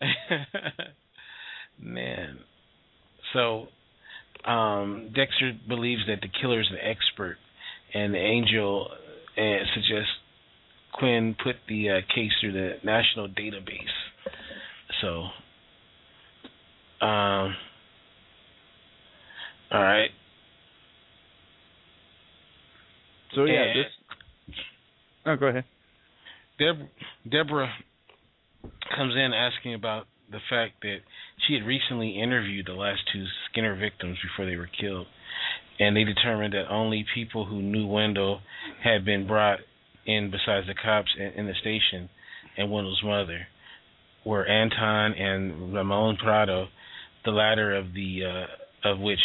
Man. 1.80 2.38
So 3.32 3.66
um 4.44 5.10
Dexter 5.14 5.52
believes 5.68 6.02
that 6.08 6.20
the 6.22 6.28
killer 6.40 6.60
is 6.60 6.68
an 6.70 6.78
expert 6.82 7.36
and 7.94 8.14
the 8.14 8.18
angel 8.18 8.88
uh, 9.36 9.64
suggests 9.74 10.10
Quinn 10.92 11.34
put 11.42 11.56
the 11.68 11.90
uh, 11.90 12.00
case 12.14 12.32
through 12.40 12.52
the 12.52 12.74
national 12.84 13.28
database. 13.28 13.94
So 15.00 15.24
um 17.06 17.54
all 19.70 19.82
right. 19.82 20.10
So 23.34 23.44
yeah, 23.44 23.62
And- 23.62 23.78
this. 23.78 24.56
Oh, 25.26 25.36
go 25.36 25.46
ahead. 25.46 25.64
Deb- 26.58 26.88
Deborah 27.30 27.72
comes 28.96 29.14
in 29.14 29.32
asking 29.34 29.74
about 29.74 30.06
the 30.30 30.38
fact 30.50 30.74
that 30.82 30.98
she 31.46 31.54
had 31.54 31.64
recently 31.64 32.20
interviewed 32.20 32.66
the 32.66 32.72
last 32.72 33.00
two 33.12 33.24
Skinner 33.50 33.76
victims 33.76 34.18
before 34.22 34.50
they 34.50 34.56
were 34.56 34.68
killed, 34.80 35.06
and 35.78 35.96
they 35.96 36.04
determined 36.04 36.54
that 36.54 36.68
only 36.70 37.04
people 37.14 37.44
who 37.44 37.62
knew 37.62 37.86
Wendell 37.86 38.40
had 38.82 39.04
been 39.04 39.26
brought 39.26 39.60
in 40.06 40.30
besides 40.30 40.66
the 40.66 40.74
cops 40.74 41.10
in, 41.18 41.40
in 41.40 41.46
the 41.46 41.54
station 41.60 42.08
and 42.56 42.70
Wendell's 42.70 43.02
mother 43.04 43.46
were 44.24 44.46
Anton 44.46 45.12
and 45.12 45.74
Ramon 45.74 46.16
Prado, 46.16 46.68
the 47.24 47.30
latter 47.30 47.74
of 47.74 47.92
the 47.92 48.20
uh, 48.24 48.88
of 48.88 48.98
which 48.98 49.18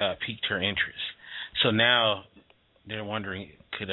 uh, 0.00 0.14
piqued 0.26 0.46
her 0.48 0.56
interest. 0.56 0.98
So 1.62 1.70
now 1.70 2.24
they're 2.86 3.04
wondering 3.04 3.50
could 3.78 3.90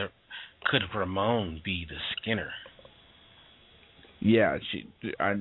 could 0.70 0.82
Ramon 0.96 1.62
be 1.64 1.86
the 1.88 1.98
Skinner? 2.18 2.52
Yeah, 4.20 4.58
she. 4.72 4.88
I 5.20 5.36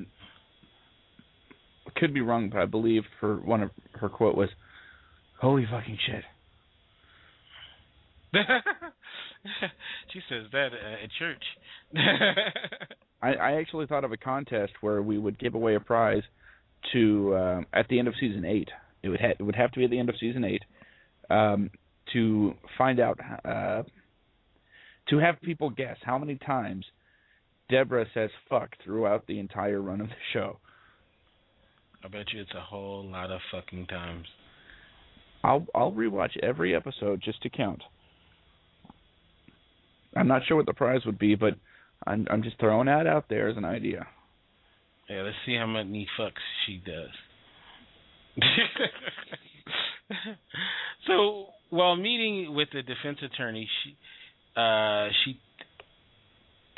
could 1.97 2.13
be 2.13 2.21
wrong, 2.21 2.51
but 2.51 2.61
I 2.61 2.67
believe 2.67 3.03
her 3.21 3.37
one 3.37 3.63
of 3.63 3.71
her 3.95 4.09
quote 4.09 4.37
was, 4.37 4.49
"Holy 5.41 5.67
fucking 5.71 5.99
shit." 6.07 6.25
she 10.13 10.21
says 10.29 10.47
that 10.53 10.69
uh, 10.73 11.05
at 11.05 11.11
church. 11.19 11.45
I, 13.23 13.35
I 13.35 13.53
actually 13.53 13.87
thought 13.87 14.05
of 14.05 14.13
a 14.13 14.17
contest 14.17 14.73
where 14.81 15.03
we 15.03 15.19
would 15.19 15.39
give 15.39 15.55
away 15.55 15.75
a 15.75 15.81
prize 15.81 16.23
to 16.93 17.37
um, 17.37 17.67
at 17.73 17.87
the 17.89 17.99
end 17.99 18.09
of 18.09 18.15
season 18.19 18.45
eight. 18.45 18.69
It 19.03 19.11
would 19.11 19.21
ha- 19.21 19.35
it 19.39 19.43
would 19.43 19.57
have 19.57 19.71
to 19.73 19.79
be 19.79 19.85
at 19.85 19.91
the 19.91 19.99
end 19.99 20.09
of 20.09 20.17
season 20.19 20.45
eight 20.45 20.63
um, 21.31 21.71
to 22.13 22.55
find 22.79 22.99
out 23.01 23.19
uh, 23.45 23.83
to 25.09 25.19
have 25.19 25.41
people 25.43 25.71
guess 25.71 25.97
how 26.03 26.19
many 26.19 26.37
times 26.37 26.85
Deborah 27.69 28.07
says 28.15 28.31
"fuck" 28.49 28.71
throughout 28.85 29.27
the 29.27 29.39
entire 29.39 29.81
run 29.81 30.01
of 30.01 30.09
the 30.09 30.15
show. 30.33 30.59
I 32.05 32.09
bet 32.09 32.33
you 32.33 32.41
it's 32.41 32.55
a 32.55 32.61
whole 32.61 33.09
lot 33.09 33.31
of 33.31 33.41
fucking 33.51 33.87
times. 33.87 34.27
I'll 35.45 35.67
I'll 35.75 35.93
rewatch 35.93 36.37
every 36.43 36.75
episode 36.75 37.21
just 37.23 37.43
to 37.43 37.51
count. 37.51 37.83
I'm 40.15 40.29
not 40.29 40.43
sure 40.47 40.57
what 40.57 40.67
the 40.67 40.75
prize 40.75 41.05
would 41.07 41.19
be, 41.19 41.35
but 41.35 41.55
I'm 42.07 42.27
I'm 42.31 42.43
just 42.43 42.59
throwing 42.59 42.87
that 42.87 43.07
out 43.07 43.27
there 43.29 43.49
as 43.49 43.57
an 43.57 43.65
idea. 43.65 44.07
Yeah, 45.09 45.23
let's 45.23 45.37
see 45.47 45.57
how 45.57 45.67
many 45.67 46.07
fucks 46.19 46.33
she 46.67 46.83
does. 46.85 47.11
so 51.07 51.47
while 51.71 51.97
meeting 51.97 52.55
with 52.55 52.69
the 52.73 52.83
defense 52.83 53.19
attorney, 53.23 53.69
she 53.83 53.97
uh 54.57 55.09
she 55.25 55.39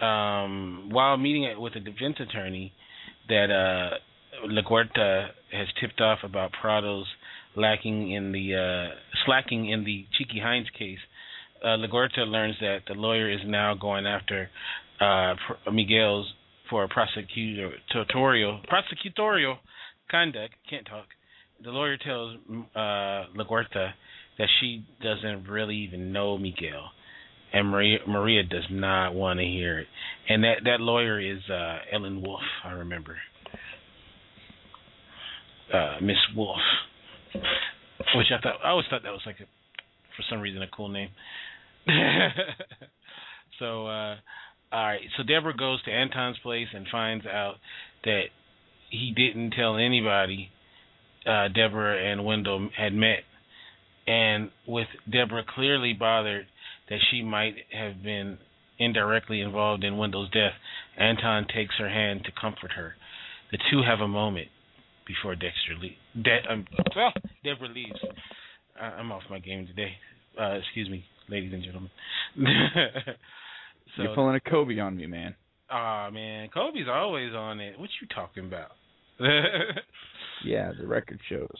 um 0.04 0.88
while 0.90 1.16
meeting 1.16 1.52
with 1.60 1.74
the 1.74 1.80
defense 1.80 2.16
attorney 2.20 2.72
that 3.28 3.50
uh 3.50 3.96
LaGuerta 4.48 5.28
has 5.52 5.68
tipped 5.80 6.00
off 6.00 6.18
about 6.24 6.50
Prado's 6.62 7.06
lacking 7.56 8.10
in 8.10 8.32
the 8.32 8.54
uh 8.54 8.94
slacking 9.24 9.70
in 9.70 9.84
the 9.84 10.06
Chicky 10.18 10.40
Hines 10.40 10.68
case, 10.78 10.98
uh 11.62 11.76
LaGuerta 11.76 12.26
learns 12.26 12.56
that 12.60 12.80
the 12.88 12.94
lawyer 12.94 13.30
is 13.30 13.40
now 13.46 13.74
going 13.74 14.06
after 14.06 14.50
uh 15.00 15.34
Miguel's 15.72 16.32
for 16.70 16.88
prosecutorial 16.88 18.60
prosecutorial 18.66 19.58
conduct. 20.10 20.54
Can't 20.68 20.86
talk. 20.86 21.06
The 21.62 21.70
lawyer 21.70 21.96
tells 21.96 22.36
uh, 22.74 23.30
LaGuerta 23.38 23.92
that 24.38 24.48
she 24.60 24.84
doesn't 25.02 25.48
really 25.48 25.76
even 25.76 26.12
know 26.12 26.36
Miguel, 26.36 26.90
and 27.54 27.68
Maria 27.68 27.98
Maria 28.06 28.42
does 28.42 28.66
not 28.70 29.14
want 29.14 29.38
to 29.38 29.46
hear 29.46 29.78
it. 29.78 29.86
And 30.28 30.42
that 30.44 30.56
that 30.64 30.80
lawyer 30.80 31.20
is 31.20 31.38
uh, 31.48 31.78
Ellen 31.92 32.20
Wolf. 32.20 32.42
I 32.64 32.72
remember. 32.72 33.16
Uh, 35.72 35.96
Miss 36.02 36.16
Wolf, 36.36 36.58
which 38.14 38.26
I 38.36 38.40
thought 38.42 38.56
I 38.62 38.70
always 38.70 38.86
thought 38.90 39.02
that 39.04 39.12
was 39.12 39.22
like 39.24 39.36
a, 39.36 39.44
for 40.16 40.24
some 40.28 40.40
reason 40.40 40.62
a 40.62 40.66
cool 40.68 40.88
name. 40.88 41.08
so 43.58 43.86
uh 43.86 44.16
all 44.72 44.84
right, 44.86 45.00
so 45.16 45.22
Deborah 45.22 45.56
goes 45.56 45.80
to 45.84 45.92
Anton's 45.92 46.38
place 46.42 46.66
and 46.74 46.86
finds 46.90 47.24
out 47.26 47.54
that 48.02 48.24
he 48.90 49.12
didn't 49.14 49.52
tell 49.52 49.76
anybody 49.76 50.50
uh, 51.24 51.46
Deborah 51.48 51.96
and 51.96 52.24
Wendell 52.24 52.70
had 52.76 52.92
met. 52.92 53.20
And 54.08 54.50
with 54.66 54.88
Deborah 55.10 55.44
clearly 55.48 55.92
bothered 55.92 56.46
that 56.88 56.98
she 57.10 57.22
might 57.22 57.54
have 57.72 58.02
been 58.02 58.38
indirectly 58.78 59.40
involved 59.40 59.84
in 59.84 59.96
Wendell's 59.96 60.30
death, 60.30 60.52
Anton 60.98 61.46
takes 61.54 61.74
her 61.78 61.88
hand 61.88 62.24
to 62.24 62.32
comfort 62.40 62.72
her. 62.76 62.94
The 63.52 63.58
two 63.70 63.82
have 63.86 64.00
a 64.00 64.08
moment 64.08 64.48
before 65.06 65.34
Dexter 65.34 65.76
leaves. 65.80 65.96
De- 66.20 66.52
um, 66.52 66.66
well, 66.96 67.12
Deborah 67.44 67.68
leaves. 67.68 68.00
Uh, 68.78 68.82
I'm 68.82 69.12
off 69.12 69.22
my 69.30 69.38
game 69.38 69.66
today. 69.66 69.92
Uh, 70.40 70.54
excuse 70.54 70.88
me, 70.88 71.04
ladies 71.28 71.52
and 71.52 71.62
gentlemen. 71.62 71.90
so, 73.96 74.02
You're 74.02 74.14
pulling 74.14 74.34
a 74.34 74.40
Kobe 74.40 74.78
on 74.78 74.96
me, 74.96 75.06
man. 75.06 75.34
Aw, 75.70 76.10
man, 76.10 76.48
Kobe's 76.52 76.88
always 76.90 77.32
on 77.32 77.60
it. 77.60 77.78
What 77.78 77.90
you 78.00 78.08
talking 78.08 78.46
about? 78.46 78.70
Yeah, 80.44 80.72
the 80.78 80.86
record 80.86 81.20
shows. 81.28 81.56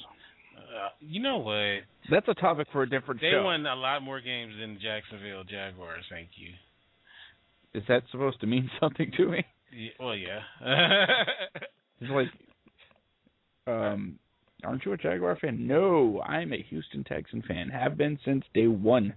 Uh, 0.74 0.88
you 1.00 1.22
know 1.22 1.38
what? 1.38 1.82
That's 2.10 2.26
a 2.28 2.34
topic 2.34 2.66
for 2.72 2.82
a 2.82 2.88
different 2.90 3.20
They 3.20 3.30
show. 3.30 3.38
They 3.38 3.44
won 3.44 3.66
a 3.66 3.74
lot 3.76 4.02
more 4.02 4.20
games 4.20 4.54
than 4.60 4.78
Jacksonville 4.82 5.44
Jaguars. 5.44 6.04
Thank 6.10 6.30
you. 6.36 6.50
Is 7.78 7.84
that 7.88 8.02
supposed 8.10 8.40
to 8.40 8.46
mean 8.46 8.70
something 8.80 9.10
to 9.16 9.28
me? 9.28 9.44
Yeah, 9.76 9.90
well, 9.98 10.14
yeah. 10.16 10.40
It's 12.00 12.10
like, 12.10 12.26
um, 13.66 14.18
aren't 14.64 14.84
you 14.84 14.92
a 14.92 14.96
Jaguar 14.96 15.36
fan? 15.40 15.66
No, 15.66 16.20
I'm 16.22 16.52
a 16.52 16.62
Houston 16.68 17.04
Texan 17.04 17.42
fan. 17.46 17.68
Have 17.70 17.96
been 17.96 18.18
since 18.24 18.44
day 18.52 18.66
one. 18.66 19.14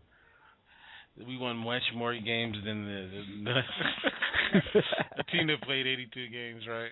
we 1.27 1.37
won 1.37 1.57
much 1.57 1.81
more 1.95 2.13
games 2.13 2.55
than 2.63 2.85
the, 2.85 3.51
the, 3.51 3.59
a 5.19 5.23
team 5.31 5.47
that 5.47 5.61
played 5.63 5.87
82 5.87 6.29
games, 6.29 6.63
right? 6.69 6.91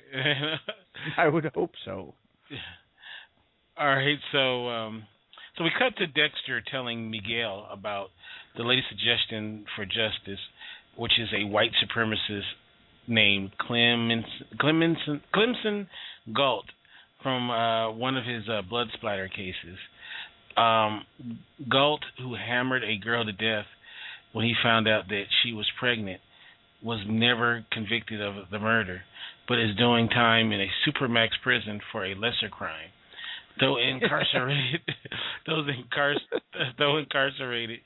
I 1.17 1.27
would 1.27 1.45
hope 1.53 1.71
so. 1.85 2.15
All 3.77 3.87
right, 3.87 4.17
so 4.31 4.69
um, 4.69 5.03
so 5.57 5.65
we 5.65 5.71
cut 5.77 5.97
to 5.97 6.07
Dexter 6.07 6.63
telling 6.71 7.11
Miguel 7.11 7.67
about 7.69 8.07
the 8.55 8.63
latest 8.63 8.87
suggestion 8.87 9.65
for 9.75 9.83
justice, 9.83 10.39
which 10.95 11.11
is 11.19 11.27
a 11.35 11.45
white 11.45 11.71
supremacist 11.83 12.47
named 13.05 13.51
Clemens 13.59 14.23
Clemenson 14.61 15.19
Clemson 15.35 15.87
Galt 16.33 16.63
from 17.21 17.51
uh, 17.51 17.91
one 17.91 18.15
of 18.15 18.23
his 18.23 18.43
uh, 18.47 18.61
blood 18.61 18.87
splatter 18.93 19.27
cases. 19.27 19.77
Um, 20.55 21.03
Galt, 21.69 21.99
who 22.17 22.33
hammered 22.33 22.85
a 22.85 22.97
girl 22.97 23.25
to 23.25 23.33
death 23.33 23.65
when 24.31 24.45
he 24.45 24.53
found 24.63 24.87
out 24.87 25.09
that 25.09 25.25
she 25.43 25.51
was 25.51 25.69
pregnant, 25.77 26.21
was 26.81 27.03
never 27.09 27.65
convicted 27.73 28.21
of 28.21 28.35
the 28.51 28.59
murder, 28.59 29.01
but 29.49 29.59
is 29.59 29.75
doing 29.75 30.07
time 30.07 30.53
in 30.53 30.61
a 30.61 30.71
supermax 30.87 31.31
prison 31.43 31.81
for 31.91 32.05
a 32.05 32.15
lesser 32.15 32.47
crime. 32.49 32.91
Though 33.59 33.77
incarcerated, 33.77 34.81
those 35.47 35.67
incar- 35.67 36.15
though 36.77 36.97
incarcerated, 36.97 37.79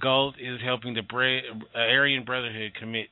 Galt 0.00 0.34
is 0.40 0.60
helping 0.64 0.94
the 0.94 1.02
Bra- 1.02 1.38
uh, 1.74 1.78
Aryan 1.78 2.24
Brotherhood 2.24 2.72
commit 2.78 3.06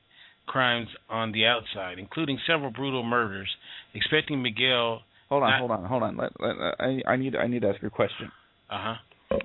crimes 0.45 0.87
on 1.09 1.31
the 1.31 1.45
outside, 1.45 1.97
including 1.97 2.37
several 2.45 2.71
brutal 2.71 3.03
murders. 3.03 3.49
Expecting 3.95 4.41
Miguel, 4.41 5.01
Hold 5.29 5.41
on, 5.43 5.49
Not- 5.49 5.59
hold 5.59 5.71
on, 5.71 5.85
hold 5.85 6.03
on. 6.03 6.17
Let, 6.17 6.31
let, 6.39 6.55
I, 6.79 7.01
I 7.07 7.15
need 7.15 7.35
I 7.35 7.47
need 7.47 7.63
to 7.63 7.69
ask 7.69 7.81
you 7.81 7.87
a 7.87 7.91
question. 7.91 8.31
uh 8.69 8.95
huh, 9.29 9.37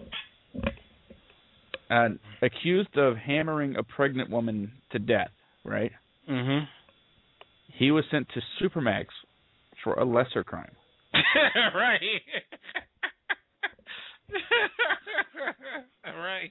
Uh, 1.91 2.09
accused 2.43 2.97
of 2.97 3.17
hammering 3.17 3.77
a 3.77 3.83
pregnant 3.83 4.31
woman 4.31 4.73
to 4.93 4.99
death, 4.99 5.31
right? 5.65 5.91
Mm-hmm. 6.29 6.65
He 7.79 7.91
was 7.91 8.05
sent 8.11 8.29
to 8.35 8.41
Supermax 8.63 9.07
for 9.83 9.95
a 9.95 10.05
lesser 10.05 10.45
crime. 10.45 10.71
right, 11.75 12.01
right. 16.05 16.51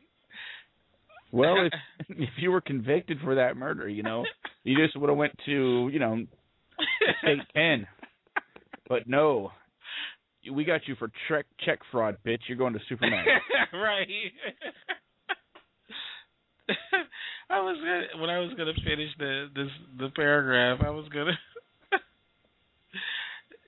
Well, 1.32 1.66
if 1.66 1.74
if 2.10 2.30
you 2.38 2.52
were 2.52 2.62
convicted 2.62 3.20
for 3.24 3.36
that 3.36 3.56
murder, 3.58 3.88
you 3.88 4.04
know, 4.04 4.26
you 4.64 4.78
just 4.78 4.98
would 4.98 5.10
have 5.10 5.18
went 5.18 5.34
to, 5.46 5.90
you 5.92 6.00
know, 6.00 6.26
state 7.22 7.40
pen. 7.54 7.88
But 8.88 9.08
no, 9.08 9.52
we 10.52 10.64
got 10.64 10.88
you 10.88 10.96
for 10.96 11.12
check 11.28 11.46
check 11.66 11.80
fraud, 11.92 12.18
bitch. 12.26 12.40
You're 12.48 12.58
going 12.58 12.74
to 12.74 12.80
Supermax. 12.92 13.26
right. 13.74 14.08
I 17.50 17.62
was 17.62 17.78
gonna 17.78 18.22
when 18.22 18.30
I 18.30 18.40
was 18.40 18.54
gonna 18.58 18.74
finish 18.86 19.10
the 19.18 19.48
this 19.56 19.70
the 19.98 20.10
paragraph. 20.16 20.80
I 20.86 20.90
was 20.92 21.08
gonna. 21.10 21.38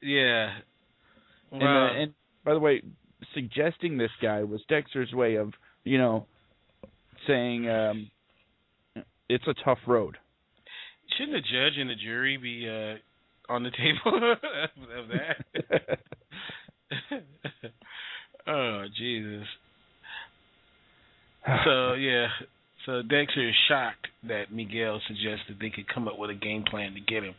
yeah. 0.01 0.53
And, 1.51 1.61
Wow. 1.61 1.87
uh, 1.87 1.93
and 2.01 2.13
by 2.43 2.53
the 2.53 2.59
way, 2.59 2.81
suggesting 3.33 3.97
this 3.97 4.11
guy 4.21 4.43
was 4.43 4.61
Dexter's 4.67 5.11
way 5.13 5.35
of, 5.35 5.53
you 5.83 5.97
know, 5.97 6.25
saying 7.27 7.69
um 7.69 8.09
it's 9.29 9.45
a 9.47 9.53
tough 9.63 9.79
road. 9.87 10.17
Shouldn't 11.17 11.33
the 11.37 11.41
judge 11.41 11.77
and 11.77 11.89
the 11.89 11.95
jury 11.95 12.37
be 12.37 12.67
uh, 12.67 13.51
on 13.53 13.63
the 13.63 13.71
table 13.71 14.33
of 14.97 15.07
that? 15.09 15.99
oh 18.47 18.85
Jesus. 18.97 19.47
So 21.65 21.93
yeah, 21.93 22.27
so 22.85 23.01
Dexter 23.01 23.49
is 23.49 23.55
shocked 23.67 24.07
that 24.27 24.51
Miguel 24.53 25.01
suggested 25.07 25.57
they 25.59 25.71
could 25.71 25.87
come 25.91 26.07
up 26.07 26.19
with 26.19 26.29
a 26.29 26.35
game 26.35 26.63
plan 26.69 26.93
to 26.93 26.99
get 26.99 27.23
him. 27.23 27.33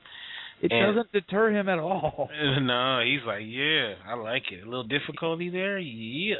It 0.62 0.72
and- 0.72 0.94
doesn't 0.96 1.12
deter 1.12 1.50
him 1.50 1.68
at 1.68 1.78
all. 1.78 2.28
No, 2.60 3.00
he's 3.04 3.26
like, 3.26 3.42
yeah, 3.46 3.94
I 4.06 4.14
like 4.14 4.44
it. 4.52 4.62
A 4.62 4.64
little 4.64 4.84
difficulty 4.84 5.50
there, 5.50 5.78
yeah. 5.78 6.34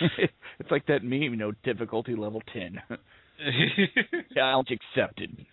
it's 0.58 0.70
like 0.70 0.86
that 0.86 1.02
meme, 1.04 1.22
you 1.22 1.36
know, 1.36 1.52
difficulty 1.62 2.14
level 2.16 2.42
10. 2.52 2.80
Challenge 4.34 4.68
accepted. 4.70 5.46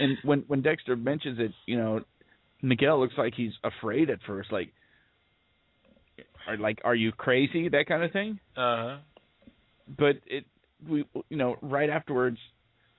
And 0.00 0.16
when 0.22 0.44
when 0.46 0.62
Dexter 0.62 0.96
mentions 0.96 1.38
it, 1.40 1.50
you 1.66 1.76
know, 1.76 2.00
Miguel 2.62 3.00
looks 3.00 3.14
like 3.18 3.34
he's 3.34 3.52
afraid 3.64 4.08
at 4.10 4.20
first, 4.26 4.52
like, 4.52 4.72
are 6.46 6.56
like, 6.56 6.78
are 6.84 6.94
you 6.94 7.10
crazy? 7.12 7.68
That 7.68 7.86
kind 7.88 8.02
of 8.04 8.12
thing. 8.12 8.38
uh 8.56 8.60
huh. 8.76 8.96
But 9.98 10.16
it, 10.26 10.44
we, 10.88 11.04
you 11.28 11.36
know, 11.36 11.56
right 11.60 11.90
afterwards, 11.90 12.38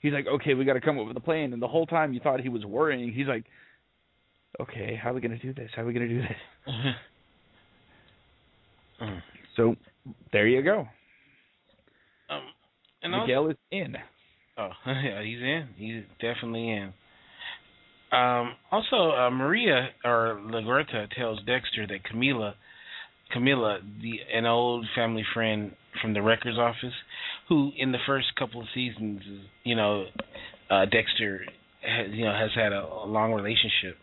he's 0.05 0.13
like, 0.13 0.27
okay, 0.27 0.53
we 0.53 0.63
got 0.65 0.73
to 0.73 0.81
come 0.81 0.99
up 0.99 1.07
with 1.07 1.17
a 1.17 1.21
plan. 1.21 1.51
And 1.53 1.61
the 1.61 1.67
whole 1.67 1.85
time 1.87 2.13
you 2.13 2.19
thought 2.19 2.39
he 2.39 2.49
was 2.49 2.63
worrying, 2.65 3.11
he's 3.11 3.27
like, 3.27 3.43
okay, 4.61 4.99
how 5.01 5.09
are 5.09 5.13
we 5.13 5.21
gonna 5.21 5.37
do 5.39 5.53
this? 5.53 5.69
How 5.75 5.81
are 5.81 5.85
we 5.85 5.93
gonna 5.93 6.07
do 6.07 6.21
this? 6.21 6.37
um, 9.01 9.21
So 9.55 9.75
there 10.31 10.47
you 10.47 10.61
go. 10.63 10.87
and 13.03 13.13
also, 13.13 13.25
Miguel 13.25 13.49
is 13.49 13.57
in. 13.71 13.95
oh, 14.57 14.69
yeah, 14.85 15.21
he's 15.23 15.41
in. 15.41 15.67
He's 15.77 16.03
definitely 16.21 16.69
in. 16.71 16.93
Um, 18.11 18.53
also, 18.71 19.11
uh, 19.11 19.29
Maria 19.31 19.89
or 20.05 20.39
LaGuerta 20.45 21.09
tells 21.17 21.39
Dexter 21.45 21.85
that 21.87 21.99
Camila, 22.09 22.53
Camila, 23.35 23.79
the 24.01 24.19
an 24.33 24.45
old 24.45 24.85
family 24.95 25.25
friend 25.33 25.73
from 26.01 26.13
the 26.13 26.21
records 26.21 26.57
office, 26.57 26.93
who 27.49 27.71
in 27.77 27.91
the 27.91 27.99
first 28.05 28.27
couple 28.37 28.61
of 28.61 28.67
seasons, 28.73 29.21
you 29.63 29.75
know, 29.75 30.05
uh, 30.69 30.85
Dexter, 30.85 31.45
has, 31.81 32.07
you 32.11 32.25
know, 32.25 32.33
has 32.33 32.51
had 32.55 32.73
a, 32.73 32.83
a 32.83 33.05
long 33.05 33.33
relationship 33.33 33.97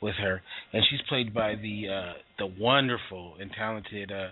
with 0.00 0.14
her, 0.16 0.42
and 0.72 0.82
she's 0.90 1.00
played 1.08 1.32
by 1.34 1.54
the 1.54 1.88
uh, 1.88 2.12
the 2.38 2.46
wonderful 2.46 3.34
and 3.40 3.50
talented. 3.56 4.10
Uh, 4.12 4.28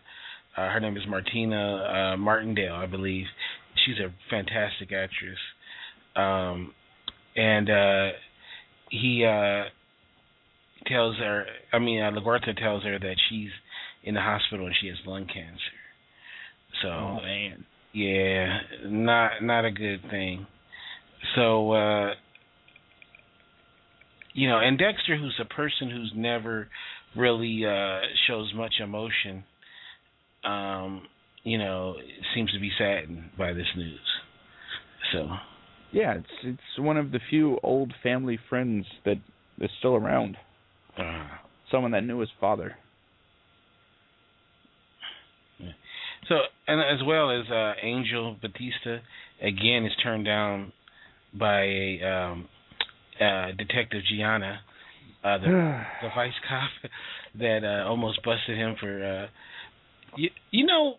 uh, 0.60 0.70
her 0.70 0.80
name 0.80 0.96
is 0.96 1.02
Martina 1.08 2.14
uh, 2.14 2.16
Martindale, 2.16 2.74
I 2.74 2.86
believe. 2.86 3.26
She's 3.84 3.96
a 3.98 4.12
fantastic 4.30 4.90
actress, 4.92 5.38
um, 6.16 6.72
and 7.36 7.70
uh, 7.70 8.08
he 8.90 9.24
uh, 9.24 9.64
tells 10.86 11.16
her. 11.18 11.46
I 11.72 11.78
mean, 11.78 12.00
uh, 12.00 12.10
LaGuerta 12.10 12.56
tells 12.56 12.84
her 12.84 12.98
that 12.98 13.16
she's 13.28 13.50
in 14.02 14.14
the 14.14 14.20
hospital 14.20 14.66
and 14.66 14.74
she 14.80 14.88
has 14.88 14.96
lung 15.04 15.26
cancer. 15.26 15.76
So 16.82 16.88
Oh 16.88 17.18
man. 17.22 17.66
Yeah, 17.96 18.58
not 18.84 19.42
not 19.42 19.64
a 19.64 19.70
good 19.70 20.02
thing. 20.10 20.46
So 21.34 21.72
uh 21.72 22.10
you 24.34 24.48
know, 24.48 24.58
and 24.60 24.78
Dexter 24.78 25.16
who's 25.16 25.40
a 25.40 25.46
person 25.46 25.90
who's 25.90 26.12
never 26.14 26.68
really 27.16 27.64
uh 27.64 28.00
shows 28.26 28.52
much 28.54 28.74
emotion, 28.82 29.44
um, 30.44 31.02
you 31.44 31.58
know, 31.58 31.94
seems 32.34 32.52
to 32.52 32.60
be 32.60 32.70
saddened 32.78 33.30
by 33.38 33.52
this 33.54 33.66
news. 33.76 34.00
So 35.12 35.28
Yeah, 35.92 36.14
it's 36.16 36.28
it's 36.44 36.78
one 36.78 36.98
of 36.98 37.12
the 37.12 37.20
few 37.30 37.58
old 37.62 37.94
family 38.02 38.38
friends 38.50 38.86
that 39.04 39.16
is 39.60 39.70
still 39.78 39.94
around. 39.96 40.36
uh 40.98 41.28
Someone 41.70 41.92
that 41.92 42.04
knew 42.04 42.20
his 42.20 42.30
father. 42.40 42.76
So 46.28 46.36
and 46.66 46.80
as 46.80 47.04
well 47.06 47.30
as 47.30 47.48
uh 47.50 47.72
Angel 47.82 48.36
Batista 48.40 48.98
again 49.42 49.84
is 49.84 49.92
turned 50.02 50.24
down 50.24 50.72
by 51.38 51.62
a 51.62 52.00
um 52.02 52.48
uh 53.20 53.52
Detective 53.56 54.02
Gianna, 54.10 54.60
uh 55.24 55.38
the 55.38 55.46
the 56.02 56.08
vice 56.14 56.32
cop 56.48 56.70
that 57.38 57.60
uh 57.64 57.88
almost 57.88 58.22
busted 58.24 58.56
him 58.56 58.76
for 58.80 59.04
uh 59.04 59.26
you, 60.16 60.30
you 60.50 60.66
know 60.66 60.94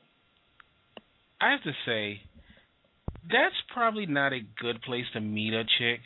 I 1.39 1.51
have 1.51 1.63
to 1.63 1.73
say 1.85 2.21
that's 3.29 3.55
probably 3.73 4.05
not 4.05 4.33
a 4.33 4.39
good 4.61 4.81
place 4.81 5.05
to 5.13 5.21
meet 5.21 5.53
a 5.53 5.63
chick 5.63 5.99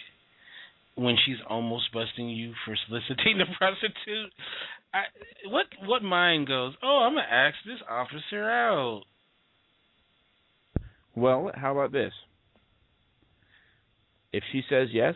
when 0.95 1.15
she's 1.25 1.37
almost 1.49 1.93
busting 1.93 2.29
you 2.29 2.53
for 2.65 2.75
soliciting 2.87 3.39
a 3.41 3.45
prostitute. 3.57 4.31
I, 4.93 5.03
what 5.49 5.67
what 5.85 6.03
mind 6.03 6.47
goes? 6.47 6.73
Oh, 6.83 7.05
I'm 7.05 7.13
gonna 7.13 7.27
ask 7.29 7.55
this 7.65 7.79
officer 7.89 8.49
out. 8.49 9.03
Well, 11.15 11.51
how 11.55 11.71
about 11.71 11.91
this? 11.91 12.13
If 14.33 14.43
she 14.51 14.63
says 14.69 14.87
yes, 14.91 15.15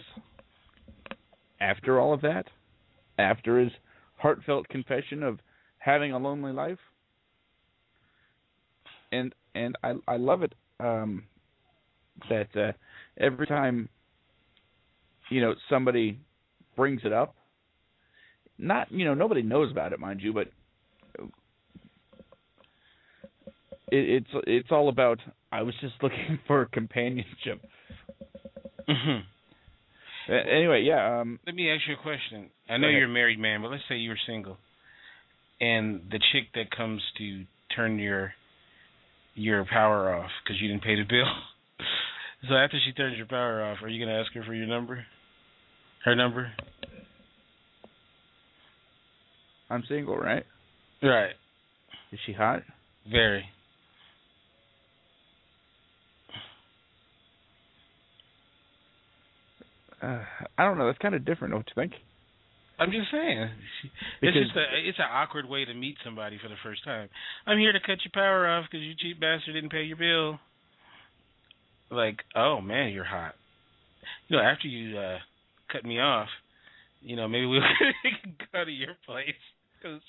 after 1.61 1.99
all 1.99 2.13
of 2.13 2.21
that, 2.21 2.45
after 3.17 3.59
his 3.59 3.71
heartfelt 4.17 4.67
confession 4.67 5.23
of 5.23 5.39
having 5.77 6.11
a 6.11 6.17
lonely 6.17 6.51
life, 6.51 6.79
and 9.11 9.33
and 9.53 9.77
I 9.83 9.93
I 10.07 10.17
love 10.17 10.43
it 10.43 10.53
um, 10.81 11.23
that 12.29 12.55
uh, 12.55 12.71
every 13.17 13.47
time 13.47 13.87
you 15.29 15.39
know 15.41 15.55
somebody 15.69 16.19
brings 16.75 17.01
it 17.05 17.13
up, 17.13 17.35
not 18.57 18.91
you 18.91 19.05
know 19.05 19.13
nobody 19.13 19.41
knows 19.41 19.71
about 19.71 19.93
it, 19.93 19.99
mind 19.99 20.21
you, 20.21 20.33
but 20.33 20.47
it, 23.91 24.23
it's 24.23 24.29
it's 24.45 24.71
all 24.71 24.89
about 24.89 25.19
I 25.55 25.61
was 25.61 25.73
just 25.81 25.95
looking 26.01 26.39
for 26.47 26.65
companionship. 26.65 27.61
hmm 28.87 29.19
Anyway, 30.27 30.81
yeah. 30.81 31.21
Um, 31.21 31.39
Let 31.45 31.53
me 31.53 31.69
ask 31.71 31.81
you 31.87 31.93
a 31.93 32.01
question. 32.01 32.49
I 32.67 32.77
know 32.77 32.87
you're 32.87 33.05
a 33.05 33.07
married 33.07 33.37
man, 33.37 33.61
but 33.61 33.69
let's 33.69 33.83
say 33.87 33.97
you 33.97 34.09
were 34.09 34.19
single, 34.25 34.57
and 35.61 36.01
the 36.09 36.19
chick 36.31 36.45
that 36.55 36.75
comes 36.75 36.99
to 37.19 37.43
turn 37.75 37.99
your 37.99 38.33
your 39.35 39.65
power 39.65 40.15
off 40.15 40.31
because 40.43 40.59
you 40.59 40.67
didn't 40.67 40.81
pay 40.83 40.95
the 40.95 41.03
bill. 41.03 41.27
so 42.49 42.55
after 42.55 42.79
she 42.83 42.91
turns 42.93 43.17
your 43.17 43.27
power 43.27 43.63
off, 43.63 43.77
are 43.83 43.87
you 43.87 44.03
gonna 44.03 44.19
ask 44.19 44.33
her 44.33 44.43
for 44.43 44.55
your 44.55 44.65
number? 44.65 45.05
Her 46.05 46.15
number? 46.15 46.51
I'm 49.69 49.83
single, 49.87 50.17
right? 50.17 50.45
Right. 51.03 51.33
Is 52.11 52.19
she 52.25 52.33
hot? 52.33 52.61
Very. 53.11 53.45
Uh, 60.05 60.21
I 60.57 60.63
don't 60.65 60.77
know. 60.77 60.85
That's 60.85 60.99
kind 60.99 61.15
of 61.15 61.25
different. 61.25 61.53
Don't 61.53 61.67
you 61.67 61.81
think? 61.81 61.93
I'm 62.77 62.91
just 62.91 63.09
saying. 63.11 63.49
Because- 64.21 64.35
it's 64.35 64.47
just 64.47 64.55
a 64.57 64.65
it's 64.89 64.99
an 64.99 65.05
awkward 65.11 65.47
way 65.49 65.65
to 65.65 65.73
meet 65.73 65.95
somebody 66.03 66.37
for 66.41 66.49
the 66.49 66.55
first 66.63 66.83
time. 66.83 67.09
I'm 67.47 67.57
here 67.57 67.71
to 67.71 67.79
cut 67.79 67.99
your 68.03 68.11
power 68.13 68.47
off 68.47 68.65
because 68.69 68.83
you 68.83 68.93
cheap 68.99 69.19
bastard 69.19 69.53
didn't 69.55 69.71
pay 69.71 69.83
your 69.83 69.97
bill. 69.97 70.39
Like, 71.89 72.17
oh 72.35 72.61
man, 72.61 72.91
you're 72.91 73.05
hot. 73.05 73.33
You 74.27 74.37
know, 74.37 74.43
after 74.43 74.67
you 74.67 74.97
uh 74.97 75.17
cut 75.71 75.85
me 75.85 75.99
off, 75.99 76.27
you 77.01 77.15
know, 77.15 77.27
maybe 77.27 77.45
we 77.45 77.59
can 78.03 78.35
go 78.51 78.65
to 78.65 78.71
your 78.71 78.95
place 79.05 79.39
because 79.81 80.01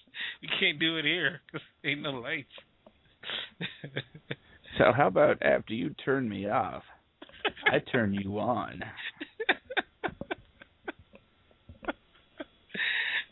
we 0.42 0.48
can't 0.60 0.80
do 0.80 0.96
it 0.98 1.04
here 1.04 1.40
because 1.46 1.64
ain't 1.84 2.02
no 2.02 2.10
lights. 2.10 2.48
So 4.78 4.92
how 4.94 5.06
about 5.06 5.40
after 5.42 5.72
you 5.72 5.94
turn 6.04 6.28
me 6.28 6.48
off, 6.50 6.82
I 7.66 7.78
turn 7.90 8.12
you 8.12 8.38
on? 8.38 8.82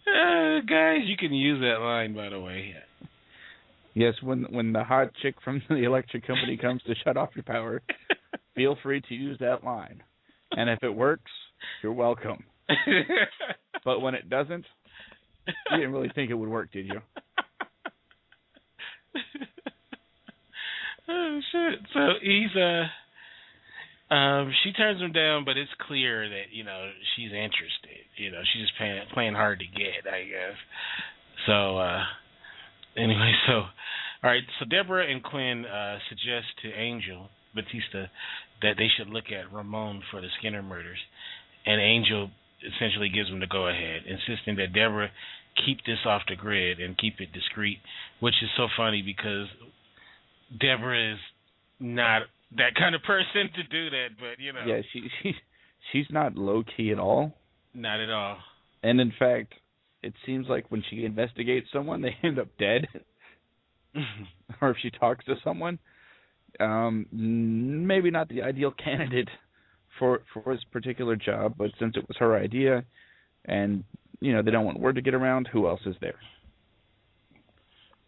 uh, 0.06 0.60
guys, 0.68 1.01
you 1.05 1.16
can 1.16 1.32
use 1.32 1.60
that 1.60 1.82
line 1.82 2.14
by 2.14 2.28
the 2.28 2.40
way. 2.40 2.74
Yes, 3.94 4.14
when 4.22 4.44
when 4.51 4.72
the 4.72 4.85
hot 4.85 5.10
chick 5.22 5.36
from 5.44 5.62
the 5.68 5.85
electric 5.85 6.26
company 6.26 6.56
comes 6.60 6.82
to 6.82 6.94
shut 7.05 7.16
off 7.16 7.31
your 7.35 7.44
power, 7.44 7.82
feel 8.55 8.76
free 8.82 9.01
to 9.09 9.14
use 9.14 9.39
that 9.40 9.64
line. 9.64 10.02
And 10.52 10.68
if 10.70 10.82
it 10.82 10.90
works, 10.90 11.31
you're 11.82 11.93
welcome. 11.93 12.44
But 13.85 14.01
when 14.01 14.14
it 14.14 14.31
doesn't, 14.31 14.64
you 15.47 15.76
didn't 15.76 15.93
really 15.93 16.10
think 16.14 16.31
it 16.31 16.35
would 16.35 16.48
work, 16.48 16.72
did 16.72 16.86
you? 16.86 17.01
oh 21.09 21.40
shit! 21.52 21.81
So 21.93 22.01
he's 22.22 22.56
uh, 22.56 22.85
um, 24.10 24.52
she 24.62 24.72
turns 24.72 25.01
him 25.01 25.12
down, 25.12 25.44
but 25.44 25.56
it's 25.56 25.70
clear 25.86 26.28
that 26.28 26.52
you 26.52 26.64
know 26.64 26.90
she's 27.16 27.32
interested. 27.32 28.05
You 28.16 28.31
know, 28.31 28.40
she's 28.52 28.62
just 28.62 28.76
playing 28.76 29.01
playing 29.12 29.35
hard 29.35 29.60
to 29.60 29.66
get, 29.66 30.10
I 30.10 30.24
guess. 30.24 30.56
So 31.47 31.78
uh, 31.78 32.02
anyway, 32.97 33.32
so 33.47 33.52
all 33.52 34.31
right. 34.31 34.43
So 34.59 34.66
Deborah 34.66 35.10
and 35.10 35.22
Quinn 35.22 35.64
uh, 35.64 35.98
suggest 36.09 36.47
to 36.62 36.72
Angel 36.72 37.28
Batista 37.55 38.06
that 38.62 38.74
they 38.76 38.89
should 38.97 39.09
look 39.09 39.26
at 39.32 39.52
Ramon 39.52 40.02
for 40.10 40.20
the 40.20 40.28
Skinner 40.39 40.62
murders, 40.62 40.98
and 41.64 41.81
Angel 41.81 42.31
essentially 42.64 43.09
gives 43.09 43.31
them 43.31 43.40
the 43.40 43.47
go 43.47 43.68
ahead, 43.68 44.02
insisting 44.06 44.56
that 44.56 44.72
Deborah 44.72 45.10
keep 45.64 45.78
this 45.86 45.98
off 46.05 46.22
the 46.28 46.36
grid 46.36 46.81
and 46.81 46.98
keep 46.98 47.20
it 47.20 47.32
discreet, 47.32 47.78
which 48.20 48.35
is 48.43 48.51
so 48.56 48.66
funny 48.76 49.02
because 49.02 49.47
Deborah 50.59 51.14
is 51.14 51.18
not 51.81 52.22
that 52.56 52.74
kind 52.78 52.94
of 52.94 53.02
person 53.02 53.51
to 53.56 53.62
do 53.64 53.90
that, 53.90 54.09
but 54.18 54.43
you 54.43 54.52
know, 54.52 54.60
Yeah, 54.66 54.81
she 54.93 55.09
she 55.22 55.35
she's 55.93 56.06
not 56.10 56.36
low 56.36 56.62
key 56.76 56.90
at 56.93 56.98
all. 56.98 57.32
not 57.74 58.01
at 58.01 58.10
all. 58.10 58.39
And 58.82 59.01
in 59.01 59.12
fact, 59.18 59.55
it 60.02 60.12
seems 60.26 60.47
like 60.48 60.70
when 60.70 60.82
she 60.90 61.05
investigates 61.05 61.68
someone, 61.72 62.02
they 62.02 62.14
end 62.22 62.39
up 62.39 62.48
dead. 62.59 62.86
or 64.60 64.70
if 64.70 64.76
she 64.82 64.90
talks 64.90 65.24
to 65.24 65.35
someone, 65.44 65.78
um, 66.60 67.06
maybe 67.12 68.10
not 68.10 68.28
the 68.28 68.43
ideal 68.43 68.72
candidate 68.72 69.28
for 69.98 70.22
for 70.32 70.55
this 70.55 70.64
particular 70.72 71.16
job. 71.16 71.55
But 71.56 71.70
since 71.78 71.97
it 71.97 72.06
was 72.09 72.16
her 72.18 72.36
idea, 72.36 72.85
and 73.44 73.85
you 74.20 74.32
know 74.32 74.43
they 74.43 74.51
don't 74.51 74.64
want 74.64 74.81
word 74.81 74.97
to 74.97 75.02
get 75.02 75.14
around, 75.14 75.48
who 75.52 75.66
else 75.68 75.81
is 75.86 75.97
there? 76.01 76.18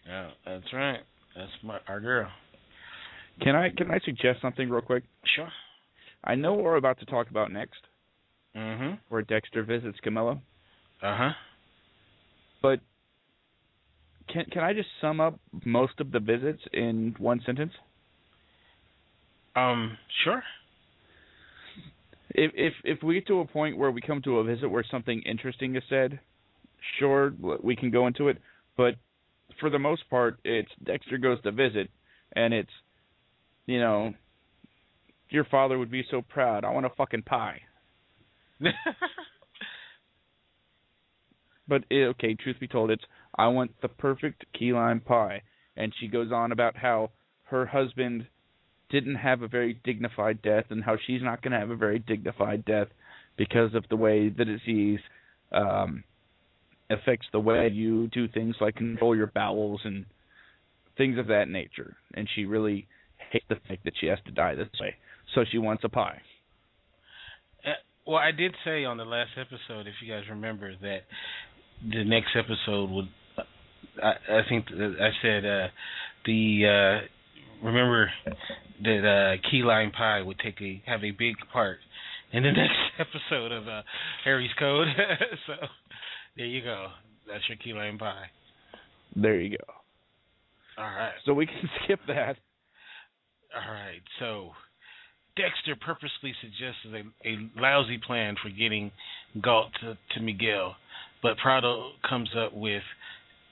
yeah, 0.07 0.31
that's 0.45 0.73
right. 0.73 1.01
That's 1.37 1.51
my 1.63 1.79
our 1.89 2.01
girl. 2.01 2.29
Can 3.43 3.55
I 3.55 3.71
can 3.71 3.91
I 3.91 3.99
suggest 4.05 4.41
something 4.41 4.69
real 4.69 4.81
quick? 4.81 5.05
Sure. 5.25 5.49
I 6.25 6.35
know 6.35 6.55
what 6.55 6.65
we're 6.65 6.77
about 6.77 6.99
to 7.01 7.07
talk 7.07 7.31
about 7.31 7.53
next, 7.53 7.81
Mhm. 8.55 8.99
where 9.09 9.23
Dexter 9.23 9.63
visits 9.63 10.01
Camilla. 10.01 10.41
Uh 11.03 11.17
huh. 11.17 11.33
But 12.63 12.81
can 14.29 14.47
can 14.47 14.65
I 14.65 14.73
just 14.73 14.89
sum 15.01 15.21
up 15.21 15.39
most 15.65 16.01
of 16.01 16.11
the 16.11 16.21
visits 16.21 16.63
in 16.73 17.15
one 17.19 17.41
sentence? 17.41 17.75
Um. 19.55 19.99
Sure. 20.25 20.43
If 22.31 22.53
if 22.55 22.75
if 22.85 23.03
we 23.03 23.15
get 23.15 23.27
to 23.29 23.41
a 23.41 23.47
point 23.47 23.77
where 23.77 23.91
we 23.91 24.01
come 24.01 24.21
to 24.23 24.39
a 24.39 24.45
visit 24.45 24.69
where 24.69 24.85
something 24.85 25.23
interesting 25.23 25.77
is 25.77 25.85
said, 25.89 26.19
sure 26.99 27.33
we 27.63 27.77
can 27.77 27.91
go 27.91 28.07
into 28.07 28.29
it. 28.29 28.39
But 28.77 28.97
for 29.61 29.71
the 29.71 29.79
most 29.79 30.09
part, 30.11 30.39
it's 30.45 30.71
Dexter 30.83 31.19
goes 31.19 31.41
to 31.43 31.53
visit, 31.53 31.91
and 32.33 32.53
it's 32.53 32.73
you 33.67 33.79
know 33.81 34.15
your 35.29 35.45
father 35.45 35.79
would 35.79 35.91
be 35.91 36.05
so 36.11 36.23
proud. 36.23 36.65
I 36.65 36.71
want 36.71 36.87
a 36.87 36.91
fucking 36.91 37.23
pie. 37.23 37.63
But 41.69 41.85
eh, 41.91 42.05
okay, 42.11 42.35
truth 42.35 42.57
be 42.61 42.69
told, 42.69 42.91
it's 42.91 43.05
I 43.37 43.49
want 43.49 43.73
the 43.83 43.89
perfect 43.89 44.45
key 44.57 44.73
lime 44.73 45.01
pie, 45.01 45.43
and 45.77 45.93
she 45.99 46.09
goes 46.09 46.31
on 46.33 46.53
about 46.53 46.77
how 46.77 47.11
her 47.45 47.67
husband 47.67 48.27
didn't 48.89 49.17
have 49.17 49.43
a 49.43 49.49
very 49.49 49.81
dignified 49.85 50.43
death, 50.43 50.67
and 50.71 50.85
how 50.85 50.97
she's 51.07 51.23
not 51.23 51.43
going 51.43 51.53
to 51.53 51.59
have 51.59 51.71
a 51.71 51.77
very 51.77 51.99
dignified 51.99 52.65
death 52.65 52.89
because 53.37 53.75
of 53.75 53.85
the 53.91 53.97
way 53.97 54.29
the 54.29 54.45
disease 54.45 55.01
um, 55.53 56.05
affects 56.89 57.27
the 57.33 57.41
way 57.41 57.69
you 57.69 58.07
do 58.09 58.29
things 58.29 58.57
like 58.61 58.77
control 58.77 59.17
your 59.17 59.27
bowels 59.27 59.81
and 59.85 60.07
things 60.97 61.19
of 61.19 61.27
that 61.27 61.49
nature. 61.49 61.97
And 62.15 62.29
she 62.35 62.45
really 62.45 62.87
hates 63.31 63.47
the 63.49 63.57
fact 63.69 63.85
that 63.85 63.95
she 64.01 64.07
has 64.07 64.19
to 64.27 64.33
die 64.33 64.55
this 64.55 64.69
way, 64.81 64.95
so 65.35 65.45
she 65.51 65.59
wants 65.59 65.85
a 65.85 65.89
pie. 65.89 66.21
Uh, 67.65 67.71
well, 68.07 68.19
I 68.19 68.33
did 68.33 68.55
say 68.65 68.85
on 68.85 68.97
the 68.97 69.05
last 69.05 69.31
episode, 69.37 69.87
if 69.87 69.95
you 70.03 70.13
guys 70.13 70.25
remember, 70.31 70.73
that 70.81 71.01
the 71.83 72.05
next 72.05 72.31
episode 72.37 72.91
would. 72.91 73.09
I, 74.03 74.13
I 74.29 74.41
think 74.49 74.67
I 74.71 75.11
said 75.23 75.45
uh, 75.45 75.69
the 76.27 77.01
uh, 77.03 77.67
remember 77.67 78.11
that 78.83 79.39
uh, 79.39 79.51
key 79.51 79.63
lime 79.63 79.91
pie 79.91 80.23
would 80.23 80.39
take 80.39 80.61
a 80.61 80.83
have 80.87 81.03
a 81.03 81.11
big 81.11 81.37
part 81.53 81.79
in 82.33 82.43
the 82.43 82.53
next 82.53 82.79
episode 82.99 83.53
of 83.53 83.69
uh, 83.69 83.83
Harry's 84.25 84.51
Code. 84.59 84.89
so 85.47 85.55
there 86.37 86.47
you 86.47 86.63
go. 86.63 86.89
That's 87.27 87.43
your 87.49 87.57
key 87.59 87.73
lime 87.73 87.99
pie. 87.99 88.27
There 89.15 89.41
you 89.41 89.57
go. 89.57 89.65
All 90.79 90.85
right. 90.85 91.13
So 91.25 91.33
we 91.33 91.47
can 91.47 91.71
skip 91.85 92.01
that. 92.09 92.37
All 93.57 93.73
right. 93.73 94.03
So 94.19 94.51
Dexter 95.37 95.77
purposely 95.77 96.35
suggests 96.41 96.81
a, 96.93 97.29
a 97.29 97.61
lousy 97.61 97.99
plan 98.05 98.37
for 98.43 98.51
getting 98.51 98.91
Galt 99.43 99.73
to, 99.81 99.97
to 100.15 100.21
Miguel, 100.21 100.77
but 101.23 101.39
Prado 101.39 101.93
comes 102.09 102.31
up 102.37 102.53
with 102.55 102.83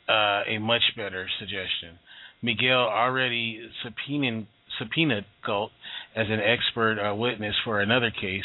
uh, 0.08 0.42
a 0.48 0.58
much 0.58 0.82
better 0.96 1.26
suggestion. 1.38 1.98
Miguel 2.42 2.78
already 2.78 3.60
subpoenaed, 3.82 4.46
subpoenaed 4.78 5.24
Galt 5.46 5.70
as 6.14 6.26
an 6.28 6.40
expert 6.40 6.98
uh, 6.98 7.14
witness 7.14 7.54
for 7.64 7.80
another 7.80 8.10
case, 8.10 8.44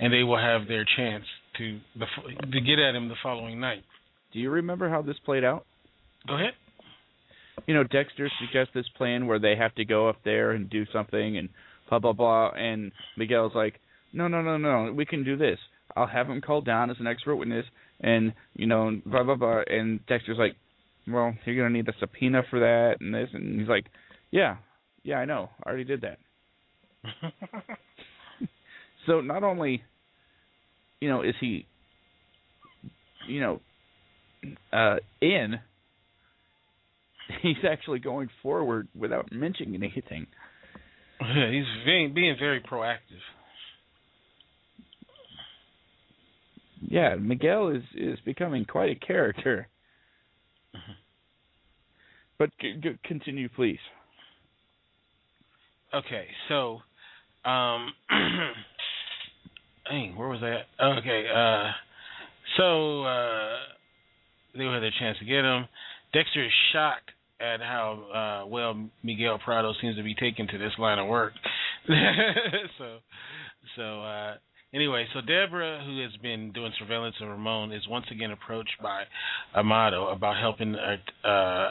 and 0.00 0.12
they 0.12 0.22
will 0.22 0.38
have 0.38 0.68
their 0.68 0.86
chance 0.96 1.24
to 1.58 1.78
to 1.98 2.60
get 2.60 2.78
at 2.78 2.94
him 2.94 3.08
the 3.08 3.14
following 3.22 3.60
night. 3.60 3.82
Do 4.32 4.38
you 4.38 4.50
remember 4.50 4.88
how 4.88 5.02
this 5.02 5.16
played 5.24 5.44
out? 5.44 5.64
Go 6.28 6.34
ahead. 6.34 6.52
You 7.66 7.74
know, 7.74 7.84
Dexter 7.84 8.30
suggests 8.40 8.72
this 8.74 8.88
plan 8.96 9.26
where 9.26 9.38
they 9.38 9.56
have 9.56 9.74
to 9.76 9.84
go 9.84 10.08
up 10.08 10.16
there 10.24 10.52
and 10.52 10.68
do 10.68 10.84
something 10.92 11.36
and 11.38 11.48
blah 11.88 11.98
blah 11.98 12.12
blah, 12.12 12.50
and 12.50 12.92
Miguel's 13.16 13.54
like, 13.54 13.80
no 14.12 14.28
no 14.28 14.42
no 14.42 14.56
no, 14.56 14.92
we 14.92 15.06
can 15.06 15.24
do 15.24 15.36
this. 15.36 15.58
I'll 15.96 16.06
have 16.06 16.28
him 16.28 16.40
called 16.40 16.66
down 16.66 16.90
as 16.90 16.96
an 17.00 17.06
expert 17.06 17.36
witness, 17.36 17.64
and 18.00 18.34
you 18.54 18.66
know 18.66 19.00
blah 19.06 19.22
blah 19.22 19.36
blah. 19.36 19.62
And 19.66 20.04
Dexter's 20.06 20.38
like, 20.38 20.56
well, 21.08 21.34
you're 21.44 21.56
gonna 21.56 21.70
need 21.70 21.88
a 21.88 21.94
subpoena 21.98 22.42
for 22.50 22.60
that 22.60 22.96
and 23.00 23.14
this, 23.14 23.28
and 23.32 23.60
he's 23.60 23.68
like, 23.68 23.86
yeah, 24.30 24.56
yeah, 25.02 25.16
I 25.16 25.24
know, 25.24 25.50
I 25.64 25.68
already 25.68 25.84
did 25.84 26.02
that. 26.02 26.18
so 29.06 29.20
not 29.20 29.44
only, 29.44 29.82
you 31.00 31.08
know, 31.08 31.22
is 31.22 31.34
he, 31.40 31.66
you 33.28 33.40
know, 33.40 33.60
uh, 34.72 34.96
in, 35.20 35.60
he's 37.42 37.56
actually 37.68 37.98
going 37.98 38.28
forward 38.42 38.88
without 38.94 39.30
mentioning 39.32 39.74
anything. 39.74 40.26
Yeah, 41.20 41.50
he's 41.50 41.64
being 41.84 42.14
being 42.14 42.36
very 42.38 42.60
proactive. 42.60 42.98
Yeah, 46.80 47.16
Miguel 47.16 47.70
is 47.70 47.82
is 47.94 48.18
becoming 48.24 48.64
quite 48.64 48.90
a 48.90 49.06
character. 49.06 49.68
Mm-hmm. 50.74 50.92
But 52.38 52.50
c- 52.60 52.78
c- 52.82 52.98
continue, 53.04 53.48
please. 53.48 53.78
Okay, 55.94 56.26
so, 56.48 56.80
um, 57.48 57.92
dang, 59.88 60.14
where 60.16 60.28
was 60.28 60.40
that? 60.40 60.64
Okay, 60.84 61.24
uh, 61.34 61.70
so 62.58 63.04
uh, 63.04 63.56
they 64.54 64.64
had 64.64 64.80
their 64.80 64.90
chance 64.98 65.18
to 65.18 65.24
get 65.24 65.44
him. 65.44 65.66
Dexter 66.12 66.44
is 66.44 66.52
shocked 66.72 67.10
at 67.40 67.60
how 67.60 68.42
uh, 68.44 68.48
well 68.48 68.88
Miguel 69.02 69.38
Prado 69.44 69.72
seems 69.80 69.96
to 69.96 70.02
be 70.02 70.14
taken 70.14 70.46
to 70.48 70.58
this 70.58 70.72
line 70.78 70.98
of 70.98 71.06
work. 71.08 71.32
so, 72.78 72.98
so 73.76 74.02
uh, 74.02 74.34
anyway, 74.74 75.06
so 75.12 75.20
Deborah, 75.20 75.82
who 75.84 76.02
has 76.02 76.12
been 76.22 76.52
doing 76.52 76.72
surveillance 76.78 77.16
of 77.20 77.28
Ramon, 77.28 77.72
is 77.72 77.86
once 77.88 78.06
again 78.10 78.30
approached 78.30 78.76
by 78.82 79.02
Amado 79.54 80.08
about 80.08 80.36
helping 80.40 80.74
uh, 80.74 81.28
uh, 81.28 81.70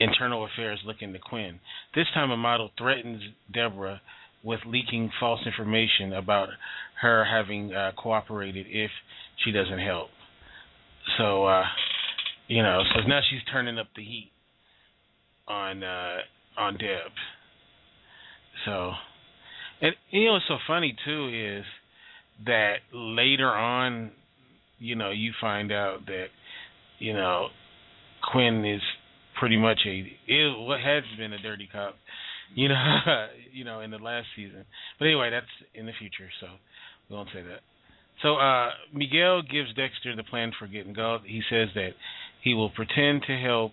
internal 0.00 0.46
affairs 0.46 0.80
look 0.86 0.96
into 1.00 1.18
Quinn. 1.18 1.60
This 1.94 2.06
time, 2.14 2.30
Amado 2.30 2.70
threatens 2.78 3.22
Deborah 3.52 4.00
with 4.42 4.60
leaking 4.66 5.10
false 5.18 5.40
information 5.44 6.12
about 6.12 6.48
her 7.02 7.24
having 7.24 7.74
uh, 7.74 7.92
cooperated 7.96 8.66
if 8.68 8.90
she 9.44 9.50
doesn't 9.50 9.80
help. 9.80 10.08
So, 11.18 11.46
uh, 11.46 11.64
you 12.48 12.62
know, 12.62 12.82
so 12.94 13.06
now 13.08 13.20
she's 13.28 13.40
turning 13.50 13.78
up 13.78 13.88
the 13.96 14.02
heat 14.02 14.30
on 15.48 15.82
uh, 15.82 16.18
on 16.58 16.74
Deb. 16.74 17.12
So, 18.64 18.92
and 19.80 19.94
you 20.10 20.26
know 20.26 20.32
what's 20.34 20.48
so 20.48 20.58
funny 20.66 20.96
too 21.04 21.58
is 21.58 21.64
that 22.46 22.76
later 22.92 23.50
on, 23.50 24.12
you 24.78 24.96
know, 24.96 25.10
you 25.10 25.32
find 25.40 25.72
out 25.72 26.06
that 26.06 26.26
you 26.98 27.12
know 27.12 27.48
Quinn 28.32 28.64
is 28.64 28.82
pretty 29.38 29.56
much 29.56 29.80
a 29.86 29.98
is 30.30 30.52
what 30.58 30.80
has 30.80 31.04
been 31.18 31.32
a 31.32 31.38
dirty 31.38 31.68
cop, 31.70 31.94
you 32.54 32.68
know, 32.68 33.00
you 33.52 33.64
know, 33.64 33.80
in 33.80 33.90
the 33.90 33.98
last 33.98 34.26
season. 34.34 34.64
But 34.98 35.06
anyway, 35.06 35.30
that's 35.30 35.46
in 35.74 35.86
the 35.86 35.92
future, 35.98 36.28
so 36.40 36.46
we 37.08 37.16
won't 37.16 37.28
say 37.32 37.42
that. 37.42 37.60
So 38.22 38.36
uh, 38.36 38.70
Miguel 38.94 39.42
gives 39.42 39.74
Dexter 39.74 40.16
the 40.16 40.24
plan 40.24 40.52
for 40.58 40.66
getting 40.66 40.94
Galt. 40.94 41.22
He 41.26 41.42
says 41.50 41.68
that 41.74 41.90
he 42.42 42.54
will 42.54 42.70
pretend 42.70 43.22
to 43.26 43.36
help 43.36 43.72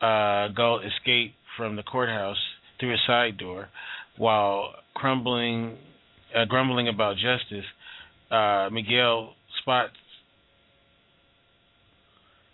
uh, 0.00 0.48
escape 0.80 1.34
from 1.56 1.76
the 1.76 1.82
courthouse 1.82 2.36
through 2.78 2.94
a 2.94 2.98
side 3.06 3.38
door, 3.38 3.68
while 4.16 4.74
crumbling, 4.94 5.76
uh, 6.36 6.44
grumbling 6.44 6.88
about 6.88 7.16
justice. 7.16 7.64
Uh, 8.30 8.68
Miguel 8.72 9.34
spots 9.62 9.92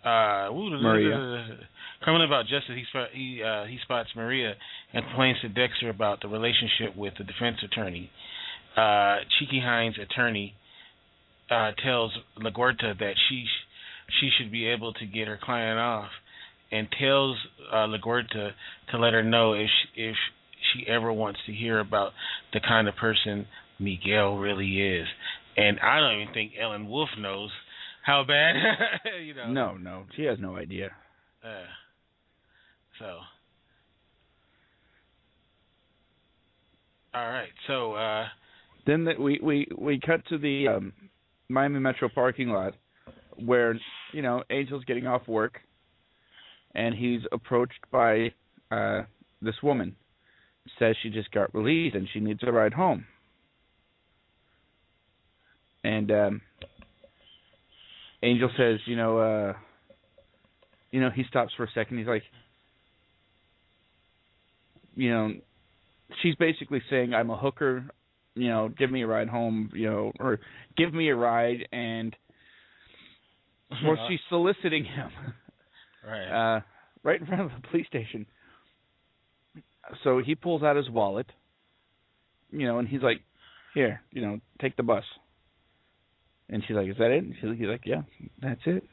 uh, 0.05 0.49
Maria. 0.51 1.57
Criminal 2.01 2.27
about 2.27 2.47
justice, 2.47 2.75
he 2.75 2.83
he 3.13 3.41
uh, 3.41 3.65
he 3.65 3.77
spots 3.83 4.09
Maria 4.15 4.55
and 4.91 5.05
complains 5.05 5.39
to 5.41 5.47
Dexter 5.47 5.89
about 5.89 6.21
the 6.21 6.27
relationship 6.27 6.95
with 6.97 7.13
the 7.17 7.23
defense 7.23 7.57
attorney. 7.63 8.09
Uh, 8.75 9.19
Chicky 9.39 9.61
Hines' 9.63 9.95
attorney 10.01 10.53
uh, 11.49 11.71
tells 11.81 12.11
LaGuerta 12.37 12.99
that 12.99 13.13
she 13.29 13.45
she 14.19 14.29
should 14.37 14.51
be 14.51 14.67
able 14.67 14.91
to 14.93 15.05
get 15.05 15.29
her 15.29 15.39
client 15.41 15.79
off, 15.79 16.09
and 16.73 16.87
tells 16.99 17.37
uh, 17.71 17.87
LaGuerta 17.87 18.51
to 18.91 18.97
let 18.97 19.13
her 19.13 19.23
know 19.23 19.53
if 19.53 19.67
she, 19.95 20.01
if 20.01 20.15
she 20.73 20.89
ever 20.89 21.13
wants 21.13 21.39
to 21.45 21.53
hear 21.53 21.79
about 21.79 22.11
the 22.51 22.59
kind 22.59 22.87
of 22.87 22.95
person 22.95 23.45
Miguel 23.79 24.37
really 24.37 24.81
is. 24.81 25.07
And 25.55 25.79
I 25.79 25.99
don't 25.99 26.21
even 26.21 26.33
think 26.33 26.53
Ellen 26.59 26.89
Wolf 26.89 27.09
knows 27.19 27.51
how 28.03 28.23
bad. 28.27 28.55
you 29.23 29.35
know. 29.35 29.51
No, 29.51 29.77
no, 29.77 30.03
she 30.15 30.23
has 30.23 30.39
no 30.39 30.55
idea. 30.55 30.89
Uh, 31.43 31.67
so, 32.97 33.05
all 37.13 37.29
right. 37.29 37.49
So 37.67 37.93
uh, 37.93 38.25
then 38.87 39.03
the, 39.05 39.13
we 39.19 39.39
we 39.43 39.67
we 39.77 39.99
cut 39.99 40.25
to 40.29 40.39
the 40.39 40.67
um, 40.69 40.93
Miami 41.49 41.79
Metro 41.79 42.09
parking 42.13 42.49
lot 42.49 42.73
where 43.37 43.77
you 44.11 44.21
know 44.21 44.43
Angel's 44.49 44.85
getting 44.85 45.05
off 45.05 45.27
work, 45.27 45.59
and 46.75 46.95
he's 46.95 47.21
approached 47.31 47.79
by 47.91 48.31
uh, 48.71 49.03
this 49.41 49.55
woman. 49.61 49.95
Says 50.79 50.95
she 51.03 51.09
just 51.09 51.31
got 51.31 51.53
released 51.53 51.95
and 51.95 52.07
she 52.13 52.19
needs 52.19 52.39
a 52.43 52.51
ride 52.51 52.73
home. 52.73 53.05
And 55.83 56.09
um, 56.11 56.41
Angel 58.23 58.49
says, 58.57 58.79
you 58.85 58.95
know, 58.95 59.17
uh, 59.17 59.53
you 60.91 61.01
know, 61.01 61.09
he 61.09 61.23
stops 61.27 61.51
for 61.57 61.65
a 61.65 61.71
second. 61.73 61.97
He's 61.97 62.07
like, 62.07 62.23
you 64.95 65.11
know, 65.11 65.33
she's 66.21 66.35
basically 66.35 66.81
saying, 66.89 67.13
"I'm 67.13 67.29
a 67.29 67.37
hooker, 67.37 67.85
you 68.35 68.47
know, 68.47 68.69
give 68.69 68.91
me 68.91 69.01
a 69.01 69.07
ride 69.07 69.27
home, 69.27 69.71
you 69.73 69.89
know, 69.89 70.11
or 70.19 70.39
give 70.77 70.93
me 70.93 71.09
a 71.09 71.15
ride," 71.15 71.67
and 71.71 72.15
well, 73.83 73.97
she's 74.07 74.19
soliciting 74.29 74.85
him, 74.85 75.09
right, 76.05 76.57
uh, 76.57 76.61
right 77.03 77.19
in 77.19 77.25
front 77.27 77.41
of 77.41 77.49
the 77.49 77.67
police 77.69 77.87
station. 77.87 78.25
So 80.03 80.19
he 80.19 80.35
pulls 80.35 80.63
out 80.63 80.75
his 80.75 80.89
wallet, 80.89 81.27
you 82.51 82.65
know, 82.65 82.79
and 82.79 82.87
he's 82.87 83.01
like, 83.01 83.21
"Here, 83.73 84.01
you 84.11 84.21
know, 84.21 84.39
take 84.61 84.75
the 84.75 84.83
bus." 84.83 85.03
And 86.49 86.63
she's 86.65 86.75
like, 86.75 86.87
"Is 86.87 86.97
that 86.97 87.11
it?" 87.11 87.23
And 87.23 87.33
he's 87.35 87.67
like, 87.67 87.85
"Yeah, 87.85 88.03
that's 88.41 88.61
it." 88.65 88.83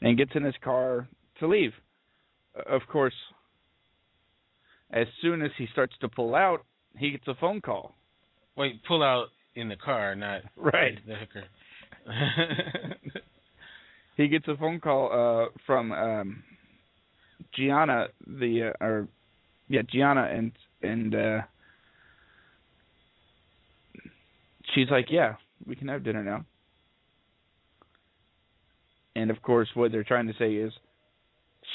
And 0.00 0.16
gets 0.16 0.32
in 0.34 0.44
his 0.44 0.56
car 0.62 1.08
to 1.40 1.46
leave. 1.46 1.72
Of 2.54 2.82
course, 2.90 3.14
as 4.90 5.06
soon 5.20 5.42
as 5.42 5.50
he 5.58 5.66
starts 5.72 5.94
to 6.00 6.08
pull 6.08 6.34
out, 6.34 6.64
he 6.96 7.10
gets 7.10 7.26
a 7.28 7.34
phone 7.34 7.60
call. 7.60 7.94
Wait, 8.56 8.82
pull 8.84 9.02
out 9.02 9.26
in 9.54 9.68
the 9.68 9.76
car, 9.76 10.14
not 10.14 10.42
right. 10.56 10.98
The 11.06 11.14
hooker. 11.16 11.44
he 14.16 14.28
gets 14.28 14.48
a 14.48 14.56
phone 14.56 14.80
call 14.80 15.10
uh, 15.12 15.58
from 15.66 15.92
um, 15.92 16.42
Gianna, 17.54 18.06
the 18.26 18.72
uh, 18.80 18.84
or 18.84 19.08
yeah, 19.68 19.82
Gianna, 19.90 20.28
and 20.32 20.52
and 20.82 21.14
uh, 21.14 21.40
she's 24.74 24.90
like, 24.90 25.06
yeah, 25.10 25.34
we 25.66 25.76
can 25.76 25.88
have 25.88 26.04
dinner 26.04 26.22
now. 26.22 26.44
And 29.14 29.30
of 29.30 29.40
course, 29.42 29.68
what 29.74 29.92
they're 29.92 30.04
trying 30.04 30.26
to 30.26 30.34
say 30.38 30.54
is, 30.54 30.72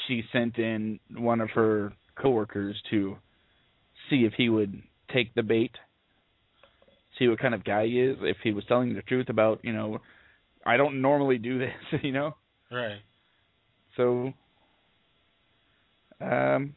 she 0.06 0.22
sent 0.32 0.58
in 0.58 1.00
one 1.16 1.40
of 1.40 1.50
her 1.50 1.92
coworkers 2.20 2.76
to 2.90 3.16
see 4.08 4.24
if 4.24 4.32
he 4.34 4.48
would 4.48 4.82
take 5.12 5.34
the 5.34 5.42
bait, 5.42 5.72
see 7.18 7.28
what 7.28 7.40
kind 7.40 7.54
of 7.54 7.64
guy 7.64 7.86
he 7.86 8.00
is, 8.00 8.16
if 8.22 8.36
he 8.42 8.52
was 8.52 8.64
telling 8.66 8.94
the 8.94 9.02
truth 9.02 9.28
about, 9.28 9.60
you 9.62 9.72
know, 9.72 9.98
I 10.64 10.76
don't 10.76 11.02
normally 11.02 11.38
do 11.38 11.58
this, 11.58 11.72
you 12.02 12.12
know. 12.12 12.36
Right. 12.70 12.98
So 13.96 14.32
um 16.20 16.74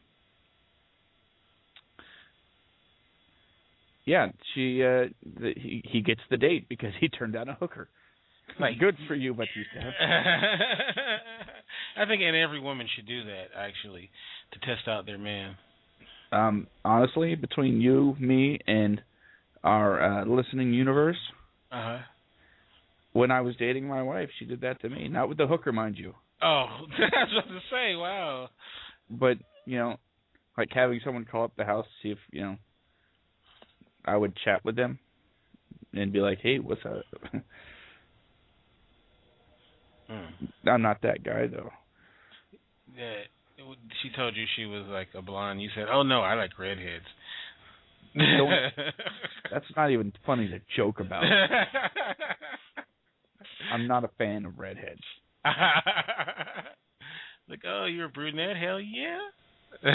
yeah, 4.04 4.28
she 4.54 4.82
uh 4.82 5.06
the, 5.40 5.52
he 5.56 5.82
he 5.90 6.00
gets 6.00 6.20
the 6.30 6.36
date 6.36 6.68
because 6.68 6.92
he 7.00 7.08
turned 7.08 7.32
down 7.32 7.48
a 7.48 7.54
hooker. 7.54 7.88
Like 8.60 8.78
good 8.78 8.96
for 9.08 9.14
you, 9.14 9.34
but 9.34 9.48
you 9.54 9.62
said. 9.74 9.92
I 11.98 12.06
think 12.06 12.22
and 12.22 12.36
every 12.36 12.60
woman 12.60 12.86
should 12.94 13.06
do 13.06 13.24
that 13.24 13.46
actually 13.56 14.10
to 14.52 14.58
test 14.60 14.88
out 14.88 15.06
their 15.06 15.18
man. 15.18 15.56
Um, 16.32 16.66
honestly, 16.84 17.34
between 17.34 17.80
you, 17.80 18.16
me, 18.18 18.58
and 18.66 19.00
our 19.62 20.02
uh, 20.02 20.24
listening 20.24 20.72
universe. 20.72 21.16
Uh 21.70 21.82
huh. 21.82 21.98
When 23.16 23.30
I 23.30 23.40
was 23.40 23.56
dating 23.56 23.88
my 23.88 24.02
wife, 24.02 24.28
she 24.38 24.44
did 24.44 24.60
that 24.60 24.80
to 24.82 24.90
me. 24.90 25.08
Not 25.08 25.28
with 25.28 25.38
the 25.38 25.46
hooker, 25.46 25.72
mind 25.72 25.96
you, 25.96 26.14
Oh, 26.42 26.66
that's 26.98 27.32
what 27.34 27.48
to 27.48 27.60
say. 27.70 27.96
Wow. 27.96 28.48
but 29.10 29.38
you 29.64 29.78
know, 29.78 29.96
like 30.58 30.68
having 30.72 31.00
someone 31.04 31.24
call 31.24 31.44
up 31.44 31.52
the 31.56 31.64
house 31.64 31.86
to 31.86 31.92
see 32.02 32.12
if 32.12 32.18
you 32.30 32.42
know 32.42 32.56
I 34.04 34.16
would 34.16 34.34
chat 34.44 34.64
with 34.64 34.76
them 34.76 34.98
and 35.94 36.12
be 36.12 36.20
like, 36.20 36.38
"Hey, 36.42 36.58
what's 36.58 36.84
up?" 36.84 37.04
Mm. 40.08 40.48
I'm 40.68 40.82
not 40.82 41.02
that 41.02 41.24
guy 41.24 41.48
though. 41.48 41.70
Yeah. 42.96 43.14
She 44.02 44.10
told 44.14 44.36
you 44.36 44.44
she 44.54 44.64
was 44.64 44.84
like 44.86 45.08
a 45.16 45.20
blonde. 45.20 45.60
You 45.60 45.68
said, 45.74 45.86
"Oh 45.90 46.04
no, 46.04 46.20
I 46.20 46.34
like 46.34 46.56
redheads." 46.60 47.04
That's 49.50 49.64
not 49.76 49.90
even 49.90 50.12
funny 50.24 50.46
to 50.46 50.60
joke 50.76 51.00
about. 51.00 51.24
I'm 53.76 53.86
not 53.86 54.04
a 54.04 54.10
fan 54.18 54.44
of 54.46 54.58
redheads. 54.58 55.00
like, 57.48 57.62
oh, 57.66 57.84
you're 57.84 58.06
a 58.06 58.08
brunette? 58.08 58.56
Hell 58.56 58.80
yeah. 58.80 59.18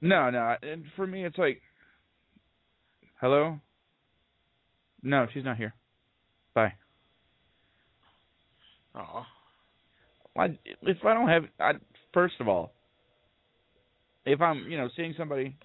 No, 0.00 0.30
no. 0.30 0.54
And 0.62 0.84
for 0.96 1.06
me, 1.06 1.24
it's 1.24 1.38
like, 1.38 1.60
hello. 3.20 3.58
No, 5.02 5.26
she's 5.32 5.44
not 5.44 5.56
here. 5.56 5.74
Bye. 6.54 6.74
Aw. 8.94 9.26
I, 10.36 10.44
if 10.82 10.98
I 11.04 11.14
don't 11.14 11.28
have, 11.28 11.42
I, 11.58 11.72
first 12.14 12.34
of 12.40 12.46
all, 12.46 12.72
if 14.24 14.40
I'm, 14.40 14.66
you 14.68 14.78
know, 14.78 14.88
seeing 14.94 15.14
somebody, 15.18 15.56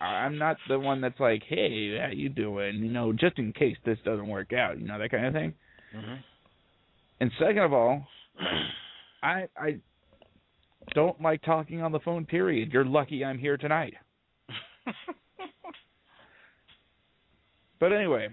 I'm 0.00 0.38
not 0.38 0.56
the 0.68 0.78
one 0.78 1.02
that's 1.02 1.20
like, 1.20 1.42
hey, 1.46 1.98
how 2.00 2.08
you 2.10 2.30
doing? 2.30 2.76
You 2.76 2.90
know, 2.90 3.12
just 3.12 3.38
in 3.38 3.52
case 3.52 3.76
this 3.84 3.98
doesn't 4.04 4.26
work 4.28 4.54
out, 4.54 4.80
you 4.80 4.86
know, 4.86 4.98
that 4.98 5.10
kind 5.10 5.26
of 5.26 5.34
thing. 5.34 5.52
Mhm. 5.94 6.22
And 7.20 7.32
second 7.38 7.58
of 7.62 7.72
all, 7.72 8.06
I 9.22 9.48
I 9.56 9.80
don't 10.94 11.20
like 11.20 11.42
talking 11.42 11.82
on 11.82 11.92
the 11.92 12.00
phone. 12.00 12.24
Period. 12.26 12.72
You're 12.72 12.84
lucky 12.84 13.24
I'm 13.24 13.38
here 13.38 13.56
tonight. 13.56 13.94
But 17.80 17.92
anyway, 17.94 18.28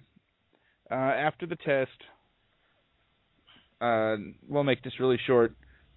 uh, 0.92 0.94
after 0.94 1.46
the 1.46 1.56
test, 1.56 1.90
uh, 3.80 4.18
we'll 4.48 4.66
make 4.66 4.84
this 4.84 5.00
really 5.00 5.18
short. 5.26 5.54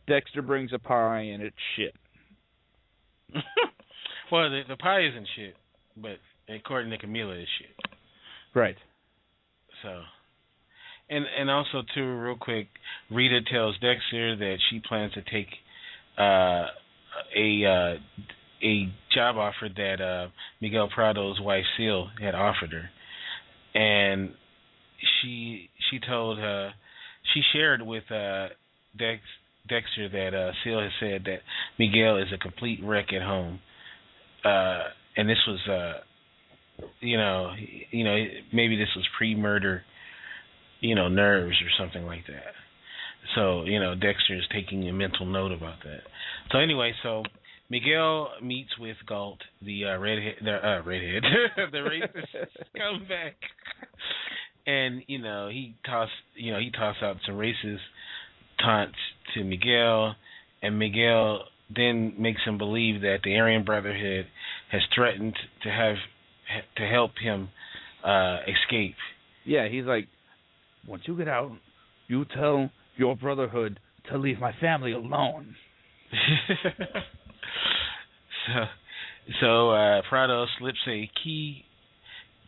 Dexter 0.07 0.41
brings 0.41 0.73
a 0.73 0.79
pie 0.79 1.23
and 1.23 1.43
it's 1.43 1.57
shit. 1.77 1.95
well, 4.31 4.49
the 4.51 4.63
the 4.69 4.77
pie 4.77 5.01
isn't 5.01 5.29
shit, 5.37 5.57
but 5.97 6.19
according 6.49 6.91
to 6.93 6.99
Camila, 6.99 7.41
it's 7.43 7.51
shit. 7.59 7.77
Right. 8.55 8.77
So, 9.83 10.03
and 11.11 11.27
and 11.39 11.51
also 11.51 11.83
too, 11.95 12.05
real 12.05 12.37
quick, 12.37 12.69
Rita 13.11 13.41
tells 13.53 13.75
Dexter 13.79 14.37
that 14.37 14.57
she 14.71 14.81
plans 14.81 15.13
to 15.15 15.23
take 15.23 15.49
uh, 16.19 16.67
a 17.37 17.65
uh, 17.65 17.95
a 18.63 18.93
job 19.15 19.37
offer 19.37 19.69
that 19.77 20.01
uh, 20.01 20.29
Miguel 20.61 20.89
Prado's 20.97 21.41
wife 21.41 21.65
Seal 21.77 22.09
had 22.21 22.35
offered 22.35 22.73
her, 22.73 22.91
and 23.79 24.31
she 25.01 25.69
she 25.91 25.99
told 25.99 26.39
uh 26.39 26.71
she 27.35 27.43
shared 27.53 27.83
with 27.83 28.05
uh 28.11 28.49
Dex 28.99 29.21
Dexter 29.69 30.09
that 30.11 30.35
uh 30.35 30.53
Seal 30.63 30.81
has 30.81 30.93
said 31.01 31.25
that 31.25 31.41
Miguel 31.79 32.19
is 32.19 32.29
a 32.35 32.39
complete 32.39 32.81
wreck 32.85 33.13
at 33.13 33.23
home. 33.23 33.61
Uh 34.45 34.85
and 35.17 35.29
this 35.29 35.39
was 35.47 35.61
uh 35.69 36.01
you 37.01 37.17
know 37.17 37.53
you 37.91 38.05
know 38.05 38.25
maybe 38.53 38.77
this 38.77 38.89
was 38.97 39.07
pre-murder 39.17 39.83
you 40.81 40.95
know 40.95 41.09
nerves 41.09 41.57
or 41.63 41.71
something 41.79 42.05
like 42.05 42.27
that. 42.27 42.55
So, 43.35 43.65
you 43.65 43.79
know, 43.79 43.95
Dexter 43.95 44.37
is 44.37 44.45
taking 44.53 44.89
a 44.89 44.93
mental 44.93 45.27
note 45.27 45.53
about 45.53 45.83
that. 45.85 46.01
So 46.51 46.59
anyway, 46.59 46.93
so 47.03 47.23
Miguel 47.69 48.31
meets 48.43 48.71
with 48.79 48.97
Galt, 49.07 49.39
the 49.63 49.85
uh, 49.85 49.99
redhead, 49.99 50.35
the 50.43 50.57
uh, 50.57 50.83
redhead, 50.83 51.23
the 51.73 51.79
racist 51.79 52.47
scumbag, 52.77 53.33
and 54.67 55.03
you 55.07 55.19
know 55.19 55.49
he 55.49 55.77
toss, 55.87 56.09
you 56.35 56.53
know 56.53 56.59
he 56.59 56.71
toss 56.71 56.97
out 57.03 57.17
some 57.25 57.37
racist 57.37 57.79
taunts 58.61 58.99
to 59.35 59.45
Miguel, 59.45 60.17
and 60.63 60.79
Miguel 60.79 61.45
then 61.75 62.15
makes 62.19 62.41
him 62.45 62.59
believe 62.59 63.03
that 63.03 63.19
the 63.23 63.37
Aryan 63.37 63.65
Brotherhood 63.65 64.27
has 64.73 64.83
threatened 64.95 65.37
to 65.63 65.71
have 65.71 65.97
to 66.77 66.87
help 66.87 67.13
him 67.23 67.49
uh 68.05 68.39
escape. 68.49 68.97
Yeah, 69.45 69.69
he's 69.69 69.85
like, 69.85 70.09
once 70.87 71.03
you 71.07 71.17
get 71.17 71.29
out, 71.29 71.53
you 72.09 72.25
tell 72.35 72.71
your 72.97 73.17
brotherhood 73.17 73.79
to 74.11 74.19
leave 74.19 74.39
my 74.39 74.53
family 74.61 74.93
alone. 74.93 75.55
so, 78.47 78.65
so 79.41 79.71
uh, 79.71 80.03
Prado 80.09 80.47
slips 80.59 80.79
a 80.89 81.11
key 81.23 81.65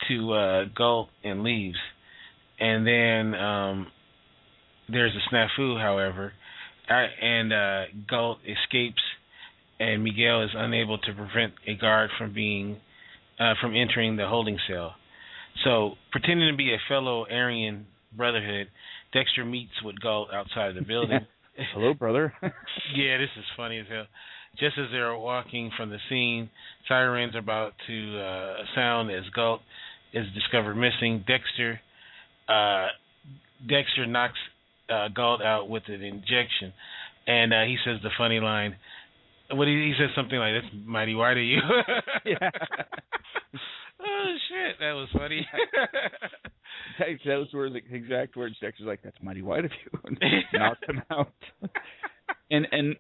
to 0.09 0.33
uh, 0.33 0.65
Galt 0.77 1.09
and 1.23 1.43
leaves, 1.43 1.77
and 2.59 2.87
then 2.87 3.35
um, 3.41 3.87
there's 4.89 5.13
a 5.15 5.35
snafu. 5.35 5.81
However, 5.81 6.33
and 6.89 7.53
uh, 7.53 7.83
Galt 8.09 8.39
escapes, 8.41 9.03
and 9.79 10.03
Miguel 10.03 10.43
is 10.43 10.51
unable 10.55 10.99
to 10.99 11.13
prevent 11.13 11.53
a 11.67 11.75
guard 11.75 12.11
from 12.19 12.35
being 12.35 12.79
uh, 13.39 13.55
from 13.61 13.75
entering 13.77 14.17
the 14.17 14.27
holding 14.27 14.59
cell. 14.69 14.95
So, 15.65 15.93
pretending 16.11 16.51
to 16.51 16.57
be 16.57 16.73
a 16.73 16.79
fellow 16.89 17.27
Aryan 17.31 17.87
Brotherhood, 18.17 18.69
Dexter 19.13 19.45
meets 19.45 19.73
with 19.85 20.01
Galt 20.01 20.29
outside 20.33 20.71
of 20.71 20.75
the 20.75 20.83
building. 20.83 21.21
Hello, 21.75 21.95
brother. 21.95 22.33
Yeah, 22.95 23.19
this 23.19 23.29
is 23.39 23.45
funny 23.57 23.79
as 23.79 23.87
hell. 23.89 24.07
Just 24.59 24.79
as 24.79 24.87
they're 24.91 25.17
walking 25.17 25.71
from 25.77 25.89
the 25.91 25.99
scene, 26.09 26.51
sirens 26.89 27.35
are 27.35 27.39
about 27.39 27.73
to 27.87 28.19
uh, 28.19 28.55
sound 28.75 29.11
as 29.11 29.25
Galt 29.35 29.61
is 30.13 30.27
discovered 30.35 30.75
missing. 30.75 31.25
Dexter, 31.27 31.81
uh, 32.49 32.89
Dexter 33.67 34.07
knocks 34.07 34.39
uh, 34.91 35.09
Galt 35.09 35.41
out 35.43 35.69
with 35.71 35.85
an 35.89 36.03
injection, 36.03 36.73
and 37.27 37.53
uh, 37.53 37.63
he 37.65 37.77
says 37.85 37.99
the 38.03 38.11
funny 38.19 38.41
line. 38.41 38.77
What 39.51 39.69
he, 39.69 39.75
he 39.75 39.95
says 39.99 40.11
something 40.15 40.39
like, 40.39 40.53
"That's 40.61 40.75
mighty 40.85 41.15
white 41.15 41.39
of 41.39 41.45
you." 41.45 41.59
yeah. 42.27 42.37
oh 44.01 44.35
shit, 44.49 44.79
that 44.81 44.93
was 44.93 45.09
funny. 45.17 45.47
Those 47.25 47.53
were 47.53 47.71
the 47.71 47.81
exact 47.91 48.37
words. 48.37 48.57
Dexter's 48.61 48.87
like, 48.87 49.03
"That's 49.03 49.17
mighty 49.23 49.43
white 49.43 49.65
of 49.65 49.71
you," 49.85 50.01
and 50.05 50.19
knocked 50.53 50.89
him 50.89 51.03
out. 51.11 51.33
and 52.51 52.67
and 52.71 52.97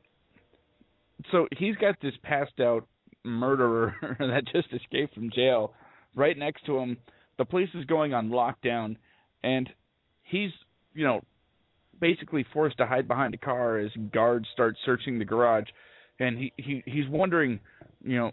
so 1.30 1.46
he's 1.56 1.76
got 1.76 1.96
this 2.00 2.14
passed 2.22 2.60
out 2.60 2.86
murderer 3.24 3.94
that 4.18 4.44
just 4.52 4.68
escaped 4.72 5.14
from 5.14 5.30
jail 5.30 5.72
right 6.14 6.36
next 6.36 6.66
to 6.66 6.78
him. 6.78 6.96
The 7.38 7.44
place 7.44 7.68
is 7.74 7.84
going 7.84 8.14
on 8.14 8.30
lockdown, 8.30 8.96
and 9.42 9.68
he's 10.22 10.50
you 10.94 11.04
know 11.04 11.22
basically 12.00 12.44
forced 12.52 12.78
to 12.78 12.86
hide 12.86 13.06
behind 13.06 13.34
a 13.34 13.38
car 13.38 13.78
as 13.78 13.90
guards 14.12 14.46
start 14.52 14.76
searching 14.84 15.18
the 15.18 15.24
garage, 15.24 15.68
and 16.18 16.38
he 16.38 16.52
he 16.56 16.82
he's 16.84 17.08
wondering, 17.08 17.60
you 18.04 18.18
know, 18.18 18.32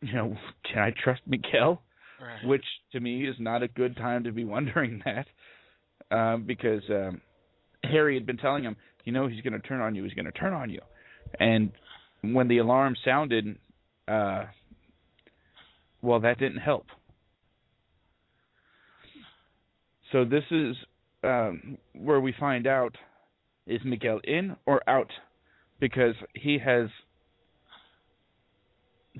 you 0.00 0.14
know, 0.14 0.36
can 0.64 0.82
I 0.82 0.92
trust 1.02 1.20
Miguel? 1.26 1.82
Right. 2.20 2.44
which 2.44 2.64
to 2.92 3.00
me 3.00 3.26
is 3.26 3.36
not 3.38 3.62
a 3.62 3.68
good 3.68 3.96
time 3.96 4.24
to 4.24 4.32
be 4.32 4.44
wondering 4.56 5.02
that, 5.04 5.26
um, 6.16 6.44
because 6.46 6.82
um, 6.90 7.20
Harry 7.84 8.14
had 8.14 8.26
been 8.26 8.36
telling 8.38 8.64
him, 8.64 8.76
you 9.04 9.12
know, 9.12 9.26
he's 9.26 9.40
going 9.42 9.54
to 9.54 9.66
turn 9.66 9.80
on 9.80 9.94
you. 9.94 10.04
He's 10.04 10.14
going 10.14 10.26
to 10.26 10.32
turn 10.32 10.52
on 10.52 10.70
you, 10.70 10.80
and 11.38 11.72
when 12.22 12.48
the 12.48 12.58
alarm 12.58 12.96
sounded, 13.04 13.56
uh, 14.06 14.44
well, 16.02 16.20
that 16.20 16.38
didn't 16.38 16.58
help. 16.58 16.86
So 20.12 20.24
this 20.24 20.44
is 20.50 20.76
um, 21.22 21.78
where 21.94 22.20
we 22.20 22.34
find 22.38 22.66
out 22.66 22.96
is 23.66 23.80
Miguel 23.84 24.20
in 24.24 24.56
or 24.66 24.82
out, 24.88 25.10
because 25.80 26.14
he 26.34 26.58
has 26.64 26.88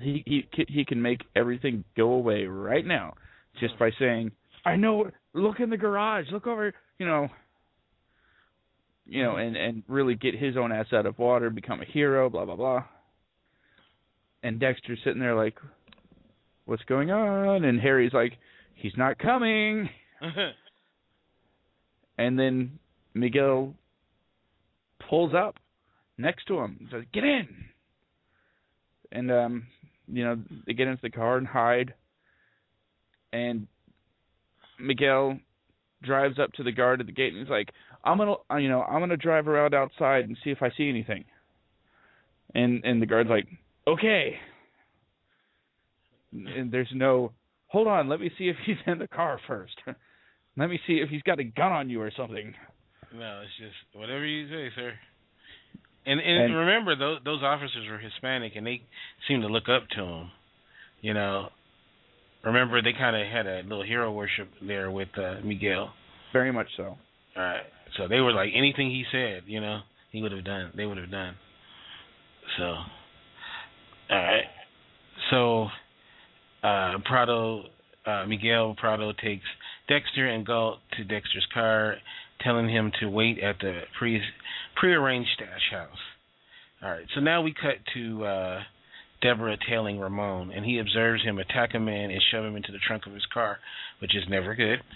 he 0.01 0.23
he 0.25 0.65
he 0.67 0.85
can 0.85 1.01
make 1.01 1.21
everything 1.35 1.83
go 1.95 2.11
away 2.13 2.45
right 2.45 2.85
now 2.85 3.13
just 3.59 3.77
by 3.79 3.91
saying, 3.99 4.31
"I 4.65 4.75
know. 4.75 5.09
Look 5.33 5.59
in 5.59 5.69
the 5.69 5.77
garage. 5.77 6.25
Look 6.31 6.47
over. 6.47 6.73
You 6.97 7.05
know." 7.05 7.29
You 9.05 9.23
know, 9.23 9.37
and 9.37 9.57
and 9.57 9.81
really 9.87 10.13
get 10.13 10.35
his 10.35 10.55
own 10.55 10.71
ass 10.71 10.85
out 10.93 11.07
of 11.07 11.17
water, 11.17 11.49
become 11.49 11.81
a 11.81 11.85
hero, 11.85 12.29
blah 12.29 12.45
blah 12.45 12.55
blah. 12.55 12.83
And 14.43 14.59
Dexter's 14.59 14.99
sitting 15.03 15.19
there 15.19 15.35
like, 15.35 15.57
"What's 16.65 16.83
going 16.83 17.09
on?" 17.09 17.65
And 17.65 17.79
Harry's 17.79 18.13
like, 18.13 18.33
"He's 18.75 18.93
not 18.97 19.17
coming." 19.17 19.89
And 22.19 22.37
then 22.37 22.79
Miguel 23.13 23.73
pulls 25.09 25.33
up 25.33 25.55
next 26.17 26.47
to 26.47 26.59
him 26.59 26.75
and 26.81 26.89
says, 26.91 27.03
"Get 27.13 27.23
in." 27.23 27.47
And 29.13 29.31
um, 29.31 29.67
you 30.11 30.23
know, 30.23 30.37
they 30.65 30.73
get 30.73 30.87
into 30.87 31.01
the 31.01 31.09
car 31.09 31.37
and 31.37 31.47
hide. 31.47 31.93
And 33.31 33.67
Miguel 34.79 35.39
drives 36.03 36.39
up 36.39 36.51
to 36.53 36.63
the 36.63 36.71
guard 36.71 36.99
at 36.99 37.05
the 37.05 37.11
gate 37.11 37.33
and 37.33 37.41
he's 37.41 37.49
like, 37.49 37.71
"I'm 38.03 38.17
gonna, 38.17 38.35
you 38.59 38.69
know, 38.69 38.81
I'm 38.81 38.99
gonna 38.99 39.17
drive 39.17 39.47
around 39.47 39.73
outside 39.73 40.25
and 40.25 40.37
see 40.43 40.49
if 40.51 40.61
I 40.61 40.71
see 40.71 40.89
anything." 40.89 41.25
And 42.55 42.83
and 42.83 43.01
the 43.01 43.05
guard's 43.05 43.29
like, 43.29 43.47
"Okay." 43.87 44.39
And 46.31 46.71
there's 46.71 46.89
no, 46.93 47.31
hold 47.67 47.87
on, 47.87 48.07
let 48.07 48.19
me 48.19 48.31
see 48.37 48.49
if 48.49 48.55
he's 48.65 48.77
in 48.85 48.99
the 48.99 49.07
car 49.07 49.39
first. 49.47 49.75
let 50.57 50.69
me 50.69 50.79
see 50.85 50.99
if 50.99 51.09
he's 51.09 51.23
got 51.23 51.39
a 51.39 51.43
gun 51.43 51.71
on 51.71 51.89
you 51.89 52.01
or 52.01 52.11
something. 52.15 52.53
No, 53.13 53.41
it's 53.41 53.57
just 53.57 53.75
whatever 53.93 54.25
you 54.25 54.47
say, 54.47 54.69
sir. 54.75 54.93
And 56.09 56.19
and, 56.19 56.45
And- 56.45 56.55
remember 56.55 56.95
those 56.95 57.19
those 57.23 57.43
officers 57.43 57.87
were 57.89 57.99
Hispanic 57.99 58.53
and 58.55 58.65
they 58.65 58.81
seemed 59.27 59.43
to 59.43 59.47
look 59.47 59.69
up 59.69 59.87
to 59.95 60.03
him. 60.03 60.31
You 61.01 61.13
know, 61.13 61.49
remember 62.43 62.81
they 62.81 62.93
kind 62.93 63.15
of 63.15 63.27
had 63.27 63.45
a 63.45 63.61
little 63.61 63.83
hero 63.83 64.11
worship 64.11 64.49
there 64.61 64.89
with 64.89 65.09
uh, 65.17 65.35
Miguel. 65.43 65.93
Very 66.33 66.51
much 66.51 66.67
so. 66.75 66.83
All 66.83 66.97
right, 67.37 67.61
so 67.95 68.07
they 68.07 68.19
were 68.19 68.33
like 68.33 68.49
anything 68.55 68.89
he 68.89 69.05
said, 69.11 69.43
you 69.45 69.61
know, 69.61 69.81
he 70.11 70.21
would 70.21 70.31
have 70.31 70.43
done. 70.43 70.71
They 70.75 70.85
would 70.85 70.97
have 70.97 71.11
done. 71.11 71.35
So, 72.57 72.63
all 72.63 72.85
right, 74.09 74.43
so 75.29 75.67
uh, 76.63 76.97
Prado, 77.05 77.63
uh, 78.05 78.25
Miguel 78.27 78.75
Prado 78.77 79.13
takes 79.13 79.45
Dexter 79.87 80.27
and 80.27 80.45
Galt 80.45 80.79
to 80.97 81.03
Dexter's 81.03 81.47
car, 81.53 81.95
telling 82.41 82.67
him 82.67 82.91
to 82.99 83.07
wait 83.07 83.39
at 83.39 83.59
the 83.59 83.81
pre 83.97 84.21
prearranged 84.79 85.29
stash 85.35 85.71
house. 85.71 85.97
All 86.81 86.89
right, 86.91 87.05
so 87.13 87.21
now 87.21 87.41
we 87.41 87.53
cut 87.53 87.75
to 87.93 88.25
uh, 88.25 88.59
Deborah 89.21 89.57
tailing 89.69 89.99
Ramon, 89.99 90.51
and 90.51 90.65
he 90.65 90.79
observes 90.79 91.23
him 91.23 91.37
attack 91.39 91.71
a 91.73 91.79
man 91.79 92.09
and 92.09 92.21
shove 92.31 92.45
him 92.45 92.55
into 92.55 92.71
the 92.71 92.79
trunk 92.87 93.05
of 93.05 93.13
his 93.13 93.25
car, 93.33 93.57
which 93.99 94.15
is 94.15 94.23
never 94.29 94.55
good. 94.55 94.79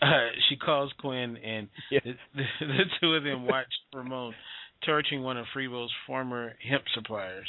Uh, 0.00 0.28
she 0.48 0.54
calls 0.54 0.92
Quinn, 1.00 1.36
and 1.38 1.66
the, 1.90 1.98
the, 2.32 2.44
the 2.60 2.84
two 3.00 3.14
of 3.16 3.24
them 3.24 3.46
watch 3.46 3.66
Ramon 3.92 4.32
torching 4.86 5.24
one 5.24 5.36
of 5.36 5.44
Freebo's 5.52 5.90
former 6.06 6.52
hemp 6.70 6.84
suppliers. 6.94 7.48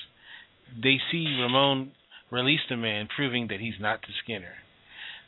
They 0.81 0.95
see 1.11 1.37
Ramon 1.39 1.91
release 2.31 2.61
the 2.67 2.75
man, 2.75 3.07
proving 3.15 3.49
that 3.49 3.59
he's 3.59 3.75
not 3.79 4.01
the 4.01 4.07
Skinner. 4.23 4.53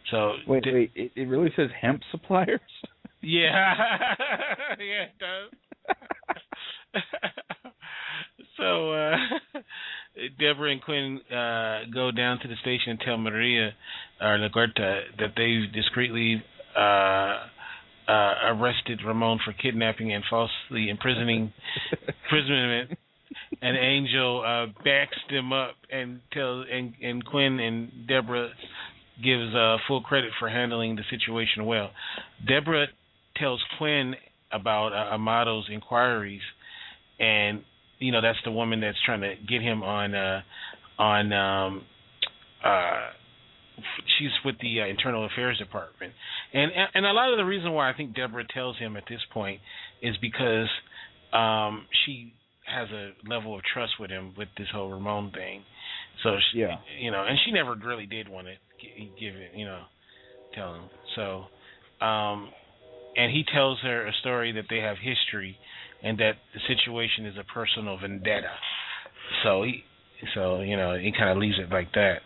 So 0.10 0.34
Wait, 0.48 0.64
d- 0.64 0.72
wait, 0.73 0.91
it, 0.95 1.11
it 1.15 1.28
really 1.28 1.52
says 1.56 1.69
hemp 1.80 2.02
suppliers? 2.10 2.60
Yeah, 3.22 3.73
yeah, 4.80 5.03
it 5.03 5.18
does. 5.19 5.52
so 8.57 8.91
uh 8.91 9.15
Deborah 10.39 10.72
and 10.72 10.81
Quinn 10.81 11.19
uh 11.31 11.81
go 11.93 12.11
down 12.11 12.39
to 12.39 12.48
the 12.48 12.56
station 12.61 12.91
and 12.91 12.99
tell 12.99 13.18
Maria 13.18 13.72
or 14.19 14.38
LaGuerta 14.38 15.02
that 15.19 15.34
they've 15.38 15.72
discreetly 15.72 16.43
uh 16.77 17.38
uh 18.07 18.34
arrested 18.56 19.02
Ramon 19.06 19.39
for 19.45 19.53
kidnapping 19.53 20.14
and 20.14 20.23
falsely 20.30 20.89
imprisoning 20.89 21.53
imprisonment 22.23 22.98
and 23.61 23.77
Angel 23.77 24.43
uh 24.45 24.65
backs 24.84 25.18
them 25.30 25.53
up 25.53 25.76
and 25.91 26.19
tells 26.34 26.65
and 26.72 26.93
and 27.02 27.23
Quinn 27.26 27.60
and 27.60 28.07
Deborah 28.07 28.49
gives 29.23 29.53
uh 29.56 29.77
full 29.88 30.02
credit 30.02 30.31
for 30.39 30.49
handling 30.49 30.95
the 30.95 31.03
situation 31.10 31.65
well. 31.65 31.91
Deborah 32.48 32.88
tells 33.42 33.62
Quinn 33.78 34.16
about 34.52 34.94
uh, 34.94 35.16
Amado's 35.16 35.68
inquiries, 35.72 36.42
and 37.20 37.64
you 38.00 38.12
know 38.12 38.22
that's 38.22 38.40
the 38.46 38.52
woman 38.52 38.80
that's 38.82 38.98
trying 39.06 39.22
to 39.22 39.36
get 39.50 39.62
him 39.62 39.84
on 39.84 40.16
uh, 40.16 40.42
on 40.98 41.34
um, 41.34 41.82
uh, 42.64 43.10
she's 44.18 44.30
with 44.46 44.56
the 44.62 44.82
uh, 44.82 44.86
Internal 44.86 45.26
Affairs 45.26 45.58
Department, 45.58 46.14
and 46.54 46.72
and 46.94 47.06
a 47.06 47.12
lot 47.12 47.32
of 47.32 47.38
the 47.38 47.46
reason 47.46 47.72
why 47.72 47.90
I 47.90 47.94
think 47.94 48.16
Deborah 48.16 48.46
tells 48.54 48.78
him 48.78 48.96
at 48.96 49.04
this 49.10 49.22
point 49.34 49.60
is 50.02 50.16
because 50.22 50.70
um, 51.34 51.86
she 52.06 52.34
has 52.66 52.90
a 52.92 53.12
level 53.28 53.56
of 53.56 53.62
trust 53.74 53.94
with 54.00 54.10
him 54.10 54.34
with 54.38 54.48
this 54.58 54.68
whole 54.74 54.90
Ramon 54.92 55.32
thing. 55.32 55.64
So 56.24 56.38
she, 56.52 56.60
Yeah. 56.60 56.78
you 57.00 57.12
know, 57.12 57.26
and 57.28 57.38
she 57.44 57.52
never 57.52 57.76
really 57.76 58.06
did 58.06 58.30
want 58.30 58.48
to 58.48 58.54
give 59.20 59.36
it, 59.36 59.52
you 59.56 59.66
know, 59.66 59.82
tell 60.54 60.76
him. 60.76 60.90
So, 61.16 62.06
um, 62.06 62.50
and 63.16 63.32
he 63.32 63.44
tells 63.54 63.80
her 63.82 64.08
a 64.08 64.14
story 64.22 64.52
that 64.54 64.66
they 64.70 64.78
have 64.78 64.98
history, 64.98 65.58
and 66.04 66.18
that 66.20 66.34
the 66.54 66.60
situation 66.68 67.26
is 67.26 67.36
a 67.38 67.44
personal 67.44 67.98
vendetta. 67.98 68.52
So 69.44 69.64
he, 69.64 69.84
so 70.34 70.62
you 70.62 70.78
know, 70.78 70.98
he 70.98 71.12
kind 71.18 71.30
of 71.30 71.38
leaves 71.38 71.58
it 71.60 71.72
like 71.72 71.94
that. 71.94 72.20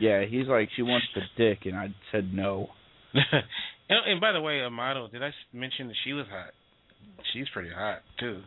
Yeah, 0.00 0.24
he's 0.24 0.46
like, 0.46 0.70
she 0.76 0.82
wants 0.82 1.06
the 1.14 1.20
dick, 1.36 1.66
and 1.66 1.76
I 1.76 1.88
said 2.10 2.32
no. 2.32 2.68
and, 3.14 4.00
and 4.06 4.20
by 4.20 4.32
the 4.32 4.40
way, 4.40 4.62
Amado, 4.62 5.08
did 5.08 5.22
I 5.22 5.30
mention 5.52 5.88
that 5.88 5.96
she 6.04 6.12
was 6.12 6.26
hot? 6.30 6.52
She's 7.32 7.46
pretty 7.52 7.70
hot 7.70 8.00
too. 8.18 8.42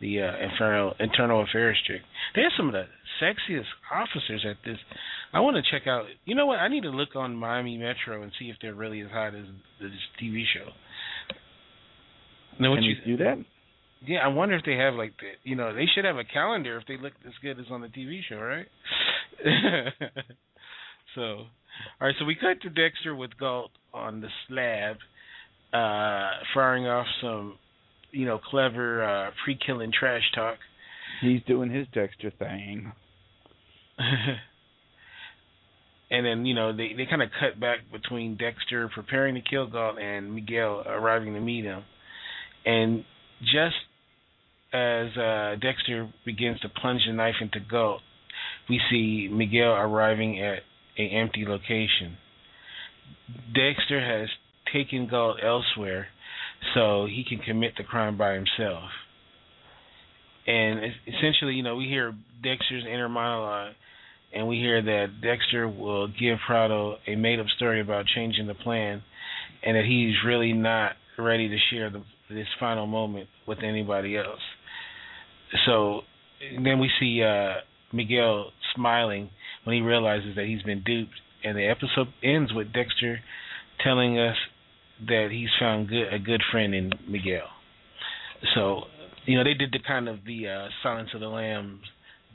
The 0.00 0.22
uh, 0.22 0.32
internal 0.38 0.94
internal 1.00 1.42
affairs 1.42 1.78
chick. 1.86 2.02
They 2.34 2.42
have 2.42 2.52
some 2.56 2.68
of 2.68 2.72
the 2.72 2.84
sexiest 3.20 3.66
officers 3.92 4.46
at 4.48 4.56
this. 4.64 4.78
I 5.32 5.40
want 5.40 5.56
to 5.56 5.62
check 5.70 5.86
out. 5.86 6.04
You 6.24 6.34
know 6.34 6.46
what? 6.46 6.58
I 6.58 6.68
need 6.68 6.84
to 6.84 6.90
look 6.90 7.14
on 7.14 7.36
Miami 7.36 7.76
Metro 7.76 8.22
and 8.22 8.32
see 8.38 8.46
if 8.46 8.56
they're 8.62 8.74
really 8.74 9.00
as 9.02 9.10
hot 9.10 9.34
as 9.34 9.44
this 9.80 9.90
TV 10.22 10.44
show. 10.54 10.70
Know 12.60 12.70
what 12.70 12.76
Can 12.76 12.84
you? 12.84 12.96
you 13.04 13.16
do 13.16 13.24
that? 13.24 13.44
Yeah, 14.06 14.18
I 14.18 14.28
wonder 14.28 14.56
if 14.56 14.64
they 14.64 14.76
have 14.76 14.94
like 14.94 15.12
the. 15.18 15.32
You 15.44 15.56
know, 15.56 15.74
they 15.74 15.86
should 15.94 16.04
have 16.04 16.16
a 16.16 16.24
calendar 16.24 16.78
if 16.78 16.86
they 16.86 16.96
look 16.96 17.12
as 17.26 17.32
good 17.42 17.58
as 17.58 17.66
on 17.70 17.80
the 17.82 17.88
TV 17.88 18.20
show, 18.28 18.36
right? 18.36 18.66
so, 21.14 21.22
all 21.22 21.46
right. 22.00 22.14
So 22.18 22.24
we 22.24 22.34
cut 22.34 22.62
to 22.62 22.70
Dexter 22.70 23.14
with 23.14 23.36
Galt 23.38 23.70
on 23.92 24.20
the 24.20 24.28
slab, 24.46 24.96
uh, 25.72 26.42
firing 26.54 26.86
off 26.86 27.06
some, 27.20 27.58
you 28.12 28.24
know, 28.24 28.38
clever 28.38 29.04
uh, 29.04 29.30
pre-killing 29.44 29.92
trash 29.98 30.22
talk. 30.34 30.56
He's 31.20 31.42
doing 31.46 31.70
his 31.70 31.86
Dexter 31.92 32.30
thing. 32.30 32.92
and 36.10 36.24
then 36.24 36.46
you 36.46 36.54
know 36.54 36.76
they 36.76 36.92
they 36.96 37.06
kind 37.06 37.22
of 37.22 37.30
cut 37.38 37.60
back 37.60 37.78
between 37.92 38.36
Dexter 38.36 38.88
preparing 38.94 39.34
to 39.34 39.40
kill 39.40 39.66
Galt 39.66 39.98
and 39.98 40.34
Miguel 40.34 40.82
arriving 40.86 41.34
to 41.34 41.40
meet 41.40 41.64
him, 41.64 41.82
and 42.64 43.04
just 43.40 43.76
as 44.72 45.16
uh, 45.16 45.56
Dexter 45.60 46.12
begins 46.24 46.60
to 46.60 46.68
plunge 46.68 47.02
the 47.06 47.12
knife 47.12 47.36
into 47.40 47.60
Galt, 47.60 48.02
we 48.68 48.80
see 48.90 49.28
Miguel 49.32 49.72
arriving 49.72 50.42
at 50.42 50.60
a 50.98 51.02
empty 51.02 51.44
location. 51.46 52.16
Dexter 53.54 54.00
has 54.00 54.28
taken 54.72 55.08
Galt 55.08 55.38
elsewhere, 55.42 56.08
so 56.74 57.06
he 57.06 57.24
can 57.28 57.38
commit 57.38 57.74
the 57.76 57.84
crime 57.84 58.18
by 58.18 58.34
himself. 58.34 58.90
And 60.46 60.80
essentially, 61.06 61.54
you 61.54 61.62
know, 61.62 61.76
we 61.76 61.84
hear 61.84 62.14
Dexter's 62.42 62.84
inner 62.86 63.08
monologue 63.08 63.74
and 64.32 64.46
we 64.46 64.56
hear 64.56 64.82
that 64.82 65.20
Dexter 65.22 65.68
will 65.68 66.08
give 66.08 66.38
Prado 66.46 66.96
a 67.06 67.16
made-up 67.16 67.46
story 67.56 67.80
about 67.80 68.06
changing 68.14 68.46
the 68.46 68.54
plan, 68.54 69.02
and 69.64 69.76
that 69.76 69.84
he's 69.84 70.14
really 70.26 70.52
not 70.52 70.92
ready 71.18 71.48
to 71.48 71.56
share 71.70 71.90
the, 71.90 72.02
this 72.30 72.46
final 72.60 72.86
moment 72.86 73.28
with 73.46 73.58
anybody 73.64 74.16
else. 74.16 74.40
So 75.66 76.02
then 76.62 76.78
we 76.78 76.90
see 77.00 77.22
uh, 77.22 77.60
Miguel 77.92 78.52
smiling 78.74 79.30
when 79.64 79.74
he 79.76 79.82
realizes 79.82 80.36
that 80.36 80.44
he's 80.44 80.62
been 80.62 80.82
duped, 80.84 81.14
and 81.42 81.56
the 81.56 81.66
episode 81.66 82.08
ends 82.22 82.52
with 82.52 82.72
Dexter 82.72 83.20
telling 83.82 84.18
us 84.18 84.36
that 85.06 85.28
he's 85.30 85.48
found 85.58 85.88
good, 85.88 86.12
a 86.12 86.18
good 86.18 86.42
friend 86.50 86.74
in 86.74 86.90
Miguel. 87.08 87.46
So 88.54 88.82
you 89.24 89.36
know 89.36 89.44
they 89.44 89.54
did 89.54 89.72
the 89.72 89.80
kind 89.86 90.08
of 90.08 90.24
the 90.26 90.48
uh, 90.48 90.68
Silence 90.82 91.10
of 91.14 91.20
the 91.20 91.28
Lambs 91.28 91.82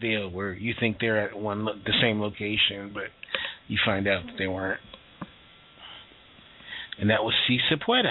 deal 0.03 0.29
where 0.29 0.53
you 0.53 0.73
think 0.79 0.97
they're 0.99 1.19
at 1.19 1.37
one 1.37 1.65
lo- 1.65 1.79
the 1.85 1.93
same 2.01 2.21
location, 2.21 2.91
but 2.93 3.05
you 3.67 3.77
find 3.85 4.07
out 4.07 4.23
that 4.25 4.35
they 4.37 4.47
weren't. 4.47 4.81
And 6.99 7.09
that 7.09 7.23
was 7.23 7.33
Si 7.47 7.57
Se 7.69 7.75
Puede. 7.83 8.05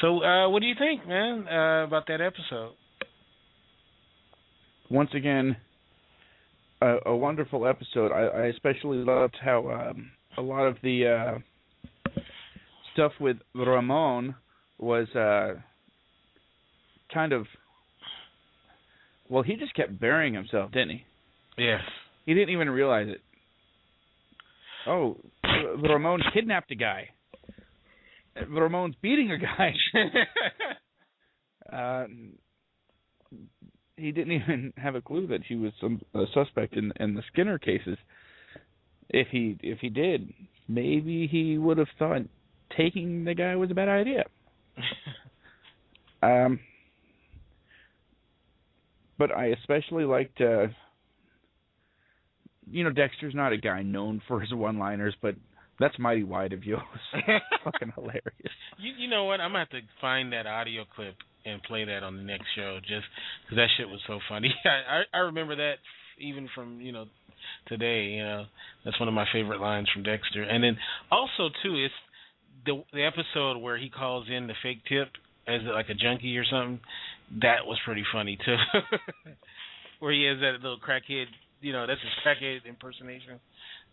So, 0.00 0.24
uh, 0.24 0.48
what 0.48 0.60
do 0.60 0.66
you 0.66 0.74
think, 0.76 1.06
man, 1.06 1.46
uh, 1.46 1.84
about 1.84 2.08
that 2.08 2.20
episode? 2.20 2.72
Once 4.90 5.10
again, 5.14 5.56
a, 6.82 6.96
a 7.06 7.16
wonderful 7.16 7.66
episode. 7.66 8.12
I, 8.12 8.42
I 8.42 8.46
especially 8.46 8.98
loved 8.98 9.36
how 9.42 9.70
um, 9.70 10.10
a 10.36 10.42
lot 10.42 10.66
of 10.66 10.76
the 10.82 11.06
uh, 11.06 12.20
stuff 12.92 13.12
with 13.20 13.36
Ramon 13.54 14.34
was 14.78 15.08
uh, 15.14 15.54
kind 17.12 17.32
of. 17.32 17.46
Well, 19.28 19.42
he 19.42 19.56
just 19.56 19.74
kept 19.74 19.98
burying 19.98 20.34
himself, 20.34 20.70
didn't 20.72 20.90
he? 20.90 21.04
Yes. 21.56 21.80
He 22.26 22.34
didn't 22.34 22.50
even 22.50 22.70
realize 22.70 23.08
it. 23.08 23.20
Oh, 24.86 25.16
Ramon 25.42 26.22
kidnapped 26.32 26.70
a 26.70 26.74
guy. 26.74 27.08
Ramon's 28.48 28.96
beating 29.00 29.30
a 29.30 29.38
guy. 29.38 29.74
uh, 31.72 32.06
he 33.96 34.12
didn't 34.12 34.32
even 34.32 34.72
have 34.76 34.94
a 34.94 35.00
clue 35.00 35.26
that 35.28 35.42
he 35.46 35.54
was 35.54 35.72
some 35.80 36.00
a 36.14 36.24
suspect 36.34 36.76
in 36.76 36.92
in 37.00 37.14
the 37.14 37.22
Skinner 37.32 37.58
cases. 37.58 37.96
If 39.08 39.28
he 39.30 39.56
if 39.62 39.78
he 39.80 39.88
did, 39.88 40.32
maybe 40.68 41.26
he 41.26 41.56
would 41.58 41.78
have 41.78 41.88
thought 41.98 42.22
taking 42.76 43.24
the 43.24 43.34
guy 43.34 43.56
was 43.56 43.70
a 43.70 43.74
bad 43.74 43.88
idea. 43.88 44.24
um, 46.22 46.58
but 49.26 49.34
I 49.34 49.46
especially 49.46 50.04
liked, 50.04 50.38
uh, 50.42 50.66
you 52.70 52.84
know, 52.84 52.90
Dexter's 52.90 53.34
not 53.34 53.54
a 53.54 53.56
guy 53.56 53.80
known 53.80 54.20
for 54.28 54.38
his 54.38 54.52
one-liners, 54.52 55.14
but 55.22 55.34
that's 55.80 55.98
mighty 55.98 56.24
wide 56.24 56.52
of 56.52 56.64
you. 56.64 56.76
It's 57.14 57.62
fucking 57.64 57.92
hilarious. 57.94 58.54
You 58.78 58.92
you 58.98 59.08
know 59.08 59.24
what? 59.24 59.40
I'm 59.40 59.52
gonna 59.52 59.60
have 59.60 59.70
to 59.70 59.80
find 59.98 60.34
that 60.34 60.46
audio 60.46 60.82
clip 60.94 61.14
and 61.46 61.62
play 61.62 61.84
that 61.86 62.02
on 62.02 62.18
the 62.18 62.22
next 62.22 62.44
show, 62.54 62.80
just 62.80 63.06
because 63.44 63.56
that 63.56 63.68
shit 63.78 63.88
was 63.88 64.00
so 64.06 64.18
funny. 64.28 64.54
I, 64.66 64.98
I 64.98 65.18
I 65.18 65.20
remember 65.20 65.56
that 65.56 65.76
even 66.18 66.50
from 66.54 66.82
you 66.82 66.92
know 66.92 67.06
today. 67.68 68.16
You 68.16 68.24
know, 68.24 68.44
that's 68.84 69.00
one 69.00 69.08
of 69.08 69.14
my 69.14 69.26
favorite 69.32 69.60
lines 69.60 69.88
from 69.94 70.02
Dexter. 70.02 70.42
And 70.42 70.62
then 70.62 70.76
also 71.10 71.48
too, 71.62 71.76
it's 71.82 71.94
the 72.66 72.82
the 72.92 73.04
episode 73.06 73.56
where 73.56 73.78
he 73.78 73.88
calls 73.88 74.26
in 74.28 74.48
the 74.48 74.54
fake 74.62 74.82
tip 74.86 75.08
as 75.46 75.60
like 75.64 75.88
a 75.88 75.94
junkie 75.94 76.36
or 76.36 76.44
something. 76.44 76.80
That 77.40 77.66
was 77.66 77.78
pretty 77.84 78.04
funny 78.12 78.38
too. 78.44 78.56
where 80.00 80.12
he 80.12 80.24
has 80.24 80.38
that 80.40 80.62
little 80.62 80.78
crackhead, 80.78 81.26
you 81.60 81.72
know, 81.72 81.86
that's 81.86 82.00
his 82.00 82.10
crackhead 82.24 82.66
impersonation 82.68 83.40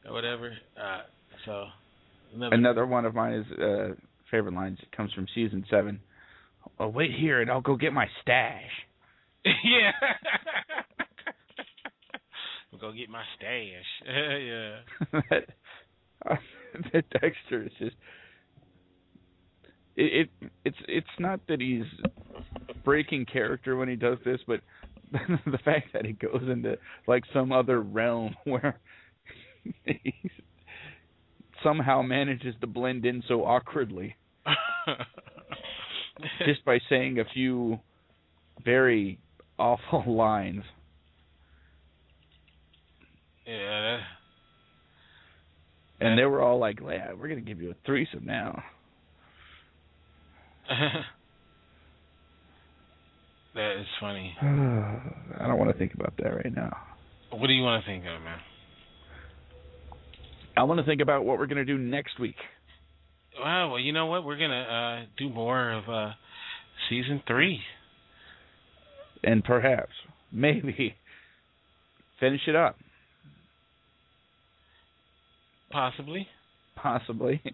or 0.05 0.13
whatever. 0.13 0.51
Uh, 0.77 1.01
so 1.45 1.65
another, 2.35 2.55
Another 2.55 2.85
one 2.85 3.05
of 3.05 3.15
mine 3.15 3.33
is 3.33 3.59
uh, 3.59 3.95
favorite 4.29 4.53
lines. 4.53 4.79
It 4.81 4.95
comes 4.95 5.13
from 5.13 5.27
season 5.33 5.65
seven. 5.69 5.99
Oh, 6.79 6.89
wait 6.89 7.11
here, 7.17 7.41
and 7.41 7.49
I'll 7.49 7.61
go 7.61 7.75
get 7.75 7.93
my 7.93 8.07
stash. 8.21 8.69
yeah. 9.45 9.91
We'll 12.71 12.81
go 12.81 12.91
get 12.91 13.09
my 13.09 13.23
stash. 13.37 13.85
yeah. 14.07 14.75
that, 15.29 15.43
uh, 16.29 16.35
that 16.93 17.09
Dexter 17.09 17.63
is 17.63 17.71
just 17.79 17.95
it, 19.95 20.30
it 20.41 20.51
it's 20.65 20.77
it's 20.88 21.19
not 21.19 21.39
that 21.47 21.61
he's 21.61 21.85
breaking 22.84 23.26
character 23.26 23.76
when 23.76 23.89
he 23.89 23.95
does 23.95 24.18
this, 24.26 24.39
but 24.47 24.61
the 25.11 25.57
fact 25.63 25.89
that 25.93 26.05
he 26.05 26.13
goes 26.13 26.41
into 26.43 26.77
like 27.07 27.23
some 27.34 27.51
other 27.51 27.81
realm 27.81 28.35
where 28.45 28.80
he 29.85 30.13
somehow 31.63 32.01
manages 32.01 32.55
to 32.61 32.68
blend 32.68 33.05
in 33.05 33.22
so 33.27 33.45
awkwardly 33.45 34.15
just 36.45 36.63
by 36.65 36.80
saying 36.89 37.19
a 37.19 37.26
few 37.34 37.80
very 38.63 39.19
awful 39.59 40.03
lines. 40.07 40.63
yeah. 43.45 43.99
And 45.99 46.18
they 46.18 46.26
were 46.26 46.41
all 46.41 46.57
like, 46.57 46.80
"Yeah, 46.80 47.13
we're 47.13 47.27
gonna 47.27 47.41
give 47.41 47.61
you 47.61 47.69
a 47.69 47.76
threesome 47.85 48.26
now." 48.26 48.63
That, 53.53 53.81
is 53.81 53.85
funny. 53.99 54.34
I 54.41 55.45
don't 55.45 55.57
want 55.57 55.69
to 55.72 55.77
think 55.77 55.93
about 55.93 56.14
that 56.18 56.30
right 56.30 56.56
now. 56.56 56.72
What 57.31 57.48
do 57.48 57.53
you 57.53 57.64
want 57.64 57.84
to 57.84 57.89
think 57.89 58.03
of, 58.06 58.22
man? 58.22 58.39
I 60.56 60.64
want 60.64 60.80
to 60.80 60.85
think 60.85 61.02
about 61.02 61.26
what 61.26 61.38
we're 61.38 61.48
gonna 61.48 61.65
do 61.65 61.77
next 61.77 62.18
week. 62.19 62.35
Wow. 63.39 63.72
Well, 63.72 63.80
you 63.80 63.91
know 63.91 64.06
what? 64.06 64.23
We're 64.23 64.38
gonna 64.38 64.61
uh, 65.02 65.06
do 65.18 65.30
more 65.30 65.72
of 65.72 65.89
uh, 65.89 66.11
season 66.89 67.22
three. 67.27 67.60
and 69.23 69.43
perhaps, 69.43 69.91
maybe, 70.31 70.95
finish 72.19 72.41
it 72.48 72.56
up, 72.56 72.77
Possibly. 75.72 76.27
possibly. 76.76 77.41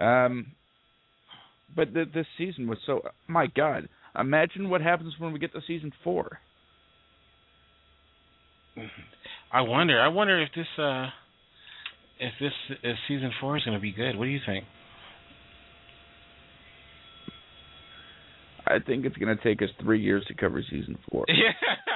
Um, 0.00 0.52
but 1.78 1.94
the, 1.94 2.04
this 2.12 2.26
season 2.36 2.66
was 2.66 2.76
so. 2.84 3.02
My 3.28 3.46
God, 3.46 3.88
imagine 4.18 4.68
what 4.68 4.80
happens 4.80 5.14
when 5.18 5.32
we 5.32 5.38
get 5.38 5.52
to 5.52 5.60
season 5.64 5.92
four. 6.02 6.40
I 9.52 9.60
wonder. 9.60 10.00
I 10.00 10.08
wonder 10.08 10.42
if 10.42 10.48
this 10.56 10.66
uh 10.76 11.06
if 12.18 12.32
this 12.40 12.52
if 12.82 12.96
season 13.06 13.30
four 13.40 13.56
is 13.56 13.62
going 13.62 13.76
to 13.76 13.80
be 13.80 13.92
good. 13.92 14.18
What 14.18 14.24
do 14.24 14.30
you 14.30 14.40
think? 14.44 14.64
I 18.66 18.80
think 18.84 19.06
it's 19.06 19.16
going 19.16 19.34
to 19.34 19.42
take 19.42 19.62
us 19.62 19.68
three 19.80 20.02
years 20.02 20.24
to 20.26 20.34
cover 20.34 20.62
season 20.68 20.98
four. 21.10 21.24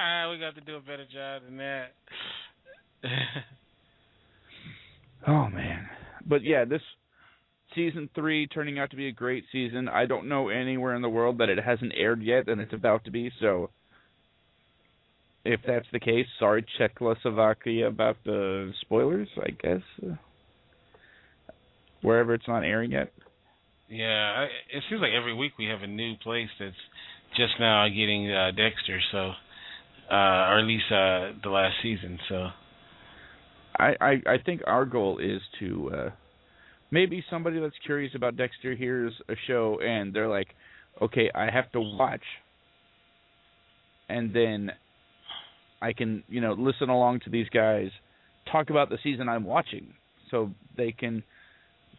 Yeah, 0.05 0.31
we 0.31 0.39
got 0.39 0.55
to 0.55 0.61
do 0.61 0.77
a 0.77 0.81
better 0.81 1.05
job 1.13 1.43
than 1.45 1.57
that. 1.57 1.87
Oh 5.25 5.49
man, 5.49 5.89
but 6.27 6.43
yeah, 6.43 6.65
this 6.65 6.81
season 7.75 8.09
three 8.15 8.47
turning 8.47 8.79
out 8.79 8.91
to 8.91 8.97
be 8.97 9.09
a 9.09 9.13
great 9.13 9.45
season. 9.53 9.89
I 9.89 10.07
don't 10.07 10.29
know 10.29 10.49
anywhere 10.49 10.95
in 10.95 11.03
the 11.03 11.09
world 11.09 11.39
that 11.39 11.49
it 11.49 11.59
hasn't 11.59 11.93
aired 11.97 12.23
yet, 12.23 12.49
and 12.49 12.61
it's 12.61 12.73
about 12.73 13.05
to 13.05 13.11
be. 13.11 13.31
So, 13.41 13.71
if 15.45 15.61
that's 15.67 15.87
the 15.93 16.01
case, 16.01 16.27
sorry 16.39 16.65
Czechoslovakia 16.79 17.89
about 17.89 18.17
the 18.25 18.73
spoilers. 18.81 19.29
I 19.39 19.51
guess 19.51 19.83
uh, 20.03 20.15
wherever 22.03 22.35
it's 22.35 22.49
not 22.49 22.65
airing 22.65 22.93
yet. 22.93 23.13
yeah, 23.89 24.35
I, 24.37 24.45
it 24.77 24.83
seems 24.89 25.01
like 25.03 25.13
every 25.17 25.35
week 25.35 25.53
we 25.59 25.67
have 25.67 25.83
a 25.83 25.87
new 25.87 26.15
place 26.23 26.49
that's 26.59 26.75
just 27.37 27.53
now 27.61 27.87
getting 27.89 28.31
uh, 28.31 28.51
Dexter. 28.51 29.01
So, 29.11 29.33
uh, 30.11 30.49
or 30.51 30.59
at 30.61 30.65
least 30.67 30.85
uh, 30.91 31.33
the 31.43 31.51
last 31.51 31.75
season. 31.83 32.19
So, 32.29 32.49
I, 33.79 33.95
I 34.01 34.11
I 34.27 34.39
think 34.45 34.63
our 34.67 34.85
goal 34.85 35.19
is 35.19 35.41
to 35.61 35.91
uh 35.95 36.11
maybe 36.93 37.25
somebody 37.29 37.59
that's 37.59 37.75
curious 37.85 38.15
about 38.15 38.37
Dexter 38.37 38.77
hears 38.77 39.13
a 39.29 39.35
show 39.49 39.81
and 39.83 40.15
they're 40.15 40.29
like, 40.29 40.49
okay, 41.01 41.31
I 41.35 41.51
have 41.51 41.73
to 41.73 41.81
watch, 41.81 42.23
and 44.09 44.33
then 44.33 44.71
I 45.81 45.95
can 45.95 46.23
you 46.29 46.41
know 46.41 46.53
listen 46.53 46.91
along 46.91 47.21
to 47.21 47.31
these 47.31 47.49
guys 47.49 47.89
talk 48.53 48.71
about 48.71 48.91
the 48.91 48.99
season 49.03 49.29
I'm 49.29 49.45
watching, 49.45 49.95
so 50.31 50.51
they 50.77 50.93
can 50.93 51.25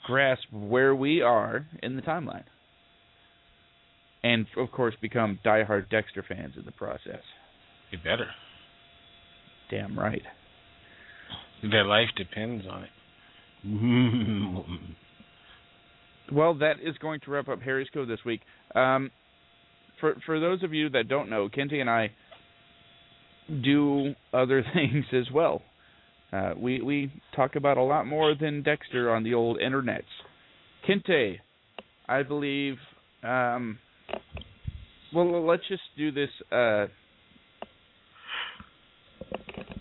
grasp 0.05 0.43
where 0.51 0.95
we 0.95 1.21
are 1.21 1.65
in 1.81 1.95
the 1.95 2.01
timeline, 2.01 2.43
and 4.23 4.45
of 4.57 4.71
course 4.71 4.95
become 5.01 5.39
diehard 5.43 5.89
Dexter 5.89 6.23
fans 6.27 6.53
in 6.57 6.65
the 6.65 6.71
process. 6.71 7.23
be 7.91 7.97
better. 7.97 8.27
Damn 9.71 9.97
right. 9.97 10.21
Their 11.63 11.85
life 11.85 12.09
depends 12.15 12.65
on 12.69 12.83
it. 12.83 12.89
Well, 16.31 16.55
that 16.55 16.75
is 16.81 16.97
going 16.99 17.19
to 17.25 17.31
wrap 17.31 17.49
up 17.49 17.61
Harry's 17.61 17.89
Code 17.93 18.09
this 18.09 18.19
week. 18.25 18.41
Um, 18.75 19.11
for 19.99 20.15
for 20.25 20.39
those 20.39 20.63
of 20.63 20.73
you 20.73 20.89
that 20.89 21.07
don't 21.07 21.29
know, 21.29 21.49
Kente 21.49 21.79
and 21.79 21.89
I 21.89 22.11
do 23.63 24.15
other 24.33 24.63
things 24.73 25.05
as 25.13 25.29
well. 25.33 25.61
Uh, 26.31 26.53
we 26.57 26.81
we 26.81 27.11
talk 27.35 27.55
about 27.55 27.77
a 27.77 27.83
lot 27.83 28.07
more 28.07 28.35
than 28.39 28.63
Dexter 28.63 29.13
on 29.13 29.23
the 29.23 29.33
old 29.33 29.59
internets. 29.59 30.03
Kente, 30.87 31.39
I 32.07 32.23
believe. 32.23 32.77
Um, 33.21 33.77
well, 35.13 35.45
let's 35.45 35.67
just 35.67 35.83
do 35.97 36.11
this. 36.11 36.29
Uh, 36.51 36.87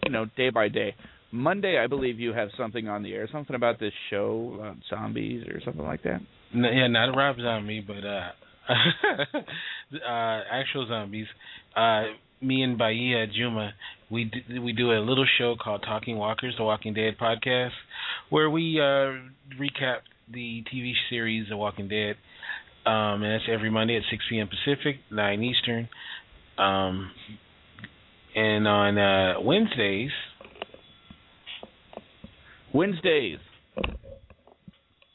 you 0.04 0.10
know, 0.10 0.26
day 0.36 0.50
by 0.50 0.68
day. 0.68 0.94
Monday, 1.32 1.78
I 1.82 1.86
believe 1.86 2.20
you 2.20 2.32
have 2.34 2.50
something 2.59 2.88
on 2.88 3.02
the 3.02 3.14
air, 3.14 3.26
something 3.32 3.56
about 3.56 3.80
this 3.80 3.92
show, 4.10 4.59
uh, 4.62 4.74
zombies 4.90 5.44
or 5.48 5.60
something 5.64 5.82
like 5.82 6.02
that. 6.02 6.20
No, 6.54 6.70
yeah, 6.70 6.86
not 6.88 7.09
a 7.09 7.12
Rob 7.12 7.36
Zombie, 7.40 7.80
but 7.84 8.04
uh, 8.04 8.30
uh, 10.06 10.40
actual 10.52 10.86
zombies. 10.86 11.26
Uh, 11.74 12.04
me 12.42 12.62
and 12.62 12.76
Bahia 12.76 13.26
Juma, 13.26 13.72
we 14.10 14.24
d- 14.24 14.59
we 14.59 14.72
do 14.74 14.92
a 14.92 15.00
little 15.00 15.26
show 15.38 15.56
called 15.56 15.82
Talking 15.86 16.18
Walkers, 16.18 16.54
the 16.59 16.64
Walking 16.64 16.92
Dead 16.92 17.14
podcast, 17.20 17.70
where 18.28 18.50
we 18.50 18.78
uh, 18.78 19.16
recap 19.59 20.00
the 20.30 20.62
TV 20.72 20.92
series 21.09 21.48
The 21.48 21.56
Walking 21.56 21.88
Dead, 21.88 22.16
um, 22.84 23.22
and 23.22 23.32
that's 23.32 23.44
every 23.50 23.70
Monday 23.70 23.96
at 23.96 24.02
6 24.10 24.22
p.m. 24.28 24.48
Pacific, 24.48 24.96
9 25.10 25.42
Eastern. 25.42 25.88
Um, 26.59 27.10
and 28.34 28.66
on 28.66 28.98
uh, 28.98 29.40
Wednesdays, 29.40 30.10
Wednesdays, 32.74 33.39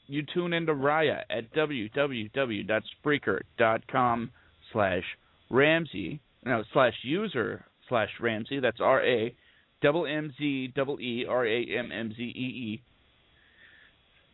you 0.08 0.24
tune 0.34 0.54
into 0.54 0.74
Raya 0.74 1.22
at 1.30 1.54
www.spreaker.com 1.54 4.32
slash 4.72 5.04
Ramsey, 5.50 6.22
no, 6.46 6.64
slash 6.72 6.94
user 7.04 7.66
slash 7.90 8.10
Ramsey, 8.22 8.60
that's 8.60 8.80
R-A, 8.80 9.36
double 9.82 10.06
M-Z, 10.06 10.74
double 10.76 11.00
E, 11.00 11.26
R-A-M-M-Z-E-E. 11.28 12.82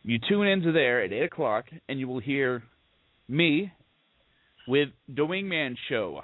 You 0.02 0.18
tune 0.28 0.46
into 0.46 0.72
there 0.72 1.02
at 1.02 1.12
8 1.12 1.22
o'clock, 1.22 1.64
and 1.88 1.98
you 1.98 2.06
will 2.06 2.20
hear 2.20 2.62
me 3.26 3.72
with 4.68 4.90
The 5.08 5.22
Wingman 5.22 5.76
Show, 5.88 6.20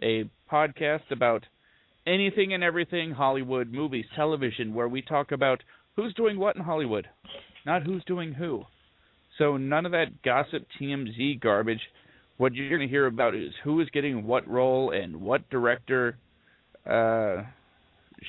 a 0.00 0.30
podcast 0.50 1.10
about 1.10 1.44
anything 2.06 2.54
and 2.54 2.62
everything 2.62 3.10
Hollywood, 3.10 3.72
movies, 3.72 4.04
television, 4.14 4.74
where 4.74 4.88
we 4.88 5.02
talk 5.02 5.32
about 5.32 5.64
who's 5.96 6.14
doing 6.14 6.38
what 6.38 6.56
in 6.56 6.62
Hollywood, 6.62 7.08
not 7.66 7.82
who's 7.82 8.04
doing 8.04 8.32
who. 8.32 8.62
So 9.38 9.56
none 9.56 9.86
of 9.86 9.92
that 9.92 10.22
gossip 10.24 10.66
TMZ 10.80 11.40
garbage. 11.40 11.80
What 12.36 12.54
you're 12.54 12.68
going 12.68 12.80
to 12.80 12.88
hear 12.88 13.06
about 13.06 13.34
is 13.34 13.52
who 13.62 13.80
is 13.80 13.88
getting 13.90 14.26
what 14.26 14.48
role 14.48 14.90
and 14.90 15.20
what 15.20 15.48
director 15.50 16.16
uh, 16.88 17.42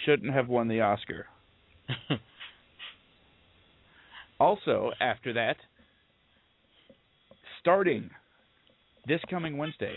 shouldn't 0.05 0.33
have 0.33 0.47
won 0.47 0.67
the 0.67 0.81
Oscar. 0.81 1.25
also, 4.39 4.91
after 4.99 5.33
that, 5.33 5.57
starting 7.59 8.09
this 9.07 9.21
coming 9.29 9.57
Wednesday. 9.57 9.95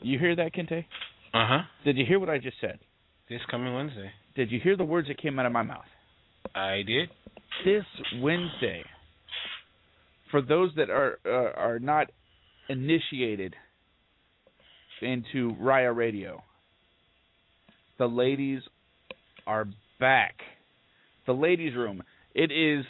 You 0.00 0.18
hear 0.18 0.36
that, 0.36 0.54
Kente? 0.54 0.84
Uh 1.32 1.46
huh. 1.46 1.62
Did 1.84 1.96
you 1.96 2.04
hear 2.06 2.18
what 2.18 2.30
I 2.30 2.38
just 2.38 2.56
said? 2.60 2.78
This 3.28 3.40
coming 3.50 3.74
Wednesday. 3.74 4.10
Did 4.34 4.50
you 4.50 4.60
hear 4.60 4.76
the 4.76 4.84
words 4.84 5.08
that 5.08 5.18
came 5.20 5.38
out 5.38 5.46
of 5.46 5.52
my 5.52 5.62
mouth? 5.62 5.84
I 6.54 6.82
did. 6.86 7.08
This 7.64 7.84
Wednesday, 8.20 8.82
for 10.30 10.40
those 10.40 10.70
that 10.76 10.90
are 10.90 11.18
uh, 11.26 11.58
are 11.58 11.78
not 11.78 12.10
initiated 12.68 13.54
into 15.02 15.54
Raya 15.60 15.94
Radio, 15.94 16.42
the 17.98 18.06
ladies 18.06 18.62
are 19.46 19.66
back. 19.98 20.34
The 21.26 21.32
ladies' 21.32 21.74
room. 21.74 22.02
It 22.34 22.50
is. 22.50 22.84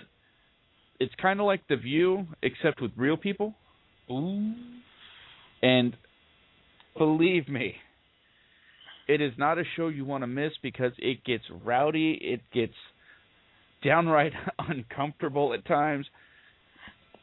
It's 0.99 1.15
kind 1.21 1.41
of 1.41 1.47
like 1.47 1.67
the 1.69 1.77
View, 1.77 2.27
except 2.43 2.81
with 2.81 2.93
real 2.97 3.17
people. 3.17 3.55
Ooh. 4.11 4.53
And 5.63 5.97
believe 6.97 7.49
me, 7.49 7.75
it 9.09 9.21
is 9.21 9.33
not 9.39 9.59
a 9.59 9.65
show 9.77 9.89
you 9.89 10.05
want 10.05 10.23
to 10.23 10.27
miss 10.27 10.53
because 10.63 10.93
it 10.99 11.25
gets 11.25 11.45
rowdy, 11.65 12.19
it 12.23 12.41
gets 12.53 12.75
downright 13.83 14.33
uncomfortable 14.59 15.53
at 15.55 15.65
times, 15.67 16.07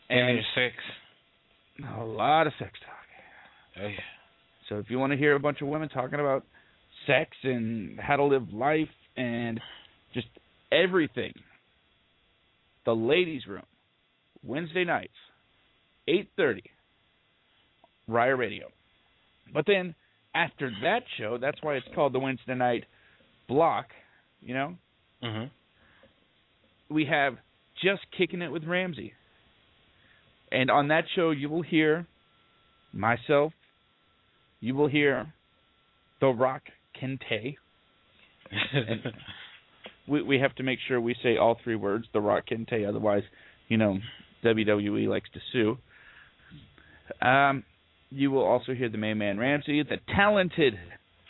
And 0.09 0.39
sex. 0.55 0.75
a 1.99 2.03
lot 2.03 2.47
of 2.47 2.53
sex 2.59 2.71
talk. 2.85 3.84
Oh 3.84 3.88
yeah. 3.88 3.99
So 4.69 4.79
if 4.79 4.89
you 4.89 4.99
want 4.99 5.11
to 5.13 5.17
hear 5.17 5.35
a 5.35 5.39
bunch 5.39 5.61
of 5.61 5.67
women 5.67 5.88
talking 5.89 6.19
about 6.19 6.43
sex 7.05 7.31
and 7.43 7.99
how 7.99 8.15
to 8.17 8.23
live 8.23 8.51
life 8.53 8.89
and 9.15 9.61
just 10.13 10.27
everything, 10.71 11.34
the 12.85 12.93
ladies' 12.95 13.45
room, 13.47 13.63
Wednesday 14.43 14.84
nights, 14.84 15.13
eight 16.07 16.29
thirty, 16.35 16.63
Raya 18.09 18.38
Radio. 18.38 18.67
But 19.53 19.65
then 19.67 19.95
after 20.35 20.71
that 20.84 21.03
show, 21.17 21.38
that's 21.39 21.57
why 21.61 21.75
it's 21.75 21.88
called 21.95 22.13
the 22.13 22.19
Wednesday 22.19 22.55
night 22.55 22.85
block. 23.47 23.88
You 24.41 24.53
know, 24.53 24.75
Mhm. 25.23 25.49
We 26.89 27.05
have 27.05 27.35
just 27.81 28.01
kicking 28.18 28.41
it 28.41 28.51
with 28.51 28.64
Ramsey. 28.64 29.14
And 30.51 30.72
on 30.72 30.88
that 30.89 31.05
show, 31.15 31.31
you 31.31 31.49
will 31.49 31.61
hear 31.61 32.07
myself. 32.93 33.53
You 34.59 34.76
will 34.76 34.88
hear 34.88 35.34
The 36.22 36.27
Rock 36.27 36.64
Kente. 37.01 37.55
We 40.07 40.22
we 40.22 40.39
have 40.39 40.55
to 40.55 40.64
make 40.64 40.80
sure 40.88 41.01
we 41.01 41.15
say 41.22 41.35
all 41.38 41.57
three 41.64 41.76
words, 41.76 42.05
The 42.14 42.22
Rock 42.22 42.45
Kente. 42.49 42.88
Otherwise, 42.88 43.23
you 43.68 43.77
know, 43.77 43.97
WWE 44.43 45.07
likes 45.07 45.30
to 45.34 45.39
sue. 45.51 45.77
Um, 47.26 47.64
you 48.09 48.31
will 48.31 48.45
also 48.45 48.73
hear 48.73 48.89
the 48.89 48.97
main 48.97 49.18
man 49.18 49.38
Ramsey, 49.38 49.84
the 49.84 49.97
talented 50.15 50.76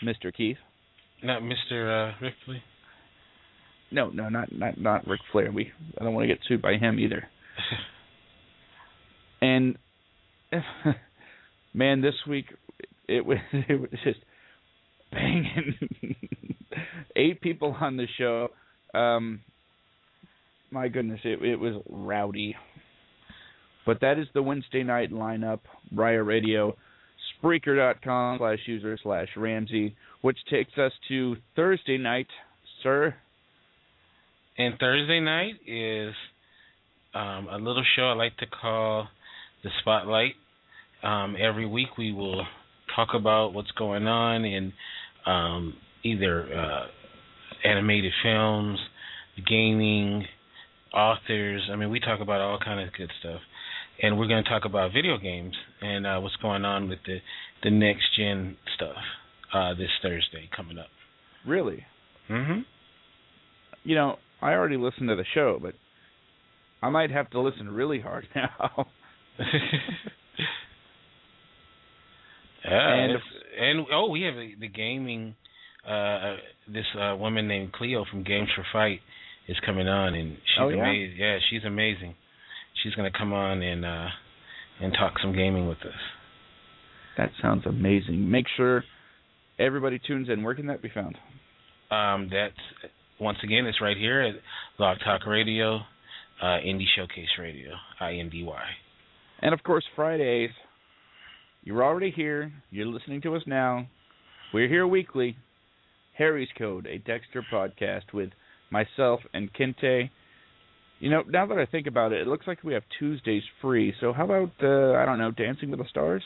Mr. 0.03 0.33
Keith. 0.33 0.57
Not 1.23 1.41
Mr. 1.41 2.11
Uh, 2.11 2.13
Ripley. 2.21 2.61
No, 3.91 4.09
no, 4.09 4.29
not 4.29 4.51
not 4.51 4.79
not 4.79 5.07
Ric 5.07 5.21
Flair. 5.31 5.51
We 5.51 5.71
I 5.99 6.03
don't 6.03 6.13
want 6.13 6.23
to 6.23 6.27
get 6.27 6.39
sued 6.47 6.61
by 6.61 6.73
him 6.73 6.99
either. 6.99 7.27
And 9.41 9.77
man, 11.73 12.01
this 12.01 12.15
week 12.27 12.45
it 13.07 13.25
was 13.25 13.37
it 13.53 13.79
was 13.79 13.91
just 14.03 14.19
banging. 15.11 15.75
Eight 17.15 17.41
people 17.41 17.75
on 17.79 17.97
the 17.97 18.07
show. 18.17 18.49
Um, 18.93 19.41
my 20.71 20.87
goodness, 20.87 21.19
it 21.23 21.41
it 21.43 21.57
was 21.57 21.81
rowdy. 21.89 22.55
But 23.85 24.01
that 24.01 24.19
is 24.19 24.27
the 24.33 24.43
Wednesday 24.43 24.83
night 24.83 25.11
lineup. 25.11 25.59
Raya 25.95 26.25
Radio, 26.25 26.75
Spreaker.com 27.41 28.37
slash 28.37 28.59
user 28.65 28.97
slash 29.01 29.29
Ramsey, 29.37 29.95
which 30.21 30.37
takes 30.49 30.77
us 30.77 30.91
to 31.07 31.37
Thursday 31.55 31.97
night, 31.97 32.27
sir. 32.83 33.15
And 34.57 34.73
Thursday 34.79 35.19
night 35.19 35.53
is 35.67 36.15
um, 37.13 37.47
a 37.51 37.57
little 37.57 37.83
show 37.95 38.09
I 38.09 38.13
like 38.13 38.35
to 38.37 38.47
call 38.47 39.07
the 39.63 39.69
Spotlight. 39.81 40.33
Um, 41.03 41.35
every 41.39 41.67
week 41.67 41.97
we 41.97 42.11
will 42.11 42.43
talk 42.95 43.09
about 43.13 43.53
what's 43.53 43.69
going 43.71 44.07
on 44.07 44.45
in 44.45 44.73
um, 45.27 45.75
either 46.03 46.51
uh, 46.51 46.87
animated 47.67 48.11
films, 48.23 48.79
gaming, 49.47 50.25
authors. 50.91 51.61
I 51.71 51.75
mean, 51.75 51.91
we 51.91 51.99
talk 51.99 52.19
about 52.19 52.41
all 52.41 52.57
kind 52.57 52.79
of 52.79 52.91
good 52.95 53.11
stuff. 53.19 53.41
And 54.01 54.17
we're 54.17 54.27
going 54.27 54.43
to 54.43 54.49
talk 54.49 54.65
about 54.65 54.91
video 54.91 55.19
games 55.19 55.53
and 55.81 56.07
uh, 56.07 56.19
what's 56.19 56.35
going 56.37 56.65
on 56.65 56.89
with 56.89 56.99
the 57.05 57.17
the 57.63 57.71
next 57.71 58.05
gen 58.15 58.55
stuff 58.75 58.95
uh, 59.53 59.73
this 59.73 59.89
Thursday 60.01 60.49
coming 60.55 60.77
up. 60.77 60.87
Really? 61.47 61.83
Mm-hmm. 62.29 62.59
You 63.83 63.95
know, 63.95 64.17
I 64.41 64.51
already 64.53 64.77
listened 64.77 65.09
to 65.09 65.15
the 65.15 65.25
show, 65.33 65.59
but 65.61 65.73
I 66.81 66.89
might 66.89 67.09
have 67.11 67.29
to 67.31 67.41
listen 67.41 67.69
really 67.69 67.99
hard 67.99 68.27
now. 68.35 68.87
Yeah, 72.65 72.93
And- 72.93 73.11
and 73.13 73.21
and 73.79 73.87
oh, 73.93 74.09
we 74.09 74.21
have 74.23 74.35
a, 74.35 74.53
the 74.59 74.67
gaming. 74.67 75.35
Uh, 75.87 76.35
this 76.67 76.85
uh, 76.99 77.15
woman 77.15 77.47
named 77.47 77.71
Cleo 77.71 78.03
from 78.11 78.23
Games 78.23 78.49
for 78.53 78.65
Fight 78.73 78.99
is 79.47 79.55
coming 79.65 79.87
on, 79.87 80.15
and 80.15 80.31
she's 80.35 80.59
Oh, 80.59 80.67
yeah? 80.67 80.81
amazing. 80.83 81.15
Yeah, 81.17 81.37
she's 81.49 81.63
amazing. 81.63 82.13
She's 82.83 82.93
gonna 82.95 83.11
come 83.17 83.31
on 83.31 83.61
and 83.61 83.85
uh, 83.85 84.07
and 84.81 84.93
talk 84.93 85.13
some 85.21 85.33
gaming 85.33 85.67
with 85.67 85.77
us. 85.79 85.95
that 87.17 87.31
sounds 87.41 87.65
amazing. 87.65 88.29
Make 88.29 88.45
sure 88.57 88.83
everybody 89.57 89.97
tunes 90.05 90.27
in. 90.29 90.43
Where 90.43 90.55
can 90.55 90.67
that 90.67 90.81
be 90.81 90.89
found? 90.93 91.15
Um, 91.89 92.29
that's 92.29 92.91
once 93.19 93.37
again, 93.43 93.65
it's 93.65 93.81
right 93.81 93.97
here 93.97 94.21
at 94.21 94.35
Blog 94.77 94.97
Talk 95.03 95.25
Radio, 95.25 95.79
uh, 96.41 96.59
Indy 96.59 96.87
Showcase 96.95 97.29
Radio, 97.39 97.71
I 97.99 98.13
N 98.13 98.29
D 98.29 98.43
Y. 98.43 98.63
And 99.41 99.53
of 99.53 99.63
course, 99.63 99.85
Fridays. 99.95 100.51
You're 101.63 101.83
already 101.83 102.11
here. 102.11 102.51
You're 102.71 102.85
listening 102.85 103.21
to 103.23 103.35
us 103.35 103.41
now. 103.45 103.87
We're 104.53 104.69
here 104.69 104.87
weekly. 104.87 105.35
Harry's 106.17 106.47
Code, 106.57 106.87
a 106.87 106.97
Dexter 106.97 107.45
podcast 107.51 108.13
with 108.13 108.29
myself 108.71 109.19
and 109.33 109.51
Kente. 109.53 110.09
You 110.99 111.09
know, 111.11 111.23
now 111.27 111.45
that 111.45 111.57
I 111.57 111.65
think 111.65 111.85
about 111.85 112.13
it, 112.13 112.21
it 112.21 112.27
looks 112.27 112.47
like 112.47 112.63
we 112.63 112.73
have 112.73 112.83
Tuesdays 112.97 113.43
free. 113.61 113.93
So 113.99 114.13
how 114.13 114.25
about 114.25 114.51
uh, 114.63 114.93
I 114.93 115.05
don't 115.05 115.19
know, 115.19 115.31
Dancing 115.31 115.69
with 115.69 115.79
the 115.79 115.85
Stars? 115.89 116.23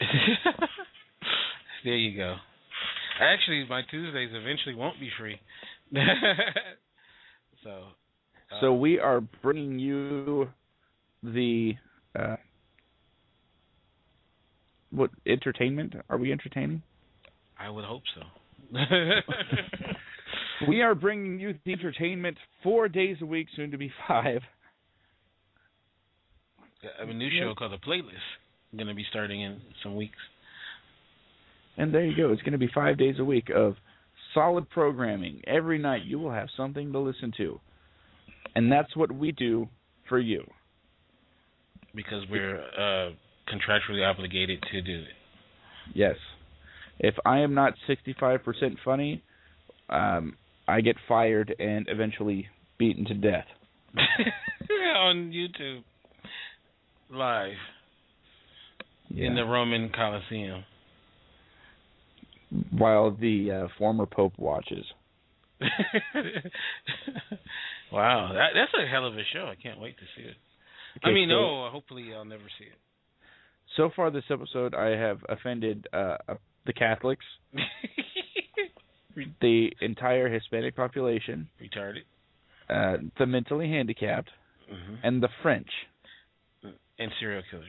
there 1.84 1.96
you 1.96 2.16
go. 2.16 2.36
Actually, 3.20 3.66
my 3.68 3.82
Tuesdays 3.90 4.30
eventually 4.32 4.74
won't 4.74 4.98
be 4.98 5.10
free. 5.18 5.38
so. 7.64 7.70
uh, 7.70 8.60
So 8.60 8.74
we 8.74 8.98
are 8.98 9.20
bringing 9.20 9.78
you 9.78 10.48
the 11.22 11.74
uh, 12.18 12.36
what 14.90 15.10
entertainment? 15.26 15.94
Are 16.08 16.18
we 16.18 16.32
entertaining? 16.32 16.82
I 17.58 17.68
would 17.70 17.84
hope 17.84 18.02
so. 18.14 18.22
We 20.68 20.82
are 20.82 20.94
bringing 20.94 21.40
you 21.40 21.54
the 21.64 21.72
entertainment 21.72 22.36
four 22.62 22.88
days 22.88 23.16
a 23.22 23.26
week, 23.26 23.48
soon 23.56 23.70
to 23.70 23.78
be 23.78 23.90
five. 24.06 24.42
I 26.82 27.00
have 27.00 27.08
a 27.08 27.14
new 27.14 27.30
show 27.30 27.54
called 27.54 27.72
The 27.72 27.78
Playlist. 27.78 28.76
going 28.76 28.88
to 28.88 28.94
be 28.94 29.06
starting 29.10 29.40
in 29.40 29.60
some 29.82 29.96
weeks. 29.96 30.18
And 31.76 31.94
there 31.94 32.04
you 32.04 32.16
go. 32.16 32.32
It's 32.32 32.42
going 32.42 32.52
to 32.52 32.58
be 32.58 32.68
five 32.74 32.98
days 32.98 33.16
a 33.18 33.24
week 33.24 33.48
of 33.54 33.76
solid 34.34 34.68
programming. 34.70 35.40
Every 35.46 35.78
night 35.78 36.04
you 36.04 36.18
will 36.18 36.32
have 36.32 36.48
something 36.56 36.92
to 36.92 36.98
listen 36.98 37.32
to. 37.38 37.60
And 38.54 38.70
that's 38.70 38.96
what 38.96 39.12
we 39.12 39.32
do 39.32 39.68
for 40.08 40.18
you. 40.18 40.44
because 41.94 42.24
we're 42.30 42.60
uh, 42.60 43.10
contractually 43.52 44.08
obligated 44.08 44.62
to 44.72 44.80
do 44.82 45.00
it. 45.00 45.14
Yes. 45.94 46.16
If 46.98 47.14
I 47.24 47.38
am 47.40 47.54
not 47.54 47.74
65% 47.88 48.40
funny, 48.84 49.22
um, 49.88 50.36
I 50.68 50.80
get 50.82 50.96
fired 51.08 51.54
and 51.58 51.86
eventually 51.88 52.46
beaten 52.78 53.04
to 53.06 53.14
death. 53.14 53.46
on 54.96 55.32
YouTube, 55.32 55.82
live 57.10 57.52
Yeah. 59.08 59.26
in 59.28 59.34
the 59.34 59.44
Roman 59.44 59.90
Coliseum. 59.90 60.64
While 62.80 63.10
the 63.12 63.50
uh, 63.52 63.68
former 63.78 64.06
pope 64.06 64.32
watches. 64.38 64.84
wow, 67.92 68.32
that, 68.34 68.50
that's 68.54 68.72
a 68.82 68.86
hell 68.90 69.06
of 69.06 69.14
a 69.14 69.22
show. 69.32 69.46
I 69.46 69.54
can't 69.60 69.80
wait 69.80 69.96
to 69.98 70.04
see 70.16 70.22
it. 70.26 70.36
I 71.04 71.12
mean, 71.12 71.28
so- 71.28 71.34
no. 71.34 71.68
Hopefully, 71.70 72.10
I'll 72.14 72.24
never 72.24 72.44
see 72.58 72.64
it. 72.64 72.78
So 73.76 73.90
far 73.94 74.10
this 74.10 74.24
episode, 74.30 74.74
I 74.74 74.88
have 74.96 75.18
offended 75.28 75.86
uh, 75.92 76.16
uh, 76.28 76.34
the 76.66 76.72
Catholics, 76.72 77.24
the 79.40 79.68
entire 79.80 80.28
Hispanic 80.28 80.74
population, 80.74 81.48
Retarded. 81.62 82.00
uh, 82.68 82.96
the 83.18 83.26
mentally 83.26 83.68
handicapped, 83.70 84.30
hmm 84.68 84.94
and 85.04 85.22
the 85.22 85.28
French, 85.42 85.68
And 86.98 87.10
serial 87.20 87.42
killers. 87.50 87.66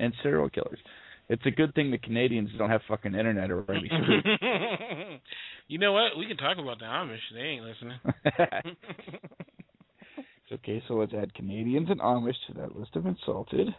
and 0.00 0.12
serial 0.22 0.48
killers. 0.50 0.78
It's 1.28 1.44
a 1.44 1.50
good 1.50 1.74
thing 1.74 1.90
the 1.90 1.98
Canadians 1.98 2.50
don't 2.56 2.70
have 2.70 2.82
fucking 2.88 3.14
internet 3.14 3.50
or 3.50 3.64
screwed. 3.64 3.84
you 5.68 5.78
know 5.78 5.92
what? 5.92 6.16
We 6.18 6.26
can 6.26 6.36
talk 6.36 6.58
about 6.58 6.78
the 6.78 6.84
Amish. 6.84 7.18
They 7.34 7.40
ain't 7.40 7.64
listening. 7.64 7.98
It's 10.48 10.60
okay, 10.60 10.80
so 10.86 10.94
let's 10.94 11.12
add 11.12 11.34
Canadians 11.34 11.88
and 11.90 11.98
Amish 12.00 12.36
to 12.46 12.54
that 12.60 12.76
list 12.76 12.94
of 12.94 13.04
insulted. 13.04 13.74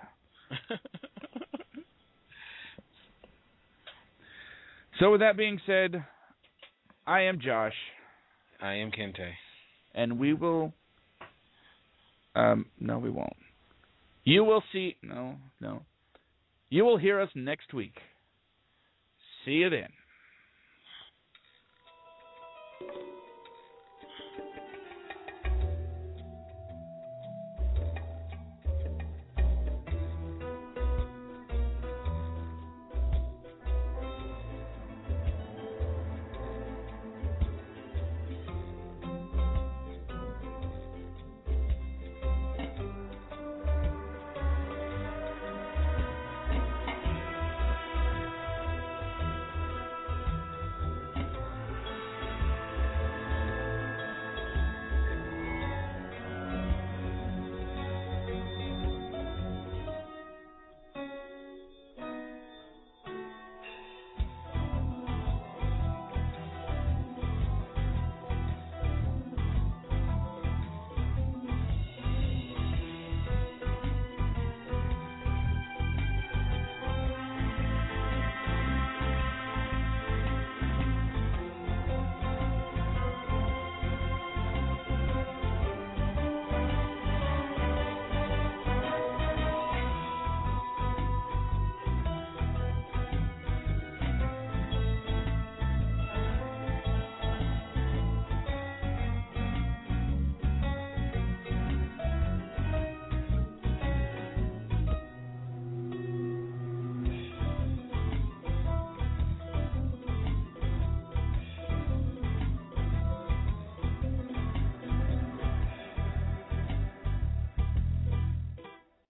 So 5.00 5.12
with 5.12 5.22
that 5.22 5.38
being 5.38 5.60
said, 5.66 6.04
I 7.06 7.22
am 7.22 7.40
Josh, 7.40 7.76
I 8.62 8.74
am 8.76 8.92
Kente. 8.92 9.32
and 9.94 10.18
we 10.20 10.34
will. 10.34 10.74
Um, 12.36 12.66
no, 12.80 12.98
we 12.98 13.10
won't. 13.10 13.36
You 14.24 14.44
will 14.44 14.64
see. 14.74 14.96
No, 15.04 15.36
no. 15.62 15.84
You 16.70 16.86
will 16.86 16.98
hear 16.98 17.20
us 17.20 17.30
next 17.36 17.74
week. 17.74 17.98
See 19.46 19.52
you 19.52 19.70
then. 19.70 19.90